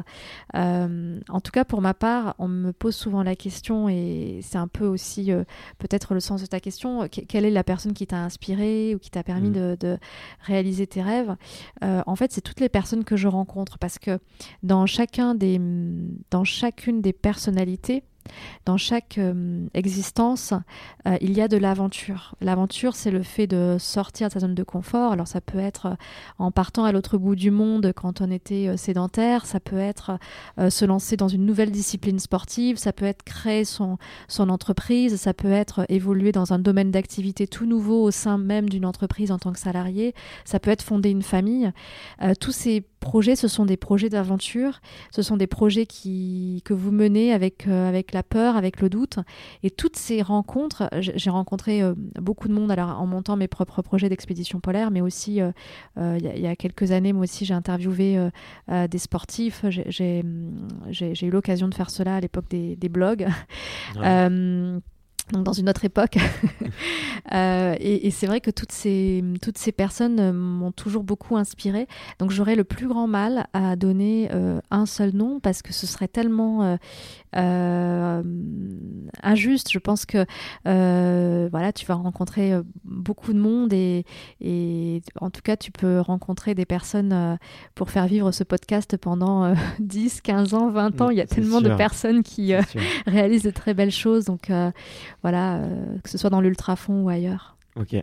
en 0.53 1.41
tout 1.43 1.51
cas, 1.51 1.65
pour 1.65 1.81
ma 1.81 1.93
part, 1.93 2.35
on 2.39 2.47
me 2.47 2.71
pose 2.71 2.95
souvent 2.95 3.23
la 3.23 3.35
question, 3.35 3.72
et 3.89 4.39
c'est 4.41 4.57
un 4.57 4.67
peu 4.67 4.85
aussi 4.85 5.31
euh, 5.31 5.43
peut-être 5.77 6.13
le 6.13 6.19
sens 6.19 6.41
de 6.41 6.45
ta 6.45 6.59
question, 6.59 7.07
quelle 7.07 7.45
est 7.45 7.51
la 7.51 7.63
personne 7.63 7.93
qui 7.93 8.07
t'a 8.07 8.17
inspiré 8.17 8.95
ou 8.95 8.99
qui 8.99 9.09
t'a 9.09 9.23
permis 9.23 9.49
mm. 9.49 9.75
de, 9.77 9.97
réaliser 10.41 10.87
tes 10.87 11.01
rêves? 11.01 11.35
Euh, 11.83 12.01
En 12.05 12.15
fait, 12.15 12.31
c'est 12.31 12.41
toutes 12.41 12.59
les 12.59 12.69
personnes 12.69 13.03
que 13.03 13.15
je 13.15 13.27
rencontre 13.27 13.77
parce 13.77 13.99
que 13.99 14.19
dans, 14.61 14.85
chacun 14.85 15.35
des, 15.35 15.59
dans 16.31 16.43
chacune 16.43 17.01
des 17.01 17.13
personnalités, 17.13 18.03
dans 18.65 18.77
chaque 18.77 19.17
euh, 19.17 19.67
existence, 19.73 20.53
euh, 21.07 21.17
il 21.21 21.33
y 21.33 21.41
a 21.41 21.47
de 21.47 21.57
l'aventure. 21.57 22.35
L'aventure, 22.41 22.95
c'est 22.95 23.11
le 23.11 23.23
fait 23.23 23.47
de 23.47 23.77
sortir 23.79 24.27
de 24.29 24.33
sa 24.33 24.39
zone 24.39 24.55
de 24.55 24.63
confort. 24.63 25.11
Alors 25.11 25.27
ça 25.27 25.41
peut 25.41 25.59
être 25.59 25.85
euh, 25.87 25.95
en 26.39 26.51
partant 26.51 26.85
à 26.85 26.91
l'autre 26.91 27.17
bout 27.17 27.35
du 27.35 27.51
monde 27.51 27.91
quand 27.95 28.21
on 28.21 28.31
était 28.31 28.75
sédentaire, 28.77 29.45
ça 29.45 29.59
peut 29.59 29.77
être 29.77 30.17
se 30.69 30.85
lancer 30.85 31.17
dans 31.17 31.27
une 31.27 31.45
nouvelle 31.45 31.71
discipline 31.71 32.19
sportive, 32.19 32.77
ça 32.77 32.93
peut 32.93 33.05
être 33.05 33.23
créer 33.23 33.65
son, 33.65 33.97
son 34.27 34.49
entreprise, 34.49 35.15
ça 35.19 35.33
peut 35.33 35.51
être 35.51 35.85
évoluer 35.89 36.31
dans 36.31 36.53
un 36.53 36.59
domaine 36.59 36.91
d'activité 36.91 37.47
tout 37.47 37.65
nouveau 37.65 38.03
au 38.03 38.11
sein 38.11 38.37
même 38.37 38.69
d'une 38.69 38.85
entreprise 38.85 39.31
en 39.31 39.39
tant 39.39 39.51
que 39.51 39.59
salarié, 39.59 40.13
ça 40.45 40.59
peut 40.59 40.71
être 40.71 40.81
fonder 40.81 41.09
une 41.09 41.21
famille. 41.21 41.71
tous 42.39 42.51
ces 42.51 42.83
projets, 43.03 43.35
ce 43.35 43.49
sont 43.49 43.65
des 43.65 43.75
projets 43.75 44.07
d'aventure, 44.07 44.79
ce 45.11 45.21
sont 45.21 45.35
des 45.35 45.45
projets 45.45 45.85
qui, 45.85 46.61
que 46.63 46.73
vous 46.73 46.91
menez 46.91 47.33
avec, 47.33 47.67
euh, 47.67 47.89
avec 47.89 48.13
la 48.13 48.23
peur, 48.23 48.55
avec 48.55 48.79
le 48.81 48.89
doute. 48.89 49.19
Et 49.61 49.69
toutes 49.69 49.97
ces 49.97 50.21
rencontres, 50.21 50.89
j'ai 50.99 51.29
rencontré 51.29 51.83
euh, 51.83 51.93
beaucoup 52.21 52.47
de 52.47 52.53
monde 52.53 52.71
alors, 52.71 52.99
en 53.01 53.05
montant 53.05 53.35
mes 53.35 53.49
propres 53.49 53.81
projets 53.81 54.07
d'expédition 54.07 54.61
polaire, 54.61 54.89
mais 54.89 55.01
aussi, 55.01 55.41
euh, 55.41 55.51
il 55.97 56.39
y, 56.39 56.47
a 56.47 56.55
quelques 56.55 56.91
années, 56.91 57.11
moi 57.11 57.23
aussi, 57.23 57.43
j'ai 57.45 57.53
interviewé 57.53 58.17
des 58.69 58.97
sportifs. 58.97 59.65
J'ai 59.69 60.23
eu 60.23 61.29
l'occasion 61.29 61.67
de 61.67 61.73
faire 61.73 61.89
cela 61.89 62.15
à 62.15 62.19
l'époque 62.21 62.45
des, 62.49 62.77
des, 62.77 62.89
blogs 62.89 63.27
donc 65.31 65.43
dans 65.43 65.53
une 65.53 65.69
autre 65.69 65.85
époque. 65.85 66.17
euh, 67.33 67.75
et, 67.79 68.07
et 68.07 68.11
c'est 68.11 68.27
vrai 68.27 68.41
que 68.41 68.51
toutes 68.51 68.71
ces, 68.71 69.23
toutes 69.41 69.57
ces 69.57 69.71
personnes 69.71 70.19
euh, 70.19 70.33
m'ont 70.33 70.71
toujours 70.71 71.03
beaucoup 71.03 71.37
inspiré. 71.37 71.87
Donc 72.19 72.31
j'aurais 72.31 72.55
le 72.55 72.63
plus 72.63 72.87
grand 72.87 73.07
mal 73.07 73.47
à 73.53 73.75
donner 73.75 74.29
euh, 74.33 74.59
un 74.71 74.85
seul 74.85 75.11
nom 75.13 75.39
parce 75.39 75.61
que 75.61 75.73
ce 75.73 75.87
serait 75.87 76.07
tellement 76.07 76.77
euh, 77.35 78.23
injuste. 79.21 79.71
Je 79.71 79.79
pense 79.79 80.05
que 80.05 80.25
voilà, 80.63 81.71
tu 81.73 81.85
vas 81.85 81.95
rencontrer 81.95 82.53
beaucoup 82.83 83.33
de 83.33 83.39
monde 83.39 83.73
et, 83.73 84.05
et, 84.41 85.01
en 85.19 85.29
tout 85.29 85.41
cas, 85.41 85.55
tu 85.55 85.71
peux 85.71 85.99
rencontrer 85.99 86.55
des 86.55 86.65
personnes 86.65 87.37
pour 87.75 87.89
faire 87.89 88.07
vivre 88.07 88.31
ce 88.31 88.43
podcast 88.43 88.97
pendant 88.97 89.53
10, 89.79 90.21
15 90.21 90.53
ans, 90.53 90.69
20 90.69 91.01
ans. 91.01 91.09
Il 91.09 91.17
y 91.17 91.21
a 91.21 91.27
tellement 91.27 91.61
de 91.61 91.73
personnes 91.75 92.23
qui 92.23 92.53
réalisent 93.05 93.43
de 93.43 93.51
très 93.51 93.73
belles 93.73 93.91
choses. 93.91 94.25
Donc 94.25 94.51
voilà, 95.23 95.61
que 96.03 96.09
ce 96.09 96.17
soit 96.17 96.29
dans 96.29 96.41
l'ultrafond 96.41 97.01
ou 97.03 97.09
ailleurs. 97.09 97.57
Ok. 97.75 97.95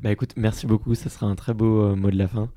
Bah 0.00 0.12
écoute, 0.12 0.34
merci 0.36 0.66
beaucoup. 0.66 0.94
Ça 0.94 1.10
sera 1.10 1.26
un 1.26 1.34
très 1.34 1.54
beau 1.54 1.96
mot 1.96 2.10
de 2.10 2.16
la 2.16 2.28
fin. 2.28 2.48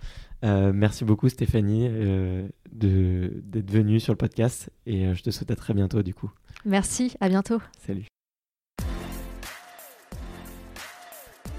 Euh, 0.43 0.71
merci 0.73 1.05
beaucoup 1.05 1.29
Stéphanie 1.29 1.87
euh, 1.87 2.47
d'être 2.71 3.69
venue 3.69 3.99
sur 3.99 4.11
le 4.13 4.17
podcast 4.17 4.71
et 4.87 5.05
euh, 5.05 5.13
je 5.13 5.21
te 5.21 5.29
souhaite 5.29 5.51
à 5.51 5.55
très 5.55 5.73
bientôt 5.73 6.01
du 6.01 6.13
coup. 6.13 6.31
Merci, 6.65 7.15
à 7.19 7.29
bientôt. 7.29 7.61
Salut. 7.85 8.05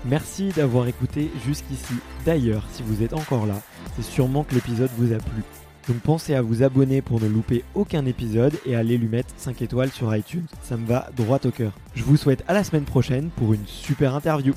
Merci 0.04 0.48
d'avoir 0.48 0.88
écouté 0.88 1.30
jusqu'ici. 1.46 1.94
D'ailleurs, 2.24 2.64
si 2.72 2.82
vous 2.82 3.04
êtes 3.04 3.12
encore 3.12 3.46
là, 3.46 3.60
c'est 3.94 4.02
sûrement 4.02 4.42
que 4.42 4.54
l'épisode 4.54 4.90
vous 4.96 5.12
a 5.12 5.18
plu. 5.18 5.42
Donc 5.88 5.98
pensez 6.00 6.34
à 6.34 6.42
vous 6.42 6.62
abonner 6.62 7.02
pour 7.02 7.20
ne 7.20 7.26
louper 7.28 7.64
aucun 7.74 8.06
épisode 8.06 8.58
et 8.66 8.76
à 8.76 8.78
aller 8.78 8.96
lui 8.96 9.08
mettre 9.08 9.34
5 9.36 9.62
étoiles 9.62 9.90
sur 9.90 10.14
iTunes. 10.14 10.46
Ça 10.62 10.76
me 10.76 10.86
va 10.86 11.10
droit 11.16 11.40
au 11.44 11.50
cœur. 11.50 11.72
Je 11.94 12.04
vous 12.04 12.16
souhaite 12.16 12.44
à 12.48 12.54
la 12.54 12.64
semaine 12.64 12.84
prochaine 12.84 13.30
pour 13.36 13.52
une 13.52 13.66
super 13.66 14.14
interview. 14.14 14.54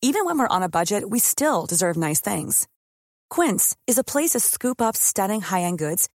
Even 0.00 0.24
when 0.24 0.38
we're 0.38 0.48
on 0.48 0.62
a 0.62 0.68
budget, 0.70 1.10
we 1.10 1.18
still 1.20 1.66
deserve 1.66 1.96
nice 1.96 2.20
things. 2.20 2.66
Quince 3.28 3.76
is 3.86 3.98
a 3.98 4.04
place 4.04 4.30
to 4.30 4.40
scoop 4.40 4.80
up 4.80 4.96
stunning 4.96 5.42
high-end 5.42 5.76
goods 5.76 6.08